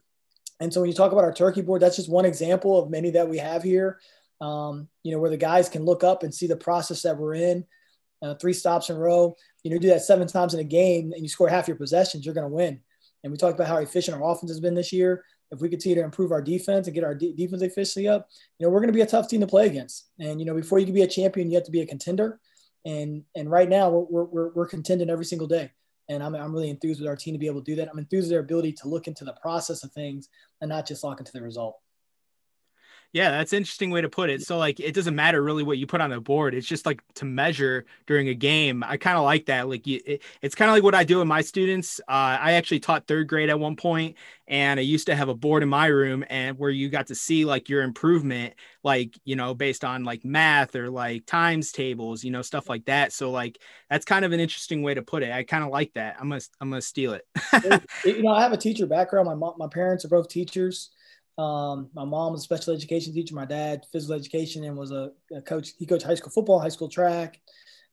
And 0.58 0.72
so 0.72 0.80
when 0.80 0.88
you 0.88 0.96
talk 0.96 1.12
about 1.12 1.24
our 1.24 1.32
turkey 1.32 1.62
board, 1.62 1.82
that's 1.82 1.96
just 1.96 2.10
one 2.10 2.24
example 2.24 2.78
of 2.78 2.90
many 2.90 3.10
that 3.10 3.28
we 3.28 3.38
have 3.38 3.62
here. 3.62 4.00
Um, 4.40 4.88
you 5.02 5.12
know, 5.12 5.18
where 5.18 5.30
the 5.30 5.36
guys 5.36 5.68
can 5.68 5.84
look 5.84 6.04
up 6.04 6.22
and 6.22 6.34
see 6.34 6.46
the 6.46 6.56
process 6.56 7.02
that 7.02 7.16
we're 7.16 7.34
in. 7.34 7.64
Uh, 8.22 8.34
three 8.34 8.52
stops 8.52 8.90
in 8.90 8.96
a 8.96 8.98
row. 8.98 9.36
You 9.62 9.70
know, 9.70 9.78
do 9.78 9.88
that 9.88 10.02
seven 10.02 10.26
times 10.26 10.54
in 10.54 10.60
a 10.60 10.64
game, 10.64 11.12
and 11.12 11.22
you 11.22 11.28
score 11.28 11.48
half 11.48 11.68
your 11.68 11.76
possessions, 11.76 12.24
you're 12.24 12.34
going 12.34 12.48
to 12.48 12.54
win. 12.54 12.80
And 13.22 13.32
we 13.32 13.38
talked 13.38 13.54
about 13.54 13.68
how 13.68 13.78
efficient 13.78 14.16
our 14.16 14.30
offense 14.30 14.50
has 14.50 14.60
been 14.60 14.74
this 14.74 14.92
year. 14.92 15.24
If 15.50 15.60
we 15.60 15.68
continue 15.68 15.96
to 15.96 16.04
improve 16.04 16.32
our 16.32 16.42
defense 16.42 16.86
and 16.86 16.94
get 16.94 17.04
our 17.04 17.14
de- 17.14 17.32
defense 17.32 17.62
efficiency 17.62 18.08
up, 18.08 18.28
you 18.58 18.66
know, 18.66 18.70
we're 18.70 18.80
going 18.80 18.88
to 18.88 18.92
be 18.92 19.02
a 19.02 19.06
tough 19.06 19.28
team 19.28 19.40
to 19.40 19.46
play 19.46 19.66
against. 19.66 20.08
And 20.18 20.40
you 20.40 20.46
know, 20.46 20.54
before 20.54 20.78
you 20.78 20.86
can 20.86 20.94
be 20.94 21.02
a 21.02 21.06
champion, 21.06 21.50
you 21.50 21.56
have 21.56 21.64
to 21.64 21.70
be 21.70 21.82
a 21.82 21.86
contender. 21.86 22.40
And 22.84 23.24
and 23.34 23.50
right 23.50 23.68
now, 23.68 23.90
we're 23.90 24.24
we're, 24.24 24.48
we're 24.52 24.66
contending 24.66 25.10
every 25.10 25.24
single 25.24 25.46
day 25.46 25.70
and 26.08 26.22
I'm, 26.22 26.34
I'm 26.34 26.52
really 26.52 26.70
enthused 26.70 27.00
with 27.00 27.08
our 27.08 27.16
team 27.16 27.34
to 27.34 27.38
be 27.38 27.46
able 27.46 27.60
to 27.60 27.70
do 27.70 27.76
that. 27.76 27.88
I'm 27.90 27.98
enthused 27.98 28.26
with 28.26 28.30
their 28.30 28.40
ability 28.40 28.72
to 28.72 28.88
look 28.88 29.08
into 29.08 29.24
the 29.24 29.34
process 29.34 29.82
of 29.82 29.92
things 29.92 30.28
and 30.60 30.68
not 30.68 30.86
just 30.86 31.02
lock 31.02 31.18
into 31.18 31.32
the 31.32 31.42
result. 31.42 31.78
Yeah, 33.16 33.30
that's 33.30 33.54
an 33.54 33.56
interesting 33.56 33.88
way 33.88 34.02
to 34.02 34.10
put 34.10 34.28
it. 34.28 34.42
So 34.42 34.58
like 34.58 34.78
it 34.78 34.94
doesn't 34.94 35.14
matter 35.14 35.42
really 35.42 35.62
what 35.62 35.78
you 35.78 35.86
put 35.86 36.02
on 36.02 36.10
the 36.10 36.20
board. 36.20 36.54
It's 36.54 36.66
just 36.66 36.84
like 36.84 37.00
to 37.14 37.24
measure 37.24 37.86
during 38.06 38.28
a 38.28 38.34
game. 38.34 38.84
I 38.86 38.98
kind 38.98 39.16
of 39.16 39.24
like 39.24 39.46
that. 39.46 39.70
Like 39.70 39.86
you, 39.86 40.02
it, 40.04 40.22
it's 40.42 40.54
kind 40.54 40.68
of 40.70 40.74
like 40.74 40.82
what 40.82 40.94
I 40.94 41.02
do 41.02 41.20
with 41.20 41.26
my 41.26 41.40
students. 41.40 41.98
Uh, 42.00 42.36
I 42.38 42.52
actually 42.52 42.80
taught 42.80 43.06
third 43.06 43.26
grade 43.26 43.48
at 43.48 43.58
one 43.58 43.74
point, 43.74 44.16
and 44.48 44.78
I 44.78 44.82
used 44.82 45.06
to 45.06 45.16
have 45.16 45.30
a 45.30 45.34
board 45.34 45.62
in 45.62 45.68
my 45.70 45.86
room 45.86 46.26
and 46.28 46.58
where 46.58 46.68
you 46.68 46.90
got 46.90 47.06
to 47.06 47.14
see 47.14 47.46
like 47.46 47.70
your 47.70 47.84
improvement, 47.84 48.52
like 48.84 49.18
you 49.24 49.34
know, 49.34 49.54
based 49.54 49.82
on 49.82 50.04
like 50.04 50.22
math 50.22 50.76
or 50.76 50.90
like 50.90 51.24
times 51.24 51.72
tables, 51.72 52.22
you 52.22 52.30
know, 52.30 52.42
stuff 52.42 52.68
like 52.68 52.84
that. 52.84 53.14
So 53.14 53.30
like 53.30 53.58
that's 53.88 54.04
kind 54.04 54.26
of 54.26 54.32
an 54.32 54.40
interesting 54.40 54.82
way 54.82 54.92
to 54.92 55.00
put 55.00 55.22
it. 55.22 55.32
I 55.32 55.42
kind 55.42 55.64
of 55.64 55.70
like 55.70 55.94
that. 55.94 56.16
I'm 56.20 56.28
gonna 56.28 56.42
I'm 56.60 56.68
gonna 56.68 56.82
steal 56.82 57.14
it. 57.14 57.26
you 58.04 58.22
know, 58.22 58.34
I 58.34 58.42
have 58.42 58.52
a 58.52 58.58
teacher 58.58 58.86
background. 58.86 59.26
My 59.26 59.34
mom, 59.34 59.54
my 59.56 59.68
parents 59.68 60.04
are 60.04 60.08
both 60.08 60.28
teachers. 60.28 60.90
Um, 61.38 61.90
my 61.94 62.04
mom 62.04 62.32
was 62.32 62.40
a 62.40 62.44
special 62.44 62.74
education 62.74 63.12
teacher. 63.12 63.34
My 63.34 63.44
dad 63.44 63.84
physical 63.92 64.14
education 64.14 64.64
and 64.64 64.76
was 64.76 64.90
a, 64.90 65.10
a 65.34 65.42
coach. 65.42 65.72
He 65.78 65.86
coached 65.86 66.06
high 66.06 66.14
school 66.14 66.32
football, 66.32 66.58
high 66.58 66.68
school 66.68 66.88
track. 66.88 67.40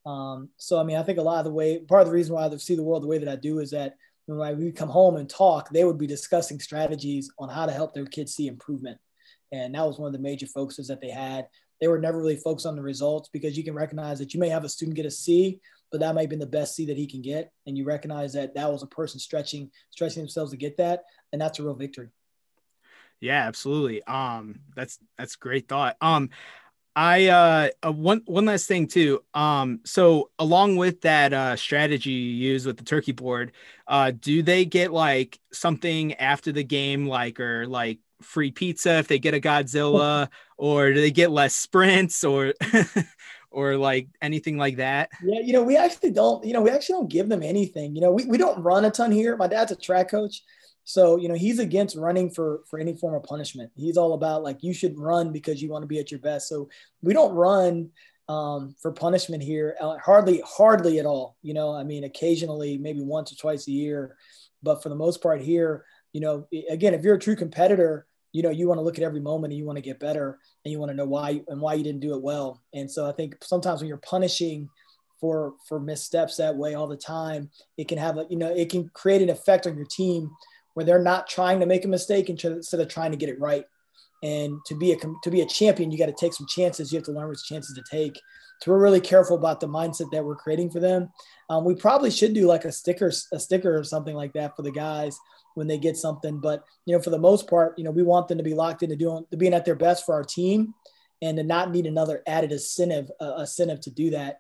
Um, 0.06 0.50
so 0.58 0.80
I 0.80 0.84
mean, 0.84 0.98
I 0.98 1.04
think 1.04 1.18
a 1.18 1.24
lot 1.24 1.40
of 1.40 1.46
the 1.46 1.52
way 1.52 1.80
part 1.80 2.02
of 2.02 2.08
the 2.08 2.14
reason 2.14 2.36
why 2.36 2.46
I 2.46 2.58
see 2.58 2.76
the 2.76 2.84
world 2.84 3.04
the 3.04 3.08
way 3.08 3.18
that 3.18 3.30
I 3.30 3.36
do 3.36 3.60
is 3.60 3.72
that 3.72 3.96
when 4.26 4.58
we 4.58 4.72
come 4.72 4.90
home 4.90 5.18
and 5.18 5.30
talk, 5.30 5.70
they 5.70 5.84
would 5.84 5.98
be 5.98 6.08
discussing 6.08 6.60
strategies 6.60 7.30
on 7.40 7.50
how 7.50 7.66
to 7.66 7.72
help 7.72 7.94
their 7.94 8.06
kids 8.06 8.34
see 8.34 8.48
improvement. 8.48 8.98
And 9.52 9.76
that 9.76 9.86
was 9.86 10.00
one 10.00 10.08
of 10.08 10.14
the 10.14 10.20
major 10.20 10.48
focuses 10.48 10.88
that 10.88 11.02
they 11.02 11.10
had. 11.10 11.48
They 11.82 11.88
were 11.88 12.00
never 12.00 12.20
really 12.20 12.38
focused 12.38 12.66
on 12.66 12.76
the 12.76 12.82
results 12.82 13.30
because 13.32 13.58
you 13.58 13.64
can 13.64 13.74
recognize 13.74 14.20
that 14.20 14.34
you 14.34 14.40
may 14.40 14.50
have 14.50 14.64
a 14.64 14.70
student 14.70 14.96
get 14.96 15.06
a 15.06 15.12
C, 15.12 15.60
but 15.92 16.00
that 16.00 16.16
might 16.16 16.30
been 16.30 16.40
the 16.40 16.46
best 16.46 16.76
C 16.76 16.86
that 16.86 16.98
he 16.98 17.06
can 17.06 17.22
get. 17.22 17.52
And 17.68 17.78
you 17.78 17.84
recognize 17.84 18.34
that 18.34 18.56
that 18.56 18.72
was 18.72 18.84
a 18.84 18.88
person 18.88 19.20
stretching, 19.20 19.70
stretching 19.90 20.22
themselves 20.22 20.52
to 20.52 20.58
get 20.58 20.78
that. 20.78 21.04
And 21.34 21.42
that's 21.42 21.60
a 21.60 21.64
real 21.64 21.76
victory. 21.76 22.10
Yeah, 23.24 23.48
absolutely. 23.48 24.04
Um, 24.04 24.60
that's 24.76 25.00
that's 25.18 25.38
great 25.38 25.70
thought. 25.70 25.96
Um, 26.02 26.30
I 26.94 27.28
uh, 27.28 27.70
uh, 27.82 27.92
one 27.94 28.22
one 28.26 28.44
last 28.44 28.68
thing 28.68 28.86
too. 28.86 29.24
Um, 29.34 29.80
so 29.86 30.30
along 30.38 30.76
with 30.76 31.02
that 31.02 31.32
uh 31.32 31.56
strategy 31.56 32.12
you 32.12 32.50
use 32.52 32.66
with 32.66 32.76
the 32.76 32.84
turkey 32.84 33.14
board, 33.14 33.54
uh, 33.88 34.12
do 34.12 34.44
they 34.44 34.66
get 34.66 34.92
like 34.92 35.40
something 35.54 36.16
after 36.16 36.52
the 36.52 36.66
game, 36.66 37.08
like 37.08 37.40
or 37.40 37.66
like 37.66 38.00
free 38.22 38.52
pizza 38.52 38.98
if 38.98 39.08
they 39.08 39.20
get 39.20 39.34
a 39.34 39.40
Godzilla, 39.40 40.28
or 40.58 40.92
do 40.92 41.00
they 41.00 41.12
get 41.12 41.32
less 41.32 41.56
sprints, 41.56 42.26
or 42.26 42.54
or 43.52 43.78
like 43.78 44.10
anything 44.22 44.58
like 44.58 44.78
that? 44.78 45.10
Yeah, 45.24 45.40
you 45.40 45.54
know, 45.54 45.64
we 45.64 45.78
actually 45.78 46.12
don't. 46.12 46.44
You 46.44 46.52
know, 46.52 46.62
we 46.62 46.72
actually 46.72 46.96
don't 46.96 47.10
give 47.10 47.30
them 47.30 47.42
anything. 47.42 47.96
You 47.96 48.02
know, 48.02 48.12
we 48.12 48.26
we 48.26 48.38
don't 48.38 48.62
run 48.62 48.84
a 48.84 48.92
ton 48.92 49.14
here. 49.14 49.38
My 49.38 49.48
dad's 49.48 49.72
a 49.72 49.78
track 49.78 50.12
coach, 50.12 50.44
so, 50.84 51.18
you 51.18 51.30
know, 51.30 51.36
he's 51.36 51.60
against 51.60 51.96
running 51.96 52.30
for 52.30 52.62
for 52.70 52.80
any 52.80 52.96
form 52.96 53.16
of 53.16 53.24
punishment. 53.24 53.72
He's 53.76 53.98
all 53.98 54.14
about 54.14 54.44
like 54.44 54.64
you 54.64 54.74
should 54.74 55.00
run 55.00 55.32
because 55.32 55.62
you 55.62 55.70
want 55.70 55.84
to 55.84 55.88
be 55.88 56.00
at 56.00 56.12
your 56.12 56.20
best. 56.20 56.50
So, 56.50 56.70
we 57.02 57.14
don't 57.14 57.34
run 57.34 57.90
um, 58.28 58.76
for 58.82 58.92
punishment 58.92 59.44
here, 59.44 59.76
uh, 59.80 59.98
hardly 59.98 60.42
hardly 60.46 61.00
at 61.00 61.06
all. 61.06 61.38
You 61.42 61.54
know, 61.54 61.74
I 61.74 61.84
mean, 61.84 62.04
occasionally, 62.04 62.78
maybe 62.78 63.02
once 63.02 63.32
or 63.32 63.36
twice 63.36 63.68
a 63.68 63.72
year, 63.72 64.18
but 64.62 64.84
for 64.84 64.90
the 64.90 64.96
most 64.96 65.22
part 65.22 65.42
here, 65.42 65.86
you 66.12 66.22
know, 66.22 66.48
again, 66.70 66.94
if 66.94 67.04
you're 67.04 67.16
a 67.16 67.20
true 67.20 67.36
competitor, 67.36 68.06
you 68.34 68.44
know, 68.44 68.50
you 68.50 68.68
want 68.68 68.78
to 68.78 68.84
look 68.84 68.98
at 68.98 69.04
every 69.04 69.22
moment 69.22 69.54
and 69.54 69.60
you 69.60 69.66
want 69.66 69.78
to 69.78 69.82
get 69.82 70.00
better 70.00 70.40
and 70.66 70.72
you 70.72 70.80
want 70.80 70.90
to 70.90 70.96
know 70.96 71.06
why 71.06 71.42
and 71.48 71.62
why 71.62 71.76
you 71.76 71.84
didn't 71.84 72.02
do 72.02 72.14
it 72.14 72.22
well. 72.22 72.62
And 72.74 72.92
so, 72.92 73.08
I 73.08 73.14
think 73.14 73.38
sometimes 73.42 73.80
when 73.80 73.88
you're 73.88 73.98
punishing 73.98 74.68
for 75.22 75.54
for 75.70 75.80
missteps 75.80 76.36
that 76.38 76.58
way 76.58 76.74
all 76.74 76.88
the 76.88 76.98
time, 76.98 77.50
it 77.78 77.88
can 77.88 77.98
have 77.98 78.18
a 78.18 78.26
you 78.30 78.38
know, 78.38 78.54
it 78.54 78.70
can 78.70 78.90
create 78.90 79.22
an 79.22 79.30
effect 79.30 79.66
on 79.66 79.78
your 79.78 79.86
team 79.86 80.30
where 80.74 80.86
they're 80.86 81.02
not 81.02 81.28
trying 81.28 81.60
to 81.60 81.66
make 81.66 81.86
a 81.86 81.90
mistake 81.90 82.30
instead 82.30 82.80
of 82.80 82.88
trying 82.88 83.12
to 83.12 83.18
get 83.18 83.30
it 83.30 83.40
right. 83.40 83.66
And 84.24 84.60
to 84.68 84.76
be 84.76 84.94
a 84.94 84.98
to 84.98 85.32
be 85.32 85.42
a 85.42 85.46
champion, 85.46 85.92
you 85.92 85.98
got 85.98 86.06
to 86.06 86.14
take 86.14 86.34
some 86.34 86.48
chances. 86.48 86.92
You 86.92 86.98
have 86.98 87.06
to 87.06 87.12
learn 87.12 87.28
which 87.28 87.44
chances 87.44 87.76
to 87.76 87.84
take. 87.92 88.20
So 88.62 88.72
we're 88.72 88.82
really 88.82 89.02
careful 89.02 89.36
about 89.36 89.60
the 89.60 89.68
mindset 89.68 90.12
that 90.12 90.24
we're 90.24 90.38
creating 90.38 90.70
for 90.70 90.80
them. 90.80 91.12
Um, 91.50 91.66
we 91.66 91.76
probably 91.76 92.10
should 92.10 92.34
do 92.34 92.48
like 92.48 92.64
a 92.64 92.72
sticker, 92.72 93.12
a 93.34 93.40
sticker 93.40 93.78
or 93.78 93.84
something 93.84 94.16
like 94.16 94.32
that 94.34 94.56
for 94.56 94.62
the 94.62 94.72
guys 94.72 95.18
when 95.56 95.68
they 95.68 95.78
get 95.78 95.98
something. 95.98 96.40
But 96.40 96.64
you 96.86 96.96
know, 96.96 97.02
for 97.02 97.10
the 97.10 97.20
most 97.20 97.50
part, 97.50 97.78
you 97.78 97.84
know, 97.84 97.92
we 97.92 98.04
want 98.04 98.30
them 98.30 98.38
to 98.38 98.44
be 98.44 98.54
locked 98.54 98.82
into 98.82 98.96
doing 98.96 99.26
to 99.32 99.38
being 99.38 99.54
at 99.54 99.66
their 99.66 99.76
best 99.76 100.06
for 100.06 100.16
our 100.16 100.24
team, 100.24 100.74
and 101.22 101.38
to 101.38 101.44
not 101.44 101.72
need 101.72 101.86
another 101.86 102.24
added 102.26 102.54
incentive, 102.54 103.12
uh, 103.20 103.36
incentive 103.40 103.82
to 103.82 103.92
do 103.92 104.12
that. 104.12 104.40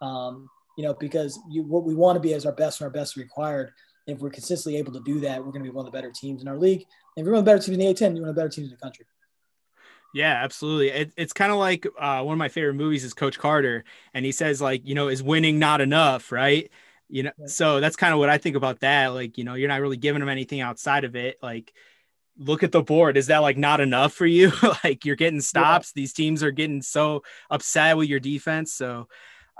Um, 0.00 0.48
you 0.76 0.84
know, 0.84 0.94
because 0.94 1.38
you, 1.50 1.62
what 1.62 1.84
we 1.84 1.94
want 1.94 2.16
to 2.16 2.20
be 2.20 2.32
is 2.32 2.46
our 2.46 2.52
best 2.52 2.80
and 2.80 2.86
our 2.86 2.92
best 2.92 3.16
required 3.16 3.72
if 4.06 4.20
we're 4.20 4.30
consistently 4.30 4.78
able 4.78 4.92
to 4.92 5.00
do 5.00 5.20
that, 5.20 5.38
we're 5.44 5.52
going 5.52 5.64
to 5.64 5.70
be 5.70 5.74
one 5.74 5.86
of 5.86 5.92
the 5.92 5.96
better 5.96 6.12
teams 6.12 6.42
in 6.42 6.48
our 6.48 6.56
league. 6.56 6.84
And 7.16 7.22
if 7.22 7.24
you're 7.24 7.32
one 7.32 7.40
of 7.40 7.44
the 7.44 7.50
better 7.50 7.62
teams 7.62 7.76
in 7.76 7.80
the 7.80 7.92
A10, 7.92 8.14
you're 8.14 8.22
one 8.22 8.30
of 8.30 8.34
the 8.34 8.40
better 8.40 8.48
teams 8.48 8.68
in 8.68 8.70
the 8.72 8.80
country. 8.80 9.06
Yeah, 10.14 10.42
absolutely. 10.42 10.88
It, 10.90 11.12
it's 11.16 11.32
kind 11.32 11.52
of 11.52 11.58
like 11.58 11.86
uh, 11.98 12.22
one 12.22 12.32
of 12.32 12.38
my 12.38 12.48
favorite 12.48 12.74
movies 12.74 13.04
is 13.04 13.12
Coach 13.12 13.38
Carter, 13.38 13.84
and 14.14 14.24
he 14.24 14.32
says 14.32 14.62
like, 14.62 14.86
you 14.86 14.94
know, 14.94 15.08
is 15.08 15.22
winning 15.22 15.58
not 15.58 15.80
enough, 15.80 16.32
right? 16.32 16.70
You 17.08 17.24
know, 17.24 17.32
so 17.46 17.80
that's 17.80 17.96
kind 17.96 18.12
of 18.12 18.18
what 18.18 18.30
I 18.30 18.38
think 18.38 18.56
about 18.56 18.80
that. 18.80 19.08
Like, 19.08 19.36
you 19.36 19.44
know, 19.44 19.54
you're 19.54 19.68
not 19.68 19.80
really 19.80 19.98
giving 19.98 20.20
them 20.20 20.28
anything 20.28 20.60
outside 20.60 21.04
of 21.04 21.16
it. 21.16 21.36
Like, 21.42 21.72
look 22.38 22.62
at 22.62 22.72
the 22.72 22.82
board. 22.82 23.16
Is 23.16 23.26
that 23.26 23.38
like 23.38 23.58
not 23.58 23.80
enough 23.80 24.12
for 24.12 24.26
you? 24.26 24.52
like, 24.84 25.04
you're 25.04 25.16
getting 25.16 25.40
stops. 25.40 25.92
Yeah. 25.94 26.00
These 26.00 26.12
teams 26.14 26.42
are 26.42 26.50
getting 26.50 26.80
so 26.80 27.22
upset 27.50 27.96
with 27.96 28.08
your 28.08 28.20
defense. 28.20 28.72
So, 28.72 29.08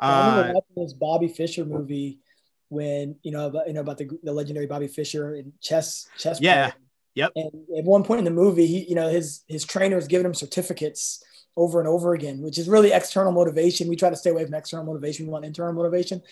uh, 0.01 0.05
I 0.05 0.37
remember 0.37 0.55
watching 0.55 0.85
this 0.85 0.93
Bobby 0.95 1.29
Fischer 1.29 1.65
movie 1.65 2.21
when 2.69 3.17
you 3.23 3.31
know 3.31 3.47
about 3.47 3.67
you 3.67 3.75
know 3.75 3.81
about 3.81 3.99
the, 3.99 4.09
the 4.23 4.33
legendary 4.33 4.67
Bobby 4.67 4.89
Fischer 4.89 5.35
and 5.35 5.53
chess 5.61 6.09
chess. 6.19 6.41
Yeah. 6.41 6.71
Player. 6.71 6.75
Yep. 7.15 7.33
And 7.37 7.51
at 7.79 7.85
one 7.85 8.05
point 8.05 8.19
in 8.19 8.25
the 8.25 8.31
movie, 8.31 8.67
he 8.67 8.85
you 8.89 8.95
know 8.95 9.09
his 9.09 9.43
his 9.49 9.65
trainer 9.65 9.97
is 9.97 10.07
giving 10.07 10.27
him 10.27 10.35
certificates 10.35 11.25
over 11.57 11.81
and 11.81 11.89
over 11.89 12.13
again, 12.13 12.43
which 12.43 12.59
is 12.59 12.69
really 12.69 12.93
external 12.93 13.33
motivation. 13.33 13.89
We 13.89 13.97
try 13.97 14.11
to 14.11 14.17
stay 14.17 14.31
away 14.31 14.45
from 14.45 14.55
external 14.55 14.85
motivation. 14.85 15.27
We 15.27 15.33
want 15.33 15.47
internal 15.47 15.73
motivation. 15.73 16.23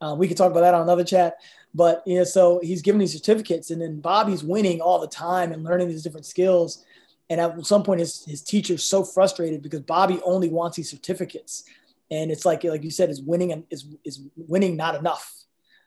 Uh, 0.00 0.14
we 0.18 0.28
could 0.28 0.36
talk 0.36 0.50
about 0.50 0.60
that 0.60 0.74
on 0.74 0.82
another 0.82 1.04
chat. 1.04 1.36
But 1.74 2.02
you 2.06 2.18
know, 2.18 2.24
so 2.24 2.60
he's 2.62 2.82
giving 2.82 2.98
these 2.98 3.14
certificates, 3.14 3.70
and 3.70 3.80
then 3.80 4.00
Bobby's 4.00 4.44
winning 4.44 4.80
all 4.80 5.00
the 5.00 5.08
time 5.08 5.52
and 5.52 5.64
learning 5.64 5.88
these 5.88 6.02
different 6.02 6.26
skills. 6.26 6.84
And 7.30 7.40
at 7.40 7.64
some 7.64 7.82
point, 7.82 8.00
his 8.00 8.24
his 8.26 8.42
teacher's 8.42 8.84
so 8.84 9.02
frustrated 9.02 9.62
because 9.62 9.80
Bobby 9.80 10.20
only 10.24 10.48
wants 10.48 10.76
these 10.76 10.90
certificates, 10.90 11.64
and 12.10 12.30
it's 12.30 12.44
like 12.44 12.64
like 12.64 12.84
you 12.84 12.90
said, 12.90 13.08
is 13.08 13.22
winning 13.22 13.52
and 13.52 13.64
is 13.70 13.86
is 14.04 14.20
winning 14.36 14.76
not 14.76 14.94
enough 14.94 15.43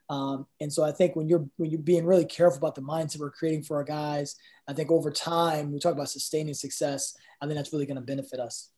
um, 0.09 0.47
and 0.61 0.71
so 0.71 0.83
I 0.83 0.91
think 0.91 1.15
when 1.15 1.27
you're 1.27 1.45
when 1.57 1.69
you're 1.69 1.79
being 1.79 2.05
really 2.05 2.25
careful 2.25 2.57
about 2.57 2.75
the 2.75 2.81
mindset 2.81 3.19
we're 3.19 3.31
creating 3.31 3.63
for 3.63 3.77
our 3.77 3.83
guys, 3.83 4.35
I 4.67 4.73
think 4.73 4.89
over 4.89 5.11
time 5.11 5.71
we 5.71 5.79
talk 5.79 5.93
about 5.93 6.09
sustaining 6.09 6.53
success. 6.53 7.15
I 7.41 7.45
think 7.45 7.57
that's 7.57 7.73
really 7.73 7.85
going 7.85 7.97
to 7.97 8.01
benefit 8.01 8.39
us. 8.39 8.69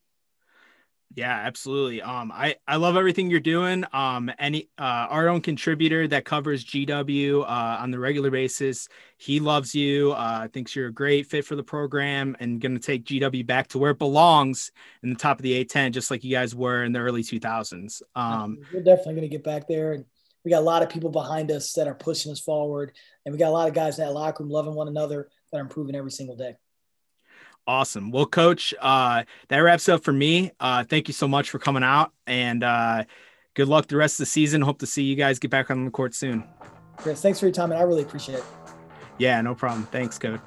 Yeah, 1.16 1.32
absolutely. 1.32 2.04
Um, 2.04 2.32
I 2.32 2.56
I 2.68 2.76
love 2.76 2.96
everything 2.96 3.32
you're 3.32 3.40
doing. 3.40 3.84
Um, 3.94 4.32
any 4.38 4.70
uh, 4.78 5.08
our 5.10 5.28
own 5.28 5.42
contributor 5.42 6.08
that 6.08 6.24
covers 6.24 6.64
GW 6.64 7.42
uh, 7.42 7.46
on 7.46 7.90
the 7.90 7.98
regular 7.98 8.30
basis, 8.30 8.88
he 9.18 9.40
loves 9.40 9.74
you. 9.74 10.12
Uh, 10.12 10.48
thinks 10.50 10.76
you're 10.76 10.88
a 10.88 10.94
great 10.94 11.26
fit 11.26 11.46
for 11.46 11.56
the 11.56 11.64
program 11.64 12.38
and 12.40 12.62
going 12.62 12.76
to 12.76 12.80
take 12.80 13.06
GW 13.06 13.46
back 13.46 13.70
to 13.70 13.80
where 13.80 13.92
it 13.92 14.00
belongs 14.00 14.72
in 15.02 15.10
the 15.10 15.16
top 15.16 15.40
of 15.40 15.44
the 15.44 15.66
A10, 15.66 15.92
just 15.92 16.12
like 16.12 16.24
you 16.24 16.32
guys 16.32 16.54
were 16.54 16.84
in 16.84 16.92
the 16.92 17.00
early 17.00 17.24
2000s. 17.24 18.04
Um, 18.16 18.60
We're 18.72 18.84
definitely 18.84 19.16
going 19.16 19.30
to 19.30 19.36
get 19.36 19.44
back 19.44 19.68
there, 19.68 19.94
and 19.94 20.06
we 20.44 20.52
got 20.52 20.60
a 20.60 20.62
lot 20.62 20.84
of 20.84 20.90
people 20.90 21.10
behind 21.10 21.52
us 21.52 21.74
that 21.74 21.88
are 21.88 21.96
pushing 21.96 22.32
us 22.32 22.40
forward, 22.40 22.94
and 23.26 23.34
we 23.34 23.40
got 23.40 23.50
a 23.50 23.52
lot 23.52 23.68
of 23.68 23.74
guys 23.74 24.00
in 24.00 24.06
that 24.06 24.14
locker 24.14 24.44
room 24.44 24.52
loving 24.52 24.74
one 24.74 24.88
another 24.88 25.30
that 25.52 25.58
are 25.58 25.62
improving 25.62 25.96
every 25.96 26.12
single 26.12 26.36
day. 26.36 26.56
Awesome. 27.68 28.12
Well, 28.12 28.26
coach, 28.26 28.74
uh, 28.80 29.24
that 29.50 29.60
wraps 29.60 29.90
up 29.90 30.04
for 30.04 30.14
me. 30.14 30.52
Uh, 30.60 30.84
thank 30.84 31.08
you 31.08 31.14
so 31.14 31.28
much 31.28 31.52
for 31.52 31.60
coming 31.60 31.84
out 31.84 32.12
and 32.26 32.64
uh, 32.64 33.04
good 33.54 33.68
luck 33.68 33.88
the 33.88 33.96
rest 33.96 34.16
of 34.16 34.24
the 34.24 34.26
season. 34.26 34.62
Hope 34.62 34.80
to 34.80 34.88
see 34.88 35.04
you 35.04 35.16
guys 35.16 35.38
get 35.38 35.52
back 35.52 35.70
on 35.70 35.86
the 35.86 35.92
court 35.92 36.16
soon. 36.16 36.44
Chris, 36.98 37.22
thanks 37.22 37.40
for 37.40 37.46
your 37.46 37.54
time, 37.54 37.72
and 37.72 37.80
I 37.80 37.84
really 37.84 38.02
appreciate 38.02 38.40
it. 38.40 38.44
Yeah, 39.20 39.40
no 39.42 39.54
problem. 39.54 39.84
Thanks, 39.92 40.18
coach. 40.18 40.42